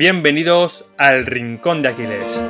Bienvenidos 0.00 0.90
al 0.96 1.26
Rincón 1.26 1.82
de 1.82 1.90
Aquiles. 1.90 2.42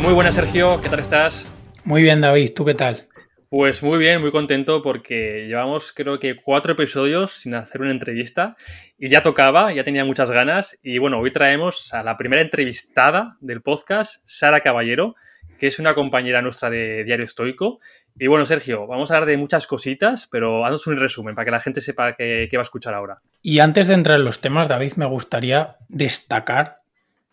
Muy 0.00 0.14
buenas 0.14 0.34
Sergio, 0.34 0.80
¿qué 0.80 0.88
tal 0.88 1.00
estás? 1.00 1.46
Muy 1.84 2.00
bien 2.00 2.22
David, 2.22 2.52
¿tú 2.56 2.64
qué 2.64 2.72
tal? 2.72 3.06
Pues 3.50 3.82
muy 3.82 3.98
bien, 3.98 4.22
muy 4.22 4.30
contento 4.30 4.82
porque 4.82 5.46
llevamos 5.46 5.92
creo 5.92 6.18
que 6.18 6.36
cuatro 6.36 6.72
episodios 6.72 7.32
sin 7.32 7.52
hacer 7.52 7.82
una 7.82 7.90
entrevista 7.90 8.56
y 8.98 9.10
ya 9.10 9.22
tocaba, 9.22 9.74
ya 9.74 9.84
tenía 9.84 10.06
muchas 10.06 10.30
ganas 10.30 10.78
y 10.82 10.96
bueno, 10.96 11.18
hoy 11.18 11.30
traemos 11.32 11.92
a 11.92 12.02
la 12.02 12.16
primera 12.16 12.40
entrevistada 12.40 13.36
del 13.42 13.60
podcast, 13.60 14.22
Sara 14.24 14.60
Caballero, 14.60 15.16
que 15.60 15.66
es 15.66 15.78
una 15.78 15.94
compañera 15.94 16.40
nuestra 16.40 16.70
de 16.70 17.04
Diario 17.04 17.24
Estoico. 17.24 17.80
Y 18.18 18.26
bueno, 18.26 18.44
Sergio, 18.44 18.86
vamos 18.86 19.10
a 19.10 19.14
hablar 19.14 19.28
de 19.28 19.36
muchas 19.36 19.66
cositas, 19.66 20.28
pero 20.30 20.64
haznos 20.64 20.86
un 20.86 20.98
resumen 20.98 21.34
para 21.34 21.44
que 21.44 21.50
la 21.50 21.60
gente 21.60 21.80
sepa 21.80 22.14
qué, 22.14 22.48
va 22.54 22.60
a 22.60 22.62
escuchar 22.62 22.94
ahora. 22.94 23.22
Y 23.42 23.60
antes 23.60 23.88
de 23.88 23.94
entrar 23.94 24.18
en 24.18 24.24
los 24.24 24.40
temas, 24.40 24.68
David, 24.68 24.94
me 24.96 25.06
gustaría 25.06 25.76
destacar 25.88 26.76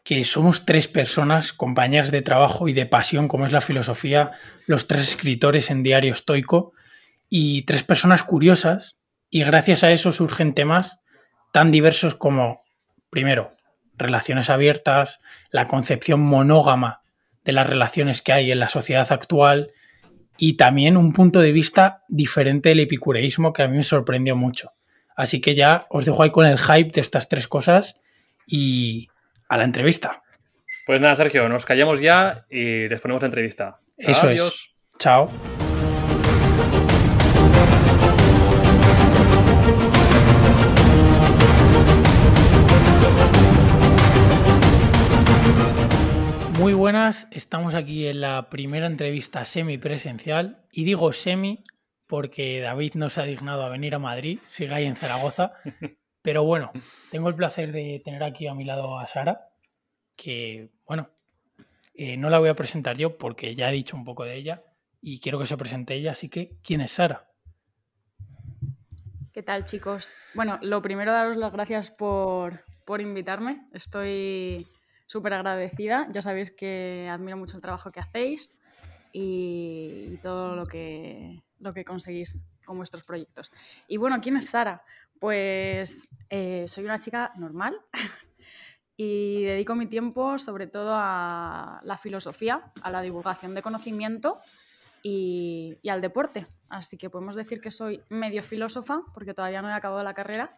que 0.03 0.23
somos 0.23 0.65
tres 0.65 0.87
personas, 0.87 1.51
compañeras 1.51 2.11
de 2.11 2.21
trabajo 2.21 2.69
y 2.69 2.73
de 2.73 2.85
pasión, 2.85 3.27
como 3.27 3.45
es 3.45 3.51
la 3.51 3.59
filosofía, 3.59 4.31
los 4.65 4.87
tres 4.87 5.09
escritores 5.09 5.69
en 5.69 5.83
Diario 5.83 6.13
Estoico, 6.13 6.71
y 7.29 7.63
tres 7.63 7.83
personas 7.83 8.23
curiosas, 8.23 8.97
y 9.29 9.43
gracias 9.43 9.83
a 9.83 9.91
eso 9.91 10.13
surgen 10.13 10.53
temas 10.53 10.99
tan 11.51 11.71
diversos 11.71 12.15
como, 12.15 12.63
primero, 13.09 13.51
relaciones 13.97 14.49
abiertas, 14.49 15.19
la 15.49 15.65
concepción 15.65 16.21
monógama 16.21 17.01
de 17.43 17.51
las 17.51 17.67
relaciones 17.67 18.21
que 18.21 18.31
hay 18.31 18.51
en 18.51 18.59
la 18.59 18.69
sociedad 18.69 19.11
actual, 19.11 19.71
y 20.37 20.57
también 20.57 20.97
un 20.97 21.13
punto 21.13 21.39
de 21.39 21.51
vista 21.51 22.03
diferente 22.07 22.69
del 22.69 22.81
epicureísmo 22.81 23.53
que 23.53 23.63
a 23.63 23.67
mí 23.67 23.77
me 23.77 23.83
sorprendió 23.83 24.35
mucho. 24.35 24.71
Así 25.15 25.41
que 25.41 25.55
ya 25.55 25.87
os 25.89 26.05
dejo 26.05 26.21
ahí 26.21 26.29
con 26.29 26.45
el 26.45 26.59
hype 26.59 26.91
de 26.91 27.01
estas 27.01 27.27
tres 27.27 27.47
cosas 27.47 27.99
y 28.45 29.07
a 29.49 29.57
la 29.57 29.63
entrevista. 29.63 30.21
Pues 30.85 31.01
nada, 31.01 31.15
Sergio, 31.15 31.49
nos 31.49 31.65
callamos 31.65 31.99
ya 31.99 32.45
y 32.49 32.87
les 32.87 33.01
ponemos 33.01 33.21
la 33.21 33.27
entrevista. 33.27 33.79
Eso 33.97 34.27
Adiós. 34.27 34.73
es. 34.73 34.99
Chao. 34.99 35.66
Muy 46.67 46.73
buenas, 46.73 47.29
estamos 47.31 47.75
aquí 47.75 48.07
en 48.07 48.19
la 48.19 48.49
primera 48.49 48.87
entrevista 48.87 49.45
semipresencial 49.45 50.65
y 50.69 50.83
digo 50.83 51.13
semi 51.13 51.63
porque 52.07 52.59
David 52.59 52.95
no 52.95 53.09
se 53.09 53.21
ha 53.21 53.23
dignado 53.23 53.63
a 53.63 53.69
venir 53.69 53.95
a 53.95 53.99
Madrid, 53.99 54.39
sigue 54.49 54.73
ahí 54.73 54.83
en 54.83 54.97
Zaragoza, 54.97 55.53
pero 56.21 56.43
bueno, 56.43 56.73
tengo 57.09 57.29
el 57.29 57.35
placer 57.35 57.71
de 57.71 58.01
tener 58.03 58.21
aquí 58.21 58.47
a 58.47 58.53
mi 58.53 58.65
lado 58.65 58.99
a 58.99 59.07
Sara, 59.07 59.47
que, 60.17 60.69
bueno, 60.85 61.09
eh, 61.93 62.17
no 62.17 62.29
la 62.29 62.39
voy 62.39 62.49
a 62.49 62.55
presentar 62.55 62.97
yo 62.97 63.17
porque 63.17 63.55
ya 63.55 63.69
he 63.69 63.73
dicho 63.73 63.95
un 63.95 64.03
poco 64.03 64.25
de 64.25 64.35
ella 64.35 64.61
y 64.99 65.21
quiero 65.21 65.39
que 65.39 65.47
se 65.47 65.55
presente 65.55 65.95
ella, 65.95 66.11
así 66.11 66.27
que, 66.27 66.57
¿quién 66.61 66.81
es 66.81 66.91
Sara? 66.91 67.31
¿Qué 69.31 69.41
tal, 69.41 69.63
chicos? 69.63 70.17
Bueno, 70.33 70.59
lo 70.61 70.81
primero, 70.81 71.13
daros 71.13 71.37
las 71.37 71.53
gracias 71.53 71.91
por, 71.91 72.65
por 72.85 72.99
invitarme. 72.99 73.69
Estoy 73.71 74.67
súper 75.07 75.33
agradecida. 75.33 76.07
Ya 76.11 76.21
sabéis 76.21 76.51
que 76.51 77.09
admiro 77.09 77.37
mucho 77.37 77.55
el 77.55 77.63
trabajo 77.63 77.91
que 77.91 77.99
hacéis 77.99 78.61
y, 79.11 80.17
todo 80.21 80.55
lo 80.55 80.67
que, 80.67 81.41
lo 81.59 81.73
que 81.73 81.83
conseguís 81.83 82.45
con 82.65 82.77
vuestros 82.77 83.03
proyectos. 83.03 83.51
Y 83.87 83.97
bueno, 83.97 84.19
¿quién 84.21 84.37
es 84.37 84.49
Sara? 84.49 84.83
Pues 85.19 86.07
eh, 86.29 86.65
soy 86.67 86.85
una 86.85 86.99
chica 86.99 87.31
normal 87.37 87.79
y 88.95 89.43
dedico 89.43 89.73
mi 89.73 89.87
tiempo 89.87 90.37
sobre 90.37 90.67
todo 90.67 90.93
a 90.93 91.79
la 91.83 91.97
filosofía, 91.97 92.71
a 92.81 92.91
la 92.91 93.01
divulgación 93.01 93.55
de 93.55 93.63
conocimiento 93.63 94.39
y 95.01 95.79
al 95.89 96.01
deporte. 96.01 96.45
Así 96.67 96.97
que 96.97 97.09
podemos 97.09 97.35
decir 97.35 97.61
que 97.61 97.71
soy 97.71 98.03
medio 98.09 98.43
filósofa, 98.43 98.99
porque 99.13 99.33
todavía 99.33 99.61
no 99.61 99.69
he 99.69 99.73
acabado 99.73 100.03
la 100.03 100.13
carrera, 100.13 100.57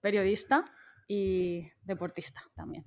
periodista 0.00 0.64
y 1.06 1.70
deportista 1.84 2.40
también. 2.54 2.86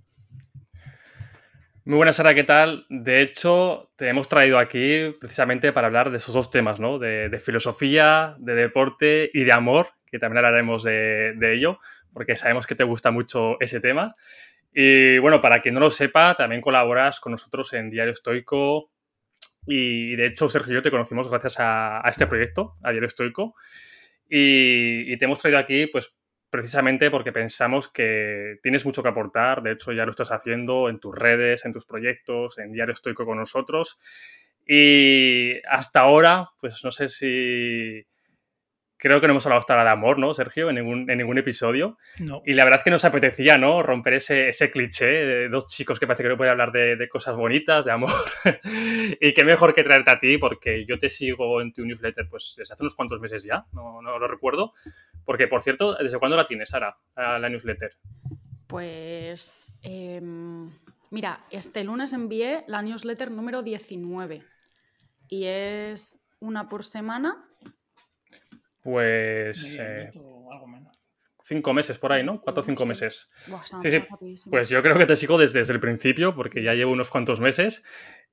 Muy 1.85 1.95
buenas, 1.95 2.17
Sara, 2.17 2.35
¿qué 2.35 2.43
tal? 2.43 2.85
De 2.89 3.21
hecho, 3.21 3.89
te 3.95 4.09
hemos 4.09 4.27
traído 4.27 4.59
aquí 4.59 5.15
precisamente 5.19 5.71
para 5.71 5.87
hablar 5.87 6.11
de 6.11 6.17
esos 6.17 6.35
dos 6.35 6.51
temas, 6.51 6.79
¿no? 6.79 6.99
De, 6.99 7.39
filosofía, 7.39 8.35
de 8.37 8.53
deporte 8.53 9.31
y 9.33 9.45
de 9.45 9.53
amor, 9.53 9.87
que 10.05 10.19
también 10.19 10.45
hablaremos 10.45 10.83
de, 10.83 11.33
ello, 11.41 11.79
porque 12.13 12.35
sabemos 12.35 12.67
que 12.67 12.75
te 12.75 12.83
gusta 12.83 13.11
mucho 13.11 13.59
ese 13.61 13.79
tema. 13.79 14.15
Y 14.73 15.19
bueno, 15.19 15.39
para 15.39 15.61
quien 15.61 15.73
no 15.73 15.79
lo 15.79 15.89
sepa, 15.89 16.35
también 16.35 16.61
colaboras 16.61 17.19
con 17.21 17.31
nosotros 17.31 17.71
en 17.73 17.89
Diario 17.89 18.11
Estoico. 18.11 18.91
Y 19.65 20.15
de 20.17 20.27
hecho, 20.27 20.49
Sergio 20.49 20.73
y 20.73 20.75
yo 20.75 20.81
te 20.81 20.91
conocimos 20.91 21.29
gracias 21.29 21.55
a, 21.59 22.01
este 22.07 22.27
proyecto, 22.27 22.75
a 22.83 22.91
Diario 22.91 23.07
Estoico. 23.07 23.55
Y, 24.27 25.17
te 25.17 25.25
hemos 25.25 25.39
traído 25.39 25.57
aquí, 25.57 25.87
pues, 25.87 26.13
precisamente 26.49 27.11
porque 27.11 27.31
pensamos 27.31 27.87
que 27.87 28.57
tienes 28.63 28.85
mucho 28.85 29.03
que 29.03 29.09
aportar. 29.09 29.61
De 29.61 29.71
hecho, 29.71 29.91
ya 29.91 30.05
lo 30.05 30.11
estás 30.11 30.31
haciendo 30.31 30.89
en 30.89 30.99
tus 30.99 31.15
redes, 31.15 31.65
en 31.65 31.73
tus 31.73 31.85
proyectos, 31.85 32.57
en 32.57 32.71
Diario 32.71 32.93
Estoico 32.93 33.25
con 33.25 33.37
nosotros. 33.37 33.99
Y 34.65 35.61
hasta 35.67 36.01
ahora, 36.01 36.49
pues 36.59 36.83
no 36.83 36.91
sé 36.91 37.09
si 37.09 38.05
creo 38.99 39.21
que 39.21 39.27
no 39.27 39.31
hemos 39.31 39.45
hablado 39.45 39.59
hasta 39.59 39.73
ahora 39.73 39.85
de 39.85 39.93
amor, 39.93 40.19
¿no, 40.19 40.33
Sergio? 40.33 40.69
En 40.69 40.75
ningún, 40.75 41.09
en 41.09 41.17
ningún 41.17 41.37
episodio. 41.37 41.97
No. 42.19 42.43
Y 42.45 42.53
la 42.53 42.65
verdad 42.65 42.81
es 42.81 42.83
que 42.83 42.91
nos 42.91 43.05
apetecía, 43.05 43.57
¿no? 43.57 43.81
Romper 43.81 44.15
ese, 44.15 44.49
ese 44.49 44.69
cliché 44.69 45.05
de 45.05 45.49
dos 45.49 45.67
chicos 45.67 45.99
que 45.99 46.05
parece 46.05 46.23
que 46.23 46.29
no 46.29 46.37
pueden 46.37 46.51
hablar 46.51 46.73
de, 46.73 46.97
de 46.97 47.09
cosas 47.09 47.35
bonitas, 47.35 47.85
de 47.85 47.91
amor. 47.93 48.11
y 49.21 49.33
qué 49.33 49.43
mejor 49.45 49.73
que 49.73 49.83
traerte 49.83 50.11
a 50.11 50.19
ti, 50.19 50.37
porque 50.37 50.85
yo 50.85 50.99
te 50.99 51.07
sigo 51.07 51.61
en 51.61 51.73
tu 51.73 51.85
newsletter 51.85 52.27
pues 52.29 52.55
desde 52.57 52.73
hace 52.73 52.83
unos 52.83 52.95
cuantos 52.95 53.21
meses 53.21 53.43
ya, 53.43 53.65
no, 53.71 54.01
no 54.01 54.19
lo 54.19 54.27
recuerdo. 54.27 54.73
Porque, 55.23 55.47
por 55.47 55.61
cierto, 55.61 55.95
¿desde 55.95 56.19
cuándo 56.19 56.35
la 56.35 56.47
tienes, 56.47 56.69
Sara, 56.69 56.97
la 57.15 57.49
newsletter? 57.49 57.95
Pues, 58.67 59.73
eh, 59.81 60.21
mira, 61.09 61.45
este 61.49 61.83
lunes 61.83 62.13
envié 62.13 62.63
la 62.67 62.81
newsletter 62.81 63.31
número 63.31 63.63
19 63.63 64.43
y 65.29 65.45
es 65.45 66.21
una 66.39 66.67
por 66.67 66.83
semana. 66.83 67.48
Pues... 68.89 69.77
Eh, 69.79 70.09
cinco 71.41 71.73
meses 71.73 71.97
por 71.97 72.13
ahí, 72.13 72.23
¿no? 72.23 72.41
Cuatro 72.41 72.61
o 72.61 72.65
cinco 72.65 72.85
meses. 72.85 73.31
Buah, 73.47 73.65
sí, 73.65 73.89
sí. 73.89 74.49
Pues 74.49 74.69
yo 74.69 74.81
creo 74.83 74.97
que 74.97 75.05
te 75.05 75.15
sigo 75.15 75.37
desde, 75.37 75.59
desde, 75.59 75.73
el 75.73 75.79
principio, 75.79 76.35
porque 76.35 76.61
ya 76.61 76.75
llevo 76.75 76.91
unos 76.91 77.09
cuantos 77.09 77.39
meses 77.39 77.83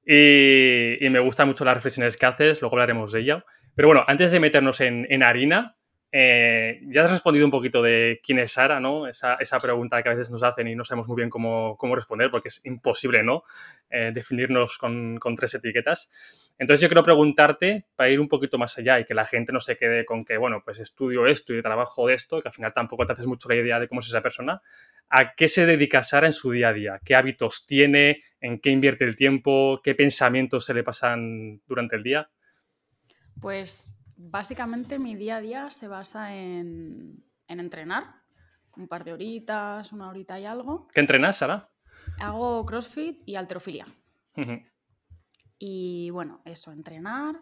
y, 0.04 1.04
y, 1.04 1.10
me 1.10 1.18
gustan 1.18 1.48
mucho 1.48 1.64
las 1.64 1.74
reflexiones 1.74 2.16
que 2.16 2.26
haces, 2.26 2.60
luego 2.60 2.76
hablaremos 2.76 3.12
de 3.12 3.20
ella. 3.20 3.44
Pero 3.74 3.88
bueno, 3.88 4.04
antes 4.06 4.32
de 4.32 4.40
meternos 4.40 4.80
en, 4.80 5.06
en 5.08 5.22
harina, 5.22 5.76
eh, 6.12 6.80
ya 6.86 7.04
has 7.04 7.10
respondido 7.10 7.44
un 7.44 7.50
poquito 7.50 7.82
de 7.82 8.20
quién 8.24 8.38
es 8.38 8.52
Sara, 8.52 8.80
¿no? 8.80 9.06
Esa, 9.06 9.34
esa, 9.34 9.58
pregunta 9.58 10.02
que 10.02 10.08
a 10.08 10.14
veces 10.14 10.30
nos 10.30 10.42
hacen 10.44 10.68
y 10.68 10.74
no 10.76 10.84
sabemos 10.84 11.08
muy 11.08 11.16
bien 11.16 11.30
cómo, 11.30 11.76
responder 11.94 12.30
porque 12.30 12.48
es 12.48 12.64
imposible, 12.64 13.22
¿no? 13.22 13.42
Eh, 13.90 14.12
definirnos 14.14 14.78
con, 14.78 15.18
con, 15.18 15.34
tres 15.34 15.54
etiquetas. 15.54 16.10
Entonces 16.58 16.80
yo 16.80 16.88
quiero 16.88 17.02
preguntarte 17.02 17.86
para 17.96 18.08
ir 18.08 18.20
un 18.20 18.28
poquito 18.28 18.56
más 18.56 18.78
allá 18.78 19.00
y 19.00 19.04
que 19.04 19.14
la 19.14 19.26
gente 19.26 19.52
no 19.52 19.60
se 19.60 19.76
quede 19.76 20.04
con 20.04 20.24
que, 20.24 20.38
bueno, 20.38 20.62
pues 20.64 20.78
estudio 20.78 21.26
esto 21.26 21.52
y 21.54 21.60
trabajo 21.60 22.06
de 22.06 22.14
esto, 22.14 22.40
que 22.40 22.48
al 22.48 22.54
final 22.54 22.72
tampoco 22.72 23.04
te 23.04 23.12
haces 23.12 23.26
mucho 23.26 23.48
la 23.48 23.56
idea 23.56 23.80
de 23.80 23.88
cómo 23.88 24.00
es 24.00 24.08
esa 24.08 24.22
persona. 24.22 24.62
¿A 25.10 25.34
qué 25.34 25.48
se 25.48 25.66
dedica 25.66 26.02
Sara 26.02 26.26
en 26.26 26.32
su 26.32 26.50
día 26.52 26.68
a 26.68 26.72
día? 26.72 27.00
¿Qué 27.04 27.14
hábitos 27.14 27.66
tiene? 27.66 28.22
¿En 28.40 28.58
qué 28.60 28.70
invierte 28.70 29.04
el 29.04 29.16
tiempo? 29.16 29.80
¿Qué 29.82 29.94
pensamientos 29.94 30.64
se 30.64 30.72
le 30.72 30.82
pasan 30.82 31.60
durante 31.66 31.96
el 31.96 32.02
día? 32.02 32.30
Pues 33.40 33.95
básicamente 34.16 34.98
mi 34.98 35.14
día 35.14 35.36
a 35.36 35.40
día 35.40 35.70
se 35.70 35.88
basa 35.88 36.34
en, 36.34 37.24
en, 37.48 37.60
entrenar, 37.60 38.22
un 38.76 38.88
par 38.88 39.04
de 39.04 39.12
horitas, 39.12 39.92
una 39.92 40.08
horita 40.08 40.38
y 40.38 40.44
algo. 40.44 40.86
¿Qué 40.92 41.00
entrenas, 41.00 41.38
Sara? 41.38 41.70
Hago 42.18 42.64
CrossFit 42.66 43.22
y 43.26 43.36
alterofilia. 43.36 43.86
Uh 44.36 44.40
-huh. 44.40 44.70
Y 45.58 46.10
bueno, 46.10 46.42
eso, 46.44 46.72
entrenar 46.72 47.40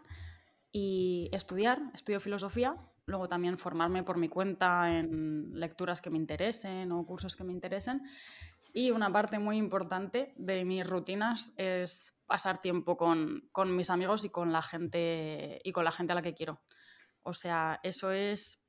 y 0.71 1.29
estudiar, 1.31 1.81
estudio 1.93 2.19
filosofía, 2.19 2.75
luego 3.05 3.27
también 3.27 3.57
formarme 3.57 4.03
por 4.03 4.17
mi 4.17 4.29
cuenta 4.29 4.97
en 4.97 5.59
lecturas 5.59 6.01
que 6.01 6.09
me 6.09 6.17
interesen 6.17 6.91
o 6.91 7.05
cursos 7.05 7.35
que 7.35 7.43
me 7.43 7.53
interesen. 7.53 8.03
Y 8.77 8.91
una 8.91 9.09
parte 9.09 9.39
muy 9.39 9.55
importante 9.55 10.33
de 10.35 10.65
mis 10.65 10.85
rutinas 10.85 11.53
es 11.55 12.21
pasar 12.25 12.59
tiempo 12.59 12.97
con, 12.97 13.47
con, 13.53 13.73
mis 13.73 13.89
amigos 13.89 14.25
y 14.25 14.29
con 14.29 14.51
la 14.51 14.61
gente 14.61 15.61
y 15.63 15.71
con 15.71 15.85
la 15.85 15.93
gente 15.93 16.11
a 16.11 16.15
la 16.15 16.21
que 16.21 16.33
quiero. 16.33 16.61
O 17.23 17.33
sea, 17.33 17.79
eso 17.83 18.11
es, 18.11 18.61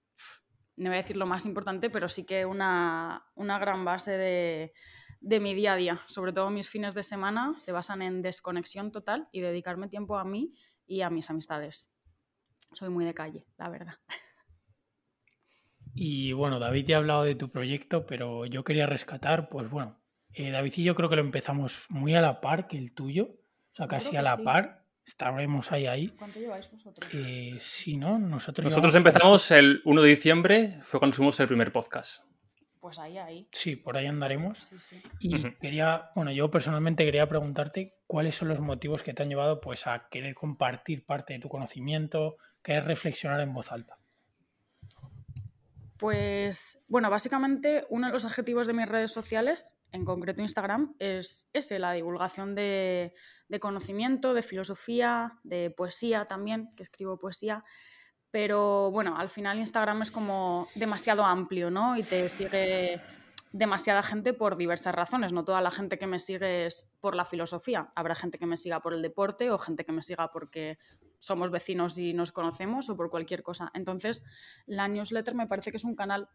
no 0.77 0.91
voy 0.91 0.99
a 0.99 1.03
decir 1.03 1.17
lo 1.17 1.27
más 1.27 1.45
importante, 1.45 1.91
pero 1.91 2.09
sí 2.09 2.25
que 2.25 2.47
una, 2.47 3.27
una 3.35 3.59
gran 3.59 3.85
base 3.85 4.13
de, 4.13 4.75
de, 5.21 5.41
mi 5.41 5.55
día 5.55 5.73
a 5.73 5.77
día. 5.77 6.01
Sobre 6.07 6.33
todo 6.33 6.51
mis 6.51 6.69
fines 6.69 6.95
de 6.95 7.03
semana 7.03 7.57
se 7.59 7.73
basan 7.73 8.01
en 8.01 8.23
desconexión 8.23 8.93
total 8.93 9.29
y 9.33 9.41
dedicarme 9.41 9.89
tiempo 9.89 10.19
a 10.19 10.25
mí 10.25 10.55
y 10.87 11.01
a 11.01 11.11
mis 11.11 11.31
amistades. 11.31 11.91
soy 12.75 12.91
muy 12.91 13.05
de 13.05 13.13
calle, 13.13 13.45
la 13.57 13.71
verdad. 13.71 13.95
Y 15.99 16.35
bueno, 16.35 16.59
David 16.59 16.87
ya 16.87 16.97
ha 16.97 16.99
hablado 16.99 17.25
de 17.25 17.35
tu 17.35 17.51
proyecto, 17.51 18.05
pero 18.07 18.45
yo 18.45 18.65
quería 18.65 18.87
rescatar, 18.87 19.49
pues 19.49 19.71
bueno, 19.71 19.99
eh, 20.35 20.51
David 20.51 20.73
y 20.77 20.85
yo 20.85 20.95
creo 20.95 21.09
que 21.09 21.17
lo 21.17 21.23
empezamos 21.23 21.87
muy 21.89 22.15
a 22.15 22.21
la 22.21 22.43
par 22.43 22.69
que 22.69 22.77
el 22.77 22.93
tuyo, 22.93 23.31
o 23.73 23.75
sea, 23.75 23.89
casi 23.89 24.15
a 24.17 24.23
la 24.23 24.37
par. 24.37 24.85
Estaremos 25.07 25.71
ahí, 25.73 25.87
ahí. 25.87 26.09
¿Cuánto 26.09 26.41
lleváis 26.41 26.71
vosotros? 26.71 27.09
Eh, 27.15 27.57
sí, 27.61 27.97
¿no? 27.97 28.19
Nosotros, 28.19 28.65
Nosotros 28.65 28.95
empezamos 28.97 29.51
el 29.53 29.81
1 29.85 30.03
de 30.03 30.09
diciembre, 30.09 30.79
fue 30.83 30.99
cuando 30.99 31.15
subimos 31.15 31.39
el 31.41 31.47
primer 31.47 31.73
podcast. 31.73 32.27
Pues 32.81 32.99
ahí, 32.99 33.17
ahí. 33.17 33.49
Sí, 33.53 33.77
por 33.77 33.97
ahí 33.97 34.07
andaremos. 34.07 34.59
Sí, 34.69 34.77
sí. 34.79 35.03
Y 35.21 35.53
quería, 35.61 36.11
bueno, 36.15 36.33
yo 36.33 36.51
personalmente 36.51 37.05
quería 37.05 37.29
preguntarte 37.29 37.95
cuáles 38.07 38.35
son 38.35 38.49
los 38.49 38.61
motivos 38.61 39.03
que 39.03 39.15
te 39.15 39.23
han 39.23 39.29
llevado 39.29 39.61
pues 39.61 39.87
a 39.87 40.09
querer 40.11 40.35
compartir 40.35 41.07
parte 41.07 41.33
de 41.33 41.39
tu 41.39 41.49
conocimiento, 41.49 42.37
querer 42.63 42.85
reflexionar 42.85 43.41
en 43.41 43.55
voz 43.55 43.73
alta. 43.73 43.99
Pues 45.99 46.79
bueno, 46.89 47.09
básicamente 47.09 47.87
uno 47.89 48.09
de 48.09 48.13
los 48.13 48.25
objetivos 48.25 48.67
de 48.67 48.75
mis 48.75 48.89
redes 48.89 49.13
sociales, 49.13 49.79
en 49.93 50.05
concreto 50.05 50.43
Instagram, 50.43 50.95
es 50.99 51.49
ese, 51.55 51.79
la 51.79 51.93
divulgación 51.93 52.55
de, 52.55 53.15
de 53.49 53.61
conocimiento, 53.61 54.35
de 54.35 54.43
filosofía, 54.43 55.39
de 55.43 55.71
poesía 55.71 56.27
también, 56.27 56.71
que 56.77 56.83
escribo 56.83 57.19
poesía. 57.19 57.65
Pero 58.31 58.91
bueno, 58.91 59.17
al 59.17 59.31
final 59.31 59.59
Instagram 59.59 60.03
es 60.03 60.11
como 60.11 60.69
demasiado 60.75 61.25
amplio, 61.25 61.71
¿no? 61.71 61.97
Y 61.97 62.03
te 62.03 62.29
sigue 62.29 63.01
demasiada 63.53 64.03
gente 64.03 64.35
por 64.35 64.57
diversas 64.57 64.95
razones. 64.95 65.33
No 65.33 65.45
toda 65.45 65.63
la 65.63 65.71
gente 65.71 65.99
que 65.99 66.07
me 66.07 66.19
sigue 66.19 66.67
es 66.67 66.91
por 67.01 67.15
la 67.15 67.25
filosofía. 67.25 67.91
Habrá 67.95 68.15
gente 68.15 68.39
que 68.39 68.47
me 68.47 68.59
siga 68.59 68.81
por 68.81 68.93
el 68.93 69.01
deporte 69.01 69.51
o 69.51 69.59
gente 69.59 69.85
que 69.85 69.93
me 69.93 70.03
siga 70.03 70.31
porque 70.31 70.79
somos 71.19 71.51
vecinos 71.51 71.99
y 71.99 72.13
nos 72.15 72.33
conocemos 72.33 72.89
o 72.89 72.97
por 72.97 73.11
cualquier 73.11 73.43
cosa. 73.43 73.71
Entonces, 73.75 74.25
la 74.67 74.89
newsletter 74.89 75.35
me 75.35 75.47
parece 75.47 75.71
que 75.71 75.77
es 75.79 75.85
un 75.85 75.95
canal 75.97 76.29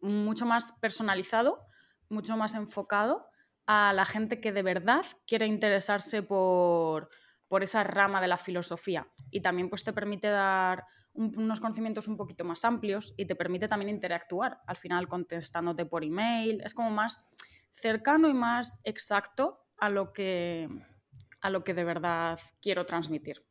mucho 0.00 0.46
más 0.46 0.72
personalizado, 0.80 1.66
mucho 2.08 2.36
más 2.36 2.54
enfocado 2.54 3.26
a 3.66 3.92
la 3.92 4.04
gente 4.04 4.40
que 4.40 4.52
de 4.52 4.62
verdad 4.62 5.04
quiere 5.26 5.46
interesarse 5.46 6.22
por, 6.22 7.10
por 7.48 7.62
esa 7.62 7.84
rama 7.84 8.20
de 8.20 8.28
la 8.28 8.38
filosofía. 8.38 9.08
Y 9.30 9.40
también 9.40 9.68
pues, 9.68 9.84
te 9.84 9.92
permite 9.92 10.28
dar 10.28 10.84
un- 11.12 11.36
unos 11.38 11.60
conocimientos 11.60 12.08
un 12.08 12.16
poquito 12.16 12.44
más 12.44 12.64
amplios 12.64 13.12
y 13.16 13.26
te 13.26 13.34
permite 13.36 13.68
también 13.68 13.90
interactuar, 13.90 14.60
al 14.66 14.76
final 14.76 15.08
contestándote 15.08 15.84
por 15.84 16.04
email. 16.04 16.62
Es 16.64 16.74
como 16.74 16.90
más 16.90 17.28
cercano 17.72 18.28
y 18.28 18.34
más 18.34 18.80
exacto 18.84 19.66
a 19.76 19.90
lo 19.90 20.12
que, 20.12 20.68
a 21.40 21.50
lo 21.50 21.62
que 21.64 21.74
de 21.74 21.84
verdad 21.84 22.38
quiero 22.62 22.86
transmitir. 22.86 23.44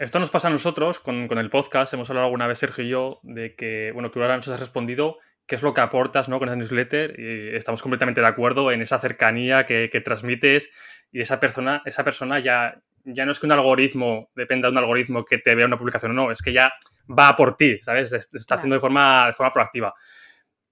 Esto 0.00 0.18
nos 0.18 0.30
pasa 0.30 0.48
a 0.48 0.50
nosotros 0.50 0.98
con, 0.98 1.28
con 1.28 1.36
el 1.36 1.50
podcast. 1.50 1.92
Hemos 1.92 2.08
hablado 2.08 2.24
alguna 2.24 2.46
vez, 2.46 2.58
Sergio 2.58 2.84
y 2.84 2.88
yo, 2.88 3.20
de 3.22 3.54
que, 3.54 3.92
bueno, 3.92 4.10
tú 4.10 4.22
ahora 4.22 4.34
nos 4.34 4.48
has 4.48 4.58
respondido 4.58 5.18
qué 5.44 5.56
es 5.56 5.62
lo 5.62 5.74
que 5.74 5.82
aportas 5.82 6.26
¿no? 6.26 6.38
con 6.38 6.48
esa 6.48 6.56
newsletter 6.56 7.20
y 7.20 7.54
estamos 7.54 7.82
completamente 7.82 8.22
de 8.22 8.26
acuerdo 8.26 8.72
en 8.72 8.80
esa 8.80 8.98
cercanía 8.98 9.66
que, 9.66 9.90
que 9.92 10.00
transmites 10.00 10.72
y 11.12 11.20
esa 11.20 11.38
persona, 11.38 11.82
esa 11.84 12.02
persona 12.02 12.38
ya, 12.38 12.80
ya 13.04 13.26
no 13.26 13.32
es 13.32 13.38
que 13.38 13.44
un 13.44 13.52
algoritmo 13.52 14.30
dependa 14.34 14.68
de 14.68 14.72
un 14.72 14.78
algoritmo 14.78 15.22
que 15.22 15.36
te 15.36 15.54
vea 15.54 15.66
una 15.66 15.76
publicación 15.76 16.12
o 16.12 16.14
no, 16.14 16.30
es 16.30 16.40
que 16.40 16.54
ya 16.54 16.72
va 17.06 17.36
por 17.36 17.58
ti, 17.58 17.76
¿sabes? 17.82 18.08
Se 18.08 18.16
está 18.16 18.54
haciendo 18.54 18.76
de 18.76 18.80
forma, 18.80 19.26
de 19.26 19.34
forma 19.34 19.52
proactiva. 19.52 19.92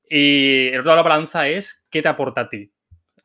Y 0.09 0.69
el 0.69 0.81
otro 0.81 0.93
lado 0.93 1.03
de 1.03 1.09
la 1.09 1.15
balanza 1.15 1.49
es 1.49 1.87
qué 1.91 2.01
te 2.01 2.09
aporta 2.09 2.41
a 2.41 2.49
ti. 2.49 2.73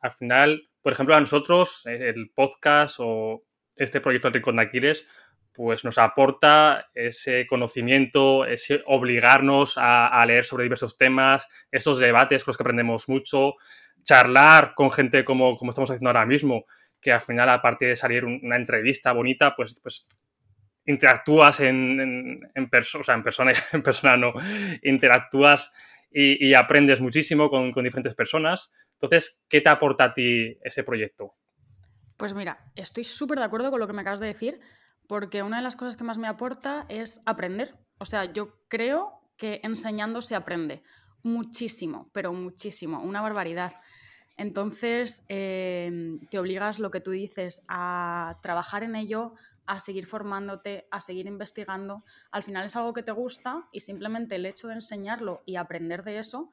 Al 0.02 0.12
final, 0.12 0.68
por 0.82 0.92
ejemplo, 0.92 1.14
a 1.14 1.20
nosotros, 1.20 1.80
el 1.86 2.30
podcast 2.34 2.96
o 2.98 3.42
este 3.76 4.00
proyecto 4.00 4.28
del 4.28 4.34
Rincón 4.34 4.56
de 4.56 4.62
Aquiles, 4.62 5.06
pues 5.54 5.84
nos 5.84 5.98
aporta 5.98 6.90
ese 6.94 7.46
conocimiento, 7.46 8.44
ese 8.44 8.82
obligarnos 8.86 9.78
a, 9.78 10.24
leer 10.26 10.44
sobre 10.44 10.64
diversos 10.64 10.96
temas, 10.98 11.48
esos 11.70 11.98
debates 11.98 12.42
con 12.44 12.50
los 12.50 12.56
que 12.56 12.62
aprendemos 12.64 13.08
mucho, 13.08 13.54
charlar 14.02 14.74
con 14.74 14.90
gente 14.90 15.24
como, 15.24 15.56
como 15.56 15.70
estamos 15.70 15.90
haciendo 15.90 16.10
ahora 16.10 16.26
mismo, 16.26 16.64
que 17.00 17.12
al 17.12 17.20
final, 17.20 17.48
aparte 17.48 17.86
de 17.86 17.96
salir 17.96 18.24
un- 18.24 18.40
una 18.42 18.56
entrevista 18.56 19.12
bonita, 19.12 19.54
pues, 19.54 19.78
pues 19.80 20.08
interactúas 20.86 21.60
en, 21.60 22.00
en, 22.00 22.40
en 22.54 22.68
persona, 22.68 23.00
o 23.00 23.04
sea, 23.04 23.14
en 23.14 23.22
persona, 23.22 23.52
en 23.72 23.82
persona 23.82 24.16
no, 24.16 24.32
interactúas 24.82 25.72
y, 26.10 26.48
y 26.48 26.54
aprendes 26.54 27.00
muchísimo 27.00 27.48
con, 27.48 27.70
con 27.70 27.84
diferentes 27.84 28.14
personas. 28.14 28.72
Entonces, 28.94 29.42
¿qué 29.48 29.60
te 29.60 29.68
aporta 29.68 30.04
a 30.04 30.14
ti 30.14 30.58
ese 30.62 30.82
proyecto? 30.82 31.34
Pues 32.16 32.34
mira, 32.34 32.58
estoy 32.76 33.04
súper 33.04 33.38
de 33.38 33.44
acuerdo 33.44 33.70
con 33.70 33.80
lo 33.80 33.86
que 33.86 33.92
me 33.92 34.02
acabas 34.02 34.20
de 34.20 34.28
decir, 34.28 34.60
porque 35.08 35.42
una 35.42 35.58
de 35.58 35.62
las 35.62 35.76
cosas 35.76 35.96
que 35.96 36.04
más 36.04 36.18
me 36.18 36.28
aporta 36.28 36.86
es 36.88 37.20
aprender. 37.26 37.76
O 37.98 38.04
sea, 38.04 38.24
yo 38.24 38.58
creo 38.68 39.20
que 39.36 39.60
enseñando 39.62 40.22
se 40.22 40.34
aprende 40.34 40.82
muchísimo, 41.22 42.10
pero 42.12 42.32
muchísimo, 42.32 43.00
una 43.00 43.22
barbaridad. 43.22 43.72
Entonces, 44.36 45.24
eh, 45.28 46.18
te 46.30 46.38
obligas, 46.38 46.78
lo 46.78 46.90
que 46.90 47.00
tú 47.00 47.12
dices, 47.12 47.62
a 47.68 48.38
trabajar 48.42 48.82
en 48.82 48.96
ello, 48.96 49.34
a 49.66 49.78
seguir 49.78 50.06
formándote, 50.06 50.86
a 50.90 51.00
seguir 51.00 51.26
investigando. 51.26 52.04
Al 52.30 52.42
final 52.42 52.66
es 52.66 52.76
algo 52.76 52.92
que 52.92 53.02
te 53.02 53.12
gusta 53.12 53.68
y 53.72 53.80
simplemente 53.80 54.36
el 54.36 54.46
hecho 54.46 54.68
de 54.68 54.74
enseñarlo 54.74 55.42
y 55.46 55.56
aprender 55.56 56.02
de 56.04 56.18
eso 56.18 56.50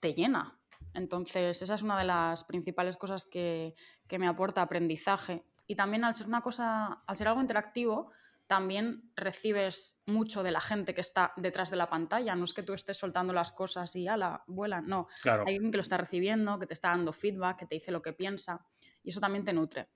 te 0.00 0.14
llena. 0.14 0.58
Entonces, 0.92 1.62
esa 1.62 1.74
es 1.74 1.82
una 1.82 1.98
de 1.98 2.04
las 2.04 2.44
principales 2.44 2.96
cosas 2.96 3.24
que, 3.24 3.74
que 4.06 4.18
me 4.18 4.28
aporta 4.28 4.62
aprendizaje. 4.62 5.44
Y 5.66 5.76
también 5.76 6.04
al 6.04 6.14
ser 6.14 6.26
una 6.26 6.40
cosa, 6.40 7.02
al 7.06 7.16
ser 7.16 7.28
algo 7.28 7.40
interactivo, 7.40 8.10
también 8.46 9.10
recibes 9.16 10.02
mucho 10.06 10.42
de 10.42 10.50
la 10.50 10.60
gente 10.60 10.94
que 10.94 11.00
está 11.00 11.32
detrás 11.36 11.70
de 11.70 11.76
la 11.76 11.86
pantalla. 11.88 12.34
No 12.34 12.44
es 12.44 12.52
que 12.52 12.62
tú 12.62 12.74
estés 12.74 12.98
soltando 12.98 13.32
las 13.32 13.52
cosas 13.52 13.96
y 13.96 14.06
ala, 14.06 14.42
vuelan. 14.46 14.86
No, 14.86 15.08
Claro. 15.22 15.44
hay 15.46 15.54
alguien 15.54 15.70
que 15.70 15.78
lo 15.78 15.82
está 15.82 15.96
recibiendo, 15.96 16.58
que 16.58 16.66
te 16.66 16.74
está 16.74 16.88
dando 16.90 17.12
feedback, 17.12 17.58
que 17.60 17.66
te 17.66 17.74
dice 17.76 17.90
lo 17.92 18.02
que 18.02 18.12
piensa. 18.12 18.60
Y 19.02 19.10
eso 19.10 19.20
también 19.20 19.44
te 19.44 19.52
nutre. 19.54 19.88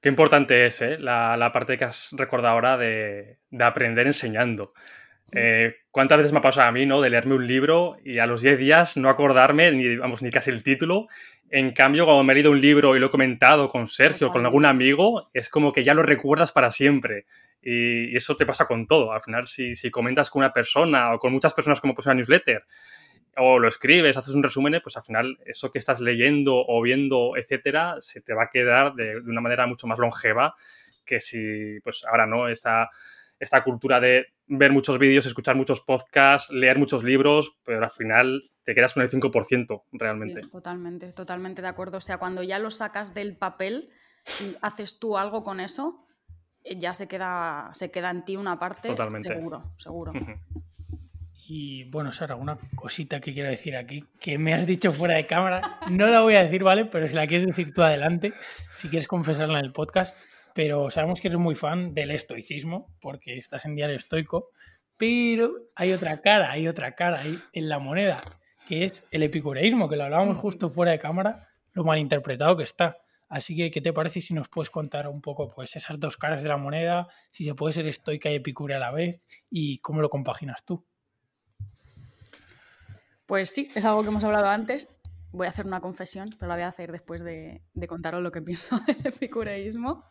Qué 0.00 0.10
importante 0.10 0.66
es 0.66 0.82
¿eh? 0.82 0.98
la, 0.98 1.36
la 1.38 1.50
parte 1.52 1.78
que 1.78 1.84
has 1.86 2.10
recordado 2.12 2.52
ahora 2.52 2.76
de, 2.76 3.38
de 3.50 3.64
aprender 3.64 4.06
enseñando. 4.06 4.74
Eh, 5.32 5.74
¿Cuántas 5.90 6.18
veces 6.18 6.32
me 6.32 6.38
ha 6.38 6.42
pasado 6.42 6.68
a 6.68 6.72
mí, 6.72 6.84
¿no? 6.84 7.00
De 7.00 7.08
leerme 7.10 7.34
un 7.34 7.46
libro 7.46 7.96
y 8.04 8.18
a 8.18 8.26
los 8.26 8.42
10 8.42 8.58
días 8.58 8.96
no 8.98 9.08
acordarme 9.08 9.72
ni, 9.72 9.96
vamos, 9.96 10.22
ni 10.22 10.30
casi 10.30 10.50
el 10.50 10.62
título. 10.62 11.08
En 11.50 11.72
cambio, 11.72 12.04
cuando 12.04 12.24
me 12.24 12.32
he 12.32 12.36
leído 12.36 12.50
un 12.50 12.60
libro 12.60 12.96
y 12.96 12.98
lo 12.98 13.06
he 13.06 13.10
comentado 13.10 13.68
con 13.68 13.86
Sergio, 13.86 14.30
con 14.30 14.44
algún 14.44 14.66
amigo, 14.66 15.30
es 15.32 15.48
como 15.48 15.72
que 15.72 15.84
ya 15.84 15.94
lo 15.94 16.02
recuerdas 16.02 16.52
para 16.52 16.70
siempre. 16.70 17.26
Y, 17.62 18.16
eso 18.16 18.36
te 18.36 18.46
pasa 18.46 18.66
con 18.66 18.86
todo. 18.86 19.12
Al 19.12 19.22
final, 19.22 19.46
si, 19.46 19.74
si 19.74 19.90
comentas 19.90 20.30
con 20.30 20.40
una 20.40 20.52
persona 20.52 21.14
o 21.14 21.18
con 21.18 21.32
muchas 21.32 21.54
personas 21.54 21.80
como 21.80 21.94
pues 21.94 22.06
una 22.06 22.14
newsletter, 22.14 22.64
o 23.36 23.58
lo 23.58 23.68
escribes, 23.68 24.16
haces 24.16 24.34
un 24.34 24.42
resumen, 24.42 24.80
pues 24.82 24.96
al 24.96 25.02
final 25.02 25.38
eso 25.44 25.70
que 25.70 25.78
estás 25.78 26.00
leyendo 26.00 26.56
o 26.56 26.82
viendo, 26.82 27.36
etcétera, 27.36 27.96
se 27.98 28.20
te 28.20 28.34
va 28.34 28.44
a 28.44 28.50
quedar 28.50 28.94
de, 28.94 29.20
de 29.20 29.30
una 29.30 29.40
manera 29.40 29.66
mucho 29.66 29.86
más 29.86 29.98
longeva 29.98 30.54
que 31.04 31.20
si, 31.20 31.80
pues 31.80 32.04
ahora 32.10 32.26
no, 32.26 32.48
esta, 32.48 32.90
esta 33.44 33.62
cultura 33.62 34.00
de 34.00 34.26
ver 34.46 34.72
muchos 34.72 34.98
vídeos, 34.98 35.26
escuchar 35.26 35.56
muchos 35.56 35.80
podcasts, 35.80 36.52
leer 36.52 36.78
muchos 36.78 37.04
libros, 37.04 37.56
pero 37.64 37.82
al 37.82 37.90
final 37.90 38.42
te 38.64 38.74
quedas 38.74 38.94
con 38.94 39.02
el 39.02 39.10
5% 39.10 39.82
realmente. 39.92 40.42
Sí, 40.42 40.50
totalmente, 40.50 41.12
totalmente 41.12 41.62
de 41.62 41.68
acuerdo. 41.68 41.98
O 41.98 42.00
sea, 42.00 42.18
cuando 42.18 42.42
ya 42.42 42.58
lo 42.58 42.70
sacas 42.70 43.14
del 43.14 43.36
papel 43.36 43.90
y 44.40 44.56
haces 44.60 44.98
tú 44.98 45.16
algo 45.16 45.42
con 45.42 45.60
eso, 45.60 46.06
eh, 46.64 46.76
ya 46.78 46.94
se 46.94 47.06
queda, 47.06 47.70
se 47.72 47.90
queda 47.90 48.10
en 48.10 48.24
ti 48.24 48.36
una 48.36 48.58
parte. 48.58 48.88
Totalmente. 48.88 49.28
Seguro, 49.28 49.74
seguro. 49.76 50.12
Y 51.46 51.84
bueno, 51.90 52.10
Sara, 52.10 52.36
una 52.36 52.58
cosita 52.74 53.20
que 53.20 53.34
quiero 53.34 53.50
decir 53.50 53.76
aquí, 53.76 54.04
que 54.18 54.38
me 54.38 54.54
has 54.54 54.66
dicho 54.66 54.92
fuera 54.92 55.16
de 55.16 55.26
cámara, 55.26 55.78
no 55.90 56.06
la 56.06 56.22
voy 56.22 56.36
a 56.36 56.44
decir, 56.44 56.64
¿vale? 56.64 56.86
Pero 56.86 57.06
si 57.06 57.14
la 57.14 57.26
quieres 57.26 57.46
decir 57.46 57.74
tú 57.74 57.82
adelante, 57.82 58.32
si 58.78 58.88
quieres 58.88 59.06
confesarla 59.06 59.58
en 59.58 59.66
el 59.66 59.72
podcast, 59.72 60.16
pero 60.54 60.90
sabemos 60.90 61.20
que 61.20 61.28
eres 61.28 61.38
muy 61.38 61.56
fan 61.56 61.92
del 61.92 62.12
estoicismo, 62.12 62.96
porque 63.00 63.36
estás 63.36 63.66
en 63.66 63.74
diario 63.74 63.96
estoico, 63.96 64.50
pero 64.96 65.52
hay 65.74 65.92
otra 65.92 66.20
cara, 66.20 66.50
hay 66.50 66.68
otra 66.68 66.94
cara 66.94 67.20
ahí 67.20 67.38
en 67.52 67.68
la 67.68 67.80
moneda, 67.80 68.22
que 68.66 68.84
es 68.84 69.06
el 69.10 69.24
epicureísmo, 69.24 69.88
que 69.88 69.96
lo 69.96 70.04
hablábamos 70.04 70.38
justo 70.38 70.70
fuera 70.70 70.92
de 70.92 71.00
cámara, 71.00 71.48
lo 71.72 71.84
malinterpretado 71.84 72.56
que 72.56 72.62
está. 72.62 72.98
Así 73.28 73.56
que, 73.56 73.72
¿qué 73.72 73.80
te 73.80 73.92
parece 73.92 74.22
si 74.22 74.32
nos 74.32 74.48
puedes 74.48 74.70
contar 74.70 75.08
un 75.08 75.20
poco 75.20 75.50
pues, 75.50 75.74
esas 75.74 75.98
dos 75.98 76.16
caras 76.16 76.42
de 76.42 76.48
la 76.48 76.56
moneda, 76.56 77.08
si 77.32 77.44
se 77.44 77.54
puede 77.54 77.72
ser 77.72 77.88
estoica 77.88 78.30
y 78.30 78.36
epicúrea 78.36 78.76
a 78.76 78.80
la 78.80 78.92
vez, 78.92 79.20
y 79.50 79.78
cómo 79.78 80.00
lo 80.00 80.08
compaginas 80.08 80.64
tú? 80.64 80.86
Pues 83.26 83.50
sí, 83.50 83.68
es 83.74 83.84
algo 83.84 84.02
que 84.02 84.08
hemos 84.08 84.22
hablado 84.22 84.46
antes. 84.46 84.88
Voy 85.34 85.46
a 85.48 85.50
hacer 85.50 85.66
una 85.66 85.80
confesión, 85.80 86.30
pero 86.38 86.48
la 86.48 86.54
voy 86.54 86.62
a 86.62 86.68
hacer 86.68 86.92
después 86.92 87.24
de, 87.24 87.62
de 87.74 87.86
contaros 87.88 88.22
lo 88.22 88.30
que 88.30 88.40
pienso 88.40 88.78
del 88.86 89.04
epicureísmo. 89.04 90.04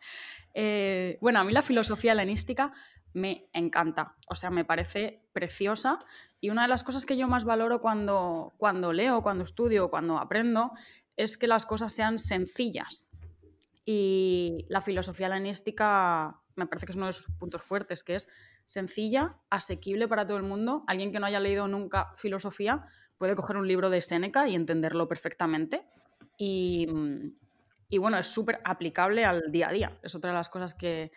Eh, 0.54 1.18
bueno, 1.22 1.40
a 1.40 1.44
mí 1.44 1.54
la 1.54 1.62
filosofía 1.62 2.12
helenística 2.12 2.74
me 3.14 3.48
encanta, 3.54 4.16
o 4.28 4.36
sea, 4.36 4.50
me 4.50 4.66
parece 4.66 5.24
preciosa 5.34 6.00
y 6.42 6.50
una 6.50 6.64
de 6.64 6.68
las 6.68 6.84
cosas 6.84 7.06
que 7.06 7.16
yo 7.16 7.28
más 7.28 7.46
valoro 7.46 7.80
cuando, 7.80 8.54
cuando 8.58 8.92
leo, 8.92 9.22
cuando 9.22 9.44
estudio, 9.44 9.90
cuando 9.90 10.18
aprendo, 10.18 10.72
es 11.16 11.38
que 11.38 11.48
las 11.48 11.66
cosas 11.66 11.94
sean 11.94 12.18
sencillas. 12.18 13.08
Y 13.86 14.66
la 14.68 14.82
filosofía 14.82 15.28
helenística 15.28 16.42
me 16.56 16.68
parece 16.68 16.86
que 16.86 16.92
es 16.92 16.98
uno 16.98 17.08
de 17.08 17.14
sus 17.14 17.28
puntos 17.38 17.62
fuertes, 17.62 18.04
que 18.04 18.16
es 18.16 18.28
sencilla, 18.66 19.38
asequible 19.50 20.08
para 20.08 20.26
todo 20.26 20.38
el 20.38 20.44
mundo. 20.44 20.84
Alguien 20.88 21.12
que 21.12 21.20
no 21.20 21.26
haya 21.26 21.40
leído 21.40 21.68
nunca 21.68 22.12
filosofía 22.16 22.86
puede 23.24 23.38
coger 23.38 23.56
un 23.56 23.66
libro 23.66 23.90
de 23.90 24.02
Séneca 24.02 24.50
y 24.50 24.54
entenderlo 24.54 25.08
perfectamente. 25.08 25.86
Y, 26.38 26.86
bueno, 27.98 28.18
es 28.18 28.28
súper 28.28 28.60
aplicable 28.66 29.24
al 29.24 29.50
día 29.50 29.70
a 29.70 29.72
día. 29.72 29.98
Es 30.04 30.14
otra 30.14 30.32
de 30.32 30.36
las 30.36 30.50
cosas 30.50 30.76
que, 30.76 31.10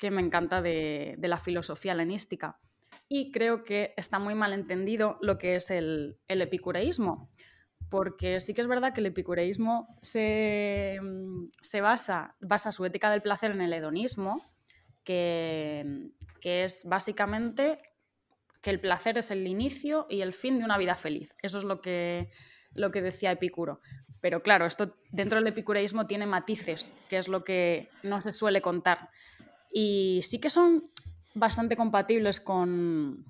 me 0.00 0.20
encanta 0.20 0.62
de, 0.62 1.16
la 1.20 1.38
filosofía 1.38 1.94
helenística. 1.94 2.60
Y 3.08 3.32
creo 3.32 3.64
que 3.64 3.92
está 3.96 4.20
muy 4.20 4.36
mal 4.36 4.52
entendido 4.52 5.18
lo 5.20 5.36
que 5.36 5.56
es 5.56 5.72
el, 5.72 6.16
el 6.28 6.42
epicureísmo 6.42 7.28
porque 7.90 8.38
sí 8.38 8.54
que 8.54 8.60
es 8.60 8.68
verdad 8.68 8.94
que 8.94 9.00
el 9.00 9.06
epicureísmo 9.06 9.98
se, 10.00 11.00
basa, 11.82 12.36
basa 12.38 12.70
su 12.70 12.84
ética 12.84 13.10
del 13.10 13.20
placer 13.20 13.50
en 13.50 13.62
el 13.62 13.72
hedonismo, 13.72 14.40
que, 15.02 16.12
es 16.40 16.84
básicamente 16.84 17.74
que 18.62 18.70
el 18.70 18.80
placer 18.80 19.18
es 19.18 19.30
el 19.30 19.46
inicio 19.46 20.06
y 20.08 20.22
el 20.22 20.32
fin 20.32 20.58
de 20.58 20.64
una 20.64 20.78
vida 20.78 20.94
feliz. 20.94 21.36
Eso 21.42 21.58
es 21.58 21.64
lo 21.64 21.80
que, 21.80 22.30
lo 22.72 22.90
que 22.90 23.02
decía 23.02 23.32
Epicuro. 23.32 23.80
Pero 24.20 24.42
claro, 24.42 24.66
esto 24.66 24.96
dentro 25.10 25.38
del 25.38 25.48
epicureísmo 25.48 26.06
tiene 26.06 26.26
matices, 26.26 26.94
que 27.10 27.18
es 27.18 27.28
lo 27.28 27.42
que 27.42 27.88
no 28.04 28.20
se 28.20 28.32
suele 28.32 28.62
contar. 28.62 29.10
Y 29.72 30.20
sí 30.22 30.38
que 30.38 30.48
son 30.48 30.90
bastante 31.34 31.76
compatibles 31.76 32.40
con, 32.40 33.24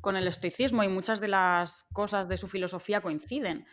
con 0.00 0.16
el 0.16 0.26
estoicismo 0.26 0.82
y 0.82 0.88
muchas 0.88 1.20
de 1.20 1.28
las 1.28 1.84
cosas 1.92 2.28
de 2.28 2.36
su 2.36 2.48
filosofía 2.48 3.00
coinciden. 3.00 3.66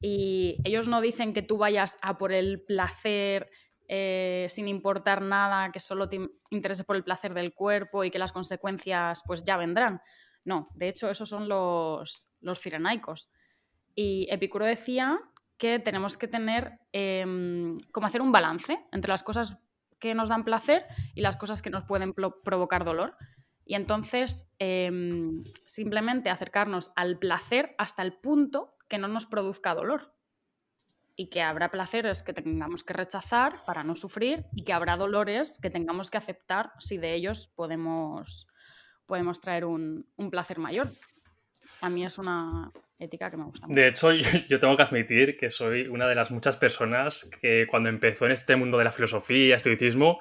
Y 0.00 0.58
ellos 0.64 0.86
no 0.86 1.00
dicen 1.00 1.32
que 1.32 1.42
tú 1.42 1.58
vayas 1.58 1.98
a 2.00 2.16
por 2.16 2.32
el 2.32 2.62
placer 2.62 3.50
eh, 3.88 4.46
sin 4.48 4.66
importar 4.68 5.20
nada, 5.20 5.70
que 5.70 5.80
solo 5.80 6.08
te 6.08 6.18
interese 6.50 6.84
por 6.84 6.96
el 6.96 7.04
placer 7.04 7.34
del 7.34 7.54
cuerpo 7.54 8.02
y 8.04 8.10
que 8.10 8.18
las 8.18 8.32
consecuencias 8.32 9.22
pues 9.26 9.44
ya 9.44 9.56
vendrán. 9.56 10.00
No, 10.44 10.68
de 10.74 10.88
hecho 10.88 11.10
esos 11.10 11.28
son 11.28 11.48
los, 11.48 12.28
los. 12.40 12.60
Y 13.94 14.26
Epicuro 14.30 14.66
decía 14.66 15.20
que 15.56 15.78
tenemos 15.78 16.16
que 16.16 16.28
tener, 16.28 16.78
em, 16.92 17.78
como 17.92 18.06
hacer 18.06 18.20
un 18.20 18.32
balance 18.32 18.84
entre 18.92 19.10
las 19.10 19.22
cosas 19.22 19.58
que 19.98 20.14
nos 20.14 20.28
dan 20.28 20.44
placer 20.44 20.84
y 21.14 21.22
las 21.22 21.36
cosas 21.36 21.62
que 21.62 21.70
nos 21.70 21.84
pueden 21.84 22.12
provocar 22.12 22.84
dolor. 22.84 23.16
Y 23.64 23.74
entonces 23.74 24.50
em, 24.58 25.44
simplemente 25.64 26.28
acercarnos 26.28 26.90
al 26.96 27.18
placer 27.18 27.74
hasta 27.78 28.02
el 28.02 28.12
punto 28.12 28.76
que 28.88 28.98
no 28.98 29.08
nos 29.08 29.26
produzca 29.26 29.74
dolor 29.74 30.14
y 31.16 31.28
que 31.28 31.42
habrá 31.42 31.70
placeres 31.70 32.22
que 32.22 32.32
tengamos 32.32 32.82
que 32.82 32.92
rechazar 32.92 33.64
para 33.64 33.84
no 33.84 33.94
sufrir 33.94 34.46
y 34.52 34.64
que 34.64 34.72
habrá 34.72 34.96
dolores 34.96 35.58
que 35.62 35.70
tengamos 35.70 36.10
que 36.10 36.18
aceptar 36.18 36.72
si 36.78 36.98
de 36.98 37.14
ellos 37.14 37.48
podemos, 37.54 38.48
podemos 39.06 39.40
traer 39.40 39.64
un, 39.64 40.06
placer 40.30 40.58
mayor. 40.58 40.92
A 41.80 41.90
mí 41.90 42.04
es 42.04 42.18
una 42.18 42.70
ética 42.98 43.30
que 43.30 43.36
me 43.36 43.44
gusta 43.44 43.66
mucho. 43.66 43.80
De 43.80 43.88
hecho, 43.88 44.12
yo 44.48 44.58
tengo 44.58 44.76
que 44.76 44.82
admitir 44.82 45.36
que 45.36 45.50
soy 45.50 45.86
una 45.88 46.06
de 46.06 46.14
las 46.14 46.30
muchas 46.30 46.56
personas 46.56 47.28
que 47.40 47.66
cuando 47.70 47.88
empezó 47.88 48.26
en 48.26 48.32
este 48.32 48.56
mundo 48.56 48.78
de 48.78 48.84
la 48.84 48.92
filosofía, 48.92 49.56
estoicismo, 49.56 50.18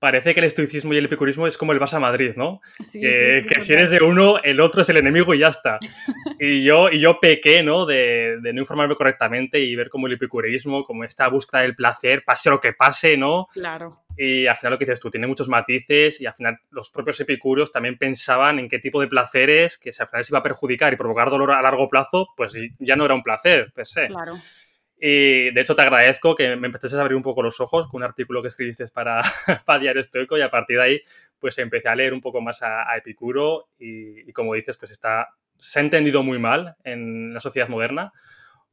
parece 0.00 0.32
que 0.32 0.40
el 0.40 0.46
estoicismo 0.46 0.94
y 0.94 0.96
el 0.96 1.04
epicurismo 1.04 1.46
es 1.46 1.58
como 1.58 1.72
el 1.72 1.78
Barça 1.78 2.00
Madrid, 2.00 2.32
¿no? 2.34 2.62
que 2.90 3.60
si 3.60 3.72
eres 3.72 3.90
de 3.90 4.00
uno, 4.02 4.38
el 4.42 4.60
otro 4.60 4.80
es 4.80 4.88
el 4.88 4.96
enemigo 4.96 5.34
y 5.34 5.40
ya 5.40 5.48
está. 5.48 5.78
y, 6.40 6.64
yo, 6.64 6.90
y 6.90 7.00
yo 7.00 7.20
pequé, 7.20 7.62
¿no? 7.62 7.84
De, 7.84 8.38
de, 8.40 8.52
no 8.52 8.60
informarme 8.60 8.96
correctamente 8.96 9.60
y 9.60 9.76
ver 9.76 9.90
como 9.90 10.06
el 10.06 10.14
epicurismo, 10.14 10.84
como 10.84 11.04
esta 11.04 11.28
búsqueda 11.28 11.60
del 11.62 11.76
placer, 11.76 12.24
pase 12.24 12.48
lo 12.48 12.60
que 12.60 12.72
pase, 12.72 13.18
¿no? 13.18 13.46
Claro. 13.52 13.99
Y 14.16 14.46
al 14.46 14.56
final 14.56 14.72
lo 14.72 14.78
que 14.78 14.84
dices 14.84 15.00
tú, 15.00 15.10
tiene 15.10 15.26
muchos 15.26 15.48
matices 15.48 16.20
y 16.20 16.26
al 16.26 16.34
final 16.34 16.58
los 16.70 16.90
propios 16.90 17.18
epicúreos 17.20 17.72
también 17.72 17.96
pensaban 17.96 18.58
en 18.58 18.68
qué 18.68 18.78
tipo 18.78 19.00
de 19.00 19.08
placeres 19.08 19.78
que 19.78 19.92
si 19.92 20.02
al 20.02 20.08
final 20.08 20.24
se 20.24 20.32
iba 20.32 20.40
a 20.40 20.42
perjudicar 20.42 20.92
y 20.92 20.96
provocar 20.96 21.30
dolor 21.30 21.52
a 21.52 21.62
largo 21.62 21.88
plazo, 21.88 22.28
pues 22.36 22.54
ya 22.78 22.96
no 22.96 23.04
era 23.04 23.14
un 23.14 23.22
placer, 23.22 23.72
per 23.74 23.86
se. 23.86 24.08
Claro. 24.08 24.34
Y 25.02 25.50
de 25.52 25.60
hecho 25.60 25.74
te 25.74 25.80
agradezco 25.80 26.34
que 26.34 26.56
me 26.56 26.66
empezaste 26.66 26.96
a 26.98 27.00
abrir 27.00 27.16
un 27.16 27.22
poco 27.22 27.42
los 27.42 27.58
ojos 27.60 27.88
con 27.88 28.00
un 28.00 28.04
artículo 28.04 28.42
que 28.42 28.48
escribiste 28.48 28.86
para, 28.88 29.22
para 29.64 29.78
Diario 29.78 30.00
Estoico 30.00 30.36
y 30.36 30.42
a 30.42 30.50
partir 30.50 30.76
de 30.76 30.82
ahí 30.82 31.00
pues 31.38 31.56
empecé 31.58 31.88
a 31.88 31.94
leer 31.94 32.12
un 32.12 32.20
poco 32.20 32.42
más 32.42 32.62
a, 32.62 32.84
Epicuro 32.98 33.70
y, 33.78 34.30
como 34.32 34.52
dices 34.52 34.76
pues 34.76 34.90
está, 34.90 35.28
se 35.56 35.78
ha 35.78 35.82
entendido 35.82 36.22
muy 36.22 36.38
mal 36.38 36.76
en 36.84 37.32
la 37.32 37.40
sociedad 37.40 37.68
moderna. 37.68 38.12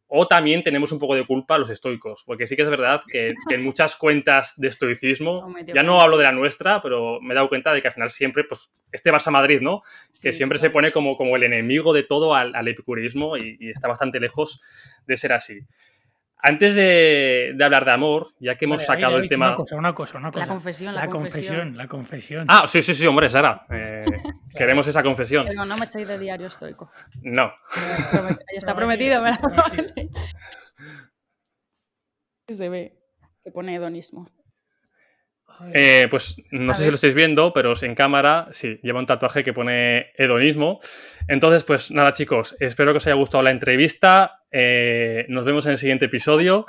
O 0.10 0.26
también 0.26 0.64
tenemos 0.64 0.94
un 0.94 1.00
poco 1.00 1.16
de 1.16 1.26
culpa 1.26 1.58
los 1.58 1.70
estoicos, 1.70 2.24
porque 2.26 2.48
sí 2.48 2.56
que 2.56 2.62
es 2.62 2.70
verdad 2.70 3.02
que, 3.06 3.34
en 3.50 3.64
muchas 3.64 3.96
cuentas 3.96 4.54
de 4.56 4.70
estoicismo, 4.70 5.54
ya 5.76 5.84
no 5.84 6.00
hablo 6.00 6.18
de 6.18 6.24
la 6.24 6.32
nuestra, 6.32 6.82
pero 6.82 7.20
me 7.22 7.34
he 7.34 7.36
dado 7.36 7.50
cuenta 7.50 7.74
de 7.74 7.82
que 7.82 7.90
al 7.90 7.94
final 7.94 8.10
siempre, 8.10 8.46
pues, 8.46 8.72
este 8.92 9.12
Barça 9.12 9.32
Madrid, 9.32 9.60
¿no? 9.60 9.82
que 10.22 10.32
siempre 10.32 10.60
se 10.60 10.70
pone 10.70 10.92
como, 10.92 11.18
como 11.18 11.36
el 11.36 11.44
enemigo 11.44 11.94
de 11.94 12.04
todo 12.04 12.36
al, 12.36 12.68
epicurismo 12.68 13.38
y, 13.38 13.58
y, 13.60 13.70
está 13.70 13.88
bastante 13.88 14.20
lejos 14.20 14.62
de 15.06 15.18
ser 15.18 15.34
así. 15.34 15.60
Antes 16.40 16.76
de, 16.76 17.58
hablar 17.62 17.84
de 17.84 17.92
amor, 17.92 18.34
ya 18.40 18.56
que 18.56 18.66
hemos 18.66 18.86
sacado 18.86 19.18
el 19.18 19.28
tema. 19.28 19.48
Una 19.48 19.56
cosa, 19.56 19.76
una 19.76 19.94
cosa, 19.94 20.18
una 20.18 20.32
cosa. 20.32 20.46
La 20.46 20.52
confesión, 20.52 20.96
la, 20.96 21.08
confesión. 21.08 21.76
La 21.76 21.88
confesión. 21.88 22.46
Ah, 22.48 22.66
sí, 22.68 22.84
sí, 22.84 22.94
sí, 22.94 23.08
hombre, 23.08 23.30
Sara. 23.30 23.66
Eh, 23.70 24.06
queremos 24.56 24.88
esa 24.88 25.02
confesión. 25.02 25.46
Pero 25.48 25.66
no 25.66 25.78
me 25.78 25.86
echáis 25.86 26.08
de 26.08 26.20
diario 26.20 26.48
estoico. 26.48 26.92
No. 27.24 27.52
está 28.56 28.76
prometido, 28.76 29.22
¿verdad? 29.22 29.40
Se 32.48 32.70
ve 32.70 32.98
que 33.44 33.52
pone 33.52 33.76
hedonismo. 33.76 34.30
Eh, 35.74 36.08
pues 36.10 36.36
no 36.52 36.74
sé 36.74 36.84
si 36.84 36.90
lo 36.90 36.96
estáis 36.96 37.16
viendo, 37.16 37.52
pero 37.52 37.74
en 37.82 37.96
cámara 37.96 38.48
sí, 38.52 38.80
lleva 38.84 39.00
un 39.00 39.06
tatuaje 39.06 39.44
que 39.44 39.54
pone 39.54 40.12
hedonismo. 40.16 40.80
Entonces, 41.28 41.64
pues 41.64 41.92
nada, 41.92 42.12
chicos, 42.12 42.56
espero 42.60 42.92
que 42.94 42.98
os 42.98 43.08
haya 43.08 43.16
gustado 43.16 43.44
la 43.44 43.52
entrevista. 43.52 44.44
Eh, 44.52 45.26
nos 45.30 45.46
vemos 45.46 45.66
en 45.66 45.74
el 45.74 45.78
siguiente 45.78 46.06
episodio. 46.06 46.66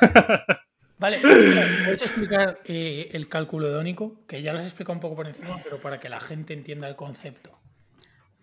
Vale, 0.98 1.18
¿puedes 1.20 2.02
explicar 2.02 2.60
eh, 2.64 3.08
el 3.12 3.26
cálculo 3.26 3.68
hedónico? 3.68 4.26
Que 4.26 4.42
ya 4.42 4.52
lo 4.52 4.58
has 4.58 4.66
explicado 4.66 4.94
un 4.94 5.00
poco 5.00 5.16
por 5.16 5.26
encima, 5.26 5.58
pero 5.62 5.78
para 5.78 5.98
que 5.98 6.10
la 6.10 6.20
gente 6.20 6.52
entienda 6.52 6.88
el 6.88 6.96
concepto. 6.96 7.58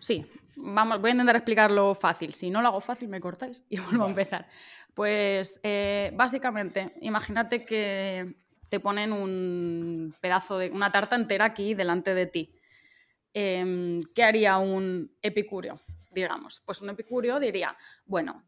Sí, 0.00 0.26
vamos, 0.56 1.00
voy 1.00 1.10
a 1.10 1.12
intentar 1.12 1.36
explicarlo 1.36 1.94
fácil. 1.94 2.34
Si 2.34 2.50
no 2.50 2.60
lo 2.60 2.68
hago 2.68 2.80
fácil, 2.80 3.08
me 3.08 3.20
cortáis 3.20 3.64
y 3.68 3.78
vuelvo 3.80 4.04
a 4.04 4.08
empezar. 4.08 4.46
Pues 4.94 5.60
básicamente, 6.14 6.94
imagínate 7.00 7.64
que 7.64 8.34
te 8.68 8.80
ponen 8.80 9.12
un 9.12 10.14
pedazo 10.20 10.58
de 10.58 10.70
una 10.70 10.92
tarta 10.92 11.16
entera 11.16 11.46
aquí 11.46 11.74
delante 11.74 12.14
de 12.14 12.26
ti. 12.26 12.54
Em, 13.32 14.00
¿Qué 14.14 14.22
haría 14.24 14.58
un 14.58 15.16
epicúreo? 15.22 15.80
Digamos, 16.10 16.62
pues 16.64 16.82
un 16.82 16.90
epicúreo 16.90 17.38
diría, 17.38 17.76
bueno, 18.06 18.44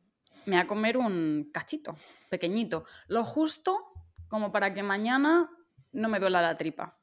me 0.47 0.57
voy 0.57 0.65
a 0.65 0.67
comer 0.67 0.97
un 0.97 1.51
cachito, 1.53 1.97
pequeñito, 2.29 2.85
lo 3.09 3.25
justo 3.25 3.93
como 4.29 4.53
para 4.53 4.73
que 4.73 4.83
mañana 4.83 5.51
no 5.93 6.09
me 6.09 6.19
duela 6.19 6.41
la 6.41 6.57
tripa, 6.57 6.99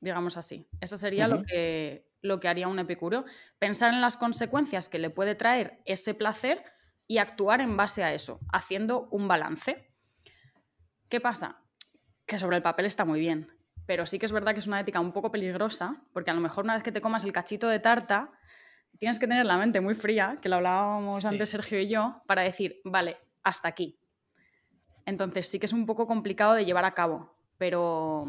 digamos 0.00 0.36
así. 0.36 0.68
Eso 0.80 0.96
sería 0.96 1.28
lo, 1.28 1.42
que, 1.42 2.10
lo 2.20 2.40
que 2.40 2.48
haría 2.48 2.68
un 2.68 2.78
epicúreo, 2.78 3.24
pensar 3.58 3.94
en 3.94 4.00
las 4.00 4.16
consecuencias 4.16 4.88
que 4.88 4.98
le 4.98 5.10
puede 5.10 5.34
traer 5.34 5.80
ese 5.84 6.14
placer 6.14 6.62
y 7.06 7.18
actuar 7.18 7.60
en 7.60 7.76
base 7.76 8.02
a 8.02 8.12
eso, 8.12 8.40
haciendo 8.52 9.08
un 9.10 9.28
balance. 9.28 9.88
¿Qué 11.08 11.20
pasa? 11.20 11.61
Que 12.32 12.38
sobre 12.38 12.56
el 12.56 12.62
papel 12.62 12.86
está 12.86 13.04
muy 13.04 13.20
bien, 13.20 13.48
pero 13.86 14.06
sí 14.06 14.18
que 14.18 14.24
es 14.24 14.32
verdad 14.32 14.54
que 14.54 14.60
es 14.60 14.66
una 14.66 14.80
ética 14.80 15.00
un 15.00 15.12
poco 15.12 15.30
peligrosa, 15.30 16.02
porque 16.14 16.30
a 16.30 16.34
lo 16.34 16.40
mejor 16.40 16.64
una 16.64 16.74
vez 16.74 16.82
que 16.82 16.90
te 16.90 17.02
comas 17.02 17.24
el 17.24 17.32
cachito 17.32 17.68
de 17.68 17.78
tarta, 17.78 18.30
tienes 18.98 19.18
que 19.18 19.26
tener 19.26 19.44
la 19.44 19.58
mente 19.58 19.82
muy 19.82 19.94
fría, 19.94 20.38
que 20.40 20.48
lo 20.48 20.56
hablábamos 20.56 21.26
antes 21.26 21.50
Sergio 21.50 21.78
y 21.78 21.88
yo, 21.88 22.22
para 22.26 22.40
decir, 22.42 22.80
vale, 22.84 23.18
hasta 23.42 23.68
aquí. 23.68 23.98
Entonces 25.04 25.46
sí 25.46 25.58
que 25.58 25.66
es 25.66 25.74
un 25.74 25.84
poco 25.84 26.06
complicado 26.06 26.54
de 26.54 26.64
llevar 26.64 26.86
a 26.86 26.94
cabo, 26.94 27.36
pero, 27.58 28.26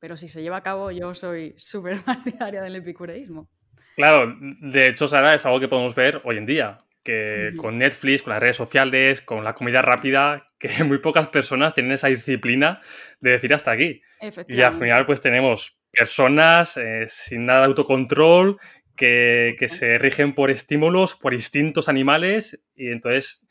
pero 0.00 0.16
si 0.16 0.26
se 0.26 0.42
lleva 0.42 0.56
a 0.56 0.62
cabo 0.62 0.90
yo 0.90 1.14
soy 1.14 1.54
súper 1.56 2.00
partidaria 2.04 2.60
del 2.60 2.76
epicureísmo. 2.76 3.48
Claro, 3.94 4.34
de 4.40 4.88
hecho, 4.88 5.06
Sara, 5.06 5.34
es 5.34 5.46
algo 5.46 5.60
que 5.60 5.68
podemos 5.68 5.94
ver 5.94 6.20
hoy 6.24 6.38
en 6.38 6.46
día 6.46 6.78
que 7.04 7.52
con 7.56 7.78
Netflix, 7.78 8.24
con 8.24 8.32
las 8.32 8.42
redes 8.42 8.56
sociales, 8.56 9.22
con 9.22 9.44
la 9.44 9.54
comida 9.54 9.80
rápida, 9.80 10.45
que 10.58 10.68
muy 10.84 10.98
pocas 10.98 11.28
personas 11.28 11.74
tienen 11.74 11.92
esa 11.92 12.08
disciplina 12.08 12.80
de 13.20 13.32
decir 13.32 13.54
hasta 13.54 13.70
aquí. 13.70 14.02
Y 14.48 14.62
al 14.62 14.72
final 14.72 15.06
pues 15.06 15.20
tenemos 15.20 15.78
personas 15.92 16.76
eh, 16.76 17.04
sin 17.08 17.46
nada 17.46 17.60
de 17.60 17.66
autocontrol 17.66 18.58
que, 18.96 19.56
se 19.68 19.98
rigen 19.98 20.34
por 20.34 20.50
estímulos, 20.50 21.14
por 21.14 21.34
instintos 21.34 21.88
animales 21.88 22.64
y 22.74 22.90
entonces 22.90 23.46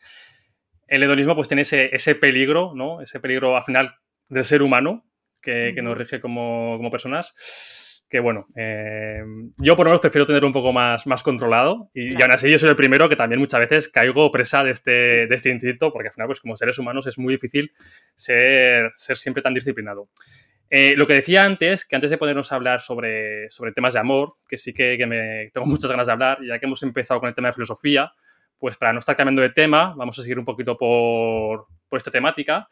el 0.88 1.04
hedonismo 1.04 1.36
pues 1.36 1.48
tiene 1.48 1.62
ese, 1.62 2.16
peligro, 2.16 2.74
¿no? 2.76 3.02
Ese 3.02 3.20
peligro 3.20 3.56
al 3.56 3.64
final 3.64 3.96
del 4.28 4.46
ser 4.46 4.62
humano 4.62 5.06
que, 5.42 5.74
nos 5.82 5.98
rige 5.98 6.20
como, 6.20 6.78
como 6.78 6.90
personas 6.90 7.34
que 8.10 8.20
bueno, 8.20 8.48
eh, 8.56 9.24
yo 9.58 9.76
por 9.76 9.86
lo 9.86 9.92
menos 9.92 10.02
prefiero 10.02 10.26
tenerlo 10.26 10.48
un 10.48 10.54
poco 10.54 10.72
más, 10.72 11.08
más 11.08 11.24
controlado 11.24 11.90
y, 11.94 12.22
aún 12.22 12.32
así 12.32 12.52
yo 12.52 12.60
soy 12.60 12.70
el 12.70 12.76
primero 12.76 13.10
que 13.10 13.16
también 13.16 13.40
muchas 13.40 13.60
veces 13.60 13.90
caigo 13.90 14.32
presa 14.32 14.64
de 14.64 14.72
este, 14.72 15.28
de 15.28 15.36
este 15.36 15.50
instinto 15.50 15.92
porque 15.92 16.10
al 16.10 16.14
final 16.14 16.28
pues 16.28 16.40
como 16.40 16.56
seres 16.56 16.78
humanos 16.78 17.08
es 17.08 17.18
muy 17.18 17.34
difícil 17.34 17.72
ser, 18.16 18.92
ser 18.96 19.18
siempre 19.18 19.42
tan 19.42 19.54
disciplinado. 19.54 20.10
Eh, 20.70 20.94
lo 20.98 21.06
que 21.06 21.14
decía 21.14 21.44
antes, 21.44 21.86
que 21.86 21.96
antes 21.96 22.12
de 22.12 22.18
ponernos 22.18 22.52
a 22.52 22.56
hablar 22.56 22.82
sobre, 22.82 23.50
sobre 23.52 23.72
temas 23.72 23.94
de 23.94 24.00
amor, 24.00 24.38
que 24.48 24.58
sí 24.58 24.74
que, 24.74 24.98
me, 25.06 25.50
tengo 25.52 25.68
muchas 25.68 25.92
ganas 25.92 26.08
de 26.08 26.14
hablar, 26.14 26.40
ya 26.48 26.60
que 26.60 26.66
hemos 26.66 26.82
empezado 26.84 27.20
con 27.20 27.30
el 27.30 27.36
tema 27.36 27.50
de 27.50 27.54
filosofía, 27.54 28.12
pues 28.58 28.78
para 28.78 28.92
no 28.92 29.00
estar 29.00 29.16
cambiando 29.16 29.42
de 29.42 29.52
tema, 29.52 29.94
vamos 29.96 30.18
a 30.18 30.22
seguir 30.22 30.40
un 30.40 30.46
poquito 30.46 30.76
por, 30.78 31.68
por 31.88 31.98
esta 31.98 32.12
temática. 32.12 32.68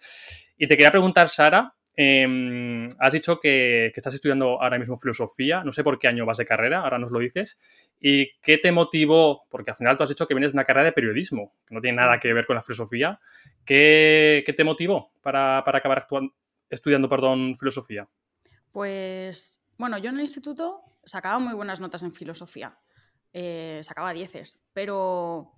Y 0.58 0.68
te 0.68 0.76
quería 0.76 0.92
preguntar, 0.92 1.30
Sara, 1.30 1.74
Em, 1.96 2.90
has 2.98 3.14
dicho 3.14 3.40
que, 3.40 3.94
estás 3.96 4.16
estudiando 4.16 4.62
ahora 4.62 4.80
mismo 4.80 4.98
filosofía, 4.98 5.64
no 5.64 5.72
sé 5.72 5.84
por 5.84 6.00
qué 6.00 6.08
año 6.08 6.26
vas 6.26 6.38
de 6.38 6.46
carrera, 6.46 6.82
ahora 6.82 6.98
nos 6.98 7.12
lo 7.12 7.20
dices. 7.20 7.60
¿Y 8.00 8.34
qué 8.42 8.58
te 8.58 8.72
motivó? 8.72 9.46
Porque 9.50 9.72
al 9.72 9.78
final 9.78 9.96
tú 9.96 10.04
has 10.04 10.10
dicho 10.10 10.28
que 10.28 10.34
vienes 10.34 10.54
de 10.54 10.58
una 10.58 10.66
carrera 10.66 10.86
de 10.86 10.92
periodismo, 10.92 11.54
que 11.66 11.76
no 11.76 11.82
tiene 11.82 11.98
nada 11.98 12.20
que 12.20 12.34
ver 12.34 12.48
con 12.48 12.56
la 12.56 12.64
filosofía. 12.64 13.20
¿Qué, 13.64 14.44
te 14.56 14.64
motivó 14.64 15.12
para, 15.22 15.60
acabar 15.60 16.08
estudiando 16.70 17.08
perdón, 17.08 17.56
filosofía? 17.58 18.08
Pues, 18.72 19.60
bueno, 19.78 20.00
yo 20.00 20.10
en 20.10 20.16
el 20.16 20.22
instituto 20.22 20.82
sacaba 21.04 21.38
muy 21.38 21.54
buenas 21.54 21.80
notas 21.80 22.02
en 22.02 22.14
filosofía, 22.14 22.76
eh, 23.34 23.82
sacaba 23.84 24.14
dieces, 24.14 24.64
pero 24.74 25.54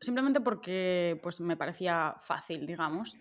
simplemente 0.00 0.40
porque 0.40 1.20
pues, 1.22 1.40
me 1.40 1.56
parecía 1.56 2.16
fácil, 2.18 2.66
digamos, 2.66 3.16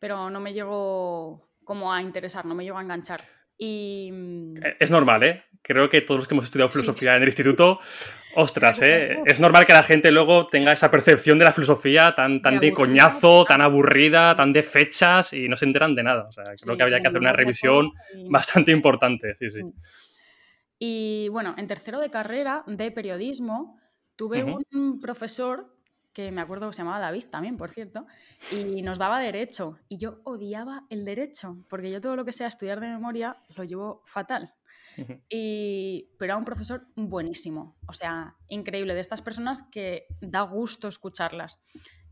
pero 0.00 0.30
no 0.30 0.40
me 0.40 0.52
llegó 0.52 1.51
como 1.64 1.92
a 1.92 2.02
interesar, 2.02 2.46
no 2.46 2.54
me 2.54 2.64
llevo 2.64 2.78
a 2.78 2.82
enganchar. 2.82 3.22
Y... 3.58 4.10
Mm, 4.12 4.56
eh, 4.62 4.76
es 4.80 4.90
normal, 4.90 5.22
¿eh? 5.22 5.44
Creo 5.62 5.88
que 5.88 6.00
todos 6.00 6.18
los 6.18 6.28
que 6.28 6.34
hemos 6.34 6.44
estudiado 6.44 6.68
filosofía 6.68 7.16
en 7.16 7.22
el 7.22 7.28
instituto, 7.28 7.78
ostras, 8.36 8.82
¿eh? 8.82 9.20
Es 9.26 9.38
normal 9.38 9.64
que 9.64 9.72
la 9.72 9.82
gente 9.82 10.10
luego 10.10 10.48
tenga 10.48 10.72
esa 10.72 10.90
percepción 10.90 11.38
de 11.38 11.44
la 11.44 11.52
filosofía 11.52 12.14
tan, 12.14 12.42
tan 12.42 12.58
de, 12.58 12.72
coñazo, 12.72 13.44
tan 13.44 13.60
aburrida, 13.60 14.34
tan 14.34 14.52
de 14.52 14.62
fechas 14.62 15.32
y 15.32 15.48
no 15.48 15.56
se 15.56 15.66
enteran 15.66 15.94
de 15.94 16.02
nada. 16.02 16.26
O 16.28 16.32
sea, 16.32 16.44
creo 16.60 16.76
que 16.76 16.82
habría 16.82 17.00
que 17.00 17.08
hacer 17.08 17.20
una 17.20 17.32
revisión 17.32 17.92
bastante 18.28 18.72
importante, 18.72 19.34
sí, 19.36 19.50
sí. 19.50 19.60
Y 20.78 21.28
bueno, 21.28 21.54
en 21.56 21.68
tercero 21.68 22.00
de 22.00 22.10
carrera 22.10 22.64
de 22.66 22.90
periodismo 22.90 23.78
tuve 24.16 24.42
un 24.42 24.98
profesor 25.00 25.72
que 26.12 26.30
me 26.30 26.40
acuerdo 26.40 26.68
que 26.68 26.74
se 26.74 26.82
llamaba 26.82 27.00
David 27.00 27.24
también, 27.30 27.56
por 27.56 27.70
cierto, 27.70 28.06
y 28.50 28.82
nos 28.82 28.98
daba 28.98 29.20
derecho. 29.20 29.78
Y 29.88 29.98
yo 29.98 30.20
odiaba 30.24 30.84
el 30.90 31.04
derecho, 31.04 31.64
porque 31.68 31.90
yo 31.90 32.00
todo 32.00 32.16
lo 32.16 32.24
que 32.24 32.32
sea 32.32 32.48
estudiar 32.48 32.80
de 32.80 32.88
memoria 32.88 33.36
lo 33.56 33.64
llevo 33.64 34.02
fatal. 34.04 34.54
Y, 35.28 36.10
pero 36.18 36.32
era 36.32 36.36
un 36.36 36.44
profesor 36.44 36.86
buenísimo, 36.96 37.76
o 37.86 37.92
sea, 37.92 38.36
increíble, 38.48 38.94
de 38.94 39.00
estas 39.00 39.22
personas 39.22 39.62
que 39.70 40.06
da 40.20 40.42
gusto 40.42 40.88
escucharlas. 40.88 41.60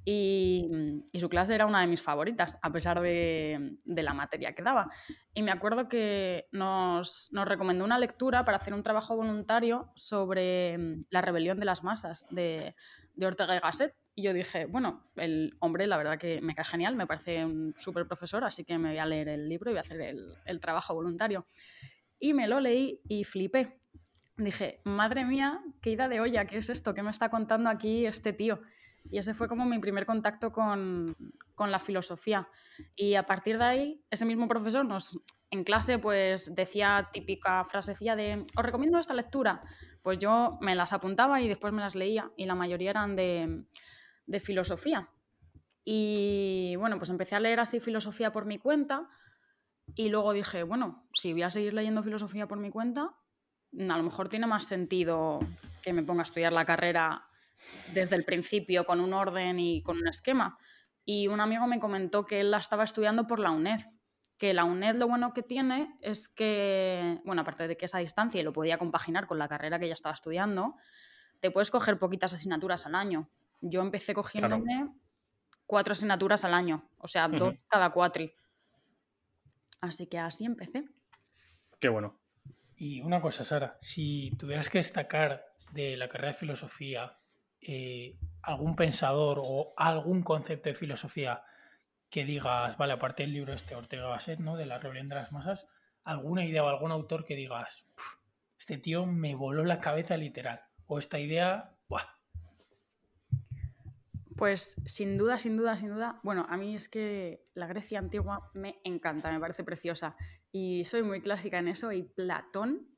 Y, 0.02 1.02
su 1.12 1.28
clase 1.28 1.54
era 1.54 1.66
una 1.66 1.82
de 1.82 1.86
mis 1.86 2.00
favoritas, 2.00 2.58
a 2.62 2.72
pesar 2.72 3.00
de, 3.00 3.76
la 3.84 4.14
materia 4.14 4.54
que 4.54 4.62
daba. 4.62 4.90
Y 5.34 5.42
me 5.42 5.50
acuerdo 5.50 5.88
que 5.88 6.48
nos, 6.52 7.28
nos, 7.32 7.46
recomendó 7.46 7.84
una 7.84 7.98
lectura 7.98 8.44
para 8.44 8.56
hacer 8.56 8.72
un 8.72 8.82
trabajo 8.82 9.14
voluntario 9.16 9.90
sobre 9.94 11.04
la 11.10 11.20
rebelión 11.20 11.60
de 11.60 11.66
las 11.66 11.84
masas 11.84 12.26
de, 12.30 12.74
de 13.20 13.26
Ortega 13.26 13.54
y 13.54 13.60
Gasset. 13.60 13.94
Y 14.16 14.22
yo 14.22 14.32
dije, 14.32 14.66
bueno, 14.66 15.04
el 15.16 15.54
hombre, 15.60 15.86
la 15.86 15.96
verdad 15.96 16.18
que 16.18 16.40
me 16.40 16.54
cae 16.54 16.64
genial, 16.64 16.96
me 16.96 17.06
parece 17.06 17.44
un 17.44 17.74
súper 17.76 18.06
profesor, 18.06 18.44
así 18.44 18.64
que 18.64 18.76
me 18.78 18.88
voy 18.88 18.98
a 18.98 19.06
leer 19.06 19.28
el 19.28 19.48
libro 19.48 19.70
y 19.70 19.74
voy 19.74 19.78
a 19.78 19.82
hacer 19.82 20.00
el, 20.00 20.34
el 20.44 20.60
trabajo 20.60 20.94
voluntario. 20.94 21.46
Y 22.18 22.34
me 22.34 22.48
lo 22.48 22.58
leí 22.60 23.00
y 23.08 23.24
flipé. 23.24 23.78
Dije, 24.36 24.80
madre 24.84 25.24
mía, 25.24 25.60
qué 25.80 25.90
ida 25.90 26.08
de 26.08 26.20
olla, 26.20 26.46
¿qué 26.46 26.58
es 26.58 26.70
esto? 26.70 26.94
¿Qué 26.94 27.02
me 27.02 27.10
está 27.10 27.28
contando 27.28 27.70
aquí 27.70 28.06
este 28.06 28.32
tío? 28.32 28.60
Y 29.10 29.18
ese 29.18 29.34
fue 29.34 29.48
como 29.48 29.64
mi 29.64 29.78
primer 29.78 30.06
contacto 30.06 30.52
con, 30.52 31.16
con, 31.54 31.70
la 31.70 31.78
filosofía. 31.78 32.48
Y 32.96 33.14
a 33.14 33.24
partir 33.24 33.58
de 33.58 33.64
ahí, 33.64 34.04
ese 34.10 34.24
mismo 34.24 34.48
profesor 34.48 34.84
nos, 34.84 35.18
en 35.50 35.64
clase 35.64 35.98
pues 35.98 36.54
decía 36.54 37.08
típica 37.12 37.64
frasecilla 37.64 38.16
de, 38.16 38.44
os 38.56 38.64
recomiendo 38.64 38.98
esta 38.98 39.14
lectura 39.14 39.62
pues 40.02 40.18
yo 40.18 40.58
me 40.60 40.74
las 40.74 40.92
apuntaba 40.92 41.40
y 41.40 41.48
después 41.48 41.72
me 41.72 41.82
las 41.82 41.94
leía 41.94 42.30
y 42.36 42.46
la 42.46 42.54
mayoría 42.54 42.90
eran 42.90 43.16
de, 43.16 43.64
filosofía. 44.40 45.08
Y 45.84 46.76
bueno, 46.76 46.98
pues 46.98 47.10
empecé 47.10 47.36
a 47.36 47.40
leer 47.40 47.60
así 47.60 47.80
filosofía 47.80 48.32
por 48.32 48.46
mi 48.46 48.58
cuenta 48.58 49.08
y 49.94 50.08
luego 50.08 50.32
dije, 50.32 50.62
bueno, 50.62 51.08
si 51.12 51.32
voy 51.32 51.42
a 51.42 51.50
seguir 51.50 51.74
leyendo 51.74 52.02
filosofía 52.02 52.46
por 52.46 52.58
mi 52.58 52.70
cuenta, 52.70 53.02
a 53.02 53.96
lo 53.96 54.02
mejor 54.02 54.28
tiene 54.28 54.46
más 54.46 54.64
sentido 54.64 55.40
que 55.82 55.92
me 55.92 56.02
ponga 56.02 56.22
a 56.22 56.24
estudiar 56.24 56.52
la 56.52 56.64
carrera 56.64 57.26
desde 57.92 58.16
el 58.16 58.24
principio 58.24 58.84
con 58.84 59.00
un 59.00 59.12
orden 59.12 59.58
y 59.58 59.82
con 59.82 59.98
un 59.98 60.08
esquema. 60.08 60.56
Y 61.04 61.28
un 61.28 61.40
amigo 61.40 61.66
me 61.66 61.80
comentó 61.80 62.24
que 62.24 62.40
él 62.40 62.50
la 62.50 62.58
estaba 62.58 62.84
estudiando 62.84 63.26
por 63.26 63.38
la 63.38 63.50
UNED 63.50 63.80
que 64.40 64.54
la 64.54 64.64
UNED 64.64 64.96
lo 64.96 65.06
bueno 65.06 65.34
que 65.34 65.42
tiene 65.42 65.94
es 66.00 66.30
que, 66.30 67.20
bueno, 67.26 67.42
aparte 67.42 67.68
de 67.68 67.76
que 67.76 67.84
esa 67.84 67.98
distancia 67.98 68.40
y 68.40 68.42
lo 68.42 68.54
podía 68.54 68.78
compaginar 68.78 69.26
con 69.26 69.38
la 69.38 69.48
carrera 69.48 69.78
que 69.78 69.86
ya 69.86 69.92
estaba 69.92 70.14
estudiando, 70.14 70.76
te 71.40 71.50
puedes 71.50 71.70
coger 71.70 71.98
poquitas 71.98 72.32
asignaturas 72.32 72.86
al 72.86 72.94
año. 72.94 73.28
Yo 73.60 73.82
empecé 73.82 74.14
cogiéndome 74.14 74.88
cuatro 75.66 75.92
asignaturas 75.92 76.46
al 76.46 76.54
año, 76.54 76.88
o 76.96 77.06
sea, 77.06 77.28
dos 77.28 77.64
cada 77.68 77.90
cuatri. 77.90 78.32
Así 79.82 80.06
que 80.06 80.18
así 80.18 80.46
empecé. 80.46 80.88
Qué 81.78 81.90
bueno. 81.90 82.18
Y 82.76 83.02
una 83.02 83.20
cosa, 83.20 83.44
Sara, 83.44 83.76
si 83.78 84.30
tuvieras 84.38 84.70
que 84.70 84.78
destacar 84.78 85.44
de 85.72 85.98
la 85.98 86.08
carrera 86.08 86.28
de 86.28 86.38
filosofía 86.38 87.14
eh, 87.60 88.16
algún 88.40 88.74
pensador 88.74 89.38
o 89.44 89.74
algún 89.76 90.22
concepto 90.22 90.70
de 90.70 90.74
filosofía 90.74 91.42
que 92.10 92.24
digas, 92.24 92.76
vale, 92.76 92.92
aparte 92.92 93.22
del 93.22 93.32
libro 93.32 93.52
este 93.52 93.76
Ortega 93.76 94.08
Gasset, 94.08 94.40
¿no? 94.40 94.56
De 94.56 94.66
la 94.66 94.78
rebelión 94.78 95.08
de 95.08 95.14
las 95.14 95.30
masas, 95.32 95.66
alguna 96.02 96.44
idea 96.44 96.64
o 96.64 96.68
algún 96.68 96.90
autor 96.90 97.24
que 97.24 97.36
digas, 97.36 97.84
este 98.58 98.78
tío 98.78 99.06
me 99.06 99.34
voló 99.34 99.64
la 99.64 99.80
cabeza 99.80 100.16
literal. 100.16 100.60
O 100.86 100.98
esta 100.98 101.20
idea, 101.20 101.76
¡buah! 101.88 102.04
Pues 104.36 104.80
sin 104.86 105.16
duda, 105.16 105.38
sin 105.38 105.56
duda, 105.56 105.76
sin 105.76 105.90
duda. 105.90 106.18
Bueno, 106.24 106.46
a 106.48 106.56
mí 106.56 106.74
es 106.74 106.88
que 106.88 107.46
la 107.54 107.66
Grecia 107.66 107.98
antigua 107.98 108.50
me 108.54 108.80
encanta, 108.84 109.30
me 109.30 109.38
parece 109.38 109.62
preciosa. 109.62 110.16
Y 110.50 110.84
soy 110.86 111.02
muy 111.02 111.20
clásica 111.20 111.58
en 111.58 111.68
eso 111.68 111.92
y 111.92 112.02
Platón 112.02 112.88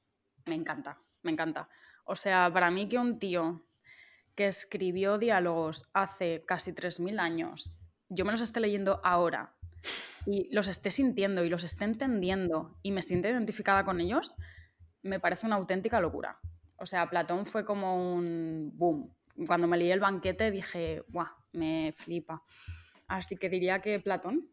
me 0.47 0.55
encanta, 0.55 0.99
me 1.23 1.33
encanta. 1.33 1.69
O 2.05 2.17
sea, 2.17 2.51
para 2.51 2.71
mí 2.71 2.89
que 2.89 2.99
un 2.99 3.19
tío 3.19 3.67
que 4.35 4.47
escribió 4.47 5.19
diálogos 5.19 5.91
hace 5.93 6.45
casi 6.47 6.73
3.000 6.73 7.21
años 7.21 7.82
yo 8.15 8.25
me 8.25 8.33
los 8.33 8.41
esté 8.41 8.61
leyendo 8.61 9.01
ahora 9.03 9.55
y 10.27 10.49
los 10.55 10.69
esté 10.69 10.91
sintiendo 10.91 11.45
y 11.45 11.49
los 11.49 11.65
esté 11.65 11.85
entendiendo 11.85 12.77
y 12.83 12.93
me 12.93 13.03
siente 13.03 13.31
identificada 13.31 13.85
con 13.85 14.01
ellos, 14.01 14.37
me 15.03 15.19
parece 15.19 15.47
una 15.47 15.57
auténtica 15.57 16.01
locura. 16.01 16.39
O 16.77 16.87
sea, 16.87 17.09
Platón 17.09 17.47
fue 17.47 17.65
como 17.65 18.15
un 18.15 18.71
boom. 18.75 19.13
Cuando 19.47 19.67
me 19.67 19.77
leí 19.77 19.91
el 19.91 20.01
banquete 20.01 20.51
dije, 20.51 21.03
¡guau! 21.09 21.29
Me 21.53 21.93
flipa. 21.93 22.43
Así 23.09 23.37
que 23.37 23.49
diría 23.49 23.81
que 23.81 24.01
Platón, 24.01 24.49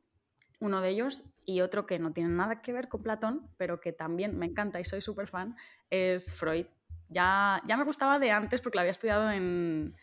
uno 0.60 0.82
de 0.82 0.90
ellos, 0.90 1.24
y 1.46 1.62
otro 1.62 1.86
que 1.86 2.00
no 2.00 2.12
tiene 2.12 2.30
nada 2.30 2.62
que 2.62 2.74
ver 2.74 2.88
con 2.88 3.04
Platón, 3.04 3.50
pero 3.58 3.80
que 3.80 3.94
también 3.94 4.38
me 4.38 4.46
encanta 4.46 4.80
y 4.80 4.86
soy 4.86 5.02
súper 5.02 5.28
fan, 5.28 5.56
es 5.90 6.34
Freud. 6.34 6.66
Ya, 7.10 7.62
ya 7.66 7.78
me 7.78 7.84
gustaba 7.84 8.20
de 8.20 8.32
antes 8.32 8.62
porque 8.62 8.78
lo 8.78 8.82
había 8.82 8.92
estudiado 8.92 9.32
en, 9.32 9.96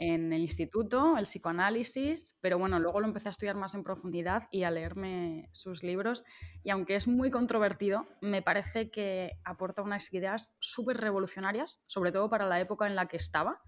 en 0.00 0.32
el 0.32 0.40
instituto, 0.40 1.18
el 1.18 1.24
psicoanálisis, 1.24 2.38
pero 2.40 2.58
bueno, 2.58 2.80
luego 2.80 3.00
lo 3.00 3.06
empecé 3.06 3.28
a 3.28 3.32
estudiar 3.32 3.56
más 3.56 3.74
en 3.74 3.82
profundidad 3.82 4.44
y 4.50 4.62
a 4.62 4.70
leerme 4.70 5.50
sus 5.52 5.82
libros. 5.82 6.24
Y 6.62 6.70
aunque 6.70 6.96
es 6.96 7.06
muy 7.06 7.30
controvertido, 7.30 8.08
me 8.22 8.40
parece 8.40 8.90
que 8.90 9.32
aporta 9.44 9.82
unas 9.82 10.10
ideas 10.14 10.56
súper 10.58 10.96
revolucionarias, 10.96 11.84
sobre 11.86 12.12
todo 12.12 12.30
para 12.30 12.46
la 12.46 12.58
época 12.58 12.86
en 12.86 12.96
la 12.96 13.08
que 13.08 13.18
estaba, 13.18 13.60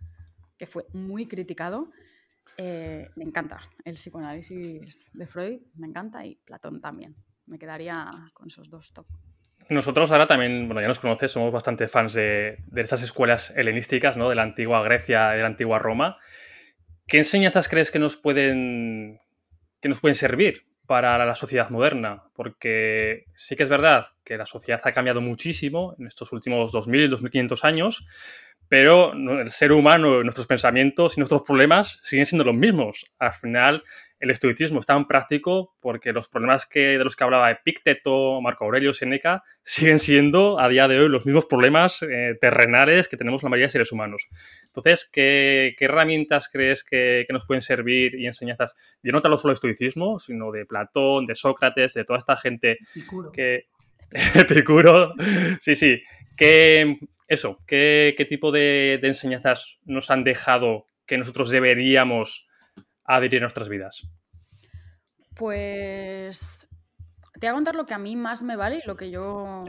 que 0.56 0.66
fue 0.66 0.86
muy 0.94 1.28
criticado. 1.28 1.90
Eh, 2.56 3.10
me 3.14 3.24
encanta 3.24 3.60
el 3.84 3.96
psicoanálisis 3.96 5.12
de 5.12 5.26
Freud, 5.26 5.60
me 5.74 5.86
encanta, 5.86 6.24
y 6.24 6.36
Platón 6.36 6.80
también. 6.80 7.14
Me 7.44 7.58
quedaría 7.58 8.10
con 8.32 8.46
esos 8.46 8.70
dos 8.70 8.94
top. 8.94 9.06
Nosotros 9.68 10.12
ahora 10.12 10.26
también, 10.26 10.66
bueno, 10.66 10.80
ya 10.80 10.88
nos 10.88 10.98
conoces, 10.98 11.32
somos 11.32 11.52
bastante 11.52 11.88
fans 11.88 12.12
de, 12.14 12.58
estas 12.76 13.02
escuelas 13.02 13.52
helenísticas, 13.56 14.16
¿no? 14.16 14.28
De 14.28 14.34
la 14.34 14.42
antigua 14.42 14.82
Grecia, 14.82 15.30
de 15.30 15.40
la 15.40 15.46
antigua 15.46 15.78
Roma. 15.78 16.18
¿Qué 17.06 17.18
enseñanzas 17.18 17.68
crees 17.68 17.90
que 17.90 17.98
nos 17.98 18.16
pueden, 18.16 19.20
que 19.80 19.88
nos 19.88 20.00
pueden 20.00 20.14
servir 20.14 20.66
para 20.86 21.24
la 21.24 21.34
sociedad 21.34 21.70
moderna? 21.70 22.24
Porque 22.34 23.26
sí 23.34 23.56
que 23.56 23.62
es 23.62 23.68
verdad 23.68 24.06
que 24.24 24.36
la 24.36 24.46
sociedad 24.46 24.80
ha 24.84 24.92
cambiado 24.92 25.20
muchísimo 25.20 25.94
en 25.98 26.06
estos 26.06 26.32
últimos 26.32 26.72
2000, 26.72 27.10
2500 27.10 27.64
años, 27.64 28.06
pero 28.68 29.12
el 29.12 29.50
ser 29.50 29.72
humano, 29.72 30.22
nuestros 30.22 30.46
pensamientos 30.46 31.16
y 31.16 31.20
nuestros 31.20 31.42
problemas 31.42 32.00
siguen 32.02 32.26
siendo 32.26 32.44
los 32.44 32.54
mismos. 32.54 33.04
Al 33.18 33.32
final, 33.34 33.84
el 34.22 34.30
estoicismo 34.30 34.78
es 34.78 34.86
tan 34.86 35.08
práctico 35.08 35.74
porque 35.80 36.12
los 36.12 36.28
problemas 36.28 36.64
que, 36.64 36.96
de 36.96 37.02
los 37.02 37.16
que 37.16 37.24
hablaba 37.24 37.50
Epicteto, 37.50 38.40
Marco 38.40 38.64
Aurelio, 38.64 38.92
Seneca, 38.92 39.42
siguen 39.64 39.98
siendo 39.98 40.60
a 40.60 40.68
día 40.68 40.86
de 40.86 41.00
hoy 41.00 41.08
los 41.08 41.26
mismos 41.26 41.46
problemas 41.46 42.02
eh, 42.02 42.36
terrenales 42.40 43.08
que 43.08 43.16
tenemos 43.16 43.42
la 43.42 43.48
mayoría 43.48 43.66
de 43.66 43.72
seres 43.72 43.90
humanos. 43.90 44.28
Entonces, 44.66 45.10
¿qué, 45.12 45.74
herramientas 45.80 46.48
crees 46.48 46.84
que, 46.84 47.26
nos 47.30 47.46
pueden 47.46 47.62
servir 47.62 48.14
y 48.14 48.26
enseñanzas? 48.26 48.76
Yo 49.02 49.10
no 49.10 49.20
te 49.20 49.26
hablo 49.26 49.38
solo 49.38 49.50
de 49.50 49.54
estoicismo, 49.54 50.20
sino 50.20 50.52
de 50.52 50.66
Platón, 50.66 51.26
de 51.26 51.34
Sócrates, 51.34 51.94
de 51.94 52.04
toda 52.04 52.18
esta 52.18 52.36
gente 52.36 52.78
que... 53.32 53.66
Epicuro, 54.34 55.14
sí, 55.58 55.74
sí. 55.74 56.00
¿Qué, 56.36 56.98
eso, 57.26 57.58
¿qué, 57.66 58.26
tipo 58.28 58.52
de, 58.52 59.00
enseñanzas 59.02 59.80
nos 59.84 60.10
han 60.12 60.22
dejado 60.22 60.86
que 61.06 61.18
nosotros 61.18 61.50
deberíamos 61.50 62.48
adherir 63.04 63.40
a 63.40 63.42
nuestras 63.42 63.68
vidas? 63.68 64.08
Pues 65.36 66.68
te 67.34 67.46
voy 67.46 67.48
a 67.48 67.54
contar 67.54 67.74
lo 67.74 67.86
que 67.86 67.94
a 67.94 67.98
mí 67.98 68.16
más 68.16 68.42
me 68.42 68.56
vale 68.56 68.80
y 68.82 68.86
lo 68.86 68.96
que 68.96 69.10
yo 69.10 69.60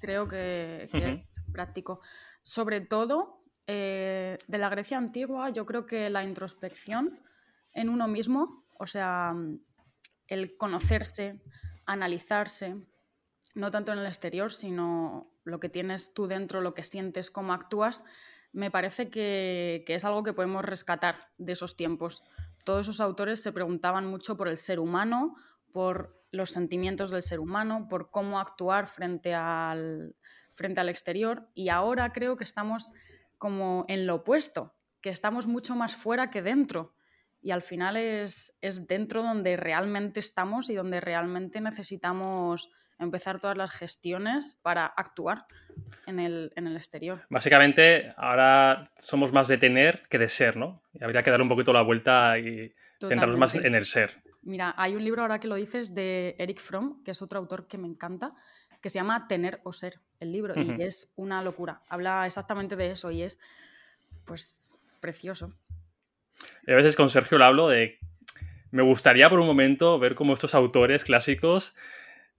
creo 0.00 0.28
que, 0.28 0.88
es 0.92 1.42
práctico. 1.52 2.00
Sobre 2.42 2.80
todo, 2.80 3.42
eh, 3.66 4.38
de 4.46 4.58
la 4.58 4.68
Grecia 4.68 4.98
antigua, 4.98 5.50
yo 5.50 5.64
creo 5.64 5.86
que 5.86 6.10
la 6.10 6.24
introspección 6.24 7.20
en 7.72 7.88
uno 7.88 8.08
mismo, 8.08 8.64
o 8.78 8.86
sea, 8.86 9.34
el 10.26 10.56
conocerse, 10.56 11.40
analizarse, 11.86 12.76
no 13.54 13.70
tanto 13.70 13.92
en 13.92 13.98
el 14.00 14.06
exterior, 14.06 14.52
sino 14.52 15.30
lo 15.44 15.60
que 15.60 15.68
tienes 15.68 16.14
tú 16.14 16.26
dentro, 16.26 16.60
lo 16.60 16.74
que 16.74 16.82
sientes, 16.82 17.30
cómo 17.30 17.52
actúas, 17.52 18.04
me 18.52 18.70
parece 18.70 19.10
que, 19.10 19.84
es 19.86 20.04
algo 20.04 20.22
que 20.22 20.32
podemos 20.32 20.64
rescatar 20.64 21.28
de 21.38 21.52
esos 21.52 21.76
tiempos. 21.76 22.22
Todos 22.64 22.86
esos 22.86 23.00
autores 23.00 23.42
se 23.42 23.52
preguntaban 23.52 24.06
mucho 24.06 24.36
por 24.36 24.48
el 24.48 24.56
ser 24.56 24.80
humano, 24.80 25.36
por 25.72 26.24
los 26.30 26.50
sentimientos 26.50 27.10
del 27.10 27.22
ser 27.22 27.40
humano, 27.40 27.86
por 27.88 28.10
cómo 28.10 28.40
actuar 28.40 28.86
frente 28.86 29.34
al, 29.34 30.16
frente 30.52 30.80
al 30.80 30.88
exterior 30.88 31.48
y 31.54 31.68
ahora 31.68 32.12
creo 32.12 32.36
que 32.36 32.44
estamos 32.44 32.92
como 33.38 33.84
en 33.88 34.06
lo 34.06 34.16
opuesto, 34.16 34.74
que 35.00 35.10
estamos 35.10 35.46
mucho 35.46 35.76
más 35.76 35.94
fuera 35.94 36.30
que 36.30 36.42
dentro 36.42 36.94
y 37.40 37.50
al 37.50 37.60
final 37.62 37.96
es, 37.96 38.56
es 38.62 38.86
dentro 38.86 39.22
donde 39.22 39.56
realmente 39.56 40.18
estamos 40.18 40.70
y 40.70 40.74
donde 40.74 41.00
realmente 41.00 41.60
necesitamos 41.60 42.70
empezar 42.98 43.40
todas 43.40 43.56
las 43.56 43.70
gestiones 43.70 44.58
para 44.62 44.86
actuar 44.86 45.46
en 46.06 46.20
el, 46.20 46.52
exterior. 46.74 47.22
Básicamente, 47.28 48.12
ahora 48.16 48.90
somos 48.98 49.32
más 49.32 49.48
de 49.48 49.58
tener 49.58 50.02
que 50.08 50.18
de 50.18 50.28
ser, 50.28 50.56
¿no? 50.56 50.82
Y 50.92 51.04
habría 51.04 51.22
que 51.22 51.30
dar 51.30 51.42
un 51.42 51.48
poquito 51.48 51.72
la 51.72 51.82
vuelta 51.82 52.38
y 52.38 52.72
centrarnos 53.00 53.36
más 53.36 53.54
en 53.54 53.74
el 53.74 53.86
ser. 53.86 54.22
Mira, 54.42 54.74
hay 54.76 54.94
un 54.94 55.04
libro 55.04 55.22
ahora 55.22 55.40
que 55.40 55.48
lo 55.48 55.54
dices 55.54 55.94
de 55.94 56.36
Eric 56.38 56.60
Fromm, 56.60 57.02
que 57.02 57.12
es 57.12 57.22
otro 57.22 57.38
autor 57.38 57.66
que 57.66 57.78
me 57.78 57.88
encanta, 57.88 58.34
que 58.80 58.90
se 58.90 58.98
llama 58.98 59.26
Tener 59.26 59.60
o 59.64 59.72
Ser, 59.72 59.98
el 60.20 60.32
libro, 60.32 60.54
y 60.54 60.82
es 60.82 61.10
una 61.16 61.42
locura. 61.42 61.80
Habla 61.88 62.26
exactamente 62.26 62.76
de 62.76 62.90
eso 62.90 63.10
y 63.10 63.22
es, 63.22 63.38
pues, 64.26 64.74
precioso. 65.00 65.54
Y 66.66 66.72
a 66.72 66.76
veces 66.76 66.94
con 66.94 67.08
Sergio 67.08 67.38
lo 67.38 67.46
hablo 67.46 67.68
de... 67.68 67.98
Me 68.70 68.82
gustaría 68.82 69.30
por 69.30 69.40
un 69.40 69.46
momento 69.46 69.98
ver 69.98 70.14
cómo 70.14 70.34
estos 70.34 70.54
autores 70.54 71.04
clásicos 71.04 71.74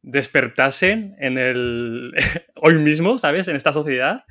despertasen 0.06 1.15
en 1.20 1.38
el 1.38 2.13
hoy 2.56 2.76
mismo, 2.76 3.18
¿sabes? 3.18 3.48
En 3.48 3.56
esta 3.56 3.74
sociedad. 3.74 4.24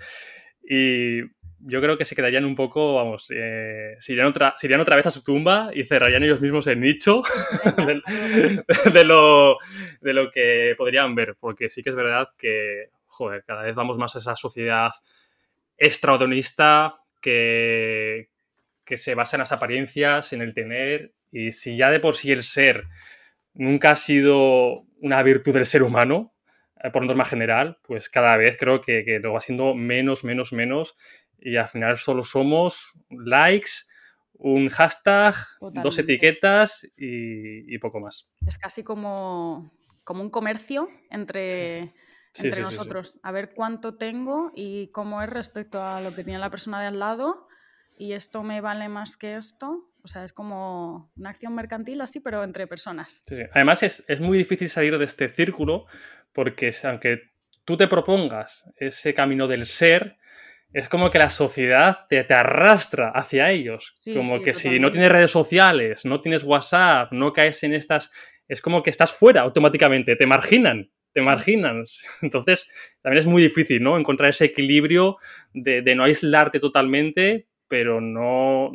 Y 0.63 1.23
yo 1.67 1.81
creo 1.81 1.99
que 1.99 2.05
se 2.05 2.15
quedarían 2.15 2.45
un 2.45 2.55
poco, 2.55 2.95
vamos, 2.95 3.27
eh, 3.31 3.97
se, 3.99 4.13
irían 4.13 4.29
otra, 4.29 4.55
otra 4.81 4.97
vez 4.97 5.07
a 5.07 5.11
su 5.11 5.25
tumba 5.25 5.71
y 5.75 5.83
cerrarían 5.83 6.23
ellos 6.23 6.41
mismos 6.41 6.67
el 6.69 6.81
nicho 6.81 7.23
de, 8.93 9.05
lo, 9.05 9.59
de 10.01 10.13
lo 10.13 10.31
que 10.31 10.75
podrían 10.79 11.15
ver, 11.15 11.37
porque 11.41 11.69
sí 11.69 11.83
que 11.83 11.91
es 11.91 11.97
verdad 11.97 12.29
que, 12.39 12.91
joder, 13.07 13.45
cada 13.45 13.63
vez 13.63 13.75
vamos 13.75 13.99
más 13.99 14.15
a 14.15 14.19
esa 14.19 14.37
sociedad 14.37 14.93
extraordinista 15.77 16.95
que, 17.21 18.29
que 18.85 18.99
se 18.99 19.15
basa 19.15 19.37
en 19.37 19.41
las 19.41 19.53
apariencias, 19.53 20.33
en 20.33 20.43
el 20.43 20.55
tener, 20.55 21.15
y 21.33 21.53
si 21.53 21.77
ya 21.77 21.91
de 21.91 21.99
por 21.99 22.15
sí 22.15 22.31
el 22.31 22.43
ser 22.43 22.85
nunca 23.55 23.93
ha 23.93 23.97
sido 23.97 24.87
una 25.05 25.23
virtud 25.23 25.53
del 25.53 25.67
ser 25.67 25.83
humano, 25.83 26.35
eh, 26.83 26.91
por 26.91 27.05
norma 27.05 27.27
general, 27.27 27.79
pues 27.87 28.09
cada 28.09 28.39
vez 28.39 28.57
creo 28.59 28.81
que, 28.81 29.21
lo 29.23 29.35
va 29.35 29.41
siendo 29.41 29.75
menos, 29.75 30.25
menos, 30.25 30.55
menos, 30.55 30.97
y 31.39 31.57
al 31.57 31.69
final 31.69 31.99
solo 31.99 32.23
somos 32.23 32.99
likes, 33.11 33.71
un 34.33 34.71
hashtag, 34.71 35.35
dos 35.61 35.99
etiquetas 35.99 36.91
y, 36.97 37.79
poco 37.79 38.01
más. 38.01 38.31
Es 38.47 38.57
casi 38.57 38.83
como, 38.83 39.71
como 40.05 40.23
un 40.23 40.31
comercio 40.31 40.89
entre, 41.11 41.93
entre 42.39 42.63
nosotros. 42.63 43.21
A 43.23 43.31
ver 43.31 43.53
cuánto 43.55 43.97
tengo 43.97 44.53
y 44.55 44.89
cómo 44.89 45.21
es 45.21 45.29
respecto 45.29 45.83
a 45.83 46.01
lo 46.01 46.15
que 46.15 46.25
tiene 46.25 46.39
la 46.39 46.51
persona 46.51 46.81
de 46.81 46.87
al 46.87 46.99
lado 46.99 47.47
y 47.99 48.15
esto 48.15 48.43
me 48.43 48.63
vale 48.63 48.89
más 48.89 49.19
que 49.19 49.37
esto. 49.37 49.91
O 50.05 50.09
sea, 50.09 50.23
es 50.23 50.35
como 50.35 51.11
una 51.17 51.31
acción 51.31 51.55
mercantil 51.55 52.03
así, 52.03 52.21
pero 52.21 52.45
entre 52.45 52.67
personas. 52.67 53.23
Además, 53.53 53.83
es, 53.83 54.21
muy 54.21 54.37
difícil 54.37 54.69
salir 54.69 54.99
de 54.99 55.07
este 55.07 55.31
círculo 55.31 55.87
porque 56.35 56.73
aunque 56.85 57.33
tú 57.65 57.79
te 57.79 57.89
propongas 57.89 58.71
ese 58.77 59.15
camino 59.15 59.49
del 59.49 59.65
ser, 59.65 60.19
es 60.75 60.91
como 60.91 61.09
que 61.09 61.19
la 61.19 61.31
sociedad 61.31 62.01
te, 62.07 62.23
te 62.23 62.35
arrastra 62.35 63.13
hacia 63.15 63.51
ellos. 63.51 63.95
como 64.13 64.43
que 64.43 64.53
si 64.53 64.79
no 64.79 64.91
tienes 64.91 65.11
redes 65.11 65.31
sociales, 65.31 66.05
no 66.05 66.21
tienes 66.21 66.45
WhatsApp, 66.45 67.11
no 67.13 67.33
caes 67.33 67.63
en 67.63 67.73
estas... 67.73 68.13
Es 68.47 68.61
como 68.61 68.83
que 68.83 68.91
estás 68.91 69.11
fuera 69.11 69.41
automáticamente, 69.41 70.17
te 70.17 70.27
marginan, 70.27 70.91
te 71.15 71.23
marginan. 71.23 71.87
Entonces, 72.21 72.71
también 73.01 73.21
es 73.21 73.27
muy 73.27 73.43
difícil, 73.43 73.83
¿no? 73.83 73.97
Encontrar 73.97 74.29
ese 74.29 74.45
equilibrio 74.45 75.17
de, 75.55 75.81
de 75.81 75.95
no 75.95 76.05
aislarte 76.05 76.61
totalmente, 76.61 77.47
pero 77.69 78.03
no, 78.03 78.71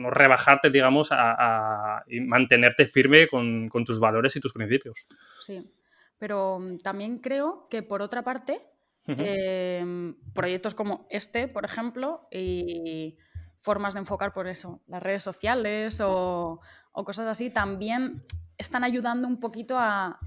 no 0.00 0.10
rebajarte, 0.10 0.70
digamos, 0.70 1.08
a, 1.12 2.02
y 2.08 2.20
mantenerte 2.20 2.86
firme 2.86 3.28
con, 3.28 3.68
tus 3.84 4.00
valores 4.00 4.34
y 4.36 4.40
tus 4.40 4.52
principios. 4.52 5.06
Sí, 5.40 5.70
pero 6.18 6.58
mm, 6.58 6.78
también 6.78 7.18
creo 7.18 7.68
que 7.68 7.82
por 7.82 8.02
otra 8.02 8.22
parte, 8.22 8.60
em, 9.06 10.14
proyectos 10.32 10.74
como 10.74 11.06
este, 11.10 11.48
por 11.48 11.64
ejemplo, 11.64 12.28
y 12.30 13.18
formas 13.58 13.94
de 13.94 14.00
enfocar 14.00 14.32
por 14.32 14.46
eso, 14.46 14.80
las 14.86 15.02
redes 15.02 15.22
sociales 15.22 16.00
o, 16.02 16.60
cosas 16.92 17.26
así, 17.26 17.50
también 17.50 18.24
están 18.58 18.84
ayudando 18.84 19.26
un 19.26 19.40
poquito 19.40 19.78
a 19.78 20.18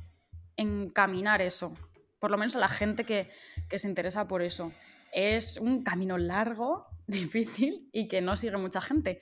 encaminar 0.55 1.41
eso, 1.41 1.73
por 2.19 2.31
lo 2.31 2.37
menos 2.37 2.55
a 2.55 2.59
la 2.59 2.69
gente 2.69 3.03
que, 3.03 3.29
que 3.69 3.79
se 3.79 3.87
interesa 3.87 4.27
por 4.27 4.41
eso. 4.41 4.71
Es 5.11 5.57
un 5.57 5.83
camino 5.83 6.17
largo, 6.17 6.87
difícil 7.07 7.89
y 7.91 8.07
que 8.07 8.21
no 8.21 8.35
sigue 8.37 8.57
mucha 8.57 8.81
gente. 8.81 9.19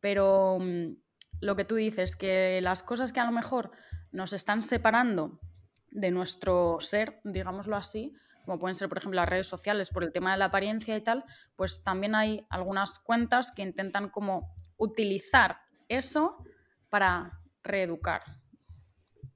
Pero 0.00 0.58
mm, 0.60 0.96
lo 1.40 1.56
que 1.56 1.64
tú 1.64 1.76
dices, 1.76 2.16
que 2.16 2.60
las 2.62 2.82
cosas 2.82 3.12
que 3.12 3.20
a 3.20 3.24
lo 3.24 3.32
mejor 3.32 3.70
nos 4.12 4.32
están 4.32 4.62
separando 4.62 5.40
de 5.90 6.10
nuestro 6.10 6.78
ser, 6.80 7.20
digámoslo 7.24 7.76
así, 7.76 8.14
como 8.44 8.58
pueden 8.58 8.74
ser, 8.74 8.88
por 8.88 8.98
ejemplo, 8.98 9.16
las 9.16 9.28
redes 9.28 9.46
sociales 9.46 9.90
por 9.90 10.02
el 10.02 10.12
tema 10.12 10.32
de 10.32 10.38
la 10.38 10.46
apariencia 10.46 10.96
y 10.96 11.02
tal, 11.02 11.24
pues 11.56 11.82
también 11.84 12.14
hay 12.14 12.46
algunas 12.48 12.98
cuentas 12.98 13.52
que 13.52 13.62
intentan 13.62 14.08
como 14.08 14.54
utilizar 14.76 15.58
eso 15.88 16.36
para 16.88 17.38
reeducar. 17.62 18.22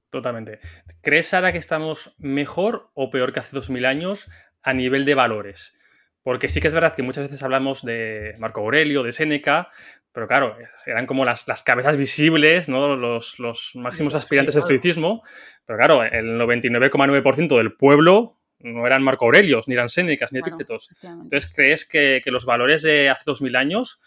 Totalmente. 0.09 0.59
¿Crees, 1.01 1.27
Sara, 1.27 1.51
que 1.51 1.57
estamos 1.57 2.15
mejor 2.17 2.91
o 2.93 3.09
peor 3.09 3.33
que 3.33 3.39
hace 3.39 3.55
2000 3.55 3.85
años 3.85 4.31
a 4.61 4.73
nivel 4.73 5.05
de 5.05 5.15
valores? 5.15 5.77
Porque 6.23 6.49
sí 6.49 6.59
que 6.59 6.67
es 6.67 6.73
verdad 6.73 6.95
que 6.95 7.03
muchas 7.03 7.25
veces 7.25 7.43
hablamos 7.43 7.83
de 7.83 8.33
Marco 8.39 8.61
Aurelio, 8.61 9.03
de 9.03 9.11
Séneca, 9.11 9.69
pero 10.15 10.27
claro, 10.27 10.57
eran 10.87 11.05
como 11.05 11.25
las, 11.25 11.47
las 11.47 11.61
cabezas 11.61 11.97
visibles, 11.97 12.67
¿no? 12.67 12.95
los, 12.95 13.37
los 13.37 13.71
máximos 13.75 14.15
aspirantes 14.15 14.55
de 14.55 14.61
estoicismo. 14.61 15.21
Pero 15.65 15.77
claro, 15.77 16.03
el 16.03 16.39
99,9% 16.39 17.57
del 17.57 17.75
pueblo 17.75 18.39
no 18.59 18.87
eran 18.87 19.03
Marco 19.03 19.25
Aurelios, 19.25 19.67
ni 19.67 19.75
eran 19.75 19.89
Sénecas, 19.89 20.31
ni 20.33 20.39
Epíctetos. 20.39 20.89
Entonces, 21.03 21.51
¿crees 21.53 21.85
que, 21.85 22.21
que, 22.23 22.31
los 22.31 22.45
valores 22.45 22.81
de 22.81 23.09
hace 23.09 23.23
2000 23.25 23.55
años 23.55 23.99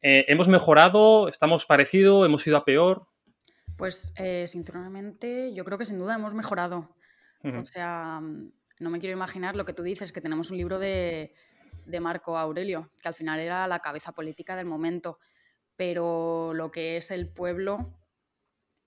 eh, 0.00 0.24
hemos 0.28 0.48
mejorado, 0.48 1.28
estamos 1.28 1.66
parecido, 1.66 2.24
hemos 2.24 2.46
ido 2.46 2.56
a 2.56 2.64
peor? 2.64 3.06
Pues, 3.76 4.14
eh, 4.16 4.46
sinceramente, 4.46 5.52
yo 5.54 5.64
creo 5.64 5.78
que 5.78 5.84
sin 5.84 5.98
duda 5.98 6.14
hemos 6.14 6.34
mejorado. 6.34 6.94
O 7.44 7.64
sea, 7.64 8.20
no 8.78 8.90
me 8.90 9.00
quiero 9.00 9.16
imaginar 9.16 9.56
lo 9.56 9.64
que 9.64 9.72
tú 9.72 9.82
dices, 9.82 10.12
que 10.12 10.20
tenemos 10.20 10.52
un 10.52 10.58
libro 10.58 10.78
de, 10.78 11.34
Marco 12.00 12.38
Aurelio, 12.38 12.90
que 13.00 13.08
al 13.08 13.14
final 13.14 13.40
era 13.40 13.66
la 13.66 13.80
cabeza 13.80 14.12
política 14.12 14.54
del 14.54 14.66
momento, 14.66 15.18
pero 15.76 16.52
lo 16.54 16.70
que 16.70 16.96
es 16.96 17.10
el 17.10 17.28
pueblo 17.28 17.98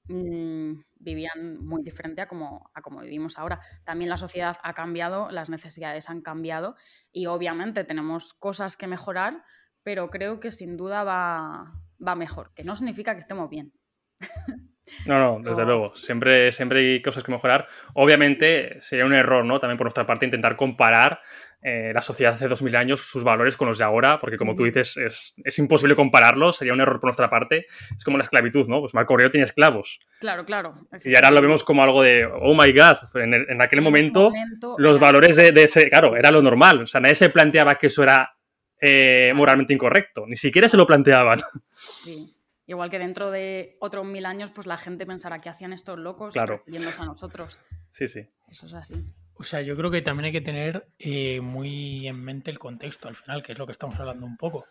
mm, 0.08 0.74
vivían 0.96 1.64
muy 1.64 1.84
diferente 1.84 2.22
a 2.22 2.28
como, 2.28 2.70
a 2.74 2.82
como 2.82 3.02
vivimos 3.02 3.38
ahora. 3.38 3.60
También 3.84 4.10
la 4.10 4.18
sociedad 4.18 4.58
ha 4.64 4.74
cambiado, 4.74 5.32
las 5.32 5.50
necesidades 5.50 6.10
han 6.10 6.22
cambiado 6.22 6.76
y 7.12 7.28
obviamente 7.28 7.84
tenemos 7.84 8.34
cosas 8.34 8.78
que 8.78 8.88
mejorar, 8.88 9.44
pero 9.84 10.10
creo 10.10 10.40
que 10.40 10.52
sin 10.52 10.78
duda 10.78 11.04
va, 11.04 11.74
va 12.06 12.16
mejor, 12.16 12.54
que 12.54 12.64
no 12.64 12.76
significa 12.76 13.14
que 13.14 13.22
estemos 13.22 13.50
bien. 13.50 13.74
No, 15.06 15.20
no, 15.20 15.50
desde 15.50 15.66
luego. 15.66 15.96
Siempre, 15.96 16.52
siempre 16.52 16.80
hay 16.80 17.02
cosas 17.02 17.24
que 17.24 17.32
mejorar. 17.32 17.68
Obviamente 17.94 18.80
sería 18.82 19.06
un 19.06 19.14
error, 19.14 19.44
¿no? 19.46 19.60
También 19.60 19.78
por 19.78 19.86
nuestra 19.86 20.06
parte 20.06 20.26
intentar 20.26 20.56
comparar 20.56 21.20
eh, 21.68 21.92
la 21.96 22.02
sociedad 22.02 22.36
hace 22.36 22.48
2000 22.48 22.76
años, 22.76 23.02
sus 23.02 23.24
valores 23.24 23.58
con 23.58 23.68
los 23.68 23.80
de 23.80 23.84
ahora, 23.84 24.20
porque 24.20 24.38
como 24.38 24.54
tú 24.54 24.66
dices, 24.66 24.98
es, 24.98 25.60
imposible 25.60 25.96
compararlos, 25.96 26.58
sería 26.58 26.74
un 26.74 26.80
error 26.80 27.00
por 27.00 27.08
nuestra 27.08 27.28
parte. 27.28 27.66
Es 27.98 28.04
como 28.04 28.18
la 28.18 28.24
esclavitud, 28.24 28.68
¿no? 28.68 28.82
Pues 28.82 28.94
Marco 28.94 29.14
Aurelio 29.14 29.32
tenía 29.32 29.46
esclavos. 29.46 30.00
Claro, 30.20 30.46
claro. 30.46 30.76
Y 31.04 31.16
ahora 31.16 31.32
lo 31.32 31.42
vemos 31.42 31.64
como 31.64 31.82
algo 31.82 32.04
de, 32.04 32.26
oh 32.26 32.54
my 32.54 32.72
god, 32.72 32.98
en, 33.16 33.34
en 33.34 33.62
aquel 33.64 33.82
momento, 33.82 34.32
los 34.78 35.00
valores 35.00 35.38
de, 35.38 35.64
ese, 35.64 35.90
claro, 35.90 36.16
era 36.16 36.30
lo 36.30 36.44
normal. 36.44 36.84
O 36.84 36.88
sea, 36.88 37.02
nadie 37.02 37.16
se 37.16 37.32
planteaba 37.32 37.80
que 37.80 37.88
eso 37.88 38.04
era 38.04 38.36
eh, 38.80 39.34
moralmente 39.36 39.74
incorrecto, 39.74 40.26
ni 40.28 40.36
siquiera 40.36 40.70
se 40.70 40.78
lo 40.78 40.86
planteaban. 40.86 41.42
Sí. 41.76 42.35
Igual 42.68 42.90
que 42.90 43.00
dentro 43.00 43.32
de 43.32 43.78
otros 43.80 44.06
mil 44.06 44.26
años, 44.26 44.52
pues 44.52 44.66
la 44.66 44.78
gente 44.78 45.06
pensará 45.06 45.38
que 45.38 45.50
hacían 45.50 45.74
estos 45.74 46.00
locos 46.00 46.34
claro. 46.34 46.64
yéndose 46.66 47.02
a 47.02 47.06
nosotros. 47.06 47.60
Sí, 47.92 48.08
sí. 48.08 48.28
Eso 48.50 48.66
es 48.66 48.74
así. 48.74 48.96
O 49.36 49.44
sea, 49.44 49.62
yo 49.62 49.76
creo 49.76 49.92
que 49.92 50.02
también 50.02 50.26
hay 50.26 50.32
que 50.32 50.42
tener 50.42 50.88
eh, 50.98 51.42
muy 51.42 52.08
en 52.08 52.24
mente 52.24 52.50
el 52.50 52.58
contexto 52.58 53.08
al 53.08 53.16
final, 53.16 53.44
que 53.44 53.52
es 53.52 53.60
lo 53.60 53.66
que 53.66 53.74
estamos 53.74 54.00
hablando 54.00 54.26
un 54.26 54.38
poco. 54.38 54.66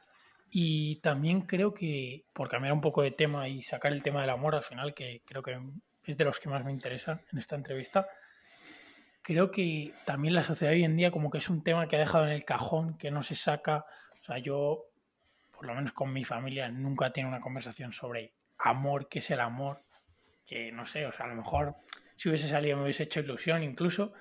Y 0.51 0.97
también 0.97 1.43
creo 1.43 1.75
que, 1.75 2.25
por 2.33 2.49
cambiar 2.49 2.73
un 2.73 2.81
poco 2.81 3.03
de 3.03 3.11
tema 3.11 3.49
y 3.49 3.63
sacar 3.63 3.93
el 3.93 4.03
tema 4.03 4.23
del 4.23 4.31
amor 4.31 4.55
al 4.55 4.63
final, 4.63 4.95
que 4.95 5.23
creo 5.27 5.43
que 5.43 5.59
es 6.05 6.17
de 6.17 6.25
los 6.25 6.41
que 6.41 6.49
más 6.49 6.65
me 6.65 6.73
interesan 6.73 7.21
en 7.33 7.39
esta 7.39 7.57
entrevista, 7.57 8.07
creo 9.23 9.51
que 9.51 9.93
también 10.05 10.35
la 10.35 10.45
sociedad 10.45 10.75
hoy 10.75 10.85
en 10.85 10.97
día 10.97 11.11
como 11.11 11.31
que 11.31 11.39
es 11.39 11.51
un 11.51 11.63
tema 11.63 11.89
que 11.89 11.97
ha 11.97 11.99
dejado 11.99 12.25
en 12.27 12.33
el 12.33 12.45
cajón, 12.45 12.97
que 12.99 13.11
no 13.11 13.23
se 13.23 13.35
saca. 13.35 13.85
O 14.21 14.23
sea, 14.23 14.39
yo 14.39 14.87
por 15.55 15.67
lo 15.67 15.75
menos 15.75 15.93
con 15.93 16.13
mi 16.13 16.25
familia, 16.25 16.69
nunca 16.69 17.13
tiene 17.13 17.29
una 17.29 17.41
conversación 17.41 17.93
sobre 17.93 18.33
amor, 18.59 19.09
qué 19.09 19.21
es 19.21 19.31
el 19.31 19.41
amor, 19.41 19.83
que 20.47 20.73
no 20.73 20.87
sé, 20.87 21.07
o 21.07 21.13
sea, 21.13 21.27
a 21.27 21.29
lo 21.29 21.37
mejor 21.37 21.77
si 22.17 22.29
hubiese 22.29 22.49
salido 22.49 22.77
me 22.77 22.85
hubiese 22.85 23.05
hecho 23.05 23.21
ilusión 23.21 23.63
incluso, 23.63 24.13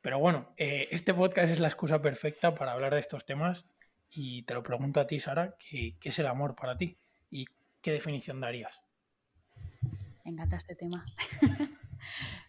pero 0.00 0.18
bueno, 0.18 0.52
eh, 0.56 0.88
este 0.90 1.14
podcast 1.14 1.52
es 1.52 1.60
la 1.60 1.68
excusa 1.68 2.02
perfecta 2.02 2.54
para 2.54 2.72
hablar 2.72 2.94
de 2.94 3.00
estos 3.00 3.24
temas 3.24 3.64
y 4.10 4.42
te 4.42 4.54
lo 4.54 4.62
pregunto 4.62 5.00
a 5.00 5.06
ti, 5.06 5.20
Sara, 5.20 5.54
¿qué, 5.58 5.94
es 6.02 6.18
el 6.18 6.26
amor 6.26 6.54
para 6.54 6.76
ti 6.76 6.96
y 7.30 7.46
qué 7.80 7.92
definición 7.92 8.40
darías? 8.40 8.72
Me 10.24 10.32
encanta 10.32 10.56
este 10.56 10.74
tema. 10.74 11.04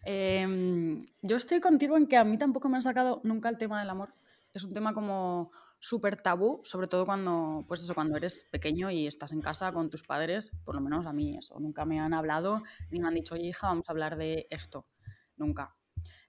Em, 0.06 1.00
yo 1.22 1.36
estoy 1.36 1.60
contigo 1.60 1.96
en 1.96 2.08
que 2.08 2.18
a 2.18 2.24
mí 2.24 2.40
tampoco 2.40 2.68
me 2.70 2.78
han 2.78 2.82
sacado 2.82 3.22
nunca 3.24 3.50
el 3.50 3.58
tema 3.60 3.80
del 3.80 3.90
amor. 3.92 4.14
Es 4.52 4.64
un 4.64 4.74
tema 4.74 4.96
como 4.96 5.52
súper 5.84 6.15
tabú, 6.15 6.62
sobre 6.63 6.88
todo 6.88 7.06
cuando, 7.06 7.65
pues 7.67 7.82
eso, 7.82 7.93
cuando 7.93 8.15
eres 8.15 8.46
pequeño 8.50 8.89
y 8.89 9.06
estás 9.06 9.34
en 9.34 9.41
casa 9.41 9.74
con 9.74 9.89
tus 9.89 10.02
padres, 10.02 10.54
por 10.63 10.76
lo 10.76 10.80
menos 10.80 11.06
a 11.06 11.12
mí 11.12 11.36
eso, 11.38 11.60
nunca 11.60 11.84
me 11.84 12.00
han 12.00 12.13
hablado 12.13 12.63
ni 12.89 13.02
me 13.02 13.10
han 13.10 13.15
dicho, 13.15 13.36
oye 13.36 13.48
hija, 13.48 13.67
vamos 13.67 13.89
a 13.89 13.91
hablar 13.91 14.15
de 14.15 14.48
esto, 14.50 14.88
nunca. 15.36 15.76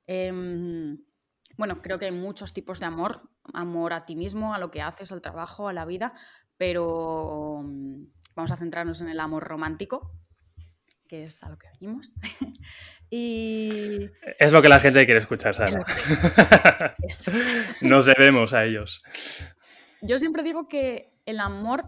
Em, 0.09 0.99
bueno, 1.57 1.81
creo 1.83 2.01
que 2.01 2.07
hay 2.07 2.11
muchos 2.11 2.53
tipos 2.53 2.81
de 2.81 2.87
amor, 2.87 3.31
amor 3.53 3.93
a 3.93 4.05
ti 4.07 4.17
mismo, 4.17 4.55
a 4.55 4.59
lo 4.59 4.73
que 4.73 4.83
haces, 4.83 5.13
al 5.13 5.23
trabajo, 5.23 5.69
a 5.69 5.73
la 5.73 5.85
vida, 5.85 6.15
pero 6.57 7.61
mm, 7.63 8.07
vamos 8.35 8.51
a 8.51 8.57
centrarnos 8.57 9.03
en 9.03 9.09
el 9.09 9.21
amor 9.21 9.45
romántico, 9.45 10.19
que 11.15 11.25
es 11.25 11.43
a 11.43 11.49
lo 11.49 11.59
que 11.59 11.69
venimos. 11.81 12.13
y... 13.11 14.11
Es 14.39 14.53
lo 14.53 14.63
que 14.63 14.69
la 14.69 14.81
gente 14.81 15.05
quiere 15.05 15.21
escuchar, 15.21 15.55
Sara. 15.55 15.85
Nos 17.81 18.07
debemos 18.07 18.53
a 18.53 18.65
ellos. 18.65 19.03
Yo 20.03 20.19
siempre 20.19 20.43
digo 20.43 20.67
que 20.67 21.13
el 21.25 21.41
amor 21.41 21.85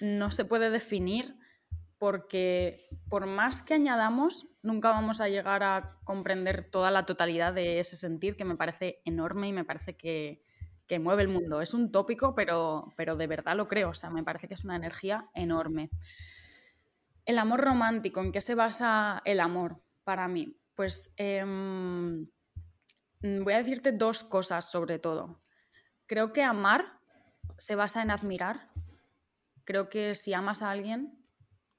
no 0.00 0.30
se 0.30 0.44
puede 0.46 0.70
definir 0.70 1.36
porque 1.98 2.88
por 3.10 3.26
más 3.26 3.62
que 3.62 3.74
añadamos, 3.74 4.46
nunca 4.62 4.88
vamos 4.88 5.20
a 5.20 5.28
llegar 5.28 5.62
a 5.62 5.98
comprender 6.04 6.70
toda 6.70 6.90
la 6.90 7.04
totalidad 7.04 7.52
de 7.52 7.78
ese 7.78 7.96
sentir 7.96 8.36
que 8.36 8.46
me 8.46 8.56
parece 8.56 9.02
enorme 9.04 9.48
y 9.48 9.52
me 9.52 9.66
parece 9.66 9.98
que, 9.98 10.42
que 10.86 10.98
mueve 10.98 11.22
el 11.22 11.28
mundo. 11.28 11.60
Es 11.60 11.74
un 11.74 11.92
tópico, 11.92 12.34
pero, 12.34 12.94
pero 12.96 13.16
de 13.16 13.26
verdad 13.26 13.54
lo 13.54 13.68
creo. 13.68 13.90
O 13.90 13.94
sea, 13.94 14.08
me 14.08 14.24
parece 14.24 14.48
que 14.48 14.54
es 14.54 14.64
una 14.64 14.76
energía 14.76 15.28
enorme. 15.34 15.90
El 17.24 17.38
amor 17.38 17.60
romántico, 17.60 18.20
¿en 18.20 18.32
qué 18.32 18.40
se 18.40 18.54
basa 18.54 19.22
el 19.24 19.40
amor 19.40 19.82
para 20.04 20.28
mí? 20.28 20.56
Pues 20.74 21.12
em, 21.16 22.26
voy 23.22 23.52
a 23.52 23.58
decirte 23.58 23.92
dos 23.92 24.24
cosas 24.24 24.70
sobre 24.70 24.98
todo. 24.98 25.42
Creo 26.06 26.32
que 26.32 26.42
amar 26.42 26.98
se 27.58 27.74
basa 27.74 28.02
en 28.02 28.10
admirar. 28.10 28.70
Creo 29.64 29.88
que 29.88 30.14
si 30.14 30.32
amas 30.32 30.62
a 30.62 30.70
alguien, 30.70 31.20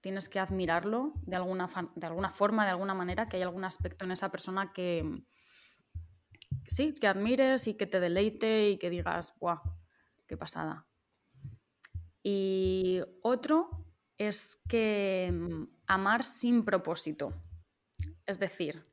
tienes 0.02 0.30
que 0.30 0.40
admirarlo 0.40 1.14
de 1.24 1.36
alguna, 1.36 1.70
de 1.96 2.08
alguna 2.08 2.30
forma, 2.30 2.64
de 2.64 2.72
alguna 2.72 2.94
manera, 2.94 3.28
que 3.28 3.38
hay 3.38 3.44
algún 3.44 3.64
aspecto 3.64 4.06
en 4.06 4.12
esa 4.12 4.30
persona 4.32 4.72
que 4.74 5.24
sí, 6.68 6.94
que 6.94 7.08
admires 7.08 7.68
y 7.68 7.76
que 7.76 7.88
te 7.88 8.00
deleite 8.00 8.70
y 8.70 8.78
que 8.78 8.90
digas, 8.90 9.36
¡guau! 9.40 9.60
¡Qué 10.28 10.38
pasada! 10.38 10.88
Y 12.24 13.02
otro 13.22 13.91
es 14.28 14.62
que 14.68 15.32
mm, 15.34 15.64
amar 15.88 16.24
sin 16.24 16.64
propósito. 16.64 17.34
Es 18.26 18.40
decir, 18.40 18.86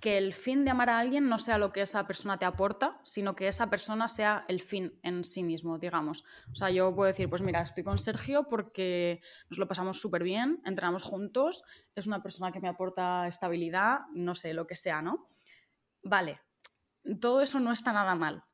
que 0.00 0.16
el 0.16 0.32
fin 0.32 0.64
de 0.64 0.70
amar 0.70 0.88
a 0.88 0.98
alguien 0.98 1.28
no 1.28 1.38
sea 1.38 1.58
lo 1.58 1.72
que 1.72 1.82
esa 1.82 2.06
persona 2.06 2.38
te 2.38 2.46
aporta, 2.46 2.98
sino 3.04 3.36
que 3.36 3.48
esa 3.48 3.68
persona 3.68 4.08
sea 4.08 4.44
el 4.48 4.60
fin 4.60 4.98
en 5.02 5.24
sí 5.24 5.42
mismo, 5.42 5.78
digamos. 5.78 6.24
O 6.50 6.54
sea, 6.54 6.70
yo 6.70 6.94
puedo 6.94 7.08
decir, 7.08 7.28
pues 7.28 7.42
mira, 7.42 7.60
estoy 7.60 7.84
con 7.84 7.98
Sergio 7.98 8.48
porque 8.48 9.20
nos 9.50 9.58
lo 9.58 9.68
pasamos 9.68 10.00
súper 10.00 10.22
bien, 10.22 10.62
entrenamos 10.64 11.02
juntos, 11.02 11.64
es 11.94 12.06
una 12.06 12.22
persona 12.22 12.50
que 12.50 12.60
me 12.60 12.68
aporta 12.68 13.26
estabilidad, 13.26 14.00
no 14.14 14.34
sé, 14.34 14.54
lo 14.54 14.66
que 14.66 14.76
sea, 14.76 15.02
¿no? 15.02 15.28
Vale, 16.02 16.40
todo 17.20 17.42
eso 17.42 17.60
no 17.60 17.70
está 17.70 17.92
nada 17.92 18.14
mal, 18.14 18.44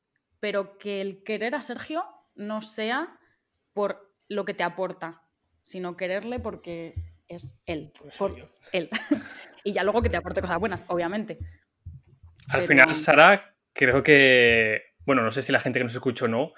pero 0.40 0.78
que 0.78 1.00
el 1.00 1.22
querer 1.22 1.54
a 1.54 1.62
Sergio 1.62 2.04
no 2.34 2.60
sea 2.60 3.18
por 3.72 4.05
lo 4.28 4.44
que 4.44 4.54
te 4.54 4.62
aporta, 4.62 5.22
sino 5.62 5.96
quererle 5.96 6.38
porque 6.38 6.94
es 7.28 7.60
él, 7.66 7.92
pues 7.98 8.16
por 8.16 8.36
él. 8.72 8.88
y 9.64 9.72
ya 9.72 9.82
luego 9.82 10.02
que 10.02 10.10
te 10.10 10.16
aporte 10.16 10.40
cosas 10.40 10.58
buenas, 10.58 10.84
obviamente. 10.88 11.38
Al 12.48 12.62
final, 12.62 12.94
Sara, 12.94 13.56
creo 13.72 14.02
que, 14.02 14.82
bueno, 15.04 15.22
no 15.22 15.30
sé 15.30 15.42
si 15.42 15.52
la 15.52 15.60
gente 15.60 15.80
que 15.80 15.84
nos 15.84 15.94
escucha 15.94 16.26
o 16.26 16.28
no, 16.28 16.52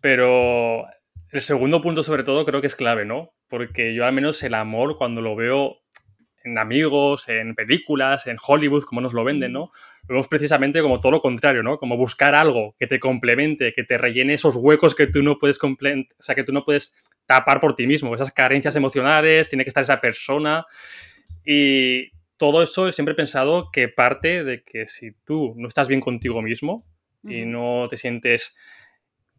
pero 0.00 0.86
el 1.30 1.42
segundo 1.42 1.80
punto 1.80 2.02
sobre 2.02 2.24
todo 2.24 2.44
creo 2.44 2.60
que 2.60 2.66
es 2.66 2.76
clave, 2.76 3.04
¿no? 3.04 3.34
Porque 3.48 3.94
yo 3.94 4.04
al 4.04 4.12
menos 4.12 4.42
el 4.42 4.54
amor 4.54 4.96
cuando 4.96 5.20
lo 5.20 5.36
veo 5.36 5.78
en 6.44 6.58
amigos, 6.58 7.28
en 7.28 7.54
películas, 7.54 8.26
en 8.26 8.38
Hollywood, 8.44 8.84
como 8.84 9.00
nos 9.00 9.12
lo 9.12 9.24
venden, 9.24 9.52
¿no? 9.52 9.70
Vemos 10.08 10.28
precisamente 10.28 10.82
como 10.82 11.00
todo 11.00 11.12
lo 11.12 11.20
contrario, 11.20 11.62
¿no? 11.62 11.78
Como 11.78 11.96
buscar 11.96 12.34
algo 12.34 12.74
que 12.78 12.86
te 12.86 13.00
complemente, 13.00 13.72
que 13.74 13.84
te 13.84 13.98
rellene 13.98 14.34
esos 14.34 14.56
huecos 14.56 14.94
que 14.94 15.06
tú 15.06 15.22
no 15.22 15.38
puedes, 15.38 15.58
o 15.62 15.76
sea, 16.20 16.34
que 16.34 16.44
tú 16.44 16.52
no 16.52 16.64
puedes 16.64 16.94
tapar 17.26 17.60
por 17.60 17.74
ti 17.74 17.86
mismo, 17.86 18.14
esas 18.14 18.30
carencias 18.30 18.76
emocionales, 18.76 19.48
tiene 19.48 19.64
que 19.64 19.70
estar 19.70 19.82
esa 19.82 20.00
persona. 20.00 20.64
Y 21.44 22.12
todo 22.36 22.62
eso 22.62 22.90
siempre 22.92 23.12
he 23.12 23.16
pensado 23.16 23.70
que 23.72 23.88
parte 23.88 24.44
de 24.44 24.62
que 24.62 24.86
si 24.86 25.12
tú 25.24 25.54
no 25.56 25.68
estás 25.68 25.88
bien 25.88 26.00
contigo 26.00 26.42
mismo 26.42 26.86
y 27.24 27.44
no 27.44 27.86
te 27.88 27.96
sientes 27.96 28.56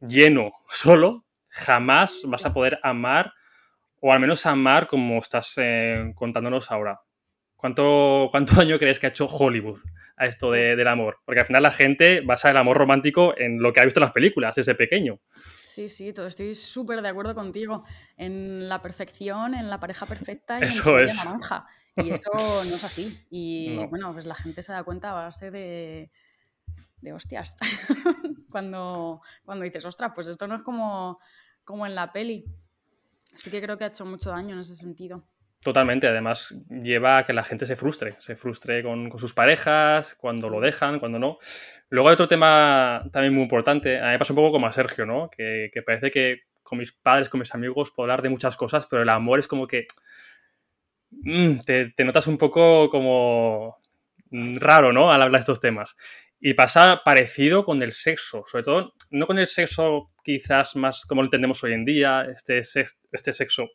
lleno 0.01 0.51
solo, 0.69 1.25
jamás 1.47 2.23
vas 2.25 2.45
a 2.45 2.53
poder 2.53 2.79
amar 2.83 3.33
o 3.99 4.11
al 4.11 4.19
menos 4.19 4.45
amar 4.45 4.87
como 4.87 5.17
estás 5.17 5.53
eh, 5.57 6.11
contándonos 6.15 6.71
ahora. 6.71 7.01
¿Cuánto, 7.57 8.29
¿Cuánto 8.31 8.55
daño 8.55 8.77
crees 8.77 8.99
que 8.99 9.07
ha 9.07 9.09
hecho 9.09 9.25
Hollywood 9.25 9.79
a 10.15 10.27
esto 10.27 10.51
del 10.51 10.87
amor? 10.87 11.19
Porque 11.25 11.41
al 11.41 11.45
final 11.45 11.63
la 11.63 11.71
gente 11.71 12.21
basa 12.21 12.51
el 12.51 12.57
amor 12.57 12.77
romántico 12.77 13.35
en 13.37 13.61
lo 13.61 13.73
que 13.73 13.79
ha 13.79 13.83
visto 13.83 13.99
en 13.99 14.03
las 14.03 14.11
películas 14.11 14.55
desde 14.55 14.75
pequeño. 14.75 15.19
Sí, 15.65 15.89
sí, 15.89 16.13
todo, 16.13 16.27
estoy 16.27 16.55
súper 16.55 17.01
de 17.01 17.09
acuerdo 17.09 17.35
contigo. 17.35 17.83
En 18.15 18.69
la 18.69 18.81
perfección, 18.81 19.55
en 19.55 19.69
la 19.69 19.79
pareja 19.79 20.05
perfecta 20.05 20.59
y 20.59 20.63
eso 20.63 20.99
en 20.99 21.07
la 21.07 21.13
naranja. 21.15 21.67
Y 21.95 22.11
eso 22.11 22.31
no 22.33 22.75
es 22.75 22.83
así. 22.83 23.25
Y 23.31 23.75
bueno, 23.87 24.13
pues 24.13 24.27
la 24.27 24.35
gente 24.35 24.61
se 24.61 24.71
da 24.71 24.83
cuenta 24.83 25.11
a 25.11 25.25
base 25.25 25.49
de, 25.49 26.11
de 27.01 27.13
hostias. 27.13 27.55
cuando, 28.51 29.21
cuando 29.45 29.65
dices, 29.65 29.83
ostras, 29.85 30.11
pues 30.13 30.27
esto 30.27 30.47
no 30.47 30.55
es 30.55 30.61
como, 30.61 31.19
como 31.63 31.85
en 31.87 31.95
la 31.95 32.11
peli. 32.11 32.45
Así 33.33 33.49
que 33.49 33.61
creo 33.61 33.77
que 33.77 33.83
ha 33.83 33.87
hecho 33.87 34.05
mucho 34.05 34.29
daño 34.29 34.53
en 34.53 34.61
ese 34.61 34.75
sentido. 34.75 35.23
Totalmente, 35.67 36.07
además 36.07 36.55
lleva 36.69 37.17
a 37.17 37.25
que 37.25 37.33
la 37.33 37.43
gente 37.43 37.65
se 37.65 37.75
frustre, 37.75 38.13
se 38.19 38.37
frustre 38.37 38.81
con, 38.83 39.11
sus 39.19 39.33
parejas, 39.33 40.15
cuando 40.15 40.49
lo 40.49 40.61
dejan, 40.61 40.97
cuando 40.97 41.19
no. 41.19 41.39
Luego 41.89 42.07
hay 42.07 42.13
otro 42.13 42.29
tema 42.29 43.03
también 43.11 43.33
muy 43.33 43.43
importante, 43.43 43.99
a 43.99 44.05
mí 44.05 44.11
me 44.11 44.17
pasa 44.17 44.31
un 44.31 44.37
poco 44.37 44.53
como 44.53 44.65
a 44.65 44.71
Sergio, 44.71 45.05
¿no? 45.05 45.29
Que, 45.29 45.69
parece 45.85 46.09
que 46.09 46.43
con 46.63 46.77
mis 46.77 46.93
padres, 46.93 47.27
con 47.27 47.41
mis 47.41 47.53
amigos 47.53 47.91
puedo 47.91 48.05
hablar 48.05 48.21
de 48.21 48.29
muchas 48.29 48.55
cosas, 48.55 48.87
pero 48.87 49.01
el 49.01 49.09
amor 49.09 49.39
es 49.39 49.47
como 49.49 49.67
que 49.67 49.87
mm, 51.11 51.59
te, 51.65 51.89
te, 51.89 52.05
notas 52.05 52.27
un 52.27 52.37
poco 52.37 52.89
como 52.89 53.75
raro, 54.31 54.93
¿no? 54.93 55.11
Al 55.11 55.21
hablar 55.21 55.41
de 55.41 55.43
estos 55.43 55.59
temas. 55.59 55.97
Y 56.39 56.53
pasa 56.53 57.01
parecido 57.03 57.65
con 57.65 57.83
el 57.83 57.91
sexo, 57.91 58.45
sobre 58.47 58.63
todo 58.63 58.93
no 59.09 59.27
con 59.27 59.37
el 59.37 59.47
sexo 59.47 60.13
quizás 60.23 60.77
más 60.77 61.05
como 61.05 61.23
lo 61.23 61.25
entendemos 61.25 61.61
hoy 61.65 61.73
en 61.73 61.83
día, 61.83 62.21
este, 62.21 62.59
este 62.59 63.33
sexo 63.33 63.67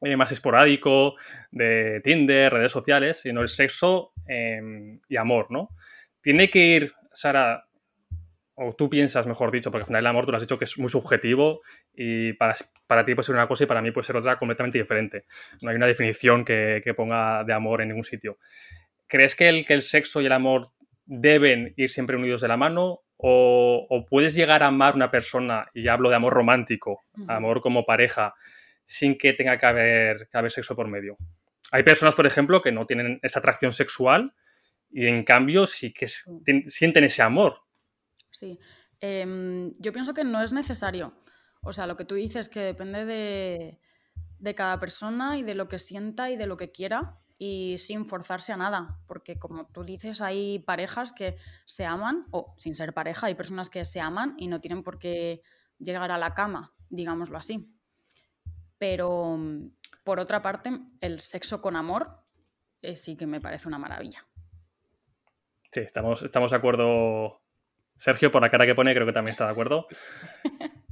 eh, 0.00 0.16
más 0.16 0.32
esporádico 0.32 1.16
de 1.50 2.00
Tinder, 2.04 2.52
redes 2.52 2.72
sociales, 2.72 3.20
sino 3.20 3.42
el 3.42 3.48
sexo 3.48 4.12
em, 4.26 5.00
y 5.08 5.16
amor, 5.16 5.50
¿no? 5.50 5.70
Tiene 6.20 6.50
que 6.50 6.66
ir, 6.66 6.92
Sara, 7.12 7.64
o 8.54 8.74
tú 8.74 8.90
piensas, 8.90 9.26
mejor 9.26 9.52
dicho, 9.52 9.70
porque 9.70 9.82
al 9.82 9.86
final 9.86 10.00
el 10.00 10.06
amor 10.06 10.24
tú 10.24 10.32
lo 10.32 10.36
has 10.36 10.42
dicho 10.42 10.58
que 10.58 10.64
es 10.64 10.78
muy 10.78 10.88
subjetivo 10.88 11.60
y 11.94 12.32
para, 12.32 12.56
para 12.86 13.04
ti 13.04 13.14
puede 13.14 13.26
ser 13.26 13.36
una 13.36 13.46
cosa 13.46 13.64
y 13.64 13.66
para 13.66 13.82
mí 13.82 13.92
puede 13.92 14.06
ser 14.06 14.16
otra 14.16 14.36
completamente 14.36 14.78
diferente. 14.78 15.24
No 15.62 15.70
hay 15.70 15.76
una 15.76 15.86
definición 15.86 16.44
que, 16.44 16.82
ponga 16.96 17.44
de 17.44 17.52
amor 17.52 17.82
en 17.82 17.88
ningún 17.88 18.04
sitio. 18.04 18.38
¿Crees 19.06 19.36
que 19.36 19.48
el, 19.48 19.64
que 19.64 19.74
el 19.74 19.82
sexo 19.82 20.20
y 20.20 20.26
el 20.26 20.32
amor 20.32 20.68
deben 21.06 21.72
ir 21.76 21.90
siempre 21.90 22.16
unidos 22.16 22.40
de 22.40 22.48
la 22.48 22.56
mano 22.56 23.00
o, 23.16 24.06
puedes 24.08 24.34
llegar 24.34 24.62
a 24.62 24.68
amar 24.68 24.94
una 24.94 25.10
persona, 25.10 25.68
y 25.74 25.88
hablo 25.88 26.08
de 26.08 26.16
amor 26.16 26.32
romántico, 26.32 27.02
amor 27.26 27.60
como 27.60 27.84
pareja, 27.84 28.34
sin 28.88 29.18
que 29.18 29.34
tenga 29.34 29.58
que 29.58 29.66
haber, 29.66 30.28
que 30.30 30.38
haber 30.38 30.50
sexo 30.50 30.74
por 30.74 30.88
medio? 30.88 31.18
Hay 31.70 31.82
personas, 31.82 32.14
por 32.14 32.26
ejemplo, 32.26 32.62
que 32.62 32.72
no 32.72 32.86
tienen 32.86 33.20
esa 33.22 33.40
atracción 33.40 33.70
sexual 33.70 34.34
y 34.90 35.06
en 35.06 35.24
cambio 35.24 35.66
sí 35.66 35.92
que 35.92 36.08
sienten 36.08 37.04
ese 37.04 37.20
amor. 37.20 37.60
Sí, 38.30 38.58
em, 39.00 39.72
yo 39.78 39.92
pienso 39.92 40.14
que 40.14 40.24
no 40.24 40.42
es 40.42 40.54
necesario. 40.54 41.12
O 41.60 41.74
sea, 41.74 41.86
lo 41.86 41.98
que 41.98 42.06
tú 42.06 42.14
dices 42.14 42.48
que 42.48 42.60
depende 42.60 43.04
de, 43.04 43.78
de 44.38 44.54
cada 44.54 44.80
persona 44.80 45.36
y 45.36 45.42
de 45.42 45.54
lo 45.54 45.68
que 45.68 45.78
sienta 45.78 46.30
y 46.30 46.38
de 46.38 46.46
lo 46.46 46.56
que 46.56 46.72
quiera 46.72 47.18
y 47.38 47.76
sin 47.76 48.06
forzarse 48.06 48.54
a 48.54 48.56
nada, 48.56 49.00
porque 49.06 49.38
como 49.38 49.66
tú 49.66 49.84
dices, 49.84 50.22
hay 50.22 50.60
parejas 50.60 51.12
que 51.12 51.36
se 51.66 51.84
aman, 51.84 52.26
o 52.30 52.54
sin 52.56 52.74
ser 52.74 52.94
pareja, 52.94 53.26
hay 53.26 53.34
personas 53.34 53.68
que 53.68 53.84
se 53.84 54.00
aman 54.00 54.34
y 54.38 54.48
no 54.48 54.62
tienen 54.62 54.82
por 54.82 54.98
qué 54.98 55.42
llegar 55.78 56.10
a 56.10 56.16
la 56.16 56.32
cama, 56.32 56.72
digámoslo 56.88 57.36
así. 57.36 57.77
Pero 58.78 59.38
por 60.04 60.20
otra 60.20 60.42
parte, 60.42 60.70
el 61.00 61.20
sexo 61.20 61.60
con 61.60 61.76
amor 61.76 62.22
eh, 62.82 62.96
sí 62.96 63.16
que 63.16 63.26
me 63.26 63.40
parece 63.40 63.68
una 63.68 63.78
maravilla. 63.78 64.26
Sí, 65.70 65.80
estamos, 65.80 66.22
estamos 66.22 66.50
de 66.50 66.56
acuerdo. 66.56 67.42
Sergio, 67.96 68.30
por 68.30 68.40
la 68.40 68.50
cara 68.50 68.64
que 68.64 68.74
pone, 68.74 68.94
creo 68.94 69.06
que 69.06 69.12
también 69.12 69.32
está 69.32 69.44
de 69.44 69.50
acuerdo. 69.50 69.86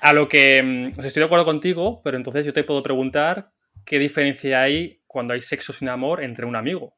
A 0.00 0.12
lo 0.12 0.28
que 0.28 0.62
mm, 0.62 1.00
estoy 1.00 1.20
de 1.20 1.24
acuerdo 1.24 1.44
contigo, 1.44 2.00
pero 2.02 2.16
entonces 2.16 2.46
yo 2.46 2.52
te 2.52 2.64
puedo 2.64 2.82
preguntar 2.82 3.52
qué 3.84 3.98
diferencia 3.98 4.62
hay 4.62 5.02
cuando 5.06 5.34
hay 5.34 5.40
sexo 5.40 5.72
sin 5.72 5.88
amor 5.88 6.22
entre 6.22 6.46
un 6.46 6.56
amigo. 6.56 6.96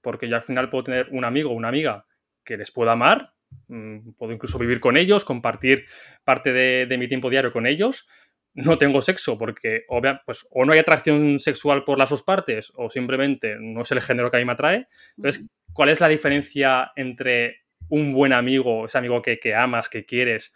Porque 0.00 0.28
yo 0.28 0.36
al 0.36 0.42
final 0.42 0.70
puedo 0.70 0.84
tener 0.84 1.08
un 1.10 1.24
amigo 1.24 1.50
o 1.50 1.54
una 1.54 1.68
amiga 1.68 2.06
que 2.44 2.56
les 2.56 2.70
puedo 2.70 2.90
amar, 2.90 3.32
mm, 3.68 4.12
puedo 4.18 4.32
incluso 4.32 4.58
vivir 4.58 4.80
con 4.80 4.96
ellos, 4.96 5.24
compartir 5.24 5.86
parte 6.24 6.52
de, 6.52 6.98
mi 6.98 7.08
tiempo 7.08 7.30
diario 7.30 7.52
con 7.52 7.66
ellos. 7.66 8.06
No 8.54 8.78
tengo 8.78 9.02
sexo 9.02 9.36
porque 9.36 9.84
pues, 10.24 10.46
o 10.50 10.64
no 10.64 10.72
hay 10.72 10.78
atracción 10.78 11.40
sexual 11.40 11.84
por 11.84 11.98
las 11.98 12.10
dos 12.10 12.22
partes 12.22 12.72
o 12.76 12.88
simplemente 12.88 13.56
no 13.60 13.82
es 13.82 13.90
el 13.92 14.00
género 14.00 14.30
que 14.30 14.36
a 14.36 14.40
mí 14.40 14.46
me 14.46 14.52
atrae. 14.52 14.86
Entonces, 15.16 15.48
¿cuál 15.72 15.88
es 15.88 16.00
la 16.00 16.08
diferencia 16.08 16.92
entre 16.94 17.64
un 17.88 18.12
buen 18.12 18.32
amigo, 18.32 18.86
ese 18.86 18.98
amigo 18.98 19.20
que, 19.20 19.38
que 19.38 19.54
amas, 19.54 19.88
que 19.88 20.06
quieres, 20.06 20.54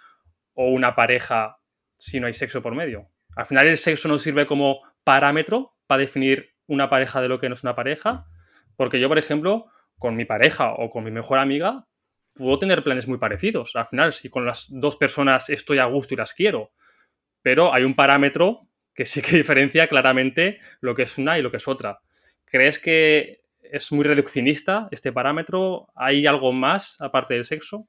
o 0.54 0.68
una 0.68 0.94
pareja 0.94 1.58
si 1.96 2.20
no 2.20 2.28
hay 2.28 2.34
sexo 2.34 2.62
por 2.62 2.74
medio? 2.74 3.10
Al 3.36 3.46
final 3.46 3.66
el 3.66 3.76
sexo 3.76 4.08
no 4.08 4.18
sirve 4.18 4.46
como 4.46 4.80
parámetro 5.04 5.76
para 5.86 6.00
definir 6.00 6.54
una 6.66 6.88
pareja 6.88 7.20
de 7.20 7.28
lo 7.28 7.40
que 7.40 7.48
no 7.48 7.54
es 7.54 7.62
una 7.62 7.74
pareja. 7.74 8.26
Porque 8.76 9.00
yo, 9.00 9.08
por 9.08 9.18
ejemplo, 9.18 9.66
con 9.98 10.14
mi 10.14 10.24
pareja 10.24 10.72
o 10.72 10.88
con 10.88 11.02
mi 11.02 11.10
mejor 11.10 11.38
amiga, 11.38 11.86
puedo 12.34 12.58
tener 12.58 12.84
planes 12.84 13.08
muy 13.08 13.18
parecidos. 13.18 13.74
Al 13.74 13.86
final, 13.86 14.12
si 14.12 14.30
con 14.30 14.46
las 14.46 14.66
dos 14.68 14.96
personas 14.96 15.50
estoy 15.50 15.78
a 15.78 15.86
gusto 15.86 16.14
y 16.14 16.16
las 16.16 16.32
quiero, 16.32 16.72
pero 17.42 17.72
hay 17.72 17.84
un 17.84 17.94
parámetro 17.94 18.68
que 18.94 19.04
sí 19.04 19.22
que 19.22 19.36
diferencia 19.36 19.86
claramente 19.86 20.58
lo 20.80 20.94
que 20.94 21.02
es 21.02 21.18
una 21.18 21.38
y 21.38 21.42
lo 21.42 21.50
que 21.50 21.58
es 21.58 21.68
otra. 21.68 22.00
¿Crees 22.44 22.78
que 22.78 23.42
es 23.62 23.92
muy 23.92 24.04
reduccionista 24.04 24.88
este 24.90 25.12
parámetro? 25.12 25.88
¿Hay 25.94 26.26
algo 26.26 26.52
más 26.52 27.00
aparte 27.00 27.34
del 27.34 27.44
sexo? 27.44 27.86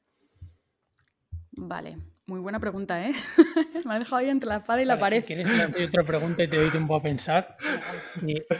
Vale, 1.51 1.97
muy 2.27 2.39
buena 2.39 2.59
pregunta, 2.59 3.03
¿eh? 3.03 3.13
Me 3.85 3.95
ha 3.95 3.99
dejado 3.99 4.17
ahí 4.17 4.29
entre 4.29 4.49
la 4.49 4.57
espada 4.57 4.81
y 4.81 4.85
la 4.85 4.99
pared. 4.99 5.21
Si 5.21 5.33
quieres 5.33 5.49
hacer 5.49 5.87
otra 5.87 6.03
pregunta 6.03 6.43
y 6.43 6.47
te 6.47 6.57
doy 6.57 6.69
tiempo 6.69 6.95
a 6.95 7.01
pensar. 7.01 7.57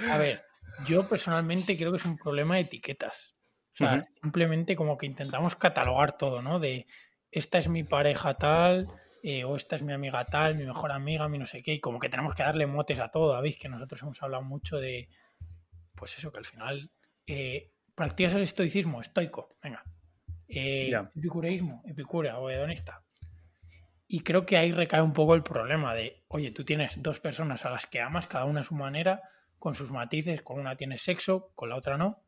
a 0.10 0.17
ver, 0.17 0.43
yo 0.86 1.08
personalmente 1.08 1.78
creo 1.78 1.91
que 1.91 1.97
es 1.97 2.06
un 2.06 2.17
problema 2.17 2.56
de 2.56 2.62
etiquetas. 2.62 3.36
O 3.73 3.78
sea, 3.78 4.04
simplemente 4.21 4.75
como 4.75 4.97
que 4.97 5.06
intentamos 5.06 5.56
catalogar 5.56 6.17
todo, 6.17 6.41
¿no? 6.41 6.60
De 6.60 6.88
esta 7.32 7.60
es 7.60 7.69
mi 7.69 7.84
pareja 7.84 8.34
tal, 8.34 8.88
eh, 9.24 9.44
o 9.44 9.56
esta 9.56 9.76
es 9.76 9.82
mi 9.82 9.94
amiga 9.94 10.26
tal, 10.26 10.56
mi 10.56 10.66
mejor 10.66 10.92
amiga, 10.92 11.28
mi 11.28 11.38
no 11.38 11.46
sé 11.46 11.62
qué, 11.62 11.74
y 11.74 11.80
como 11.80 12.00
que 12.00 12.10
tenemos 12.10 12.36
que 12.36 12.44
darle 12.44 12.66
motes 12.66 13.00
a 13.00 13.10
todo, 13.10 13.34
David, 13.34 13.56
que 13.60 13.70
nosotros 13.70 14.02
hemos 14.02 14.22
hablado 14.22 14.44
mucho 14.44 14.78
de, 14.78 15.10
pues 15.96 16.18
eso, 16.18 16.32
que 16.32 16.38
al 16.38 16.46
final 16.46 16.90
eh, 17.28 17.72
practicas 17.96 18.34
el 18.34 18.42
estoicismo, 18.42 19.02
estoico, 19.02 19.58
venga. 19.62 19.84
Eh, 20.48 20.92
epicureísmo, 21.16 21.84
epicúrea, 21.86 22.40
o 22.40 22.50
hedonista. 22.50 23.04
Y 24.08 24.22
creo 24.22 24.46
que 24.46 24.58
ahí 24.58 24.72
recae 24.72 25.02
un 25.02 25.14
poco 25.14 25.36
el 25.36 25.44
problema 25.44 25.94
de, 25.94 26.24
oye, 26.30 26.52
tú 26.52 26.66
tienes 26.66 27.02
dos 27.02 27.20
personas 27.20 27.66
a 27.66 27.70
las 27.70 27.86
que 27.86 28.02
amas, 28.02 28.26
cada 28.26 28.46
una 28.46 28.62
a 28.62 28.64
su 28.64 28.74
manera, 28.74 29.22
con 29.60 29.76
sus 29.76 29.92
matices, 29.92 30.42
con 30.42 30.60
una 30.60 30.76
tienes 30.76 31.04
sexo, 31.04 31.52
con 31.54 31.70
la 31.70 31.76
otra 31.76 31.98
no, 31.98 32.24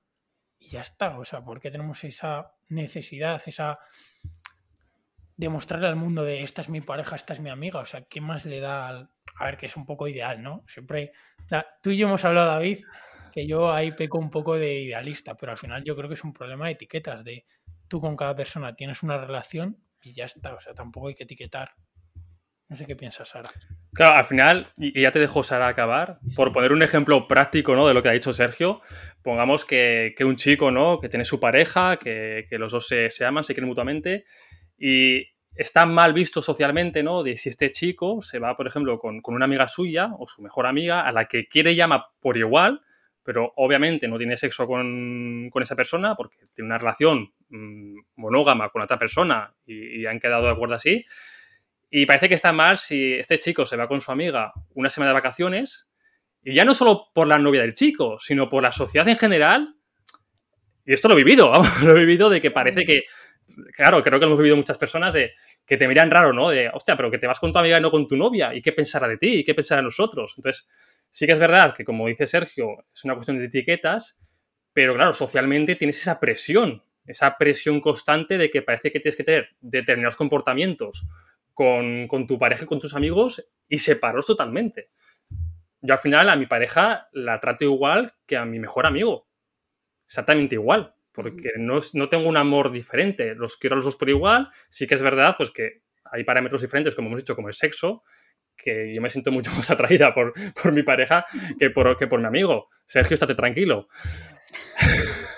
y 0.59 0.69
ya 0.69 0.81
está. 0.81 1.17
O 1.17 1.25
sea, 1.25 1.43
¿por 1.43 1.59
qué 1.59 1.71
tenemos 1.71 2.03
esa 2.03 2.53
necesidad, 2.69 3.41
esa 3.47 3.79
demostrarle 5.41 5.87
al 5.87 5.95
mundo 5.95 6.23
de 6.23 6.43
esta 6.43 6.61
es 6.61 6.69
mi 6.69 6.81
pareja, 6.81 7.15
esta 7.15 7.33
es 7.33 7.39
mi 7.39 7.49
amiga? 7.49 7.79
O 7.79 7.85
sea, 7.85 8.03
¿qué 8.03 8.21
más 8.21 8.45
le 8.45 8.59
da 8.59 8.87
al... 8.87 9.09
A 9.35 9.45
ver, 9.45 9.57
que 9.57 9.65
es 9.65 9.75
un 9.75 9.85
poco 9.85 10.07
ideal, 10.07 10.41
¿no? 10.41 10.63
Siempre... 10.67 11.11
Tú 11.81 11.89
y 11.89 11.97
yo 11.97 12.07
hemos 12.07 12.23
hablado, 12.23 12.51
David, 12.51 12.85
que 13.33 13.45
yo 13.47 13.71
ahí 13.71 13.91
peco 13.91 14.17
un 14.17 14.29
poco 14.29 14.55
de 14.55 14.81
idealista, 14.81 15.35
pero 15.35 15.51
al 15.51 15.57
final 15.57 15.83
yo 15.83 15.95
creo 15.95 16.07
que 16.07 16.15
es 16.15 16.23
un 16.23 16.33
problema 16.33 16.67
de 16.67 16.73
etiquetas, 16.73 17.23
de 17.23 17.45
tú 17.87 17.99
con 17.99 18.15
cada 18.15 18.35
persona 18.35 18.75
tienes 18.75 19.03
una 19.03 19.17
relación 19.17 19.77
y 20.01 20.13
ya 20.13 20.25
está. 20.25 20.53
O 20.53 20.61
sea, 20.61 20.73
tampoco 20.73 21.09
hay 21.09 21.15
que 21.15 21.23
etiquetar. 21.23 21.71
No 22.69 22.77
sé 22.77 22.85
qué 22.85 22.95
piensas, 22.95 23.27
Sara. 23.27 23.49
Claro, 23.93 24.15
al 24.15 24.23
final, 24.23 24.71
y 24.77 25.01
ya 25.01 25.11
te 25.11 25.19
dejo 25.19 25.43
Sara 25.43 25.67
acabar, 25.67 26.19
por 26.37 26.53
poner 26.53 26.71
un 26.71 26.81
ejemplo 26.81 27.27
práctico 27.27 27.75
¿no? 27.75 27.85
de 27.85 27.93
lo 27.93 28.01
que 28.01 28.07
ha 28.07 28.13
dicho 28.13 28.31
Sergio, 28.31 28.79
pongamos 29.21 29.65
que, 29.65 30.15
un 30.21 30.37
chico 30.37 30.71
¿no? 30.71 31.01
que 31.01 31.09
tiene 31.09 31.25
su 31.25 31.41
pareja, 31.41 31.97
que, 31.97 32.47
los 32.51 32.71
dos 32.71 32.87
se, 32.87 33.25
aman, 33.25 33.43
se 33.43 33.53
quieren 33.53 33.67
mutuamente, 33.67 34.23
y 34.81 35.27
está 35.55 35.85
mal 35.85 36.13
visto 36.13 36.41
socialmente, 36.41 37.03
¿no? 37.03 37.21
De 37.21 37.37
si 37.37 37.49
este 37.49 37.69
chico 37.69 38.21
se 38.21 38.39
va, 38.39 38.57
por 38.57 38.67
ejemplo, 38.67 38.97
con, 38.99 39.21
una 39.25 39.45
amiga 39.45 39.67
suya 39.67 40.11
o 40.17 40.27
su 40.27 40.41
mejor 40.41 40.65
amiga, 40.65 41.01
a 41.01 41.11
la 41.11 41.25
que 41.25 41.47
quiere 41.47 41.75
llama 41.75 42.07
por 42.19 42.37
igual, 42.37 42.81
pero 43.23 43.53
obviamente 43.55 44.07
no 44.07 44.17
tiene 44.17 44.37
sexo 44.37 44.65
con, 44.65 45.49
con 45.51 45.61
esa 45.61 45.75
persona 45.75 46.15
porque 46.15 46.37
tiene 46.55 46.67
una 46.67 46.79
relación 46.79 47.31
Mm, 47.53 47.99
monógama 48.15 48.69
con 48.69 48.81
otra 48.81 48.97
persona 48.97 49.53
y, 49.65 50.05
han 50.05 50.21
quedado 50.21 50.45
de 50.45 50.51
acuerdo 50.51 50.75
así. 50.75 51.05
Y 51.89 52.05
parece 52.05 52.29
que 52.29 52.35
está 52.35 52.53
mal 52.53 52.77
si 52.77 53.13
este 53.13 53.37
chico 53.39 53.65
se 53.65 53.75
va 53.75 53.89
con 53.89 53.99
su 53.99 54.09
amiga 54.09 54.53
una 54.73 54.89
semana 54.89 55.09
de 55.09 55.15
vacaciones 55.15 55.89
y 56.41 56.53
ya 56.53 56.63
no 56.63 56.73
solo 56.73 57.09
por 57.13 57.27
la 57.27 57.37
novia 57.37 57.61
del 57.61 57.73
chico, 57.73 58.19
sino 58.21 58.49
por 58.49 58.63
la 58.63 58.71
sociedad 58.71 59.07
en 59.09 59.17
general. 59.17 59.75
Y 60.85 60.93
esto 60.93 61.09
lo 61.09 61.15
he 61.15 61.17
vivido, 61.17 61.51
lo 61.83 61.97
he 61.97 61.99
vivido 61.99 62.29
de 62.29 62.39
que 62.39 62.51
parece 62.51 62.85
que, 62.85 63.01
claro, 63.73 64.01
creo 64.03 64.19
que 64.19 64.25
lo 64.25 64.31
hemos 64.31 64.39
vivido 64.39 64.55
muchas 64.55 64.77
personas, 64.77 65.13
de 65.13 65.33
que 65.65 65.77
te 65.77 65.87
miran 65.87 66.11
raro, 66.11 66.33
¿no? 66.33 66.49
De, 66.49 66.69
hostia, 66.73 66.95
pero 66.95 67.09
que 67.09 67.17
te 67.17 67.27
vas 67.27 67.39
con 67.39 67.51
tu 67.51 67.59
amiga 67.59 67.77
y 67.77 67.81
no 67.81 67.91
con 67.91 68.07
tu 68.07 68.15
novia, 68.15 68.53
¿y 68.53 68.61
qué 68.61 68.71
pensará 68.71 69.07
de 69.07 69.17
ti? 69.17 69.39
¿Y 69.39 69.43
qué 69.43 69.53
pensará 69.53 69.77
de 69.77 69.85
nosotros? 69.85 70.33
Entonces, 70.37 70.67
sí 71.09 71.25
que 71.25 71.33
es 71.33 71.39
verdad 71.39 71.73
que, 71.73 71.83
como 71.83 72.07
dice 72.07 72.27
Sergio, 72.27 72.85
es 72.93 73.03
una 73.03 73.13
cuestión 73.13 73.37
de 73.37 73.45
etiquetas, 73.45 74.19
pero 74.73 74.95
claro, 74.95 75.13
socialmente 75.13 75.75
tienes 75.75 76.01
esa 76.01 76.19
presión 76.19 76.83
esa 77.05 77.37
presión 77.37 77.81
constante 77.81 78.37
de 78.37 78.49
que 78.49 78.61
parece 78.61 78.91
que 78.91 78.99
tienes 78.99 79.15
que 79.15 79.23
tener 79.23 79.49
determinados 79.59 80.15
comportamientos 80.15 81.05
con, 81.53 82.07
tu 82.27 82.39
pareja 82.39 82.63
y 82.63 82.67
con 82.67 82.79
tus 82.79 82.95
amigos 82.95 83.45
y 83.67 83.77
separarlos 83.77 84.25
totalmente. 84.25 84.89
Yo 85.81 85.93
al 85.93 85.99
final 85.99 86.29
a 86.29 86.35
mi 86.35 86.45
pareja 86.45 87.09
la 87.11 87.39
trato 87.39 87.65
igual 87.65 88.13
que 88.25 88.37
a 88.37 88.45
mi 88.45 88.59
mejor 88.59 88.85
amigo. 88.85 89.27
Exactamente 90.05 90.55
igual. 90.55 90.95
Porque 91.11 91.51
no, 91.57 91.79
no 91.93 92.09
tengo 92.09 92.29
un 92.29 92.37
amor 92.37 92.71
diferente. 92.71 93.35
Los 93.35 93.57
quiero 93.57 93.75
a 93.75 93.77
los 93.77 93.85
dos 93.85 93.95
por 93.95 94.09
igual. 94.09 94.49
Sí 94.69 94.87
que 94.87 94.95
es 94.95 95.01
verdad 95.01 95.35
pues 95.37 95.51
que 95.51 95.81
hay 96.11 96.23
parámetros 96.23 96.61
diferentes, 96.61 96.95
como 96.95 97.07
hemos 97.07 97.19
dicho, 97.19 97.35
como 97.35 97.47
el 97.47 97.53
sexo, 97.53 98.03
que 98.55 98.93
yo 98.93 99.01
me 99.01 99.09
siento 99.09 99.31
mucho 99.31 99.51
más 99.55 99.71
atraída 99.71 100.13
por, 100.13 100.33
por 100.61 100.71
mi 100.71 100.83
pareja 100.83 101.25
que 101.57 101.69
por, 101.69 101.97
que 101.97 102.07
por 102.07 102.19
mi 102.19 102.27
amigo. 102.27 102.69
Sergio, 102.85 103.15
estate 103.15 103.35
tranquilo. 103.35 103.87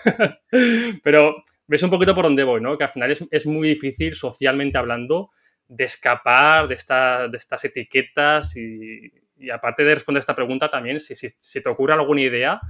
Pero 1.04 1.44
ves 1.68 1.84
un 1.84 1.90
poquito 1.90 2.14
por 2.14 2.26
dónde 2.26 2.44
voy, 2.44 2.62
¿no? 2.62 2.78
Que 2.78 2.84
al 2.84 2.90
final 2.90 3.12
es, 3.12 3.46
muy 3.46 3.70
difícil, 3.70 4.16
socialmente 4.16 4.78
hablando, 4.78 5.30
de 5.68 5.86
escapar 5.86 6.68
de, 6.68 6.76
de 6.76 7.38
estas 7.38 7.66
etiquetas 7.66 8.56
y, 8.58 9.12
aparte 9.52 9.84
de 9.84 9.96
responder 9.96 10.20
esta 10.20 10.36
pregunta 10.36 10.70
también, 10.70 11.00
si, 11.00 11.16
si, 11.16 11.62
te 11.62 11.70
ocurre 11.70 11.94
alguna 11.94 12.22
idea 12.22 12.62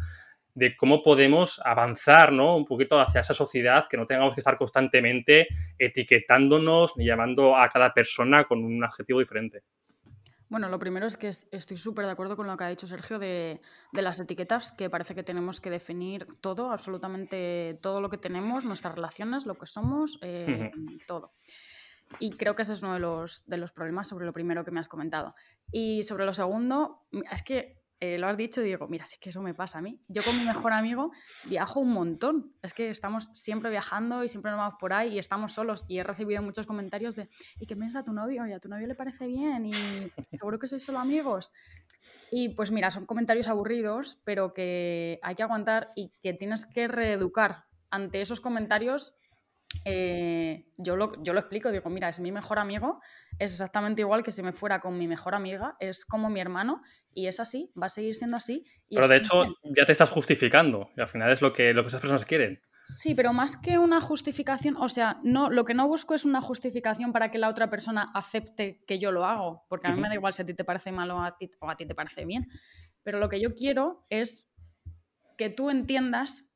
de 0.56 0.76
cómo 0.76 1.01
podemos 1.01 1.60
avanzar, 1.64 2.32
¿no? 2.32 2.56
Un 2.56 2.66
poquito 2.66 2.99
hacia 2.99 3.22
esa 3.22 3.34
sociedad, 3.34 3.86
que 3.89 3.97
no 3.97 4.06
tengamos 4.06 4.34
que 4.34 4.41
estar 4.41 4.58
constantemente 4.58 5.47
etiquetándonos 5.78 6.97
ni 6.97 7.06
llamando 7.06 7.58
a 7.58 7.68
cada 7.70 7.93
persona 7.93 8.43
con 8.43 8.64
un 8.64 8.84
adjetivo 8.84 9.20
diferente. 9.20 9.64
Bueno, 10.54 10.70
lo 10.70 10.78
primero 10.78 11.08
es 11.08 11.18
que 11.18 11.30
estoy 11.30 11.78
súper 11.78 12.06
de 12.06 12.12
acuerdo 12.12 12.36
con 12.36 12.45
lo 12.45 12.56
que 12.56 12.64
ha 12.64 12.70
dicho 12.70 12.88
Sergio 12.88 13.18
de, 13.18 13.60
las 13.91 14.20
etiquetas, 14.20 14.72
que 14.72 14.88
parece 14.88 15.16
que 15.16 15.24
tenemos 15.24 15.60
que 15.60 15.72
definir 15.72 16.28
todo, 16.41 16.72
absolutamente 16.72 17.80
todo 17.82 18.01
lo 18.01 18.10
que 18.12 18.20
tenemos, 18.20 18.64
nuestras 18.64 18.93
relaciones, 18.93 19.47
lo 19.47 19.56
que 19.56 19.66
somos, 19.66 20.20
eh, 20.22 20.70
todo. 21.08 21.34
Y 22.20 22.38
creo 22.38 22.56
que 22.56 22.62
ese 22.62 22.74
es 22.74 22.84
uno 22.84 22.93
de 22.93 22.99
los, 22.99 23.43
de 23.47 23.58
los 23.58 23.72
problemas 23.72 24.08
sobre 24.08 24.28
lo 24.28 24.34
primero 24.34 24.64
que 24.64 24.70
me 24.70 24.80
has 24.80 24.88
comentado. 24.88 25.34
Y 25.72 26.04
sobre 26.04 26.24
lo 26.26 26.36
segundo, 26.36 27.01
es 27.32 27.41
que 27.41 27.83
eh, 28.06 28.18
lo 28.18 28.28
has 28.28 28.36
dicho 28.36 28.62
y 28.66 28.76
mira, 28.89 29.06
si 29.06 29.16
es 29.16 29.20
que 29.22 29.30
eso 29.30 29.41
me 29.41 29.54
pasa 29.54 29.78
a 29.78 29.82
mí. 29.82 29.97
Yo 30.10 30.22
con 30.24 30.38
mi 30.38 30.43
mejor 30.43 30.74
amigo 30.74 31.14
viajo 31.45 31.80
un 31.80 31.91
montón. 31.91 32.54
Es 32.62 32.74
que 32.74 32.89
estamos 32.89 33.30
siempre 33.32 33.70
viajando 33.70 34.26
y 34.26 34.28
siempre 34.28 34.51
nos 34.51 34.58
vamos 34.58 34.76
por 34.78 34.91
ahí 34.91 35.14
y 35.14 35.20
estamos 35.20 35.54
solos. 35.54 35.86
Y 35.88 35.99
he 35.99 36.04
recibido 36.04 36.41
muchos 36.41 36.68
comentarios 36.68 37.16
de, 37.16 37.30
¿y 37.62 37.66
qué 37.66 37.78
piensa 37.78 38.04
tu 38.04 38.12
novio? 38.12 38.45
Y 38.45 38.51
a 38.51 38.60
tu 38.60 38.68
novio 38.68 38.88
le 38.88 38.95
parece 38.95 39.26
bien 39.28 39.68
y 39.68 39.72
seguro 40.32 40.60
que 40.60 40.68
sois 40.68 40.84
solo 40.84 40.99
amigos. 40.99 41.54
Y 42.30 42.49
pues 42.49 42.72
mira, 42.72 42.91
son 42.91 43.06
comentarios 43.06 43.47
aburridos, 43.47 44.20
pero 44.26 44.54
que 44.54 45.22
hay 45.24 45.36
que 45.36 45.43
aguantar 45.43 45.91
y 45.95 46.12
que 46.22 46.34
tienes 46.34 46.66
que 46.66 46.89
reeducar 46.89 47.68
ante 47.89 48.20
esos 48.20 48.41
comentarios 48.41 49.16
eh, 49.86 50.66
yo, 50.78 50.96
lo, 50.96 51.22
yo 51.24 51.34
lo 51.34 51.40
explico, 51.40 51.72
digo, 51.72 51.90
mira, 51.90 52.10
es 52.10 52.20
mi 52.20 52.32
mejor 52.32 52.60
amigo, 52.60 53.02
es 53.40 53.52
exactamente 53.52 54.02
igual 54.02 54.24
que 54.24 54.32
si 54.32 54.44
me 54.44 54.54
fuera 54.54 54.80
con 54.80 54.98
mi 54.98 55.08
mejor 55.08 55.36
amiga, 55.36 55.76
es 55.80 56.06
como 56.06 56.30
mi 56.30 56.40
hermano 56.40 56.82
y 57.14 57.28
es 57.28 57.40
así, 57.40 57.72
va 57.80 57.88
a 57.88 57.90
seguir 57.90 58.16
siendo 58.16 58.38
así. 58.38 58.66
pero 58.90 59.08
de 59.08 59.18
hecho 59.18 59.46
ya 59.64 59.86
te 59.86 59.92
estás 59.92 60.10
justificando 60.10 60.90
y 60.96 61.02
al 61.02 61.10
final 61.10 61.32
es 61.32 61.42
lo 61.42 61.54
que, 61.54 61.74
lo 61.74 61.84
que 61.84 61.88
esas 61.88 62.02
personas 62.02 62.26
quieren. 62.26 62.62
Sí, 62.86 63.16
pero 63.16 63.32
más 63.32 63.56
que 63.56 63.78
una 63.78 64.02
justificación, 64.02 64.76
o 64.78 64.90
sea, 64.90 65.20
no, 65.24 65.50
lo 65.50 65.64
que 65.64 65.74
no 65.74 65.88
busco 65.88 66.16
es 66.16 66.26
una 66.26 66.42
justificación 66.42 67.14
para 67.14 67.32
que 67.32 67.38
la 67.38 67.48
otra 67.48 67.70
persona 67.70 68.12
acepte 68.14 68.84
que 68.86 69.00
yo 69.00 69.12
lo 69.12 69.26
hago, 69.26 69.66
porque 69.70 69.88
a 69.88 69.92
mí 69.92 70.02
me 70.02 70.10
da 70.10 70.16
igual 70.16 70.34
si 70.34 70.42
a 70.42 70.46
ti 70.46 70.54
te 70.54 70.66
parece 70.66 70.92
mal 70.92 71.10
o 71.12 71.22
a 71.22 71.38
ti, 71.38 71.50
o 71.60 71.70
a 71.70 71.78
ti 71.78 71.86
te 71.86 71.96
parece 71.96 72.26
bien, 72.26 72.50
pero 73.02 73.20
lo 73.20 73.30
que 73.30 73.40
yo 73.40 73.54
quiero 73.54 74.06
es 74.10 74.52
que 75.38 75.50
tú 75.50 75.70
entiendas 75.70 76.53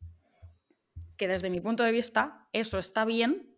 que 1.17 1.27
desde 1.27 1.49
mi 1.49 1.59
punto 1.59 1.83
de 1.83 1.91
vista 1.91 2.47
eso 2.53 2.79
está 2.79 3.05
bien 3.05 3.55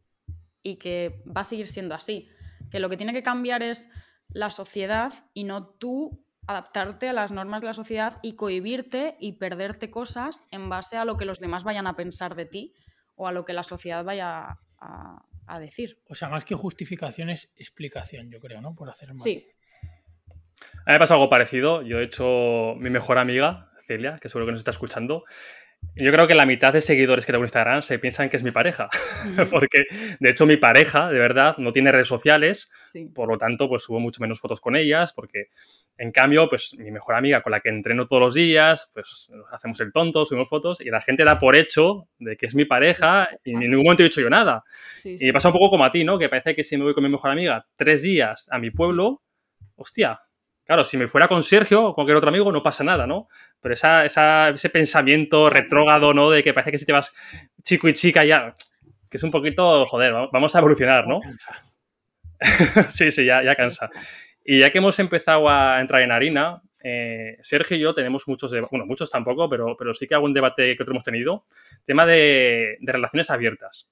y 0.63 0.77
que 0.77 1.23
va 1.25 1.41
a 1.41 1.43
seguir 1.43 1.67
siendo 1.67 1.95
así. 1.95 2.29
Que 2.71 2.79
lo 2.79 2.89
que 2.89 2.97
tiene 2.97 3.13
que 3.13 3.23
cambiar 3.23 3.63
es 3.63 3.89
la 4.29 4.49
sociedad 4.49 5.13
y 5.33 5.43
no 5.43 5.65
tú 5.65 6.25
adaptarte 6.47 7.07
a 7.07 7.13
las 7.13 7.31
normas 7.31 7.61
de 7.61 7.67
la 7.67 7.73
sociedad 7.73 8.17
y 8.23 8.35
cohibirte 8.35 9.15
y 9.19 9.33
perderte 9.33 9.91
cosas 9.91 10.43
en 10.49 10.67
base 10.67 10.97
a 10.97 11.05
lo 11.05 11.15
que 11.15 11.25
los 11.25 11.39
demás 11.39 11.63
vayan 11.63 11.85
a 11.85 11.95
pensar 11.95 12.35
de 12.35 12.45
ti 12.45 12.73
o 13.15 13.27
a 13.27 13.31
lo 13.31 13.45
que 13.45 13.53
la 13.53 13.63
sociedad 13.63 14.03
vaya 14.03 14.57
a, 14.79 15.59
decir. 15.59 15.99
O 16.07 16.15
sea, 16.15 16.29
más 16.29 16.45
que 16.45 16.55
justificación 16.55 17.29
es 17.29 17.51
explicación, 17.55 18.29
yo 18.31 18.39
creo, 18.39 18.61
¿no? 18.61 18.75
Por 18.75 18.89
hacer 18.89 19.09
mal. 19.09 19.19
Sí. 19.19 19.47
A 20.85 20.91
mí 20.91 20.93
me 20.93 20.99
pasa 20.99 21.15
algo 21.15 21.29
parecido. 21.29 21.81
Yo 21.81 21.99
he 21.99 22.03
hecho 22.03 22.75
mi 22.77 22.89
mejor 22.89 23.17
amiga, 23.17 23.71
Celia, 23.81 24.17
que 24.19 24.29
seguro 24.29 24.45
que 24.45 24.51
nos 24.51 24.61
está 24.61 24.71
escuchando, 24.71 25.25
yo 25.95 26.11
creo 26.11 26.27
que 26.27 26.35
la 26.35 26.45
mitad 26.45 26.71
de 26.71 26.81
seguidores 26.81 27.25
que 27.25 27.31
tengo 27.31 27.43
en 27.43 27.47
Instagram 27.47 27.81
se 27.81 27.99
piensan 27.99 28.29
que 28.29 28.37
es 28.37 28.43
mi 28.43 28.51
pareja. 28.51 28.89
Porque, 29.51 29.83
de 30.19 30.29
hecho, 30.29 30.45
mi 30.45 30.57
pareja, 30.57 31.09
de 31.09 31.19
verdad, 31.19 31.57
no 31.57 31.73
tiene 31.73 31.91
redes 31.91 32.07
sociales. 32.07 32.71
Por 33.13 33.27
lo 33.27 33.37
tanto, 33.37 33.67
pues 33.67 33.83
subo 33.83 33.99
mucho 33.99 34.21
menos 34.21 34.39
fotos 34.39 34.61
con 34.61 34.75
ellas. 34.75 35.13
Porque, 35.13 35.47
en 35.97 36.11
cambio, 36.11 36.47
pues 36.47 36.73
mi 36.77 36.91
mejor 36.91 37.15
amiga 37.15 37.41
con 37.41 37.51
la 37.51 37.59
que 37.59 37.69
entreno 37.69 38.05
todos 38.05 38.21
los 38.21 38.33
días, 38.33 38.89
pues 38.93 39.29
hacemos 39.51 39.79
el 39.81 39.91
tonto, 39.91 40.25
subimos 40.25 40.47
fotos 40.47 40.79
y 40.79 40.89
la 40.89 41.01
gente 41.01 41.25
da 41.25 41.37
por 41.37 41.55
hecho 41.55 42.07
de 42.17 42.37
que 42.37 42.45
es 42.45 42.55
mi 42.55 42.65
pareja 42.65 43.29
y 43.43 43.51
en 43.51 43.59
ningún 43.59 43.83
momento 43.83 44.03
he 44.03 44.05
dicho 44.05 44.21
yo 44.21 44.29
nada. 44.29 44.63
y 45.03 45.25
me 45.25 45.33
pasa 45.33 45.49
un 45.49 45.53
poco 45.53 45.69
como 45.69 45.83
a 45.83 45.91
ti, 45.91 46.05
¿no? 46.05 46.17
Que 46.17 46.29
parece 46.29 46.55
que 46.55 46.63
si 46.63 46.77
me 46.77 46.83
voy 46.83 46.93
con 46.93 47.03
mi 47.03 47.09
mejor 47.09 47.31
amiga 47.31 47.65
tres 47.75 48.03
días 48.03 48.47
a 48.51 48.59
mi 48.59 48.71
pueblo, 48.71 49.21
hostia, 49.75 50.19
Claro, 50.69 50.83
si 50.83 50.97
me 50.97 51.07
fuera 51.07 51.27
con 51.27 51.41
Sergio 51.41 51.83
o 51.83 51.95
cualquier 51.95 52.17
otro 52.17 52.29
amigo 52.29 52.51
no 52.51 52.61
pasa 52.61 52.83
nada, 52.83 53.07
¿no? 53.07 53.27
Pero 53.59 53.73
esa, 53.73 54.05
ese 54.05 54.69
pensamiento 54.69 55.49
retrógado, 55.49 56.13
¿no? 56.13 56.29
De 56.29 56.43
que 56.43 56.53
parece 56.53 56.69
que 56.69 56.77
si 56.77 56.85
te 56.85 56.91
vas 56.91 57.11
chico 57.63 57.87
y 57.87 57.93
chica 57.93 58.23
ya, 58.23 58.53
que 59.09 59.17
es 59.17 59.23
un 59.23 59.31
poquito, 59.31 59.87
joder, 59.87 60.13
vamos 60.31 60.55
a 60.55 60.59
evolucionar, 60.59 61.07
¿no? 61.07 61.21
sí, 62.87 63.09
sí, 63.09 63.25
ya, 63.25 63.41
ya 63.41 63.55
cansa. 63.55 63.89
Y 64.45 64.59
ya 64.59 64.69
que 64.69 64.77
hemos 64.77 64.99
empezado 64.99 65.49
a 65.49 65.81
entrar 65.81 66.03
en 66.03 66.11
harina, 66.11 66.61
eh, 66.83 67.37
Sergio 67.41 67.75
y 67.75 67.79
yo 67.79 67.95
tenemos 67.95 68.27
muchos, 68.27 68.51
bueno, 68.69 68.85
muchos 68.85 69.09
tampoco, 69.09 69.49
pero, 69.49 69.75
pero 69.75 69.91
sí 69.95 70.05
que 70.05 70.13
algún 70.13 70.35
debate 70.35 70.77
que 70.77 70.83
otro 70.83 70.93
hemos 70.93 71.03
tenido, 71.03 71.45
tema 71.83 72.05
de, 72.05 72.77
de 72.79 72.91
relaciones 72.93 73.31
abiertas. 73.31 73.89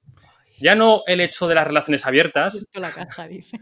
Ya 0.59 0.75
no 0.75 1.01
el 1.07 1.21
hecho 1.21 1.47
de 1.47 1.55
las 1.55 1.65
relaciones 1.65 2.05
abiertas. 2.05 2.67
Abierto 2.71 2.79
la 2.79 2.91
caja, 2.91 3.27
dice. 3.27 3.57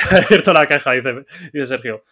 Abierto 0.10 0.52
la 0.52 0.66
caja, 0.66 0.92
dice, 0.92 1.24
dice 1.50 1.66
Sergio 1.66 2.04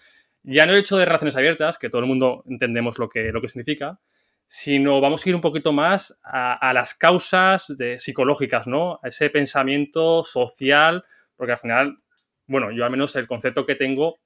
ya 0.47 0.65
no 0.65 0.73
el 0.73 0.79
hecho 0.79 0.97
de 0.97 1.05
relaciones 1.05 1.37
abiertas, 1.37 1.77
que 1.77 1.91
todo 1.91 2.01
el 2.01 2.07
mundo 2.07 2.45
entendemos 2.49 2.99
lo 2.99 3.09
que, 3.09 3.33
lo 3.33 3.41
que 3.43 3.49
significa, 3.49 3.99
sino 4.47 5.01
vamos 5.01 5.27
a 5.27 5.29
ir 5.29 5.35
un 5.35 5.41
poquito 5.41 5.73
más 5.73 6.19
a, 6.23 6.73
las 6.73 6.95
causas 6.95 7.75
psicológicas, 7.99 8.69
¿no? 8.69 9.01
A 9.03 9.09
ese 9.09 9.29
pensamiento 9.29 10.23
social, 10.23 11.05
porque 11.35 11.53
al 11.53 11.59
final, 11.59 11.99
bueno, 12.47 12.71
yo 12.71 12.85
al 12.85 12.93
menos 12.93 13.17
el 13.17 13.27
concepto 13.27 13.67
que 13.67 13.75
tengo 13.75 14.21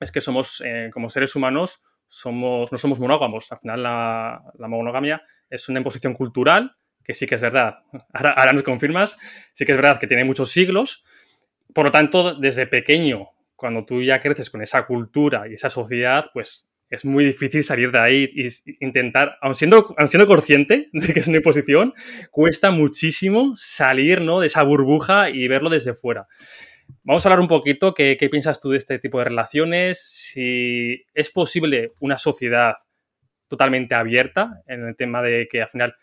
es 0.00 0.10
que 0.10 0.20
somos, 0.20 0.60
eh, 0.66 0.90
como 0.92 1.08
seres 1.08 1.36
humanos, 1.36 1.80
somos, 2.08 2.72
no 2.72 2.78
somos 2.78 2.98
monógamos. 2.98 3.52
Al 3.52 3.58
final 3.58 3.82
la, 3.84 4.42
monogamia 4.58 5.22
es 5.48 5.68
una 5.68 5.78
imposición 5.78 6.12
cultural, 6.12 6.74
que 7.04 7.14
sí 7.14 7.26
que 7.26 7.36
es 7.36 7.40
verdad, 7.40 7.84
ahora, 8.12 8.32
ahora 8.32 8.52
nos 8.52 8.64
confirmas, 8.64 9.16
sí 9.52 9.64
que 9.64 9.72
es 9.72 9.78
verdad 9.78 10.00
que 10.00 10.08
tiene 10.08 10.24
muchos 10.24 10.50
siglos, 10.50 11.04
por 11.72 11.84
lo 11.84 11.92
tanto, 11.92 12.34
desde 12.34 12.66
pequeño 12.66 13.30
cuando 13.62 13.84
tú 13.84 14.02
ya 14.02 14.18
creces 14.18 14.50
con 14.50 14.60
esa 14.60 14.84
cultura 14.86 15.48
y 15.48 15.54
esa 15.54 15.70
sociedad, 15.70 16.30
pues 16.34 16.68
es 16.90 17.04
muy 17.04 17.24
difícil 17.24 17.62
salir 17.62 17.92
de 17.92 18.00
ahí 18.00 18.28
e 18.34 18.50
intentar, 18.80 19.38
aun 19.40 19.54
siendo, 19.54 19.94
siendo 20.08 20.26
consciente 20.26 20.88
de 20.92 21.12
que 21.14 21.20
es 21.20 21.28
una 21.28 21.36
imposición, 21.36 21.94
cuesta 22.32 22.72
muchísimo 22.72 23.52
salir 23.54 24.20
¿no? 24.20 24.40
de 24.40 24.48
esa 24.48 24.64
burbuja 24.64 25.30
y 25.30 25.46
verlo 25.46 25.70
desde 25.70 25.94
fuera. 25.94 26.26
Vamos 27.04 27.24
a 27.24 27.28
hablar 27.28 27.38
un 27.38 27.46
poquito, 27.46 27.94
¿qué, 27.94 28.16
¿qué, 28.18 28.28
piensas 28.28 28.58
tú 28.58 28.70
de 28.70 28.78
este 28.78 28.98
tipo 28.98 29.18
de 29.18 29.26
relaciones? 29.26 30.02
Si 30.04 31.04
es 31.14 31.30
posible 31.30 31.92
una 32.00 32.18
sociedad 32.18 32.74
totalmente 33.46 33.94
abierta 33.94 34.60
en 34.66 34.88
el 34.88 34.96
tema 34.96 35.22
de 35.22 35.46
que 35.46 35.62
al 35.62 35.68
final 35.68 35.94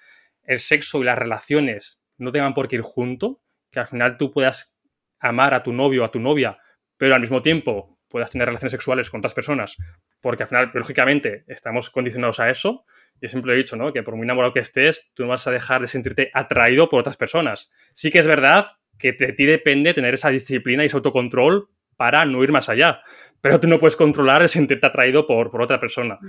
el 0.44 0.60
sexo 0.60 1.02
y 1.02 1.04
las 1.04 1.20
relaciones 1.20 2.02
no 2.18 2.32
tengan 2.32 2.54
por 2.54 2.70
qué 2.70 2.78
ir 2.78 2.84
junto, 2.84 3.42
que 3.70 3.82
al 3.82 3.88
final 3.88 4.16
tú 4.16 4.32
puedas 4.32 4.78
amar 5.20 5.54
a 5.54 5.62
tu 5.62 5.74
novio 5.74 6.04
o 6.04 6.06
a 6.06 6.12
tu 6.12 6.22
novia 6.22 6.58
pero 7.00 7.16
al 7.16 7.22
mismo 7.22 7.42
tiempo 7.42 7.98
puedas 8.10 8.32
tener 8.32 8.48
relaciones 8.48 8.72
sexuales 8.72 9.10
con 9.10 9.20
otras 9.20 9.34
personas, 9.34 9.78
porque 10.20 10.44
al 10.44 10.50
final, 10.50 10.72
lógicamente, 10.74 11.46
estamos 11.48 11.90
condicionados 11.90 12.40
a 12.40 12.50
eso. 12.50 12.86
Yo 13.22 13.30
siempre 13.30 13.54
he 13.54 13.58
dicho, 13.58 13.78
¿no? 13.78 13.94
Que 13.94 14.04
por 14.04 14.16
muy 14.16 14.26
enamorado 14.26 14.54
que 14.54 14.60
estés, 14.60 15.10
tú 15.14 15.24
no 15.24 15.30
vas 15.30 15.48
a 15.48 15.52
dejar 15.52 15.82
de 15.82 15.88
sentirte 15.88 16.30
atraído 16.34 16.90
por 16.90 17.00
otras 17.00 17.18
personas. 17.18 17.72
Sí 17.94 18.12
que 18.12 18.20
es 18.20 18.28
verdad 18.28 18.68
que 18.98 19.14
de 19.14 19.32
ti 19.32 19.46
depende 19.46 19.94
tener 19.94 20.14
esa 20.14 20.30
disciplina 20.30 20.84
y 20.84 20.88
ese 20.88 20.98
autocontrol 20.98 21.70
para 21.96 22.26
no 22.26 22.44
ir 22.44 22.52
más 22.52 22.68
allá, 22.68 23.02
pero 23.42 23.60
tú 23.60 23.68
no 23.68 23.80
puedes 23.80 23.96
controlar 23.96 24.42
el 24.42 24.50
sentirte 24.50 24.88
atraído 24.88 25.26
por, 25.26 25.52
por 25.52 25.62
otra 25.62 25.80
persona. 25.80 26.20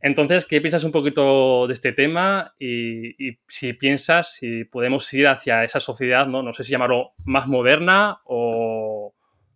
Entonces, 0.00 0.44
¿qué 0.44 0.60
piensas 0.60 0.84
un 0.84 0.92
poquito 0.92 1.66
de 1.66 1.72
este 1.72 1.92
tema? 1.92 2.54
Y, 2.58 3.28
y, 3.28 3.38
si 3.48 3.72
piensas 3.72 4.34
si 4.34 4.64
podemos 4.64 5.12
ir 5.14 5.26
hacia 5.26 5.64
esa 5.64 5.80
sociedad, 5.80 6.26
¿no? 6.28 6.42
No 6.42 6.52
sé 6.52 6.62
si 6.62 6.70
llamarlo 6.70 7.12
más 7.24 7.48
moderna 7.48 8.20
o, 8.24 8.77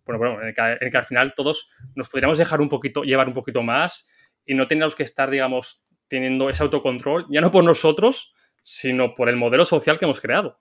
bueno, 0.05 0.19
bueno, 0.19 0.41
en 0.41 0.47
el, 0.47 0.91
que, 0.91 0.97
al 0.97 1.05
final 1.05 1.33
todos 1.33 1.71
nos 1.95 2.09
podríamos 2.09 2.37
dejar 2.37 2.61
un 2.61 2.69
poquito, 2.69 3.03
llevar 3.03 3.27
un 3.27 3.33
poquito 3.33 3.63
más 3.63 4.07
y 4.45 4.53
no 4.53 4.67
tenemos 4.67 4.95
que 4.95 5.03
estar, 5.03 5.29
digamos, 5.29 5.85
teniendo 6.07 6.49
ese 6.49 6.63
autocontrol, 6.63 7.25
ya 7.29 7.41
no 7.41 7.51
por 7.51 7.63
nosotros, 7.63 8.33
sino 8.61 9.15
por 9.15 9.29
el 9.29 9.35
modelo 9.35 9.65
social 9.65 9.99
que 9.99 10.05
hemos 10.05 10.21
creado. 10.21 10.59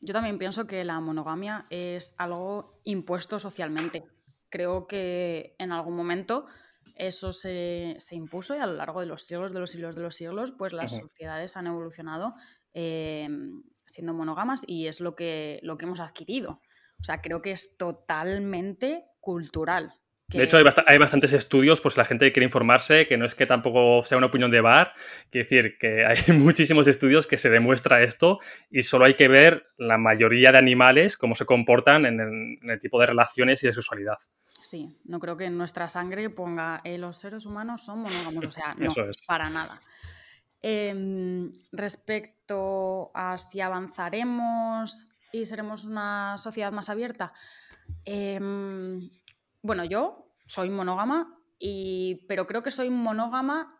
Yo 0.00 0.14
también 0.14 0.38
pienso 0.38 0.66
que 0.66 0.84
la 0.84 1.00
monogamia 1.00 1.66
es 1.70 2.14
algo 2.18 2.80
impuesto 2.84 3.38
socialmente. 3.38 4.04
Creo 4.48 4.86
que 4.86 5.54
en 5.58 5.72
algún 5.72 5.96
momento 5.96 6.46
eso 6.96 7.32
se, 7.32 7.96
impuso 8.10 8.56
y 8.56 8.58
a 8.58 8.66
lo 8.66 8.74
largo 8.74 9.00
de 9.00 9.06
los 9.06 9.24
siglos, 9.24 9.52
de 9.52 9.60
los 9.60 9.70
siglos, 9.70 9.94
de 9.94 10.02
los 10.02 10.14
siglos, 10.14 10.52
pues 10.52 10.72
las 10.72 10.96
sociedades 10.96 11.56
han 11.56 11.66
evolucionado 11.66 12.34
eh, 12.72 13.28
siendo 13.86 14.14
monógamas 14.14 14.64
y 14.66 14.86
es 14.86 15.00
lo 15.00 15.14
que, 15.14 15.60
lo 15.62 15.76
que 15.76 15.84
hemos 15.84 16.00
adquirido. 16.00 16.60
O 17.00 17.04
sea, 17.04 17.20
creo 17.20 17.42
que 17.42 17.52
es 17.52 17.76
totalmente 17.76 19.04
cultural. 19.20 19.94
De 20.38 20.44
hecho, 20.44 20.58
hay, 20.86 20.98
bastantes 20.98 21.32
estudios, 21.32 21.80
pues 21.80 21.96
la 21.96 22.04
gente 22.04 22.30
quiere 22.30 22.44
informarse, 22.44 23.08
que 23.08 23.16
no 23.16 23.24
es 23.24 23.34
que 23.34 23.46
tampoco 23.46 24.04
sea 24.04 24.16
una 24.16 24.28
opinión 24.28 24.50
de 24.50 24.60
bar, 24.60 24.94
quiere 25.28 25.44
decir 25.44 25.76
que 25.78 26.04
hay 26.06 26.36
muchísimos 26.36 26.86
estudios 26.86 27.26
que 27.26 27.36
se 27.36 27.50
demuestra 27.50 28.02
esto 28.02 28.38
y 28.70 28.82
solo 28.84 29.06
hay 29.06 29.14
que 29.14 29.28
ver 29.28 29.66
la 29.76 29.98
mayoría 29.98 30.52
de 30.52 30.58
animales 30.58 31.16
cómo 31.16 31.34
se 31.34 31.46
comportan 31.46 32.06
en 32.06 32.20
el, 32.62 32.78
tipo 32.78 33.00
de 33.00 33.06
relaciones 33.06 33.62
y 33.64 33.66
de 33.66 33.72
sexualidad. 33.72 34.18
Sí, 34.42 35.00
no 35.04 35.18
creo 35.18 35.36
que 35.36 35.46
en 35.46 35.58
nuestra 35.58 35.88
sangre 35.88 36.30
ponga 36.30 36.80
eh, 36.84 36.96
los 36.96 37.18
seres 37.18 37.44
humanos 37.44 37.84
son 37.84 38.00
monógamos, 38.00 38.44
o 38.44 38.50
sea, 38.52 38.74
no, 38.78 38.92
para 39.26 39.50
nada. 39.50 39.80
Em, 40.62 41.52
respecto 41.72 43.10
a 43.14 43.36
si 43.38 43.60
avanzaremos 43.60 45.10
y 45.32 45.46
seremos 45.46 45.84
una 45.84 46.38
sociedad 46.38 46.72
más 46.72 46.88
abierta? 46.88 47.32
Em, 48.04 49.10
bueno, 49.62 49.84
yo 49.84 50.34
soy 50.46 50.70
monógama, 50.70 51.38
y, 51.58 52.26
pero 52.28 52.46
creo 52.46 52.62
que 52.62 52.70
soy 52.70 52.90
monógama 52.90 53.78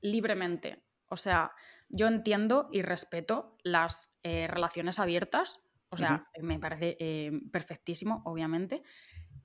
libremente. 0.00 0.84
O 1.08 1.16
sea, 1.16 1.52
yo 1.88 2.06
entiendo 2.06 2.68
y 2.72 2.82
respeto 2.82 3.56
las 3.62 4.16
eh, 4.22 4.46
relaciones 4.48 4.98
abiertas, 4.98 5.60
o 5.90 5.96
sea, 5.96 6.26
me 6.40 6.58
parece 6.58 6.96
eh, 6.98 7.30
perfectísimo, 7.52 8.22
obviamente, 8.24 8.82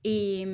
y, 0.02 0.46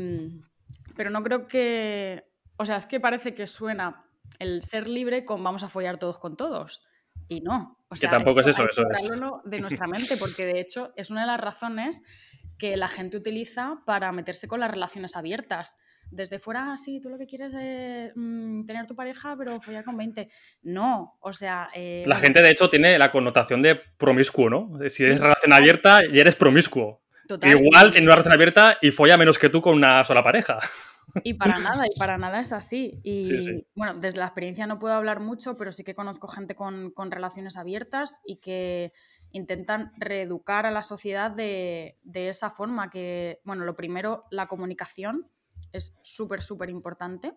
pero 0.96 1.10
no 1.10 1.22
creo 1.22 1.46
que, 1.46 2.24
o 2.56 2.66
sea, 2.66 2.76
es 2.76 2.86
que 2.86 2.98
parece 2.98 3.32
que 3.32 3.46
suena 3.46 4.04
el 4.38 4.62
ser 4.62 4.88
libre 4.88 5.24
con 5.24 5.42
vamos 5.42 5.62
a 5.62 5.68
follar 5.68 5.98
todos 5.98 6.18
con 6.18 6.36
todos. 6.36 6.82
Y 7.28 7.40
no. 7.40 7.78
O 7.94 7.96
sea, 7.96 8.10
que 8.10 8.16
tampoco 8.16 8.40
es 8.40 8.48
eso, 8.48 8.68
eso 8.68 8.82
es. 8.82 9.10
de 9.44 9.60
nuestra 9.60 9.86
mente, 9.86 10.16
porque 10.16 10.44
de 10.44 10.60
hecho 10.60 10.92
es 10.96 11.10
una 11.10 11.22
de 11.22 11.26
las 11.28 11.40
razones 11.40 12.02
que 12.58 12.76
la 12.76 12.88
gente 12.88 13.16
utiliza 13.16 13.78
para 13.86 14.12
meterse 14.12 14.48
con 14.48 14.60
las 14.60 14.70
relaciones 14.70 15.16
abiertas. 15.16 15.76
Desde 16.10 16.38
fuera, 16.38 16.72
ah, 16.72 16.76
sí, 16.76 17.00
tú 17.00 17.08
lo 17.08 17.18
que 17.18 17.26
quieres 17.26 17.54
es 17.54 18.12
mm, 18.14 18.64
tener 18.66 18.86
tu 18.86 18.94
pareja, 18.94 19.34
pero 19.36 19.60
follar 19.60 19.84
con 19.84 19.96
20. 19.96 20.28
No, 20.62 21.16
o 21.20 21.32
sea... 21.32 21.68
Eh, 21.74 22.04
la 22.06 22.16
gente, 22.16 22.42
de 22.42 22.50
hecho, 22.50 22.68
tiene 22.70 22.98
la 22.98 23.10
connotación 23.10 23.62
de 23.62 23.76
promiscuo, 23.96 24.50
¿no? 24.50 24.70
Si 24.88 25.02
eres 25.02 25.20
relación 25.20 25.52
abierta 25.52 26.04
y 26.04 26.20
eres 26.20 26.36
promiscuo. 26.36 27.02
Igual 27.42 27.90
tiene 27.90 28.06
una 28.06 28.16
relación 28.16 28.34
abierta 28.34 28.78
y 28.82 28.90
folla 28.90 29.16
menos 29.16 29.38
que 29.38 29.48
tú 29.48 29.62
con 29.62 29.74
una 29.74 30.04
sola 30.04 30.22
pareja. 30.22 30.58
Y 31.22 31.34
para 31.34 31.58
nada, 31.58 31.86
y 31.86 31.98
para 31.98 32.18
nada 32.18 32.40
es 32.40 32.52
así. 32.52 33.00
Y 33.02 33.66
bueno, 33.74 33.94
desde 33.94 34.18
la 34.18 34.26
experiencia 34.26 34.66
no 34.66 34.78
puedo 34.78 34.94
hablar 34.94 35.20
mucho, 35.20 35.56
pero 35.56 35.72
sí 35.72 35.84
que 35.84 35.94
conozco 35.94 36.28
gente 36.28 36.54
con, 36.54 36.92
relaciones 37.10 37.56
abiertas 37.56 38.20
y 38.24 38.36
que 38.36 38.92
intentan 39.30 39.92
reeducar 39.96 40.66
a 40.66 40.70
la 40.70 40.82
sociedad 40.82 41.30
de, 41.30 41.98
esa 42.14 42.50
forma. 42.50 42.90
Que, 42.90 43.40
bueno, 43.44 43.64
lo 43.64 43.76
primero, 43.76 44.24
la 44.30 44.46
comunicación 44.46 45.28
es 45.72 45.98
súper, 46.02 46.40
súper 46.40 46.70
importante. 46.70 47.34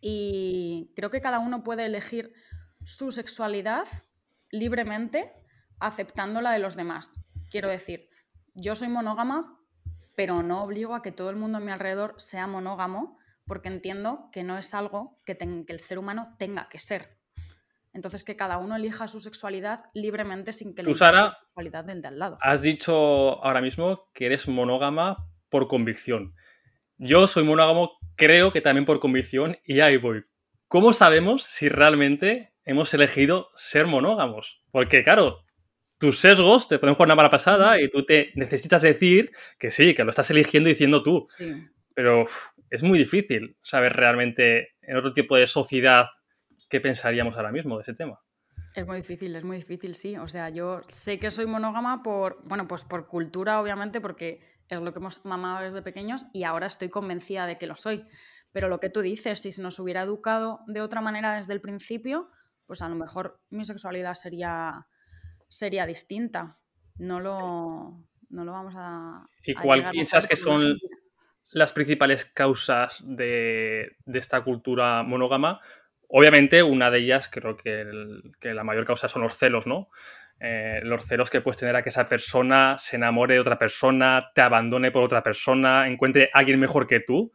Y 0.00 0.90
creo 0.96 1.10
que 1.10 1.20
cada 1.20 1.38
uno 1.38 1.62
puede 1.62 1.86
elegir 1.86 2.32
su 2.84 3.10
sexualidad 3.10 3.86
libremente, 4.50 5.32
aceptando 5.78 6.40
la 6.40 6.52
de 6.52 6.58
los 6.58 6.76
demás. 6.76 7.24
Quiero 7.50 7.68
decir, 7.68 8.08
yo 8.54 8.74
soy 8.74 8.88
monógama, 8.88 9.58
pero 10.14 10.42
no 10.42 10.62
obligo 10.62 10.94
a 10.94 11.02
que 11.02 11.12
todo 11.12 11.30
el 11.30 11.36
mundo 11.36 11.58
a 11.58 11.60
mi 11.60 11.70
alrededor 11.70 12.14
sea 12.18 12.46
monógamo, 12.46 13.18
porque 13.46 13.68
entiendo 13.68 14.28
que 14.32 14.44
no 14.44 14.58
es 14.58 14.74
algo 14.74 15.20
que, 15.24 15.36
el 15.66 15.80
ser 15.80 15.98
humano 15.98 16.34
tenga 16.38 16.68
que 16.68 16.78
ser. 16.78 17.18
Entonces, 17.92 18.24
que 18.24 18.36
cada 18.36 18.58
uno 18.58 18.76
elija 18.76 19.06
su 19.06 19.20
sexualidad 19.20 19.80
libremente 19.92 20.52
sin 20.52 20.74
que 20.74 20.82
le 20.82 20.90
la 20.90 21.36
sexualidad 21.40 21.84
del 21.84 22.00
de 22.00 22.08
al 22.08 22.18
lado. 22.18 22.38
Has 22.40 22.62
dicho 22.62 23.44
ahora 23.44 23.60
mismo 23.60 24.08
que 24.14 24.26
eres 24.26 24.48
monógama 24.48 25.28
por 25.50 25.68
convicción. 25.68 26.34
Yo 26.96 27.26
soy 27.26 27.44
monógamo, 27.44 27.98
creo 28.16 28.52
que 28.52 28.62
también 28.62 28.86
por 28.86 29.00
convicción, 29.00 29.58
y 29.64 29.80
ahí 29.80 29.98
voy. 29.98 30.24
¿Cómo 30.68 30.94
sabemos 30.94 31.42
si 31.42 31.68
realmente 31.68 32.54
hemos 32.64 32.94
elegido 32.94 33.48
ser 33.54 33.86
monógamos? 33.86 34.62
Porque, 34.70 35.04
claro, 35.04 35.44
tus 36.02 36.18
sesgos 36.18 36.66
te 36.66 36.80
pueden 36.80 36.96
jugar 36.96 37.06
una 37.06 37.14
mala 37.14 37.30
pasada 37.30 37.80
y 37.80 37.88
tú 37.88 38.04
te 38.04 38.32
necesitas 38.34 38.82
decir 38.82 39.30
que 39.56 39.70
sí, 39.70 39.94
que 39.94 40.02
lo 40.02 40.10
estás 40.10 40.28
eligiendo 40.32 40.68
diciendo 40.68 41.00
tú. 41.04 41.28
Pero 41.94 42.24
es 42.70 42.82
muy 42.82 42.98
difícil 42.98 43.56
saber 43.62 43.92
realmente 43.92 44.74
en 44.82 44.96
otro 44.96 45.12
tipo 45.12 45.36
de 45.36 45.46
sociedad 45.46 46.06
qué 46.68 46.80
pensaríamos 46.80 47.36
ahora 47.36 47.52
mismo 47.52 47.76
de 47.76 47.82
ese 47.82 47.94
tema. 47.94 48.18
Es 48.74 48.84
muy 48.84 48.96
difícil, 48.96 49.36
es 49.36 49.44
muy 49.44 49.58
difícil, 49.58 49.94
sí. 49.94 50.16
O 50.16 50.26
sea, 50.26 50.48
yo 50.48 50.80
sé 50.88 51.20
que 51.20 51.30
soy 51.30 51.46
monógama 51.46 52.02
por, 52.02 52.42
bueno, 52.48 52.66
pues 52.66 52.82
por 52.82 53.06
cultura, 53.06 53.60
obviamente, 53.60 54.00
porque 54.00 54.40
es 54.68 54.80
lo 54.80 54.92
que 54.92 54.98
hemos 54.98 55.24
mamado 55.24 55.62
desde 55.62 55.82
pequeños 55.82 56.26
y 56.32 56.42
ahora 56.42 56.66
estoy 56.66 56.88
convencida 56.88 57.46
de 57.46 57.58
que 57.58 57.68
lo 57.68 57.76
soy. 57.76 58.04
Pero 58.50 58.68
lo 58.68 58.80
que 58.80 58.90
tú 58.90 59.02
dices, 59.02 59.40
si 59.40 59.52
se 59.52 59.62
nos 59.62 59.78
hubiera 59.78 60.02
educado 60.02 60.62
de 60.66 60.80
otra 60.80 61.00
manera 61.00 61.36
desde 61.36 61.52
el 61.52 61.60
principio, 61.60 62.28
pues 62.66 62.82
a 62.82 62.88
lo 62.88 62.96
mejor 62.96 63.40
mi 63.50 63.64
sexualidad 63.64 64.14
sería 64.14 64.88
sería 65.52 65.86
distinta. 65.86 66.56
No 66.96 67.20
lo, 67.20 68.02
no 68.30 68.44
lo 68.44 68.52
vamos 68.52 68.74
a... 68.76 69.28
¿Y 69.44 69.54
cuál 69.54 69.90
piensas 69.90 70.26
que 70.26 70.36
son 70.36 70.78
las 71.48 71.72
principales 71.74 72.24
causas 72.24 73.04
de, 73.06 73.96
esta 74.06 74.42
cultura 74.42 75.02
monógama? 75.02 75.60
Obviamente, 76.08 76.62
una 76.62 76.90
de 76.90 77.00
ellas, 77.00 77.28
creo 77.28 77.56
que, 77.56 77.84
la 78.40 78.64
mayor 78.64 78.86
causa 78.86 79.08
son 79.08 79.22
los 79.22 79.36
celos, 79.36 79.66
¿no? 79.66 79.88
Eh, 80.40 80.80
los 80.82 81.04
celos 81.04 81.30
que 81.30 81.40
puedes 81.40 81.58
tener 81.58 81.76
a 81.76 81.82
que 81.82 81.90
esa 81.90 82.08
persona 82.08 82.76
se 82.78 82.96
enamore 82.96 83.34
de 83.34 83.40
otra 83.40 83.58
persona, 83.58 84.30
te 84.34 84.40
abandone 84.40 84.90
por 84.90 85.02
otra 85.02 85.22
persona, 85.22 85.86
encuentre 85.86 86.30
a 86.32 86.38
alguien 86.38 86.58
mejor 86.58 86.86
que 86.86 87.00
tú. 87.00 87.32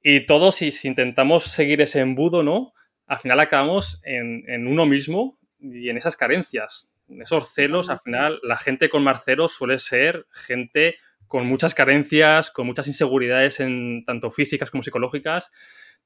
Y 0.00 0.26
todos, 0.26 0.54
si, 0.54 0.70
intentamos 0.84 1.44
seguir 1.44 1.80
ese 1.80 2.00
embudo, 2.00 2.44
¿no? 2.44 2.72
Al 3.06 3.18
final 3.18 3.40
acabamos 3.40 4.00
en, 4.04 4.44
en 4.48 4.66
uno 4.68 4.86
mismo 4.86 5.38
y 5.58 5.90
en 5.90 5.96
esas 5.96 6.16
carencias 6.16 6.92
esos 7.08 7.52
celos, 7.52 7.90
al 7.90 8.00
final, 8.00 8.40
la 8.42 8.56
gente 8.56 8.88
con 8.88 9.02
más 9.02 9.24
celos 9.24 9.52
suele 9.52 9.78
ser 9.78 10.26
gente 10.30 10.96
con 11.26 11.46
muchas 11.46 11.74
carencias, 11.74 12.50
con 12.50 12.66
muchas 12.66 12.86
inseguridades, 12.88 13.60
en, 13.60 14.04
tanto 14.04 14.30
físicas 14.30 14.70
como 14.70 14.82
psicológicas. 14.82 15.50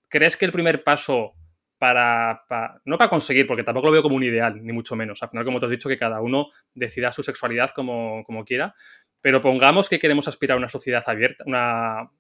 ¿Crees 0.09 0.37
que 0.37 0.47
el 0.47 0.53
primer 0.53 0.83
paso 0.83 1.35
para, 1.81 2.45
no 2.85 2.99
para 2.99 3.09
conseguir, 3.09 3.47
porque 3.47 3.65
tampoco 3.65 3.87
lo 3.87 3.93
veo 3.93 4.03
como 4.03 4.15
un 4.15 4.23
ideal, 4.23 4.63
ni 4.63 4.71
mucho 4.71 4.97
menos. 4.97 5.23
Al 5.23 5.31
final, 5.31 5.47
como 5.47 5.59
te 5.59 5.65
has 5.65 5.71
dicho, 5.71 5.89
que 5.89 5.97
cada 5.97 6.21
uno 6.21 6.49
decida 6.75 7.11
su 7.11 7.23
sexualidad 7.23 7.71
como, 7.71 8.23
quiera, 8.45 8.75
pero 9.23 9.41
pongamos 9.41 9.89
que 9.89 9.99
queremos 9.99 10.29
aspirar 10.29 10.57
a 10.57 10.59
una 10.59 10.69
sociedad 10.69 11.03
abierta, 11.07 11.43
una, 11.47 12.11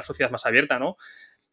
sociedad 0.00 0.30
más 0.30 0.46
abierta, 0.46 0.78
¿no? 0.78 0.96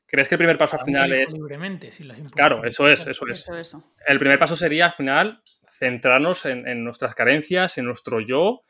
¿Crees 0.05 0.29
que 0.29 0.35
el 0.35 0.39
primer 0.39 0.57
paso 0.57 0.77
al 0.79 0.85
final 0.85 1.11
es... 1.11 1.33
Libremente, 1.33 1.91
claro, 2.33 2.63
eso 2.63 2.87
es, 2.87 3.05
eso 3.05 3.27
es. 3.27 3.75
El 4.05 4.17
primer 4.17 4.39
paso 4.39 4.55
sería 4.55 4.85
al 4.85 4.93
final 4.93 5.43
centrarnos 5.77 6.45
en, 6.45 6.83
nuestras 6.83 7.15
carencias, 7.15 7.77
en 7.77 7.85
nuestro 7.85 8.19
yo 8.19 8.61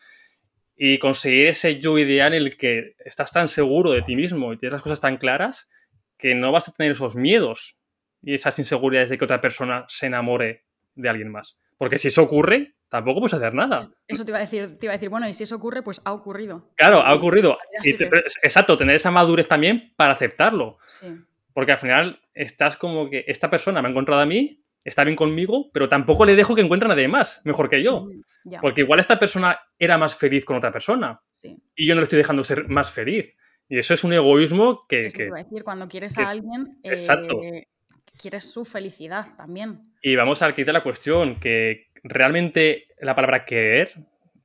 y 0.76 0.99
conseguir 0.99 1.47
ese 1.47 1.80
yo 1.80 1.97
ideal 1.97 2.34
en 2.34 2.43
el 2.43 2.58
que 2.58 2.95
estás 2.99 3.32
tan 3.32 3.47
seguro 3.47 3.91
de 3.91 4.01
ti 4.01 4.16
mismo 4.16 4.53
y 4.53 4.58
tienes 4.58 4.74
las 4.74 4.82
cosas 4.82 4.99
tan 4.99 5.18
claras 5.18 5.70
que 6.18 6.36
no 6.36 6.51
vas 6.51 6.68
a 6.68 6.74
tener 6.74 6.91
esos 6.91 7.16
miedos 7.16 7.78
y 8.22 8.34
esas 8.34 8.60
inseguridades 8.60 9.10
de 9.10 9.18
que 9.18 9.26
otra 9.26 9.41
persona 9.41 9.86
se 9.88 10.08
enamore 10.08 10.66
de 10.95 11.10
alguien 11.10 11.32
más. 11.32 11.62
Porque 11.78 11.97
si 11.97 12.10
eso 12.10 12.24
ocurre, 12.24 12.76
tampoco 12.89 13.20
puedes 13.20 13.34
hacer 13.34 13.53
nada. 13.53 13.84
Eso 14.08 14.26
te 14.26 14.32
iba 14.32 14.39
a 14.39 14.41
decir, 14.41 14.78
te 14.80 14.88
iba 14.88 14.93
a 14.93 14.97
decir, 14.97 15.10
bueno, 15.10 15.28
y 15.30 15.34
si 15.34 15.43
eso 15.43 15.55
ocurre, 15.55 15.84
pues 15.84 16.01
ha 16.03 16.14
ocurrido. 16.14 16.72
Claro, 16.76 16.99
ha 16.99 17.14
ocurrido. 17.14 17.58
Exacto, 18.43 18.78
tener 18.78 18.95
esa 18.95 19.12
madurez 19.12 19.47
también 19.47 19.93
para 19.95 20.14
aceptarlo. 20.14 20.78
Porque 21.53 21.72
al 21.72 21.78
final 21.78 22.22
estás 22.34 22.78
como 22.78 23.10
que 23.10 23.26
esta 23.28 23.49
persona 23.49 23.82
me 23.82 23.88
ha 23.88 23.91
encontrado 23.91 24.22
a 24.22 24.26
mí, 24.26 24.64
está 24.88 25.04
bien 25.04 25.18
conmigo, 25.18 25.70
pero 25.74 25.90
tampoco 25.90 26.26
le 26.26 26.36
dejo 26.36 26.56
que 26.56 26.62
encuentre 26.62 26.88
a 26.88 26.96
nadie 26.96 27.10
más 27.10 27.42
mejor 27.44 27.70
que 27.70 27.84
yo. 27.84 28.06
Mm, 28.06 28.56
Porque 28.62 28.82
igual 28.82 29.02
esta 29.02 29.20
persona 29.20 29.60
era 29.78 29.98
más 29.98 30.16
feliz 30.16 30.46
con 30.46 30.56
otra 30.56 30.72
persona. 30.72 31.20
Y 31.76 31.86
yo 31.86 31.94
no 31.94 32.00
le 32.00 32.04
estoy 32.04 32.18
dejando 32.18 32.44
ser 32.44 32.70
más 32.70 32.92
feliz. 32.92 33.36
Y 33.68 33.78
eso 33.78 33.94
es 33.94 34.06
un 34.06 34.14
egoísmo 34.14 34.86
que... 34.88 35.08
Eso 35.08 35.18
a 35.36 35.44
decir, 35.44 35.64
cuando 35.66 35.90
quieres 35.90 36.18
a 36.18 36.30
alguien, 36.30 36.80
exacto. 36.84 37.44
Eh, 37.44 37.68
quieres 38.18 38.50
su 38.50 38.64
felicidad 38.64 39.36
también. 39.36 39.94
Y 40.02 40.16
vamos 40.16 40.42
a 40.42 40.56
quitar 40.56 40.74
la 40.74 40.84
cuestión, 40.84 41.38
que 41.38 41.88
realmente 42.04 42.88
la 43.02 43.14
palabra 43.14 43.44
querer 43.44 43.92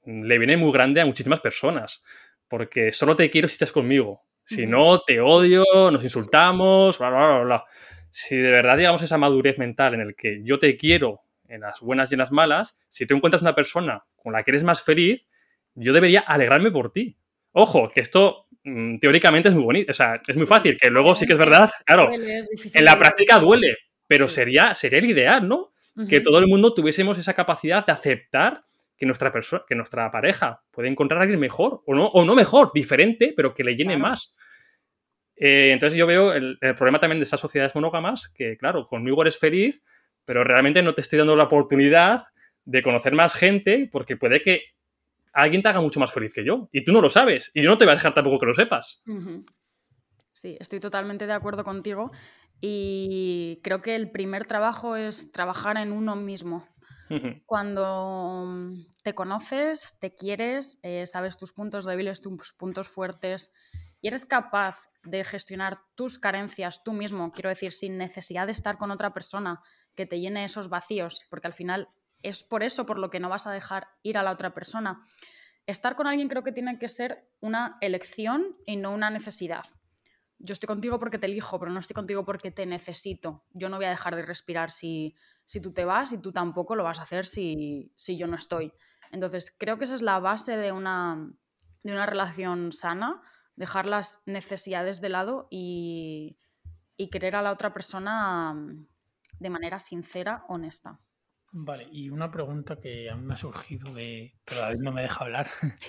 le 0.05 0.39
viene 0.39 0.57
muy 0.57 0.73
grande 0.73 1.01
a 1.01 1.07
muchísimas 1.07 1.39
personas. 1.39 2.03
Porque 2.49 2.91
solo 2.91 3.15
te 3.15 3.31
quiero 3.31 3.47
si 3.47 3.53
estás 3.53 3.71
conmigo. 3.71 4.25
Si 4.45 4.67
no, 4.67 5.01
te 5.03 5.21
odio, 5.21 5.65
nos 5.93 6.03
insultamos, 6.03 6.99
bla, 6.99 7.11
bla, 7.11 7.29
bla, 7.29 7.45
bla 7.45 7.65
si 8.13 8.37
de 8.37 8.51
verdad 8.51 8.77
llegamos 8.77 9.01
a 9.03 9.07
esa 9.07 9.17
madurez 9.17 9.59
mental 9.59 9.95
en 9.95 10.01
el 10.01 10.15
que 10.15 10.43
yo 10.45 10.59
te 10.59 10.77
quiero 10.77 11.23
en 11.49 11.63
las 11.63 11.81
buenas 11.81 12.11
y 12.11 12.15
en 12.15 12.19
las 12.19 12.31
malas, 12.31 12.79
si 12.89 13.07
tú 13.07 13.17
encuentras 13.17 13.43
una 13.43 13.55
persona 13.55 14.05
con 14.17 14.35
la 14.35 14.43
que 14.43 14.51
eres 14.51 14.65
más 14.65 14.83
feliz, 14.83 15.27
yo 15.75 15.93
debería 15.95 16.21
alegrarme 16.21 16.71
por 16.71 16.93
ti. 16.93 17.17
Ojo, 17.53 17.91
que 17.91 18.01
esto 18.01 18.49
mm, 18.65 18.99
teóricamente 18.99 19.49
es 19.49 19.55
muy 19.55 19.65
bonito, 19.65 19.91
o 19.91 19.95
sea, 19.95 20.21
es 20.27 20.37
muy 20.37 20.47
fácil, 20.47 20.77
que 20.77 20.91
luego 20.91 21.15
sí 21.15 21.27
que 21.27 21.33
es 21.33 21.39
verdad, 21.39 21.71
claro, 21.87 22.11
en 22.13 22.85
la 22.85 22.99
práctica 22.99 23.39
duele, 23.39 23.77
pero 24.07 24.29
sería, 24.29 24.75
sería 24.75 24.99
el 24.99 25.07
ideal, 25.07 25.49
¿no? 25.49 25.73
Que 26.09 26.21
todo 26.21 26.39
el 26.39 26.47
mundo 26.47 26.73
tuviésemos 26.73 27.19
esa 27.19 27.35
capacidad 27.35 27.85
de 27.85 27.93
aceptar 27.93 28.65
que 28.97 29.05
nuestra, 29.05 29.33
persona, 29.33 29.63
que 29.67 29.75
nuestra 29.75 30.11
pareja 30.11 30.63
puede 30.71 30.89
encontrar 30.89 31.21
a 31.21 31.23
alguien 31.23 31.41
mejor, 31.41 31.83
o 31.87 31.95
no, 31.95 32.07
o 32.07 32.25
no 32.25 32.35
mejor, 32.35 32.73
diferente, 32.73 33.35
pero 33.37 33.53
que 33.53 33.65
le 33.65 33.75
llene 33.75 33.99
más. 33.99 34.35
Eh, 35.45 35.73
entonces 35.73 35.99
yo 35.99 36.07
veo 36.07 36.33
el, 36.33 36.57
problema 36.77 37.01
también 37.01 37.19
de 37.19 37.25
estas 37.25 37.41
sociedades 37.41 37.75
monógamas, 37.75 38.29
que 38.29 38.57
claro, 38.57 38.87
conmigo 38.87 39.23
eres 39.23 39.39
feliz, 39.39 39.83
pero 40.25 40.45
realmente 40.45 40.85
no 40.85 40.95
te 40.95 41.01
estoy 41.01 41.19
dando 41.19 41.35
la 41.35 41.43
oportunidad 41.45 42.27
de 42.65 42.81
conocer 42.81 43.13
más 43.13 43.35
gente 43.35 43.89
porque 43.91 44.17
puede 44.17 44.41
que 44.41 44.63
alguien 45.33 45.61
te 45.61 45.69
haga 45.69 45.81
mucho 45.81 45.99
más 45.99 46.13
feliz 46.13 46.33
que 46.33 46.45
yo 46.45 46.69
y 46.71 46.85
tú 46.85 46.93
no 46.93 47.01
lo 47.01 47.09
sabes 47.09 47.51
y 47.55 47.63
yo 47.63 47.71
no 47.71 47.77
te 47.77 47.85
voy 47.85 47.91
a 47.91 47.97
dejar 47.97 48.15
tampoco 48.15 48.39
que 48.39 48.47
lo 48.47 48.55
sepas. 48.55 49.03
Sí, 50.33 50.57
estoy 50.61 50.79
totalmente 50.79 51.27
de 51.27 51.33
acuerdo 51.33 51.65
contigo 51.65 52.13
y 52.61 53.59
creo 53.65 53.83
que 53.83 53.97
el 53.97 54.13
primer 54.13 54.47
trabajo 54.47 54.95
es 54.95 55.33
trabajar 55.33 55.77
en 55.77 55.91
uno 55.91 56.15
mismo. 56.15 56.69
Cuando 57.47 58.73
te 59.03 59.15
conoces, 59.15 59.99
te 60.01 60.15
quieres, 60.15 60.79
eh, 60.83 61.07
sabes 61.07 61.37
tus 61.37 61.53
puntos 61.53 61.85
débiles, 61.85 62.21
tus 62.21 62.55
puntos 62.55 62.89
fuertes 62.89 63.53
y 64.03 64.09
eres 64.09 64.27
capaz 64.27 64.91
de 65.05 65.25
gestionar 65.25 65.81
tus 65.95 66.19
carencias 66.19 66.83
tú 66.83 66.93
mismo, 66.93 67.33
quiero 67.33 67.49
decir, 67.49 67.73
sin 67.73 67.97
necesidad 67.97 68.47
de 68.47 68.53
estar 68.53 68.77
con 68.77 68.91
otra 68.91 69.15
persona 69.15 69.63
que 69.95 70.07
te 70.07 70.19
llene 70.19 70.45
esos 70.45 70.69
vacíos, 70.69 71.25
porque 71.31 71.47
al 71.47 71.55
final 71.55 71.89
es 72.21 72.43
por 72.43 72.65
eso 72.65 72.85
por 72.85 72.99
lo 72.99 73.11
que 73.11 73.21
no 73.21 73.29
vas 73.29 73.47
a 73.47 73.53
dejar 73.53 73.87
ir 74.03 74.19
a 74.19 74.25
la 74.25 74.33
otra 74.33 74.53
persona. 74.53 75.07
Estar 75.67 75.95
con 75.95 76.09
alguien 76.09 76.29
creo 76.29 76.43
que 76.43 76.51
tiene 76.51 76.79
que 76.81 76.89
ser 76.89 77.31
una 77.41 77.79
elección 77.81 78.57
y 78.67 78.77
no 78.77 78.93
una 78.93 79.09
necesidad. 79.09 79.65
Yo 80.39 80.53
estoy 80.53 80.67
contigo 80.67 80.99
porque 80.99 81.19
te 81.19 81.29
elijo, 81.29 81.61
pero 81.61 81.71
no 81.71 81.79
estoy 81.79 81.95
contigo 81.95 82.25
porque 82.25 82.51
te 82.51 82.67
necesito. 82.67 83.45
Yo 83.53 83.69
no 83.69 83.77
voy 83.77 83.87
a 83.87 83.91
dejar 83.91 84.17
de 84.17 84.23
respirar 84.23 84.73
si, 84.73 85.15
si 85.45 85.61
tú 85.61 85.73
te 85.73 85.85
vas 85.85 86.13
y 86.13 86.19
tú 86.19 86.33
tampoco 86.33 86.75
lo 86.75 86.83
vas 86.83 86.99
a 86.99 87.03
hacer 87.03 87.25
si, 87.25 87.93
si 87.95 88.17
yo 88.17 88.27
no 88.27 88.35
estoy. 88.35 88.73
Entonces, 89.13 89.55
creo 89.57 89.79
que 89.79 89.85
esa 89.85 89.95
es 89.95 90.03
la 90.03 90.19
base 90.19 90.57
de 90.57 90.73
una, 90.73 91.31
de 91.85 91.93
una 91.93 92.07
relación 92.07 92.73
sana, 92.73 93.23
dejar 93.57 93.87
las 93.87 94.21
necesidades 94.27 95.01
de 95.01 95.09
lado 95.09 95.47
y, 95.51 96.39
y 96.97 97.09
querer 97.09 97.37
a 97.37 97.43
la 97.43 97.53
otra 97.53 97.73
persona 97.73 98.55
mm, 98.55 98.87
de 99.39 99.51
manera 99.51 99.79
sincera, 99.79 100.45
honesta. 100.49 101.01
Vale, 101.55 101.87
y 101.93 102.09
una 102.09 102.31
pregunta 102.31 102.81
que 102.81 103.11
a 103.11 103.15
mí 103.15 103.27
me 103.27 103.35
ha 103.35 103.37
surgido 103.37 103.93
de. 103.93 104.35
Pero 104.45 104.63
David 104.63 104.81
no 104.81 104.93
me 104.93 105.03
deja 105.03 105.25
hablar. 105.25 105.51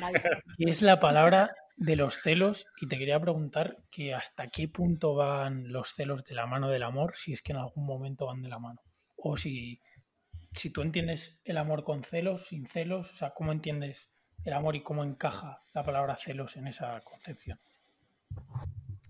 ¿Qué 0.58 0.70
es 0.70 0.82
la 0.82 0.98
palabra 0.98 1.54
de 1.76 1.94
los 1.94 2.14
celos? 2.14 2.66
Y 2.80 2.88
te 2.88 2.98
quería 2.98 3.20
preguntar 3.20 3.76
que 3.92 4.12
hasta 4.12 4.48
qué 4.48 4.66
punto 4.66 5.14
van 5.14 5.72
los 5.72 5.90
celos 5.94 6.24
de 6.24 6.34
la 6.34 6.46
mano 6.46 6.68
del 6.68 6.82
amor, 6.82 7.14
si 7.14 7.32
es 7.32 7.42
que 7.42 7.52
en 7.52 7.58
algún 7.58 7.86
momento 7.86 8.26
van 8.26 8.42
de 8.42 8.48
la 8.48 8.58
mano. 8.58 8.80
O 9.16 9.36
si, 9.36 9.80
si 10.52 10.70
tú 10.70 10.82
entiendes 10.82 11.38
el 11.44 11.58
amor 11.58 11.84
con 11.84 12.02
celos, 12.02 12.48
sin 12.48 12.66
celos, 12.66 13.12
o 13.12 13.16
sea, 13.16 13.30
¿cómo 13.34 13.52
entiendes 13.52 14.10
el 14.48 14.54
amor 14.54 14.74
y 14.76 14.82
cómo 14.82 15.04
encaja 15.04 15.62
la 15.74 15.84
palabra 15.84 16.16
celos 16.16 16.56
en 16.56 16.66
esa 16.66 17.00
concepción? 17.02 17.58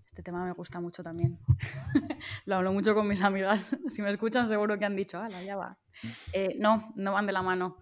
Este 0.06 0.22
tema 0.22 0.44
me 0.44 0.52
gusta 0.52 0.80
mucho 0.80 1.02
también. 1.04 1.38
Lo 2.44 2.56
hablo 2.56 2.72
mucho 2.72 2.92
con 2.94 3.06
mis 3.06 3.22
amigas. 3.22 3.76
Si 3.88 4.02
me 4.02 4.10
escuchan, 4.10 4.48
seguro 4.48 4.78
que 4.78 4.84
han 4.84 4.96
dicho, 4.96 5.20
ala, 5.20 5.40
ya 5.44 5.56
va. 5.56 5.78
Eh, 6.32 6.54
no, 6.58 6.92
no 6.96 7.12
van 7.12 7.26
de 7.26 7.32
la 7.32 7.42
mano. 7.42 7.76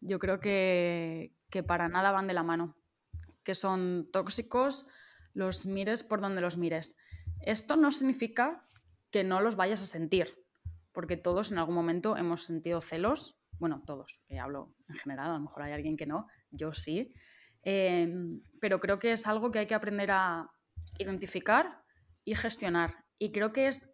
Yo 0.00 0.18
creo 0.18 0.40
que, 0.40 1.34
que 1.50 1.62
para 1.62 1.88
nada 1.88 2.10
van 2.10 2.26
de 2.26 2.32
la 2.32 2.42
mano. 2.42 2.74
Que 3.42 3.54
son 3.54 4.08
tóxicos, 4.10 4.86
los 5.34 5.66
mires 5.66 6.02
por 6.02 6.22
donde 6.22 6.40
los 6.40 6.56
mires. 6.56 6.96
Esto 7.40 7.76
no 7.76 7.92
significa 7.92 8.66
que 9.10 9.24
no 9.24 9.42
los 9.42 9.56
vayas 9.56 9.82
a 9.82 9.86
sentir, 9.86 10.42
porque 10.92 11.18
todos 11.18 11.52
en 11.52 11.58
algún 11.58 11.74
momento 11.74 12.16
hemos 12.16 12.46
sentido 12.46 12.80
celos. 12.80 13.36
Bueno, 13.58 13.82
todos, 13.84 14.22
eh, 14.28 14.38
hablo 14.38 14.74
en 14.88 14.96
general, 14.96 15.30
a 15.30 15.34
lo 15.34 15.40
mejor 15.40 15.64
hay 15.64 15.72
alguien 15.72 15.98
que 15.98 16.06
no, 16.06 16.26
yo 16.56 16.72
sí. 16.72 17.12
Eh, 17.62 18.12
pero 18.60 18.80
creo 18.80 18.98
que 18.98 19.12
es 19.12 19.26
algo 19.26 19.50
que 19.50 19.60
hay 19.60 19.66
que 19.66 19.74
aprender 19.74 20.10
a, 20.10 20.50
identificar 20.98 21.82
y 22.24 22.34
gestionar. 22.34 23.04
Y 23.18 23.32
creo 23.32 23.50
que 23.50 23.66
es 23.66 23.90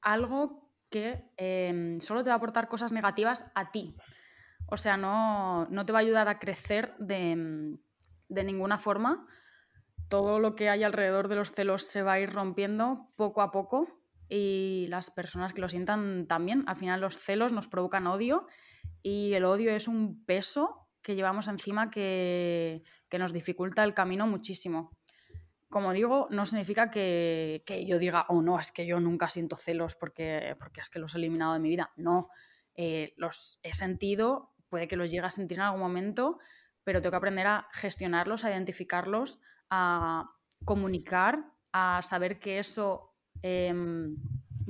algo 0.00 0.70
que 0.90 1.24
em, 1.36 1.98
solo 1.98 2.22
te 2.22 2.30
va 2.30 2.34
a 2.34 2.36
aportar 2.36 2.68
cosas 2.68 2.92
negativas 2.92 3.44
a 3.54 3.70
ti. 3.70 3.96
O 4.66 4.76
sea, 4.76 4.96
no, 4.96 5.66
te 5.84 5.92
va 5.92 5.98
a 5.98 6.02
ayudar 6.02 6.28
a 6.28 6.38
crecer 6.38 6.94
de, 6.98 7.76
de, 8.28 8.44
ninguna 8.44 8.78
forma. 8.78 9.26
Todo 10.08 10.38
lo 10.38 10.54
que 10.54 10.68
hay 10.70 10.82
alrededor 10.82 11.28
de 11.28 11.36
los 11.36 11.52
celos 11.52 11.82
se 11.82 12.02
va 12.02 12.14
a 12.14 12.20
ir 12.20 12.30
rompiendo 12.30 13.10
poco 13.16 13.42
a 13.42 13.50
poco 13.50 14.00
y 14.28 14.86
las 14.88 15.10
personas 15.10 15.52
que 15.52 15.60
lo 15.60 15.68
sientan 15.68 16.26
también. 16.26 16.64
Al 16.66 16.76
final 16.76 17.00
los 17.00 17.18
celos 17.18 17.52
nos 17.52 17.68
provocan 17.68 18.06
odio 18.06 18.46
y 19.02 19.32
el 19.34 19.44
odio 19.44 19.72
es 19.72 19.88
un 19.88 20.24
peso 20.24 20.88
que 21.10 21.16
llevamos 21.16 21.48
encima 21.48 21.90
que, 21.90 22.82
que 23.08 23.18
nos 23.18 23.32
dificulta 23.32 23.84
el 23.84 23.94
camino 23.94 24.26
muchísimo 24.26 24.92
como 25.70 25.92
digo, 25.92 26.26
no 26.30 26.44
significa 26.46 26.90
que, 26.90 27.62
yo 27.86 27.98
diga, 27.98 28.26
oh 28.28 28.42
no, 28.42 28.58
es 28.58 28.72
que 28.72 28.86
yo 28.86 28.98
nunca 28.98 29.28
siento 29.28 29.54
celos 29.54 29.94
porque, 29.94 30.56
porque 30.58 30.80
es 30.80 30.90
que 30.90 30.98
los 30.98 31.14
he 31.14 31.18
eliminado 31.18 31.52
de 31.52 31.60
mi 31.60 31.68
vida. 31.68 31.92
No, 31.96 32.28
eh, 32.74 33.14
los 33.16 33.60
he 33.62 33.72
sentido, 33.72 34.52
puede 34.68 34.88
que 34.88 34.96
los 34.96 35.12
llegue 35.12 35.26
a 35.26 35.30
sentir 35.30 35.58
en 35.58 35.62
algún 35.62 35.80
momento, 35.80 36.38
pero 36.82 37.00
tengo 37.00 37.12
que 37.12 37.18
aprender 37.18 37.46
a 37.46 37.68
gestionarlos, 37.72 38.44
a 38.44 38.50
identificarlos, 38.50 39.40
a 39.70 40.32
comunicar, 40.64 41.44
a 41.72 42.02
saber 42.02 42.40
que 42.40 42.58
eso 42.58 43.14
em, 43.42 44.16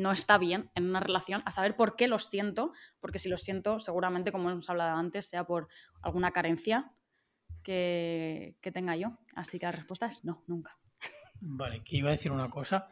no 0.01 0.13
está 0.13 0.39
bien 0.39 0.71
en 0.75 0.89
una 0.89 1.01
relación, 1.01 1.43
a 1.45 1.51
saber 1.51 1.77
por 1.77 1.97
qué 1.97 2.09
los 2.09 2.25
siento, 2.25 2.73
porque 3.01 3.19
si 3.19 3.29
los 3.29 3.43
siento, 3.43 3.79
seguramente, 3.79 4.33
como 4.33 4.51
hemos 4.51 4.69
hablado 4.71 4.97
antes, 4.97 5.29
sea 5.29 5.45
por 5.45 5.69
alguna 6.03 6.33
carencia 6.33 6.93
que, 7.63 8.57
que 8.61 8.73
tenga 8.73 8.97
yo. 8.97 9.19
Así 9.35 9.59
que 9.59 9.67
la 9.67 9.73
respuesta 9.73 10.07
es 10.07 10.25
no, 10.25 10.43
nunca. 10.47 10.79
Vale, 11.41 11.83
que 11.85 11.97
iba 11.97 12.09
a 12.09 12.13
decir 12.13 12.33
una 12.33 12.51
cosa 12.51 12.87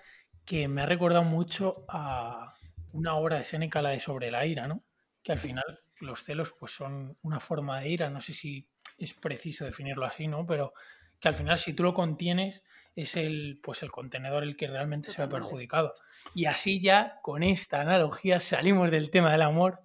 que 0.45 0.69
me 0.69 0.83
ha 0.83 0.87
recordado 0.87 1.25
mucho 1.25 1.85
a 1.89 2.55
una 2.93 3.15
obra 3.17 3.37
de 3.37 3.45
Seneca, 3.45 3.83
la 3.83 3.91
de 3.91 4.01
Sobre 4.01 4.31
la 4.31 4.47
ira, 4.47 4.67
¿no? 4.67 4.83
Que 5.23 5.33
al 5.33 5.39
final 5.39 5.81
los 6.01 6.23
celos 6.23 6.55
pues 6.59 6.73
son 6.73 7.19
una 7.23 7.41
forma 7.41 7.81
de 7.81 7.91
ira, 7.91 8.09
no 8.09 8.21
sé 8.21 8.33
si 8.33 8.67
es 8.97 9.13
preciso 9.15 9.65
definirlo 9.65 10.07
así, 10.07 10.27
¿no? 10.27 10.47
Pero 10.47 10.73
que 11.21 11.29
al 11.29 11.35
final 11.35 11.59
si 11.59 11.73
tú 11.73 11.83
lo 11.83 11.95
contienes 11.95 12.63
es 12.95 13.17
el 13.17 13.61
pues 13.63 13.83
el 13.83 13.91
contenedor 13.91 14.43
el 14.43 14.57
que 14.57 14.67
realmente 14.67 15.11
se 15.11 15.23
ve 15.23 15.29
perjudicado. 15.29 15.95
Y 16.35 16.47
así 16.47 16.81
ya 16.81 17.19
con 17.23 17.43
esta 17.43 17.81
analogía 17.81 18.41
salimos 18.41 18.91
del 18.91 19.11
tema 19.11 19.33
del 19.33 19.43
amor, 19.43 19.81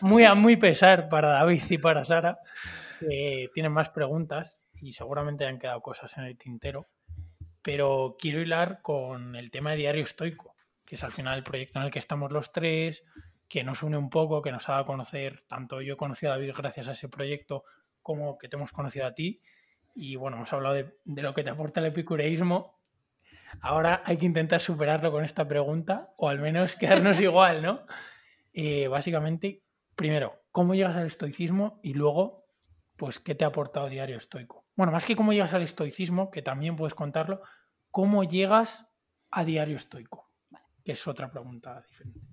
muy 0.00 0.24
a 0.24 0.34
muy 0.34 0.56
pesar 0.56 1.08
para 1.08 1.28
David 1.28 1.62
y 1.70 1.78
para 1.78 2.04
Sara, 2.04 2.38
que 3.00 3.50
tienen 3.54 3.72
más 3.72 3.90
preguntas 3.90 4.58
y 4.80 4.92
seguramente 4.92 5.46
han 5.46 5.58
quedado 5.58 5.80
cosas 5.80 6.16
en 6.18 6.24
el 6.24 6.36
tintero 6.36 6.88
pero 7.62 8.16
quiero 8.18 8.40
hilar 8.40 8.82
con 8.82 9.36
el 9.36 9.50
tema 9.50 9.70
de 9.70 9.76
Diario 9.76 10.02
Estoico, 10.02 10.56
que 10.84 10.96
es 10.96 11.04
al 11.04 11.12
final 11.12 11.38
el 11.38 11.44
proyecto 11.44 11.78
en 11.78 11.86
el 11.86 11.90
que 11.90 12.00
estamos 12.00 12.32
los 12.32 12.52
tres, 12.52 13.04
que 13.48 13.64
nos 13.64 13.82
une 13.82 13.96
un 13.96 14.10
poco, 14.10 14.42
que 14.42 14.50
nos 14.50 14.68
ha 14.68 14.72
dado 14.72 14.84
a 14.84 14.86
conocer, 14.86 15.44
tanto 15.46 15.80
yo 15.80 15.94
he 15.94 15.96
conocido 15.96 16.32
a 16.32 16.36
David 16.36 16.52
gracias 16.56 16.88
a 16.88 16.92
ese 16.92 17.08
proyecto 17.08 17.64
como 18.02 18.36
que 18.36 18.48
te 18.48 18.56
hemos 18.56 18.72
conocido 18.72 19.06
a 19.06 19.14
ti. 19.14 19.40
Y 19.94 20.16
bueno, 20.16 20.36
hemos 20.38 20.52
hablado 20.52 20.74
de, 20.74 20.94
lo 21.04 21.34
que 21.34 21.44
te 21.44 21.50
aporta 21.50 21.80
el 21.80 21.86
epicureísmo. 21.86 22.80
Ahora 23.60 24.02
hay 24.04 24.16
que 24.16 24.26
intentar 24.26 24.60
superarlo 24.60 25.12
con 25.12 25.24
esta 25.24 25.46
pregunta, 25.46 26.12
o 26.16 26.28
al 26.28 26.38
menos 26.38 26.74
quedarnos 26.76 27.20
igual, 27.20 27.62
¿no? 27.62 27.86
Eh, 28.52 28.88
básicamente, 28.88 29.62
primero, 29.94 30.42
¿cómo 30.50 30.74
llegas 30.74 30.96
al 30.96 31.06
estoicismo? 31.06 31.80
Y 31.82 31.94
luego, 31.94 32.46
pues, 32.96 33.18
¿qué 33.18 33.34
te 33.34 33.44
ha 33.44 33.48
aportado 33.48 33.88
Diario 33.88 34.16
Estoico? 34.16 34.62
bueno, 34.76 34.92
más 34.92 35.04
que 35.04 35.16
cómo 35.16 35.32
llegas 35.32 35.54
al 35.54 35.62
estoicismo, 35.62 36.30
que 36.30 36.42
también 36.42 36.76
puedes 36.76 36.94
contarlo, 36.94 37.42
¿cómo 37.90 38.24
llegas 38.24 38.86
a 39.30 39.44
diario 39.44 39.76
estoico? 39.76 40.30
Que 40.84 40.92
es 40.92 41.06
otra 41.06 41.30
pregunta 41.30 41.82
diferente. 41.86 42.31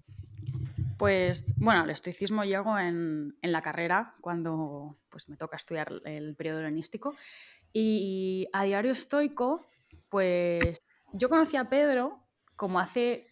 Pues 0.99 1.53
bueno, 1.55 1.83
al 1.83 1.89
estoicismo 1.91 2.43
llego 2.43 2.77
en, 2.77 3.33
la 3.41 3.61
carrera, 3.61 4.15
cuando 4.19 4.97
pues, 5.07 5.29
me 5.29 5.37
toca 5.37 5.55
estudiar 5.55 5.93
el 6.03 6.35
periodo 6.35 6.59
helenístico. 6.59 7.15
Y 7.71 8.49
a 8.51 8.65
diario 8.65 8.91
estoico, 8.91 9.65
pues 10.09 10.81
yo 11.13 11.29
conocí 11.29 11.55
a 11.55 11.69
Pedro 11.69 12.27
como 12.57 12.81
hace, 12.81 13.25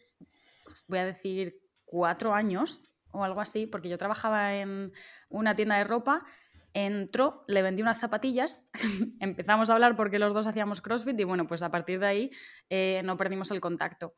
voy 0.87 0.99
a 0.99 1.05
decir, 1.05 1.59
cuatro 1.83 2.33
años 2.33 2.83
o 3.11 3.25
algo 3.25 3.41
así, 3.41 3.67
porque 3.67 3.89
yo 3.89 3.97
trabajaba 3.97 4.55
en 4.55 4.93
una 5.29 5.53
tienda 5.53 5.77
de 5.77 5.83
ropa 5.83 6.23
entró, 6.73 7.43
le 7.47 7.63
vendí 7.63 7.81
unas 7.81 7.99
zapatillas, 7.99 8.63
empezamos 9.19 9.69
a 9.69 9.73
hablar 9.73 9.95
porque 9.95 10.19
los 10.19 10.33
dos 10.33 10.47
hacíamos 10.47 10.79
CrossFit 10.79 11.19
y 11.19 11.23
bueno, 11.23 11.47
pues 11.47 11.63
a 11.63 11.71
partir 11.71 11.99
de 11.99 12.07
ahí 12.07 12.31
eh, 12.69 13.01
no 13.03 13.17
perdimos 13.17 13.51
el 13.51 13.59
contacto. 13.59 14.13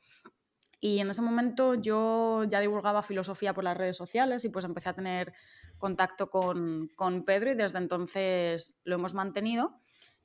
Y 0.80 0.99
en 0.99 1.09
ese 1.09 1.21
momento 1.21 1.75
yo 1.75 2.45
ya 2.45 2.59
divulgaba 2.61 3.03
filosofía 3.03 3.53
por 3.53 3.63
las 3.63 3.77
redes 3.77 3.97
sociales 3.97 4.45
y 4.45 4.49
pues 4.49 4.63
empecé 4.63 4.89
a 4.89 4.93
tener 4.93 5.34
contacto 5.77 6.30
con, 6.30 6.89
con 6.95 7.25
Pedro 7.25 7.51
y 7.51 7.55
desde 7.55 7.77
entonces 7.80 8.80
lo 8.86 8.95
hemos 8.95 9.13
mantenido. 9.13 9.80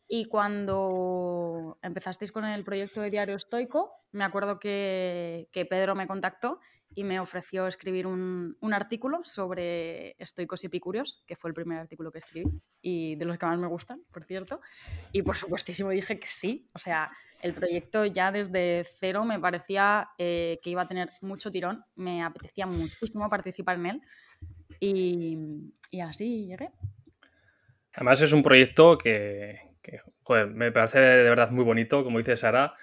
Y 0.06 0.26
cuando 0.26 1.78
empezasteis 1.82 2.30
con 2.30 2.44
el 2.44 2.62
proyecto 2.62 3.00
de 3.00 3.10
Diario 3.10 3.36
Estoico, 3.36 3.92
me 4.12 4.24
acuerdo 4.24 4.60
que, 4.60 5.48
que 5.50 5.64
Pedro 5.64 5.94
me 5.94 6.06
contactó 6.06 6.60
y 6.94 7.04
me 7.04 7.20
ofreció 7.20 7.66
escribir 7.66 8.06
un, 8.06 8.56
un, 8.60 8.74
artículo 8.74 9.20
sobre 9.24 10.14
estoicos 10.18 10.62
y 10.62 10.68
epicúreos, 10.68 11.22
que 11.26 11.36
fue 11.36 11.50
el 11.50 11.54
primer 11.54 11.78
artículo 11.78 12.10
que 12.10 12.18
escribí 12.18 12.48
y 12.80 13.16
de 13.16 13.24
los 13.24 13.38
que 13.38 13.46
más 13.46 13.58
me 13.58 13.66
gustan, 13.66 14.02
por 14.12 14.24
cierto. 14.24 14.60
Y 15.12 15.22
por 15.22 15.36
supuestísimo 15.36 15.90
dije 15.90 16.18
que 16.18 16.30
sí. 16.30 16.66
O 16.74 16.78
sea, 16.78 17.10
el 17.42 17.54
proyecto 17.54 18.04
ya 18.06 18.30
desde 18.32 18.82
cero 18.84 19.24
me 19.24 19.40
parecía 19.40 20.08
eh, 20.18 20.58
que 20.62 20.70
iba 20.70 20.82
a 20.82 20.88
tener 20.88 21.10
mucho 21.20 21.50
tirón, 21.50 21.84
me 21.96 22.22
apetecía 22.22 22.66
muchísimo 22.66 23.28
participar 23.28 23.76
en 23.76 23.86
él 23.86 24.00
y, 24.80 25.38
y 25.90 26.00
así 26.00 26.46
llegué. 26.46 26.70
Además 27.92 28.20
es 28.20 28.32
un 28.32 28.42
proyecto 28.42 28.98
que, 28.98 29.60
que 29.82 30.00
joder, 30.22 30.48
me 30.48 30.72
parece 30.72 30.98
de 30.98 31.28
verdad 31.28 31.50
muy 31.50 31.64
bonito, 31.64 32.02
como 32.02 32.18
dice 32.18 32.36
Sara, 32.36 32.74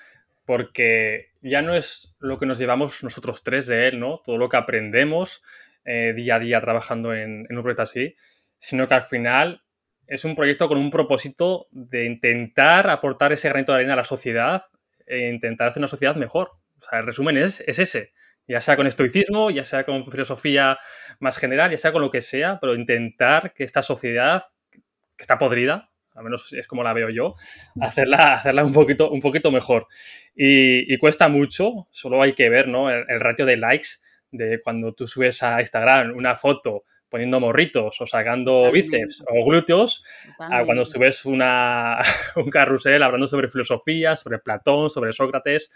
porque 0.51 1.31
ya 1.41 1.61
no 1.61 1.73
es 1.73 2.13
lo 2.19 2.37
que 2.37 2.45
nos 2.45 2.59
llevamos 2.59 3.05
nosotros 3.05 3.41
tres 3.41 3.67
de 3.67 3.87
él, 3.87 4.01
¿no? 4.01 4.19
Todo 4.21 4.37
lo 4.37 4.49
que 4.49 4.57
aprendemos 4.57 5.41
eh, 5.85 6.11
día 6.13 6.35
a 6.35 6.39
día 6.39 6.59
trabajando 6.59 7.13
en, 7.15 7.47
un 7.49 7.61
proyecto 7.61 7.83
así, 7.83 8.17
sino 8.57 8.85
que 8.85 8.95
al 8.95 9.03
final 9.03 9.63
es 10.07 10.25
un 10.25 10.35
proyecto 10.35 10.67
con 10.67 10.77
un 10.77 10.91
propósito 10.91 11.67
de 11.71 12.05
intentar 12.05 12.89
aportar 12.89 13.31
ese 13.31 13.47
granito 13.47 13.71
de 13.71 13.77
arena 13.77 13.93
a 13.93 13.95
la 13.95 14.03
sociedad 14.03 14.63
e 15.05 15.29
intentar 15.29 15.69
hacer 15.69 15.79
una 15.79 15.87
sociedad 15.87 16.17
mejor. 16.17 16.51
O 16.81 16.83
sea, 16.83 16.99
el 16.99 17.05
resumen 17.05 17.37
es, 17.37 17.61
es 17.61 17.79
ese. 17.79 18.11
Ya 18.45 18.59
sea 18.59 18.75
con 18.75 18.87
estoicismo, 18.87 19.51
ya 19.51 19.63
sea 19.63 19.85
con 19.85 20.03
filosofía 20.03 20.77
más 21.21 21.37
general, 21.37 21.71
ya 21.71 21.77
sea 21.77 21.93
con 21.93 22.01
lo 22.01 22.11
que 22.11 22.19
sea, 22.19 22.59
pero 22.59 22.75
intentar 22.75 23.53
que 23.53 23.63
esta 23.63 23.81
sociedad, 23.81 24.43
que 24.69 25.23
está 25.23 25.37
podrida, 25.37 25.90
al 26.21 26.25
menos 26.25 26.53
es 26.53 26.67
como 26.67 26.83
la 26.83 26.93
veo 26.93 27.09
yo, 27.09 27.35
hacerla, 27.81 28.33
hacerla 28.33 28.63
un, 28.63 28.73
poquito, 28.73 29.09
un 29.09 29.19
poquito 29.19 29.51
mejor. 29.51 29.87
Y, 30.35 30.97
cuesta 30.97 31.27
mucho, 31.27 31.87
solo 31.89 32.21
hay 32.21 32.33
que 32.33 32.49
ver 32.49 32.67
¿no? 32.67 32.89
el, 32.89 33.05
el, 33.09 33.19
ratio 33.19 33.45
de 33.45 33.57
likes 33.57 33.87
de 34.31 34.61
cuando 34.61 34.93
tú 34.93 35.07
subes 35.07 35.43
a 35.43 35.59
Instagram 35.59 36.15
una 36.15 36.35
foto 36.35 36.85
poniendo 37.11 37.41
morritos 37.41 37.99
o 37.99 38.05
sacando 38.05 38.71
bíceps 38.71 39.25
o 39.27 39.45
glúteos, 39.45 40.03
a 40.39 40.63
cuando 40.63 40.85
subes 40.85 41.25
una, 41.25 41.99
un 42.37 42.49
carrusel 42.49 43.03
hablando 43.03 43.27
sobre 43.27 43.49
filosofía, 43.49 44.15
sobre 44.15 44.39
Platón, 44.39 44.89
sobre 44.89 45.11
Sócrates. 45.11 45.71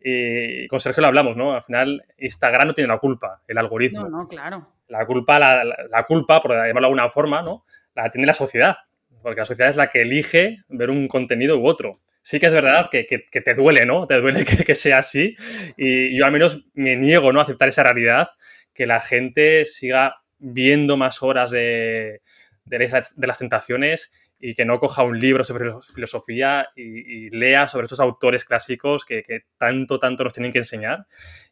Y 0.00 0.68
con 0.68 0.78
Sergio 0.78 1.00
lo 1.00 1.08
hablamos, 1.08 1.36
¿no? 1.36 1.52
Al 1.52 1.62
final, 1.64 2.04
Instagram 2.16 2.68
no 2.68 2.74
tiene 2.74 2.86
la 2.86 2.98
culpa, 2.98 3.42
el 3.48 3.58
algoritmo. 3.58 4.02
No, 4.02 4.18
no, 4.18 4.28
claro. 4.28 4.74
La 4.86 5.04
culpa, 5.04 5.40
la, 5.40 5.64
la, 5.64 6.04
culpa, 6.04 6.40
por 6.40 6.52
llamarlo 6.52 6.80
de 6.80 6.86
alguna 6.86 7.08
forma, 7.08 7.42
¿no? 7.42 7.64
La 7.96 8.08
tiene 8.08 8.28
la 8.28 8.34
sociedad, 8.34 8.76
porque 9.22 9.40
la 9.40 9.44
sociedad 9.44 9.70
es 9.70 9.76
la 9.76 9.90
que 9.90 10.02
elige 10.02 10.56
ver 10.68 10.90
un 10.90 11.08
contenido 11.08 11.58
u 11.58 11.66
otro. 11.66 12.00
Sí 12.22 12.38
que 12.38 12.46
es 12.46 12.54
verdad 12.54 12.88
que, 12.90 13.06
que, 13.06 13.40
te 13.40 13.54
duele, 13.54 13.86
¿no? 13.86 14.06
Te 14.06 14.20
duele 14.20 14.44
que, 14.46 14.64
que, 14.64 14.74
sea 14.74 14.98
así. 14.98 15.34
Y 15.76 16.16
yo 16.16 16.24
al 16.24 16.32
menos 16.32 16.64
me 16.74 16.96
niego, 16.96 17.32
¿no? 17.32 17.40
A 17.40 17.44
aceptar 17.44 17.68
esa 17.68 17.82
realidad, 17.82 18.28
que 18.74 18.86
la 18.86 19.00
gente 19.00 19.64
siga 19.64 20.16
viendo 20.38 20.96
más 20.96 21.22
horas 21.22 21.50
de, 21.50 22.20
de, 22.64 23.26
las 23.26 23.38
tentaciones 23.38 24.12
y 24.38 24.54
que 24.54 24.64
no 24.64 24.78
coja 24.78 25.02
un 25.02 25.18
libro 25.18 25.42
sobre 25.42 25.70
filosofía 25.94 26.68
y, 26.76 27.30
lea 27.30 27.66
sobre 27.66 27.86
estos 27.86 28.00
autores 28.00 28.44
clásicos 28.44 29.04
que, 29.04 29.22
tanto, 29.56 29.98
tanto 29.98 30.24
nos 30.24 30.32
tienen 30.32 30.52
que 30.52 30.58
enseñar. 30.58 31.06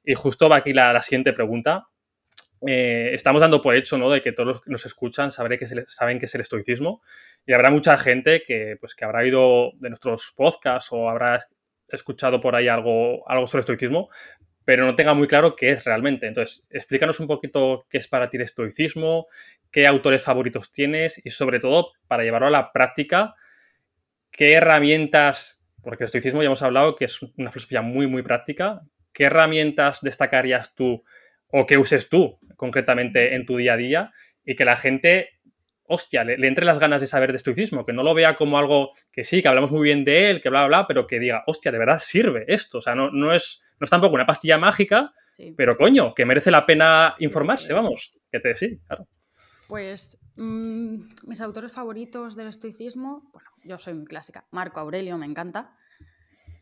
Y 0.05 0.15
justo 0.15 0.49
va 0.49 0.57
aquí 0.57 0.73
la 0.73 1.01
siguiente 1.01 1.33
pregunta. 1.33 1.89
Eh, 2.67 3.11
estamos 3.15 3.41
dando 3.41 3.61
por 3.61 3.77
hecho 3.77 3.97
¿no? 3.97 4.11
de 4.11 4.23
que 4.23 4.33
todos 4.33 4.49
los 4.49 4.61
que 4.61 4.71
nos 4.71 4.85
escuchan 4.87 5.31
sabré 5.31 5.57
que 5.57 5.67
saben 5.67 6.19
qué 6.19 6.27
es 6.27 6.35
el 6.35 6.41
estoicismo 6.41 7.01
y 7.47 7.53
habrá 7.53 7.71
mucha 7.71 7.97
gente 7.97 8.43
que, 8.45 8.77
pues, 8.81 8.95
que 8.95 9.05
habrá 9.05 9.25
ido 9.25 9.71
de 9.77 9.91
nuestros 9.91 10.33
podcasts 10.37 10.91
o 10.93 11.09
habrá 11.09 11.39
escuchado 11.89 12.41
por 12.41 12.57
ahí 12.57 12.67
algo, 12.67 13.29
algo 13.29 13.47
sobre 13.47 13.61
estoicismo, 13.61 14.09
pero 14.65 14.85
no 14.85 14.97
tenga 14.97 15.15
muy 15.15 15.29
claro 15.29 15.55
qué 15.55 15.71
es 15.71 15.85
realmente. 15.85 16.27
Entonces, 16.27 16.67
explícanos 16.71 17.21
un 17.21 17.29
poquito 17.29 17.87
qué 17.89 17.99
es 17.99 18.09
para 18.09 18.29
ti 18.29 18.37
el 18.37 18.43
estoicismo, 18.43 19.29
qué 19.71 19.87
autores 19.87 20.23
favoritos 20.23 20.73
tienes 20.73 21.21
y 21.25 21.31
sobre 21.31 21.61
todo, 21.61 21.93
para 22.09 22.25
llevarlo 22.25 22.49
a 22.49 22.51
la 22.51 22.73
práctica, 22.73 23.35
qué 24.33 24.55
herramientas, 24.55 25.65
porque 25.83 26.03
el 26.03 26.07
estoicismo 26.07 26.43
ya 26.43 26.47
hemos 26.47 26.63
hablado 26.63 26.97
que 26.97 27.05
es 27.05 27.23
una 27.23 27.51
filosofía 27.51 27.83
muy, 27.83 28.09
muy 28.09 28.23
práctica, 28.23 28.83
qué 29.13 29.25
herramientas 29.25 30.01
destacarías 30.03 30.75
tú 30.75 31.05
o 31.51 31.67
que 31.67 31.79
uses 31.79 32.09
tú 32.09 32.39
concretamente 32.57 33.35
en 33.35 33.47
tu 33.47 33.57
día 33.57 33.75
a 33.75 33.77
día 33.77 34.13
y 34.45 34.57
que 34.57 34.65
la 34.65 34.77
gente 34.77 35.37
hostia, 35.89 36.25
le, 36.25 36.37
le, 36.37 36.49
entre 36.49 36.65
las 36.65 36.79
ganas 36.79 37.01
de 37.01 37.07
saber 37.07 37.31
de 37.31 37.37
estoicismo, 37.37 37.85
que 37.85 37.93
no 37.93 38.03
lo 38.03 38.15
vea 38.15 38.37
como 38.37 38.59
algo 38.59 38.91
que 39.13 39.25
sí, 39.25 39.43
que 39.43 39.49
hablamos 39.49 39.71
muy 39.71 39.83
bien 39.83 40.05
de 40.05 40.31
él, 40.31 40.41
que 40.41 40.49
bla, 40.49 40.67
bla, 40.67 40.79
bla, 40.79 40.87
pero 40.87 41.07
que 41.07 41.19
diga, 41.19 41.45
hostia, 41.47 41.73
de 41.73 41.79
verdad 41.79 41.99
sirve 41.99 42.45
esto. 42.49 42.79
O 42.79 42.81
sea, 42.81 42.95
no, 42.95 43.11
no, 43.11 43.33
es, 43.33 43.63
no 43.79 43.85
es 43.85 43.91
tampoco 43.91 44.15
una 44.15 44.27
pastilla 44.27 44.59
mágica, 44.59 45.13
sí. 45.33 45.55
pero 45.57 45.77
coño, 45.77 46.15
que 46.15 46.27
merece 46.27 46.51
la 46.51 46.67
pena 46.67 47.15
informarse, 47.19 47.73
vamos. 47.73 48.17
Que 48.31 48.41
te 48.41 48.55
sí, 48.55 48.81
claro. 48.87 49.07
Pues 49.69 50.19
mmm, 50.37 50.97
mis 51.27 51.41
autores 51.41 51.73
favoritos 51.73 52.37
del 52.37 52.49
estoicismo, 52.49 53.31
bueno, 53.33 53.51
yo 53.65 53.79
soy 53.79 53.95
muy 53.95 54.07
clásica. 54.07 54.47
Marco 54.51 54.81
Aurelio 54.81 55.17
me 55.19 55.27
encanta. 55.27 55.77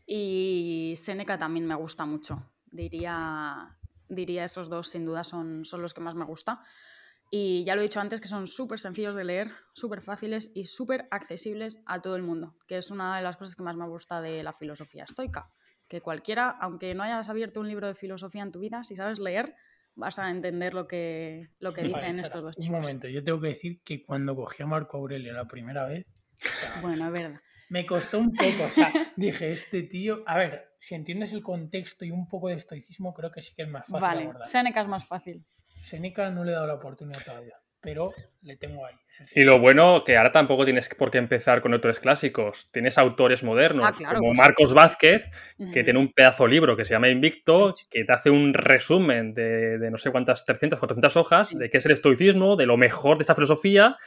Y 0.07 0.93
Séneca 0.97 1.37
también 1.39 1.65
me 1.65 1.75
gusta 1.75 2.05
mucho. 2.05 2.51
Diría, 2.65 3.75
diría 4.09 4.43
esos 4.43 4.69
dos, 4.69 4.89
sin 4.89 5.05
duda, 5.05 5.23
son, 5.23 5.65
son 5.65 5.81
los 5.81 5.93
que 5.93 6.01
más 6.01 6.15
me 6.15 6.25
gusta. 6.25 6.61
Y 7.31 7.63
ya 7.63 7.75
lo 7.75 7.81
he 7.81 7.83
dicho 7.83 7.99
antes 7.99 8.21
que 8.21 8.27
son 8.27 8.47
súper 8.47 8.79
sencillos 8.79 9.15
de 9.15 9.23
leer, 9.23 9.51
súper 9.73 10.01
fáciles 10.01 10.51
y 10.53 10.65
súper 10.65 11.07
accesibles 11.11 11.81
a 11.85 12.01
todo 12.01 12.15
el 12.15 12.21
mundo, 12.21 12.55
que 12.67 12.77
es 12.77 12.91
una 12.91 13.17
de 13.17 13.23
las 13.23 13.35
cosas 13.35 13.55
que 13.55 13.63
más 13.63 13.75
me 13.75 13.87
gusta 13.87 14.21
de 14.21 14.43
la 14.43 14.53
filosofía 14.53 15.03
estoica. 15.03 15.49
Que 15.87 16.01
cualquiera, 16.01 16.49
aunque 16.49 16.93
no 16.95 17.03
hayas 17.03 17.29
abierto 17.29 17.59
un 17.59 17.67
libro 17.67 17.87
de 17.87 17.95
filosofía 17.95 18.43
en 18.43 18.51
tu 18.51 18.59
vida, 18.59 18.83
si 18.83 18.95
sabes 18.95 19.19
leer, 19.19 19.55
vas 19.95 20.19
a 20.19 20.29
entender 20.29 20.73
lo 20.73 20.87
que, 20.87 21.49
lo 21.59 21.73
que 21.73 21.83
dicen 21.83 22.01
vale, 22.01 22.21
estos 22.21 22.41
dos 22.41 22.55
chicos. 22.55 22.75
Un 22.75 22.81
momento, 22.81 23.07
yo 23.07 23.23
tengo 23.23 23.39
que 23.39 23.47
decir 23.49 23.81
que 23.83 24.03
cuando 24.03 24.35
cogí 24.35 24.63
a 24.63 24.67
Marco 24.67 24.97
Aurelio 24.97 25.33
la 25.33 25.45
primera 25.45 25.85
vez. 25.85 26.05
Bueno, 26.81 27.07
es 27.07 27.11
verdad. 27.11 27.41
Me 27.75 27.85
costó 27.85 28.19
un 28.19 28.31
poco, 28.31 28.63
o 28.67 28.69
sea, 28.69 28.89
dije, 29.17 29.51
este 29.51 29.83
tío, 29.83 30.23
a 30.27 30.37
ver, 30.37 30.69
si 30.79 30.95
entiendes 30.95 31.33
el 31.33 31.43
contexto 31.43 32.05
y 32.05 32.11
un 32.11 32.25
poco 32.25 32.47
de 32.47 32.55
estoicismo, 32.55 33.13
creo 33.13 33.31
que 33.31 33.41
sí 33.41 33.53
que 33.53 33.63
es 33.63 33.67
más 33.67 33.85
fácil. 33.85 33.99
Vale, 34.29 34.45
Seneca 34.45 34.79
es 34.79 34.87
más 34.87 35.05
fácil. 35.05 35.43
Seneca 35.81 36.29
no 36.29 36.45
le 36.45 36.51
he 36.51 36.55
dado 36.55 36.67
la 36.67 36.75
oportunidad 36.75 37.21
todavía, 37.25 37.57
pero 37.81 38.13
le 38.43 38.55
tengo 38.55 38.85
ahí. 38.85 38.95
Y 39.33 39.43
lo 39.43 39.59
bueno 39.59 40.05
que 40.05 40.15
ahora 40.15 40.31
tampoco 40.31 40.63
tienes 40.63 40.87
por 40.95 41.11
qué 41.11 41.17
empezar 41.17 41.61
con 41.61 41.73
autores 41.73 41.99
clásicos. 41.99 42.71
Tienes 42.71 42.97
autores 42.97 43.43
modernos, 43.43 43.85
ah, 43.85 43.91
claro, 43.91 44.19
como 44.19 44.29
pues 44.29 44.37
Marcos 44.37 44.73
Vázquez, 44.73 45.29
que 45.57 45.63
uh 45.63 45.67
-huh. 45.67 45.83
tiene 45.83 45.99
un 45.99 46.13
pedazo 46.13 46.47
libro 46.47 46.77
que 46.77 46.85
se 46.85 46.93
llama 46.93 47.09
Invicto, 47.09 47.73
que 47.89 48.05
te 48.05 48.13
hace 48.13 48.29
un 48.29 48.53
resumen 48.53 49.33
de, 49.33 49.79
de 49.79 49.91
no 49.91 49.97
sé 49.97 50.11
cuántas, 50.11 50.45
300, 50.45 50.79
400 50.79 51.17
hojas, 51.17 51.49
sí. 51.49 51.57
de 51.57 51.69
qué 51.69 51.79
es 51.79 51.85
el 51.85 51.91
estoicismo, 51.91 52.55
de 52.55 52.67
lo 52.67 52.77
mejor 52.77 53.17
de 53.17 53.23
esta 53.23 53.35
filosofía, 53.35 53.97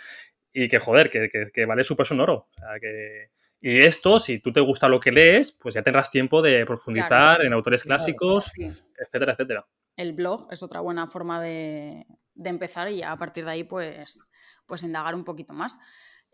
y 0.54 0.68
que, 0.68 0.78
joder, 0.78 1.10
que, 1.10 1.28
que, 1.28 1.50
que 1.52 1.66
vale 1.66 1.84
su 1.84 1.96
peso 1.96 2.14
en 2.14 2.20
oro. 2.20 2.48
O 2.50 2.58
sea, 2.58 2.80
que... 2.80 3.36
Y 3.60 3.80
esto, 3.80 4.18
si 4.18 4.38
tú 4.38 4.52
te 4.52 4.60
gusta 4.60 4.88
lo 4.88 5.00
que 5.00 5.12
lees, 5.12 5.52
pues 5.52 5.74
ya 5.74 5.82
tendrás 5.82 6.10
tiempo 6.10 6.42
de 6.42 6.64
profundizar 6.64 7.36
claro. 7.36 7.44
en 7.44 7.52
autores 7.52 7.82
clásicos, 7.82 8.52
claro, 8.52 8.74
sí. 8.74 8.82
etcétera, 8.98 9.32
etcétera 9.32 9.66
el 9.98 10.12
blog 10.12 10.46
es 10.50 10.62
otra 10.62 10.80
buena 10.80 11.06
forma 11.08 11.42
de, 11.42 12.06
de, 12.34 12.50
empezar 12.50 12.88
y 12.88 13.02
a 13.02 13.16
partir 13.16 13.44
de 13.44 13.50
ahí 13.50 13.64
pues, 13.64 14.30
pues 14.64 14.84
indagar 14.84 15.14
un 15.14 15.24
poquito 15.24 15.52
más. 15.52 15.78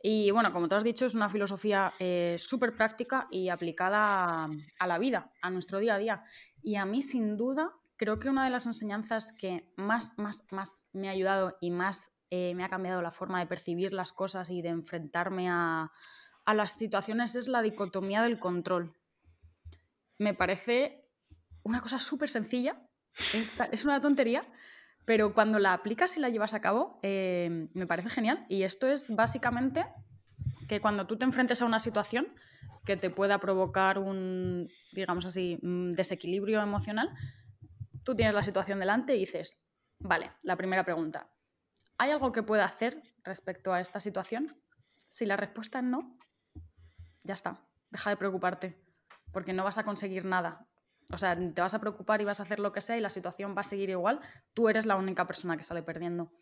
Y 0.02 0.30
bueno, 0.30 0.52
como 0.52 0.68
tú 0.68 0.76
has 0.76 0.84
dicho, 0.84 1.06
es 1.06 1.14
una 1.14 1.30
filosofía 1.30 1.90
eh, 1.98 2.36
súper 2.38 2.76
práctica 2.76 3.26
y 3.30 3.48
aplicada 3.48 4.44
a, 4.44 4.50
a, 4.78 4.86
la 4.86 4.98
vida, 4.98 5.32
a 5.40 5.48
nuestro 5.48 5.78
día 5.78 5.94
a 5.94 5.98
día. 5.98 6.22
Y 6.62 6.76
a 6.76 6.84
mí, 6.84 7.00
sin 7.00 7.38
duda, 7.38 7.72
creo 7.96 8.18
que 8.18 8.28
una 8.28 8.44
de 8.44 8.50
las 8.50 8.66
enseñanzas 8.66 9.32
que 9.32 9.72
más, 9.76 10.18
más, 10.18 10.46
más 10.50 10.86
me 10.92 11.08
ha 11.08 11.12
ayudado 11.12 11.56
y 11.58 11.70
más 11.70 12.12
eh, 12.28 12.54
me 12.54 12.64
ha 12.64 12.68
cambiado 12.68 13.00
la 13.00 13.10
forma 13.10 13.40
de 13.40 13.46
percibir 13.46 13.94
las 13.94 14.12
cosas 14.12 14.50
y 14.50 14.60
de 14.60 14.68
enfrentarme 14.68 15.48
a, 15.48 15.90
a 16.44 16.54
las 16.54 16.72
situaciones 16.72 17.36
es 17.36 17.48
la 17.48 17.62
dicotomía 17.62 18.22
del 18.22 18.38
control. 18.38 18.94
Me 20.18 20.34
parece 20.34 21.08
una 21.62 21.80
cosa 21.80 21.98
súper 21.98 22.28
sencilla, 22.28 22.80
es 23.72 23.84
una 23.84 24.00
tontería, 24.00 24.44
pero 25.04 25.34
cuando 25.34 25.58
la 25.58 25.72
aplicas 25.72 26.16
y 26.16 26.20
la 26.20 26.28
llevas 26.28 26.54
a 26.54 26.60
cabo, 26.60 26.98
eh, 27.02 27.68
me 27.74 27.86
parece 27.86 28.08
genial. 28.08 28.46
Y 28.48 28.62
esto 28.62 28.88
es 28.88 29.14
básicamente 29.14 29.86
que 30.68 30.80
cuando 30.80 31.06
tú 31.06 31.16
te 31.16 31.24
enfrentes 31.24 31.60
a 31.62 31.66
una 31.66 31.80
situación 31.80 32.28
que 32.84 32.96
te 32.96 33.10
pueda 33.10 33.38
provocar 33.38 33.98
un, 33.98 34.68
digamos 34.92 35.24
así, 35.24 35.58
un 35.62 35.92
desequilibrio 35.92 36.62
emocional, 36.62 37.10
tú 38.02 38.14
tienes 38.14 38.34
la 38.34 38.42
situación 38.42 38.78
delante 38.78 39.16
y 39.16 39.20
dices, 39.20 39.66
vale, 39.98 40.32
la 40.42 40.56
primera 40.56 40.84
pregunta, 40.84 41.30
¿hay 41.98 42.10
algo 42.10 42.32
que 42.32 42.42
pueda 42.42 42.64
hacer 42.64 43.02
respecto 43.24 43.72
a 43.72 43.80
esta 43.80 44.00
situación? 44.00 44.56
Si 45.08 45.24
la 45.26 45.36
respuesta 45.36 45.78
es 45.78 45.84
no, 45.84 46.18
ya 47.24 47.34
está, 47.34 47.60
deja 47.90 48.10
de 48.10 48.16
preocuparte, 48.16 48.78
porque 49.32 49.52
no 49.52 49.64
vas 49.64 49.78
a 49.78 49.84
conseguir 49.84 50.24
nada. 50.24 50.66
O 51.12 51.18
sea, 51.18 51.36
te 51.36 51.60
vas 51.60 51.74
a 51.74 51.80
preocupar 51.80 52.20
y 52.20 52.24
vas 52.24 52.40
a 52.40 52.44
hacer 52.44 52.60
lo 52.60 52.72
que 52.72 52.80
sea 52.80 52.96
y 52.96 53.00
la 53.00 53.10
situación 53.10 53.54
va 53.56 53.60
a 53.60 53.64
seguir 53.64 53.90
igual. 53.90 54.20
Tú 54.54 54.68
eres 54.68 54.86
la 54.86 54.96
única 54.96 55.26
persona 55.26 55.56
que 55.56 55.62
sale 55.62 55.82
perdiendo. 55.82 56.32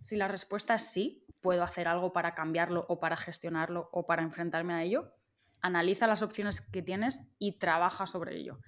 Si 0.00 0.16
la 0.16 0.28
respuesta 0.28 0.74
es 0.74 0.82
sí, 0.82 1.24
puedo 1.40 1.62
hacer 1.62 1.88
algo 1.88 2.12
para 2.12 2.34
cambiarlo 2.34 2.84
o 2.88 3.00
para 3.00 3.16
gestionarlo 3.16 3.88
o 3.92 4.06
para 4.06 4.22
enfrentarme 4.22 4.74
a 4.74 4.82
ello, 4.82 5.14
analiza 5.60 6.06
las 6.06 6.22
opciones 6.22 6.60
que 6.60 6.82
tienes 6.82 7.28
y 7.38 7.58
trabaja 7.58 8.06
sobre 8.06 8.36
ello. 8.36 8.58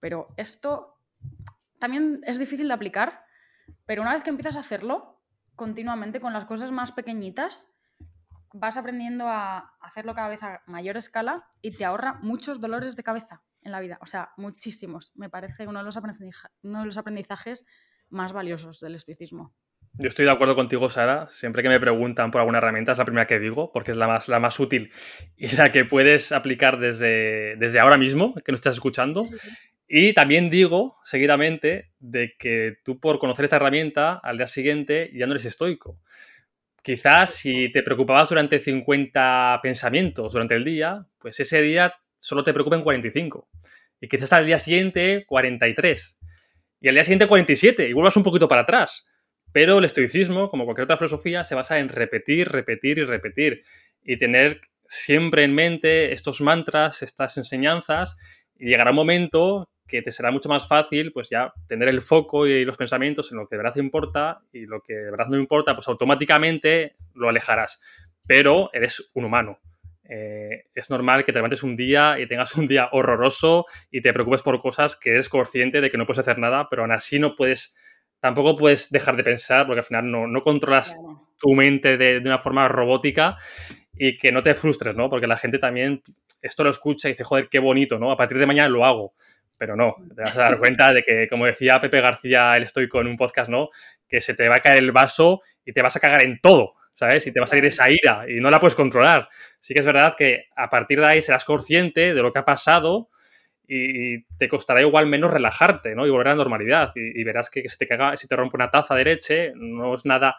Pero 0.00 0.28
esto 0.36 0.98
también 1.78 2.20
es 2.24 2.38
difícil 2.38 2.68
de 2.68 2.74
aplicar, 2.74 3.24
pero 3.86 4.02
una 4.02 4.12
vez 4.12 4.22
que 4.22 4.30
empiezas 4.30 4.56
a 4.56 4.60
hacerlo 4.60 5.20
continuamente 5.56 6.20
con 6.20 6.32
las 6.32 6.44
cosas 6.44 6.70
más 6.70 6.92
pequeñitas, 6.92 7.71
vas 8.52 8.76
aprendiendo 8.76 9.28
a 9.28 9.74
hacerlo 9.80 10.14
cada 10.14 10.28
vez 10.28 10.42
a 10.42 10.62
mayor 10.66 10.96
escala 10.96 11.46
y 11.60 11.72
te 11.72 11.84
ahorra 11.84 12.18
muchos 12.22 12.60
dolores 12.60 12.96
de 12.96 13.02
cabeza 13.02 13.42
en 13.62 13.72
la 13.72 13.80
vida, 13.80 13.98
o 14.00 14.06
sea, 14.06 14.30
muchísimos. 14.36 15.12
Me 15.16 15.30
parece 15.30 15.66
uno 15.66 15.78
de 15.78 15.84
los, 15.84 15.96
uno 15.96 16.80
de 16.80 16.84
los 16.84 16.98
aprendizajes 16.98 17.64
más 18.10 18.32
valiosos 18.32 18.80
del 18.80 18.94
estoicismo. 18.94 19.54
Yo 19.94 20.08
estoy 20.08 20.24
de 20.24 20.30
acuerdo 20.30 20.54
contigo, 20.54 20.88
Sara. 20.88 21.28
Siempre 21.28 21.62
que 21.62 21.68
me 21.68 21.78
preguntan 21.78 22.30
por 22.30 22.40
alguna 22.40 22.58
herramienta 22.58 22.92
es 22.92 22.98
la 22.98 23.04
primera 23.04 23.26
que 23.26 23.38
digo, 23.38 23.70
porque 23.72 23.90
es 23.90 23.96
la 23.96 24.08
más, 24.08 24.28
la 24.28 24.40
más 24.40 24.58
útil 24.58 24.90
y 25.36 25.54
la 25.54 25.70
que 25.70 25.84
puedes 25.84 26.32
aplicar 26.32 26.78
desde, 26.78 27.56
desde 27.56 27.78
ahora 27.78 27.98
mismo, 27.98 28.34
que 28.34 28.52
nos 28.52 28.58
estás 28.58 28.74
escuchando. 28.74 29.24
Sí, 29.24 29.36
sí. 29.38 29.50
Y 29.94 30.14
también 30.14 30.48
digo, 30.48 30.98
seguidamente, 31.04 31.90
de 31.98 32.34
que 32.38 32.78
tú 32.82 32.98
por 32.98 33.18
conocer 33.18 33.44
esta 33.44 33.56
herramienta, 33.56 34.14
al 34.14 34.38
día 34.38 34.46
siguiente 34.46 35.10
ya 35.12 35.26
no 35.26 35.32
eres 35.32 35.44
estoico. 35.44 36.00
Quizás 36.82 37.34
si 37.34 37.70
te 37.70 37.82
preocupabas 37.82 38.28
durante 38.28 38.58
50 38.58 39.60
pensamientos 39.62 40.32
durante 40.32 40.56
el 40.56 40.64
día, 40.64 41.06
pues 41.18 41.40
ese 41.40 41.62
día 41.62 41.94
solo 42.18 42.44
te 42.44 42.52
preocupen 42.52 42.82
45. 42.82 43.48
Y 44.00 44.08
quizás 44.08 44.32
al 44.32 44.46
día 44.46 44.58
siguiente 44.58 45.24
43. 45.26 46.18
Y 46.80 46.88
al 46.88 46.94
día 46.94 47.04
siguiente 47.04 47.28
47. 47.28 47.88
Y 47.88 47.92
vuelvas 47.92 48.16
un 48.16 48.24
poquito 48.24 48.48
para 48.48 48.62
atrás. 48.62 49.08
Pero 49.52 49.78
el 49.78 49.84
estoicismo, 49.84 50.50
como 50.50 50.64
cualquier 50.64 50.84
otra 50.84 50.96
filosofía, 50.96 51.44
se 51.44 51.54
basa 51.54 51.78
en 51.78 51.88
repetir, 51.88 52.48
repetir 52.48 52.98
y 52.98 53.04
repetir. 53.04 53.62
Y 54.02 54.18
tener 54.18 54.60
siempre 54.84 55.44
en 55.44 55.54
mente 55.54 56.12
estos 56.12 56.40
mantras, 56.40 57.02
estas 57.02 57.36
enseñanzas. 57.36 58.16
Y 58.56 58.66
llegará 58.66 58.90
un 58.90 58.96
momento 58.96 59.68
que 59.92 60.00
te 60.00 60.10
será 60.10 60.30
mucho 60.30 60.48
más 60.48 60.66
fácil, 60.66 61.12
pues 61.12 61.28
ya 61.28 61.52
tener 61.68 61.86
el 61.90 62.00
foco 62.00 62.46
y 62.46 62.64
los 62.64 62.78
pensamientos 62.78 63.30
en 63.30 63.36
lo 63.36 63.46
que 63.46 63.56
de 63.56 63.62
verdad 63.62 63.76
importa 63.76 64.40
y 64.50 64.64
lo 64.64 64.80
que 64.80 64.94
de 64.94 65.10
verdad 65.10 65.26
no 65.28 65.36
importa, 65.36 65.74
pues 65.74 65.86
automáticamente 65.86 66.96
lo 67.14 67.28
alejarás. 67.28 67.78
Pero 68.26 68.70
eres 68.72 69.10
un 69.12 69.26
humano. 69.26 69.58
Eh, 70.08 70.64
es 70.74 70.88
normal 70.88 71.26
que 71.26 71.32
te 71.32 71.38
levantes 71.38 71.62
un 71.62 71.76
día 71.76 72.18
y 72.18 72.26
tengas 72.26 72.54
un 72.56 72.66
día 72.66 72.88
horroroso 72.92 73.66
y 73.90 74.00
te 74.00 74.14
preocupes 74.14 74.40
por 74.40 74.58
cosas 74.60 74.96
que 74.96 75.10
eres 75.10 75.28
consciente 75.28 75.82
de 75.82 75.90
que 75.90 75.98
no 75.98 76.06
puedes 76.06 76.20
hacer 76.20 76.38
nada, 76.38 76.68
pero 76.70 76.82
aún 76.82 76.92
así 76.92 77.18
no 77.18 77.36
puedes, 77.36 77.76
tampoco 78.18 78.56
puedes 78.56 78.90
dejar 78.90 79.16
de 79.16 79.24
pensar 79.24 79.66
porque 79.66 79.80
al 79.80 79.84
final 79.84 80.10
no, 80.10 80.26
no 80.26 80.42
controlas 80.42 80.96
tu 81.38 81.52
mente 81.52 81.98
de, 81.98 82.20
de, 82.20 82.28
una 82.28 82.38
forma 82.38 82.66
robótica 82.66 83.36
y 83.94 84.16
que 84.16 84.32
no 84.32 84.42
te 84.42 84.54
frustres, 84.54 84.96
¿no? 84.96 85.10
Porque 85.10 85.26
la 85.26 85.36
gente 85.36 85.58
también 85.58 86.02
esto 86.40 86.64
lo 86.64 86.70
escucha 86.70 87.08
y 87.08 87.12
dice, 87.12 87.24
joder, 87.24 87.50
qué 87.50 87.58
bonito, 87.58 87.98
¿no? 87.98 88.10
A 88.10 88.16
partir 88.16 88.38
de 88.38 88.46
mañana 88.46 88.70
lo 88.70 88.86
hago 88.86 89.14
pero 89.62 89.76
no, 89.76 89.94
te 90.12 90.22
vas 90.22 90.36
a 90.36 90.40
dar 90.40 90.58
cuenta 90.58 90.92
de 90.92 91.04
que, 91.04 91.28
como 91.28 91.46
decía 91.46 91.78
Pepe 91.78 92.00
García, 92.00 92.56
el 92.56 92.64
estoico 92.64 93.00
en 93.00 93.06
un 93.06 93.16
podcast, 93.16 93.48
¿no? 93.48 93.68
Que 94.08 94.20
se 94.20 94.34
te 94.34 94.48
va 94.48 94.56
a 94.56 94.60
caer 94.60 94.82
el 94.82 94.90
vaso 94.90 95.40
y 95.64 95.72
te 95.72 95.82
vas 95.82 95.94
a 95.94 96.00
cagar 96.00 96.24
en 96.24 96.40
todo, 96.40 96.74
¿sabes? 96.90 97.28
Y 97.28 97.32
te 97.32 97.38
va 97.38 97.44
a 97.44 97.46
salir 97.46 97.66
esa 97.66 97.88
ira 97.88 98.24
y 98.28 98.40
no 98.40 98.50
la 98.50 98.58
puedes 98.58 98.74
controlar. 98.74 99.28
Sí 99.60 99.72
que 99.72 99.78
es 99.78 99.86
verdad 99.86 100.16
que 100.18 100.46
a 100.56 100.68
partir 100.68 100.98
de 100.98 101.06
ahí 101.06 101.22
serás 101.22 101.44
consciente 101.44 102.12
de 102.12 102.22
lo 102.22 102.32
que 102.32 102.40
ha 102.40 102.44
pasado 102.44 103.10
y 103.64 104.24
te 104.36 104.48
costará 104.48 104.80
igual 104.80 105.06
menos 105.06 105.30
relajarte, 105.30 105.94
¿no? 105.94 106.08
Y 106.08 106.10
volver 106.10 106.26
a 106.26 106.30
la 106.30 106.38
normalidad. 106.38 106.90
Y, 106.96 107.22
verás 107.22 107.48
que, 107.48 107.68
si 107.68 107.78
te 107.78 107.86
caga, 107.86 108.16
si 108.16 108.26
te 108.26 108.34
rompe 108.34 108.56
una 108.56 108.68
taza 108.68 108.96
de 108.96 109.04
leche, 109.04 109.52
no 109.54 109.94
es 109.94 110.04
nada 110.04 110.38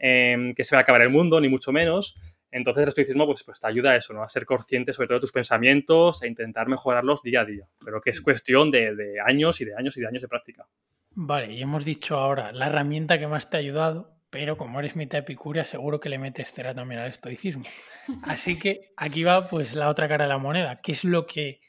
eh, 0.00 0.52
que 0.56 0.64
se 0.64 0.74
va 0.74 0.80
a 0.80 0.82
acabar 0.82 1.02
el 1.02 1.10
mundo, 1.10 1.40
ni 1.40 1.46
mucho 1.46 1.70
menos. 1.70 2.16
Entonces 2.54 2.84
el 2.84 2.88
estoicismo 2.90 3.26
pues, 3.26 3.42
pues, 3.42 3.58
te 3.58 3.66
ayuda 3.66 3.90
a 3.90 3.96
eso, 3.96 4.14
¿no? 4.14 4.22
A 4.22 4.28
ser 4.28 4.46
consciente 4.46 4.92
sobre 4.92 5.08
todo 5.08 5.16
de 5.16 5.22
tus 5.22 5.32
pensamientos 5.32 6.22
e 6.22 6.28
intentar 6.28 6.68
mejorarlos 6.68 7.20
día 7.20 7.40
a 7.40 7.44
día. 7.44 7.66
Pero 7.84 8.00
que 8.00 8.10
es 8.10 8.20
cuestión 8.20 8.70
de, 8.70 9.16
años 9.26 9.60
y 9.60 9.64
de 9.64 9.74
años 9.74 9.96
y 9.96 10.00
de 10.00 10.06
años 10.06 10.22
de 10.22 10.28
práctica. 10.28 10.64
Vale, 11.10 11.52
y 11.52 11.60
hemos 11.60 11.84
dicho 11.84 12.16
ahora 12.16 12.52
la 12.52 12.68
herramienta 12.68 13.18
que 13.18 13.26
más 13.26 13.50
te 13.50 13.56
ha 13.56 13.60
ayudado, 13.60 14.20
pero 14.30 14.56
como 14.56 14.78
eres 14.78 14.94
mitad 14.94 15.18
epicúrea, 15.18 15.64
seguro 15.64 15.98
que 15.98 16.08
le 16.08 16.20
metes 16.20 16.52
cera 16.52 16.76
también 16.76 17.00
al 17.00 17.10
estoicismo. 17.10 17.64
Así 18.22 18.56
que 18.56 18.92
aquí 18.96 19.24
va 19.24 19.48
pues 19.48 19.74
la 19.74 19.88
otra 19.88 20.06
cara 20.06 20.26
de 20.26 20.28
la 20.28 20.38
moneda. 20.38 20.80
¿Qué 20.80 20.92
es 20.92 21.02
lo 21.02 21.26
que, 21.26 21.60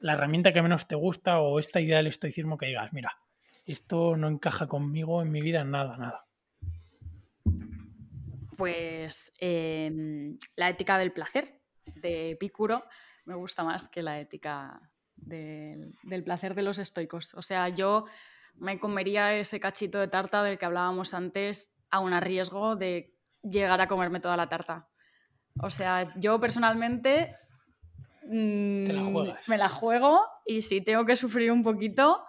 la 0.00 0.12
herramienta 0.12 0.52
que 0.52 0.60
menos 0.60 0.86
te 0.86 0.96
gusta 0.96 1.40
o 1.40 1.58
esta 1.58 1.80
idea 1.80 1.96
del 1.96 2.08
estoicismo 2.08 2.58
que 2.58 2.66
digas, 2.66 2.92
mira, 2.92 3.16
esto 3.64 4.18
no 4.18 4.28
encaja 4.28 4.66
conmigo 4.66 5.22
en 5.22 5.30
mi 5.30 5.40
vida, 5.40 5.64
nada, 5.64 5.96
nada? 5.96 6.26
Pues 8.60 9.32
em, 9.38 10.36
la 10.54 10.68
ética 10.68 10.98
del 10.98 11.12
placer 11.12 11.58
de 11.94 12.32
Epicuro 12.32 12.84
me 13.24 13.34
gusta 13.34 13.64
más 13.64 13.88
que 13.88 14.02
la 14.02 14.20
ética 14.20 14.82
del, 15.16 15.94
placer 16.26 16.54
de 16.54 16.60
los 16.60 16.78
estoicos. 16.78 17.32
O 17.32 17.40
sea, 17.40 17.70
yo 17.70 18.04
me 18.56 18.78
comería 18.78 19.34
ese 19.34 19.60
cachito 19.60 19.98
de 19.98 20.08
tarta 20.08 20.42
del 20.42 20.58
que 20.58 20.66
hablábamos 20.66 21.14
antes 21.14 21.72
a 21.90 22.00
un 22.00 22.12
riesgo 22.20 22.76
de 22.76 23.14
llegar 23.42 23.80
a 23.80 23.88
comerme 23.88 24.20
toda 24.20 24.36
la 24.36 24.50
tarta. 24.50 24.90
O 25.62 25.70
sea, 25.70 26.12
yo 26.18 26.38
personalmente 26.38 27.34
mm, 28.24 29.24
me 29.46 29.56
la 29.56 29.70
juego 29.70 30.20
y 30.44 30.60
si 30.60 30.82
tengo 30.82 31.06
que 31.06 31.16
sufrir 31.16 31.50
un 31.50 31.62
poquito, 31.62 32.22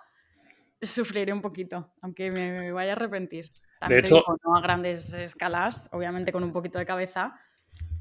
sufriré 0.82 1.34
un 1.34 1.42
poquito, 1.42 1.92
aunque 2.02 2.32
me 2.32 2.72
vaya 2.72 2.94
a 2.94 2.96
arrepentir 2.96 3.52
de 3.88 4.00
hecho, 4.00 4.24
no 4.46 4.56
a 4.56 4.62
grandes 4.62 5.14
escalas, 5.14 5.90
obviamente 5.92 6.32
con 6.32 6.44
un 6.44 6.54
poquito 6.54 6.80
de 6.80 6.86
cabeza, 6.86 7.40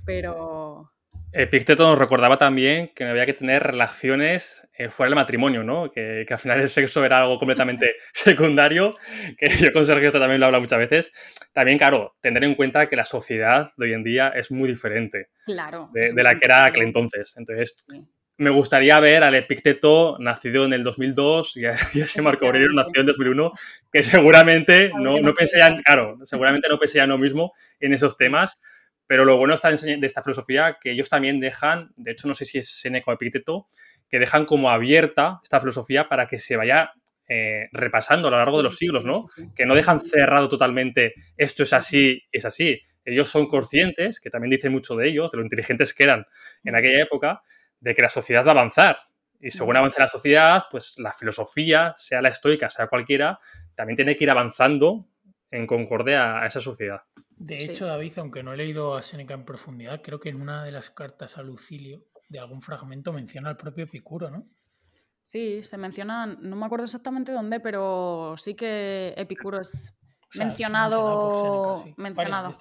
pero... 0.04 0.92
Epicteto 1.32 1.88
nos 1.88 1.98
recordaba 1.98 2.38
también 2.38 2.90
que 2.92 3.04
no 3.04 3.10
había 3.10 3.24
que 3.24 3.34
tener 3.34 3.62
relaciones 3.62 4.66
eh, 4.74 4.88
fuera 4.88 5.10
del 5.10 5.16
matrimonio, 5.16 5.62
¿no? 5.62 5.90
Que, 5.90 6.26
al 6.28 6.38
final 6.38 6.60
el 6.60 6.68
sexo 6.68 7.04
era 7.04 7.20
algo 7.20 7.38
completamente 7.38 7.92
secundario, 8.12 8.96
que 9.38 9.48
yo 9.58 9.72
con 9.72 9.86
Sergio 9.86 10.08
esto 10.08 10.18
también 10.18 10.40
lo 10.40 10.46
habla 10.46 10.58
muchas 10.58 10.78
veces. 10.78 11.12
También, 11.52 11.78
claro, 11.78 12.16
tener 12.20 12.42
en 12.42 12.56
cuenta 12.56 12.88
que 12.88 12.96
la 12.96 13.04
sociedad 13.04 13.70
de 13.76 13.86
hoy 13.86 13.92
en 13.92 14.02
día 14.02 14.28
es 14.28 14.50
muy 14.50 14.68
diferente 14.68 15.28
claro, 15.46 15.88
de, 15.92 16.22
la 16.22 16.32
que 16.32 16.44
era 16.44 16.64
aquel 16.64 16.82
entonces. 16.82 17.34
Entonces, 17.36 17.76
me 18.40 18.48
gustaría 18.48 18.98
ver 19.00 19.22
al 19.22 19.34
Epicteto 19.34 20.16
nacido 20.18 20.64
en 20.64 20.72
el 20.72 20.82
2002 20.82 21.58
y 21.58 21.66
a, 21.66 21.72
ese 21.94 22.22
Marco 22.22 22.46
Aurelio 22.46 22.72
nacido 22.72 23.02
en 23.02 23.06
2001, 23.06 23.52
que 23.92 24.02
seguramente 24.02 24.90
no, 24.98 25.20
no 25.20 25.34
pensarían, 25.34 25.82
claro, 25.82 26.16
seguramente 26.24 26.66
no 26.70 26.78
pensarían 26.78 27.10
lo 27.10 27.18
mismo 27.18 27.52
en 27.80 27.92
esos 27.92 28.16
temas, 28.16 28.58
pero 29.06 29.26
lo 29.26 29.36
bueno 29.36 29.56
de 29.56 30.06
esta 30.06 30.22
filosofía 30.22 30.78
que 30.80 30.92
ellos 30.92 31.10
también 31.10 31.38
dejan, 31.38 31.92
de 31.96 32.12
hecho 32.12 32.28
no 32.28 32.34
sé 32.34 32.46
si 32.46 32.56
es 32.56 32.70
Seneca 32.70 33.10
o 33.10 33.14
Epicteto, 33.14 33.66
que 34.08 34.18
dejan 34.18 34.46
como 34.46 34.70
abierta 34.70 35.40
esta 35.42 35.60
filosofía 35.60 36.08
para 36.08 36.26
que 36.26 36.38
se 36.38 36.56
vaya 36.56 36.92
eh, 37.28 37.68
repasando 37.72 38.28
a 38.28 38.30
lo 38.30 38.38
largo 38.38 38.56
de 38.56 38.62
los 38.62 38.76
siglos, 38.76 39.04
¿no? 39.04 39.26
Que 39.54 39.66
no 39.66 39.74
dejan 39.74 40.00
cerrado 40.00 40.48
totalmente 40.48 41.12
esto 41.36 41.62
es 41.62 41.74
así, 41.74 42.22
es 42.32 42.46
así. 42.46 42.80
Ellos 43.04 43.28
son 43.28 43.46
conscientes, 43.48 44.18
que 44.18 44.30
también 44.30 44.50
dicen 44.50 44.72
mucho 44.72 44.96
de 44.96 45.08
ellos, 45.08 45.30
de 45.30 45.38
lo 45.38 45.44
inteligentes 45.44 45.92
que 45.92 46.04
eran 46.04 46.24
en 46.64 46.74
aquella 46.74 47.02
época, 47.02 47.42
de 47.80 47.94
que 47.94 48.02
la 48.02 48.08
sociedad 48.08 48.44
va 48.44 48.48
a 48.48 48.52
avanzar. 48.52 48.98
Y 49.40 49.50
según 49.50 49.76
avance 49.76 49.98
la 49.98 50.08
sociedad, 50.08 50.64
pues 50.70 50.98
la 50.98 51.12
filosofía, 51.12 51.94
sea 51.96 52.20
la 52.20 52.28
estoica, 52.28 52.68
sea 52.68 52.88
cualquiera, 52.88 53.38
también 53.74 53.96
tiene 53.96 54.16
que 54.16 54.24
ir 54.24 54.30
avanzando 54.30 55.08
en 55.50 55.66
concordia 55.66 56.40
a 56.40 56.46
esa 56.46 56.60
sociedad. 56.60 57.02
De 57.30 57.56
hecho, 57.56 57.86
David, 57.86 58.18
aunque 58.18 58.42
no 58.42 58.52
he 58.52 58.56
leído 58.58 58.94
a 58.94 59.02
Seneca 59.02 59.32
en 59.32 59.46
profundidad, 59.46 60.02
creo 60.02 60.20
que 60.20 60.28
en 60.28 60.40
una 60.40 60.62
de 60.62 60.72
las 60.72 60.90
cartas 60.90 61.38
a 61.38 61.42
Lucilio, 61.42 62.04
de 62.28 62.38
algún 62.38 62.60
fragmento, 62.60 63.12
menciona 63.12 63.48
al 63.48 63.56
propio 63.56 63.84
Epicuro, 63.84 64.30
¿no? 64.30 64.46
Sí, 65.22 65.62
se 65.62 65.78
menciona, 65.78 66.26
no 66.26 66.56
me 66.56 66.66
acuerdo 66.66 66.84
exactamente 66.84 67.32
dónde, 67.32 67.60
pero 67.60 68.34
sí 68.36 68.54
que 68.54 69.14
Epicuro 69.16 69.60
es 69.60 69.96
mencionado. 70.34 71.84
mencionado. 71.96 72.52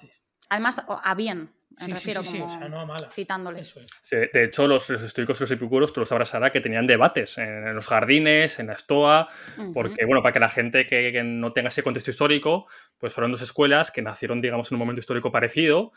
Además, 0.48 0.82
a 0.88 1.14
bien, 1.14 1.52
me 1.78 1.94
refiero 1.94 2.22
como 2.22 2.96
citándole. 3.10 3.62
de 4.10 4.44
hecho, 4.44 4.66
los, 4.66 4.90
estoicos 4.90 5.40
y 5.40 5.44
los 5.44 5.50
epicuros, 5.50 5.92
tú 5.92 6.00
lo 6.00 6.06
sabrás, 6.06 6.30
Sara, 6.30 6.50
que 6.50 6.60
tenían 6.60 6.86
debates 6.86 7.38
en, 7.38 7.74
los 7.74 7.86
jardines, 7.86 8.58
en 8.58 8.66
la 8.66 8.74
estoa, 8.74 9.28
porque, 9.72 10.04
bueno, 10.04 10.22
para 10.22 10.32
que 10.32 10.40
la 10.40 10.48
gente 10.48 10.86
que, 10.86 11.20
no 11.22 11.52
tenga 11.52 11.68
ese 11.68 11.82
contexto 11.82 12.10
histórico, 12.10 12.66
pues 12.98 13.14
fueron 13.14 13.32
dos 13.32 13.40
escuelas 13.40 13.90
que 13.90 14.02
nacieron, 14.02 14.40
digamos, 14.40 14.70
en 14.70 14.76
un 14.76 14.80
momento 14.80 15.00
histórico 15.00 15.30
parecido 15.30 15.92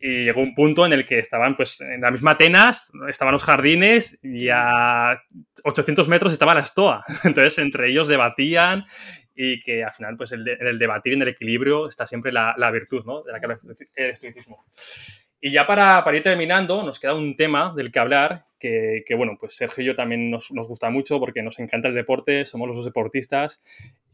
y 0.00 0.24
llegó 0.24 0.40
un 0.40 0.54
punto 0.54 0.86
en 0.86 0.92
el 0.92 1.04
que 1.04 1.18
estaban, 1.18 1.56
pues, 1.56 1.80
en 1.80 2.00
la 2.00 2.10
misma 2.10 2.32
Atenas, 2.32 2.92
estaban 3.08 3.32
los 3.32 3.44
jardines 3.44 4.18
y 4.22 4.48
a 4.50 5.20
800 5.64 6.08
metros 6.08 6.32
estaba 6.32 6.54
la 6.54 6.60
estoa. 6.60 7.02
Entonces, 7.24 7.58
entre 7.58 7.88
ellos 7.88 8.08
debatían 8.08 8.84
y 9.34 9.60
que 9.60 9.84
al 9.84 9.92
final, 9.92 10.16
pues 10.16 10.32
el 10.32 10.46
en 10.46 10.66
el 10.66 10.78
debatir, 10.78 11.14
en 11.14 11.22
el 11.22 11.28
equilibrio, 11.28 11.88
está 11.88 12.06
siempre 12.06 12.32
la, 12.32 12.54
la 12.56 12.70
virtud, 12.70 13.04
¿no? 13.04 13.22
De 13.22 13.32
la 13.32 13.40
que 13.40 13.46
habla 13.46 13.58
el 13.96 14.10
estoicismo. 14.10 14.64
Y 15.40 15.50
ya 15.50 15.66
para, 15.66 16.02
para, 16.04 16.16
ir 16.16 16.22
terminando, 16.22 16.82
nos 16.82 16.98
queda 16.98 17.14
un 17.14 17.36
tema 17.36 17.74
del 17.76 17.92
que 17.92 17.98
hablar, 17.98 18.46
que, 18.58 19.02
que 19.06 19.14
bueno, 19.14 19.36
pues 19.38 19.54
Sergio 19.54 19.82
y 19.82 19.86
yo 19.88 19.94
también 19.94 20.30
nos, 20.30 20.50
nos, 20.52 20.66
gusta 20.66 20.88
mucho 20.88 21.20
porque 21.20 21.42
nos 21.42 21.58
encanta 21.58 21.88
el 21.88 21.94
deporte, 21.94 22.46
somos 22.46 22.66
los 22.66 22.78
dos 22.78 22.86
deportistas 22.86 23.62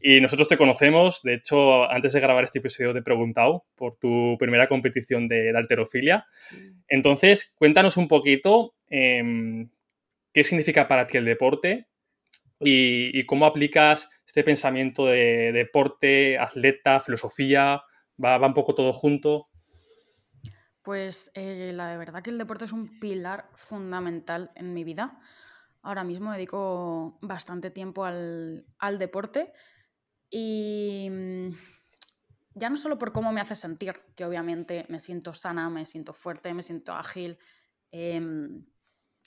y 0.01 0.19
nosotros 0.19 0.49
te 0.49 0.57
conocemos, 0.57 1.23
de 1.23 1.35
hecho, 1.35 1.89
antes 1.89 2.11
de 2.11 2.19
grabar 2.19 2.43
este 2.43 2.59
episodio 2.59 2.91
te 2.91 2.99
he 2.99 3.01
preguntado 3.01 3.63
por 3.75 3.95
tu 3.97 4.35
primera 4.39 4.67
competición 4.67 5.29
de, 5.29 5.53
de 5.53 5.57
alterofilia. 5.57 6.25
Entonces, 6.89 7.53
cuéntanos 7.55 7.95
un 7.95 8.09
poquito 8.09 8.75
eh, 8.89 9.23
qué 10.33 10.43
significa 10.43 10.89
para 10.89 11.07
ti 11.07 11.17
el 11.17 11.23
deporte 11.23 11.87
y, 12.61 13.25
cómo 13.25 13.45
aplicas 13.45 14.09
este 14.25 14.43
pensamiento 14.43 15.05
de 15.05 15.51
deporte, 15.51 16.37
atleta, 16.37 16.99
filosofía, 16.99 17.83
va, 18.23 18.45
un 18.45 18.53
poco 18.53 18.75
todo 18.75 18.93
junto. 18.93 19.49
Pues 20.81 21.31
eh, 21.35 21.71
la 21.73 21.89
de 21.89 21.97
verdad 21.97 22.23
que 22.23 22.31
el 22.31 22.37
deporte 22.37 22.65
es 22.65 22.71
un 22.71 22.99
pilar 22.99 23.49
fundamental 23.55 24.51
en 24.55 24.73
mi 24.73 24.83
vida. 24.83 25.19
Ahora 25.83 26.03
mismo 26.03 26.31
dedico 26.31 27.17
bastante 27.21 27.71
tiempo 27.71 28.05
al, 28.05 28.65
deporte 28.99 29.51
y 30.29 31.07
mm, 31.09 31.49
ya 32.53 32.69
no 32.69 32.77
solo 32.77 32.97
por 32.97 33.11
cómo 33.11 33.31
me 33.31 33.41
hace 33.41 33.55
sentir, 33.55 33.93
que 34.15 34.25
obviamente 34.25 34.85
me 34.89 34.99
siento 34.99 35.33
sana, 35.33 35.69
me 35.69 35.85
siento 35.85 36.13
fuerte, 36.13 36.53
me 36.53 36.61
siento 36.61 36.93
ágil, 36.93 37.37
em, 37.91 38.65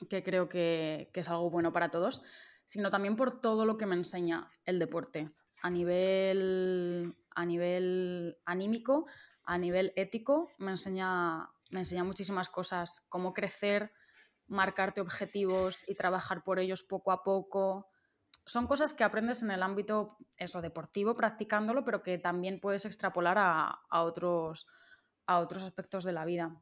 que 0.09 0.23
creo 0.23 0.49
que, 0.49 1.11
es 1.13 1.29
algo 1.29 1.51
bueno 1.51 1.73
para 1.73 1.91
todos, 1.91 2.23
sino 2.65 2.91
también 2.91 3.17
por 3.17 3.41
todo 3.41 3.65
lo 3.65 3.77
que 3.77 3.87
me 3.87 3.95
enseña 3.95 4.51
el 4.65 4.79
deporte 4.79 5.31
a 5.65 5.71
nivel, 5.71 7.17
a 7.35 7.47
nivel 7.47 8.37
anímico, 8.45 9.07
a 9.45 9.57
nivel 9.57 9.95
ético 9.97 10.51
me 10.59 10.73
enseña, 10.73 11.49
me 11.71 11.81
enseña 11.81 12.05
muchísimas 12.05 12.51
cosas, 12.51 13.07
cómo 13.09 13.33
crecer, 13.33 13.91
marcarte 14.47 15.01
objetivos 15.01 15.89
y 15.89 15.95
trabajar 15.95 16.45
por 16.45 16.59
ellos 16.59 16.83
poco 16.83 17.13
a 17.13 17.23
poco. 17.23 17.89
Son 18.45 18.67
cosas 18.67 18.93
que 18.93 19.05
aprendes 19.05 19.43
en 19.43 19.51
el 19.51 19.63
ámbito 19.63 20.19
eso, 20.37 20.61
deportivo, 20.61 21.17
practicándolo, 21.17 21.83
pero 21.83 22.03
que 22.03 22.19
también 22.19 22.61
puedes 22.61 22.85
extrapolar 22.85 23.39
a, 23.39 24.03
otros, 24.03 24.67
a 25.27 25.39
otros 25.39 25.63
aspectos 25.63 26.05
de 26.05 26.13
la 26.13 26.27
vida. 26.27 26.61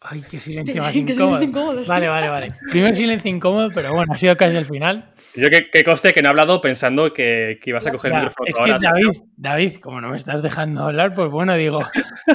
Ay, 0.00 0.22
qué 0.30 0.38
silencio 0.38 0.82
más 0.82 0.94
incómodo. 0.94 1.84
vale, 1.86 2.08
vale, 2.08 2.28
vale. 2.28 2.54
Primer 2.70 2.94
silencio 2.94 3.30
incómodo, 3.30 3.68
pero 3.74 3.92
bueno, 3.92 4.12
ha 4.12 4.18
sido 4.18 4.36
casi 4.36 4.56
el 4.56 4.66
final. 4.66 5.12
Yo 5.34 5.48
que, 5.50 5.84
coste 5.84 6.12
que 6.12 6.22
no 6.22 6.28
he 6.28 6.30
hablado 6.30 6.60
pensando 6.60 7.12
que, 7.12 7.58
ibas 7.64 7.86
a 7.86 7.92
coger 7.92 8.12
el 8.12 8.18
micrófono. 8.18 8.46
Es 8.46 8.54
que 8.54 8.86
David, 8.86 9.22
David, 9.36 9.80
como 9.80 10.00
no 10.00 10.10
me 10.10 10.16
estás 10.16 10.42
dejando 10.42 10.84
hablar, 10.84 11.14
pues 11.14 11.30
bueno, 11.30 11.54
digo, 11.54 11.82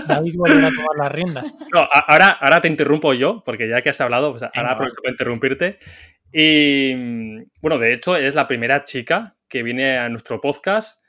David 0.07 0.35
volverá 0.37 0.67
a 0.67 0.71
tomar 0.71 0.97
las 0.97 1.11
riendas. 1.11 1.45
No, 1.71 1.87
ahora, 2.07 2.29
ahora 2.29 2.61
te 2.61 2.67
interrumpo 2.67 3.13
yo, 3.13 3.43
porque 3.45 3.69
ya 3.69 3.81
que 3.81 3.89
has 3.89 4.01
hablado, 4.01 4.31
pues 4.31 4.43
ahora 4.43 4.71
aprovecho 4.71 4.97
para 5.01 5.11
interrumpirte. 5.11 5.77
Y 6.33 6.93
bueno, 7.61 7.77
de 7.77 7.93
hecho, 7.93 8.15
es 8.15 8.35
la 8.35 8.47
primera 8.47 8.83
chica 8.83 9.35
que 9.47 9.63
viene 9.63 9.97
a 9.97 10.09
nuestro 10.09 10.39
podcast. 10.39 11.01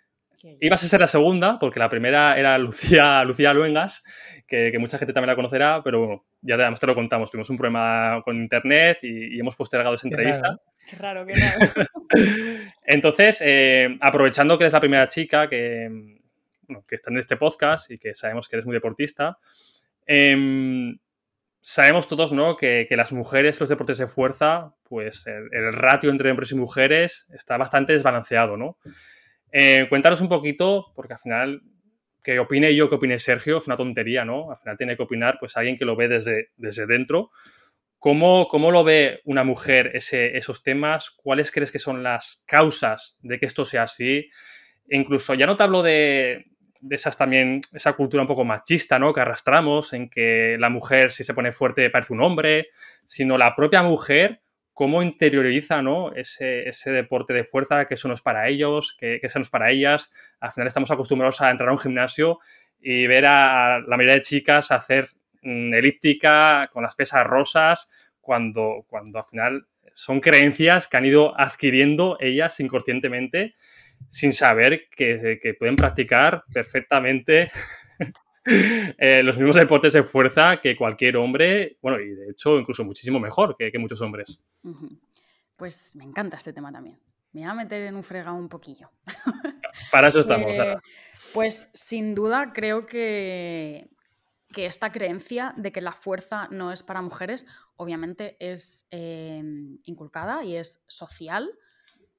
Ibas 0.61 0.83
a 0.83 0.89
ser 0.89 1.01
la 1.01 1.07
segunda, 1.07 1.59
porque 1.59 1.79
la 1.79 1.89
primera 1.89 2.37
era 2.37 2.59
Lucía, 2.59 3.23
Lucía 3.25 3.55
Luengas, 3.55 4.03
que, 4.47 4.77
mucha 4.79 4.99
gente 4.99 5.13
también 5.13 5.29
la 5.29 5.37
conocerá, 5.37 5.83
pero 5.85 6.27
ya 6.43 6.57
te, 6.57 6.81
te 6.81 6.87
lo 6.87 6.95
contamos. 6.95 7.31
Tuvimos 7.31 7.49
un 7.51 7.57
problema 7.57 8.21
con 8.25 8.37
internet 8.37 8.99
y, 9.03 9.39
hemos 9.39 9.57
postergado 9.57 9.95
esa 9.95 10.09
entrevista. 10.09 10.59
Qué 10.89 10.97
raro, 10.97 11.25
qué 11.25 11.33
raro. 11.73 11.89
Entonces, 12.85 13.41
eh, 13.45 13.97
aprovechando 14.01 14.59
que 14.59 14.65
eres 14.65 14.73
la 14.73 14.81
primera 14.81 15.07
chica 15.07 15.49
que, 15.49 15.89
que 16.87 16.95
está 16.95 17.11
en 17.11 17.19
este 17.19 17.37
podcast 17.37 17.91
y 17.91 17.99
que 17.99 18.15
sabemos 18.15 18.49
que 18.49 18.57
eres 18.57 18.67
muy 18.67 18.75
deportista, 18.75 19.39
em, 20.07 20.99
sabemos 21.61 22.09
todos 22.09 22.33
¿no? 22.33 22.57
que, 22.57 22.87
las 22.91 23.13
mujeres, 23.13 23.61
los 23.61 23.69
deportes 23.69 23.99
de 23.99 24.09
fuerza, 24.09 24.75
pues 24.83 25.27
el, 25.27 25.73
ratio 25.73 26.11
entre 26.11 26.31
hombres 26.31 26.53
y 26.53 26.57
mujeres 26.57 27.29
está 27.33 27.57
bastante 27.57 27.93
desbalanceado, 27.93 28.57
¿no? 28.57 28.79
Eh, 29.53 29.87
cuéntanos 29.89 30.21
un 30.21 30.29
poquito, 30.29 30.93
porque 30.95 31.13
al 31.13 31.19
final 31.19 31.63
que 32.23 32.39
opine 32.39 32.75
yo, 32.75 32.89
que 32.89 32.95
opine 32.95 33.19
Sergio, 33.19 33.59
es 33.59 33.67
una 33.67 33.77
tontería, 33.77 34.25
¿no? 34.25 34.51
Al 34.51 34.57
final 34.57 34.77
tiene 34.77 34.97
que 34.97 35.03
opinar 35.03 35.39
pues 35.41 35.57
alguien 35.57 35.77
que 35.77 35.85
lo 35.85 35.97
ve 35.97 36.09
desde, 36.09 36.51
desde 36.57 36.87
dentro. 36.87 37.31
¿Cómo, 37.99 38.49
¿Cómo, 38.49 38.71
lo 38.71 38.83
ve 38.85 39.21
una 39.25 39.45
mujer 39.45 39.93
ese, 39.95 40.37
esos 40.37 40.63
temas? 40.63 41.11
¿Cuáles 41.11 41.53
crees 41.53 41.71
que 41.71 41.79
son 41.79 42.03
las 42.03 42.43
causas 42.47 43.17
de 43.21 43.39
que 43.39 43.47
esto 43.47 43.65
sea 43.65 43.85
así? 43.85 44.29
E 44.89 44.97
incluso, 44.97 45.35
ya 45.35 45.47
no 45.47 45.57
te 45.57 45.63
hablo 45.63 45.83
de, 45.83 46.47
de 46.81 46.97
esas 46.97 47.17
también, 47.17 47.61
esa 47.73 47.93
cultura 47.93 48.23
un 48.23 48.29
poco 48.29 48.45
machista, 48.45 48.99
¿no? 48.99 49.13
Que 49.13 49.21
arrastramos 49.21 49.93
en 49.93 50.11
que 50.11 50.57
la 50.59 50.69
mujer 50.69 51.13
si 51.13 51.23
se 51.23 51.33
pone 51.33 51.53
fuerte 51.53 51.91
parece 51.91 52.13
un 52.13 52.23
hombre, 52.23 52.69
sino 53.05 53.39
la 53.39 53.55
propia 53.55 53.83
mujer 53.83 54.43
cómo 54.75 55.03
interioriza 55.03 55.83
¿no? 55.83 56.13
ese, 56.15 56.71
deporte 56.87 57.33
de 57.33 57.45
fuerza, 57.45 57.87
que 57.87 57.95
eso 57.95 58.09
no 58.09 58.15
es 58.15 58.23
para 58.23 58.49
ellos, 58.49 58.97
que, 58.99 59.21
eso 59.23 59.39
no 59.39 59.43
es 59.43 59.51
para 59.51 59.71
ellas. 59.71 60.11
Al 60.41 60.53
final 60.53 60.69
estamos 60.69 60.91
acostumbrados 60.91 61.41
a 61.41 61.51
entrar 61.51 61.69
a 61.69 61.73
un 61.73 61.79
gimnasio 61.79 62.39
y 62.81 63.07
ver 63.07 63.27
a 63.27 63.81
la 63.81 63.97
mayoría 63.97 64.15
de 64.15 64.23
chicas 64.23 64.71
hacer 64.73 65.07
mm, 65.43 65.75
elíptica 65.75 66.69
con 66.73 66.83
las 66.83 66.95
pesas 66.95 67.25
rosas, 67.25 67.91
cuando, 68.21 68.85
cuando 68.87 69.19
al 69.19 69.25
final 69.25 69.67
son 69.95 70.21
creencias 70.21 70.89
que 70.89 70.97
han 70.97 71.07
ido 71.07 71.39
adquiriendo 71.39 72.17
ellas 72.21 72.59
inconscientemente 72.61 73.55
sin 74.09 74.33
saber 74.33 74.89
que, 74.91 75.39
que 75.41 75.55
pueden 75.55 75.77
practicar 75.77 76.45
perfectamente 76.53 77.51
Eh, 78.45 79.23
los 79.23 79.37
mismos 79.37 79.57
deportes 79.57 79.93
de 79.93 80.03
fuerza 80.03 80.57
que 80.61 80.77
cualquier 80.77 81.17
hombre, 81.17 81.79
bueno, 81.81 82.01
y 82.01 82.09
de 82.11 82.31
hecho 82.31 82.59
incluso 82.59 82.85
muchísimo 82.85 83.21
mejor 83.21 83.57
que, 83.57 83.71
muchos 83.79 84.01
hombres. 84.01 84.41
Pues 85.57 85.95
me 85.97 86.05
encanta 86.05 86.37
este 86.37 86.53
tema 86.53 86.73
también. 86.73 86.99
Me 87.33 87.43
voy 87.43 87.51
a 87.51 87.55
meter 87.55 87.83
en 87.85 87.97
un 87.97 88.03
fregado 88.03 88.37
un 88.37 88.49
poquillo. 88.49 88.91
Para 89.93 90.09
eso 90.09 90.21
estamos. 90.21 90.51
Eh, 90.57 90.77
pues 91.33 91.71
sin 91.73 92.15
duda 92.15 92.53
creo 92.53 92.85
que, 92.85 93.89
que 94.53 94.67
esta 94.67 94.93
creencia 94.93 95.55
de 95.57 95.73
que 95.73 95.81
la 95.81 95.93
fuerza 95.93 96.49
no 96.51 96.73
es 96.73 96.83
para 96.83 97.01
mujeres, 97.01 97.47
obviamente 97.77 98.37
es 98.39 98.87
em, 98.91 99.79
inculcada 99.85 100.45
y 100.45 100.57
es 100.57 100.85
social 100.89 101.51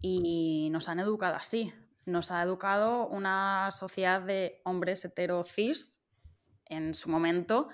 y 0.01 0.69
nos 0.71 0.89
han 0.89 0.99
educado 0.99 1.35
así. 1.35 1.73
Nos 2.05 2.31
ha 2.31 2.41
educado 2.41 3.07
una 3.07 3.69
sociedad 3.71 4.21
de 4.21 4.61
hombres 4.65 5.05
hetero 5.05 5.43
cis 5.43 6.02
en 6.73 6.93
su 6.93 7.09
momento 7.09 7.69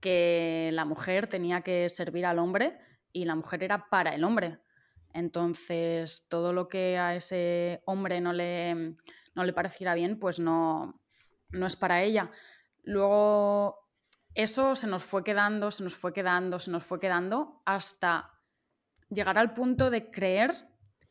que 0.00 0.70
la 0.72 0.84
mujer 0.84 1.26
tenía 1.28 1.62
que 1.62 1.88
servir 1.88 2.26
al 2.26 2.38
hombre 2.38 2.78
y 3.12 3.24
la 3.24 3.34
mujer 3.34 3.62
era 3.62 3.88
para 3.88 4.14
el 4.14 4.24
hombre. 4.24 4.58
Entonces, 5.12 6.26
todo 6.28 6.52
lo 6.52 6.68
que 6.68 6.98
a 6.98 7.14
ese 7.14 7.82
hombre 7.86 8.20
no 8.20 8.32
le, 8.32 8.94
no 9.34 9.44
le 9.44 9.52
pareciera 9.52 9.94
bien, 9.94 10.18
pues 10.18 10.38
no, 10.38 11.00
no 11.50 11.66
es 11.66 11.76
para 11.76 12.02
ella. 12.02 12.30
Luego, 12.82 13.88
eso 14.34 14.76
se 14.76 14.86
nos 14.86 15.02
fue 15.02 15.24
quedando, 15.24 15.70
se 15.70 15.82
nos 15.82 15.94
fue 15.94 16.12
quedando, 16.12 16.58
se 16.58 16.70
nos 16.70 16.84
fue 16.84 17.00
quedando 17.00 17.62
hasta 17.64 18.30
llegar 19.10 19.38
al 19.38 19.54
punto 19.54 19.90
de 19.90 20.10
creer 20.10 20.54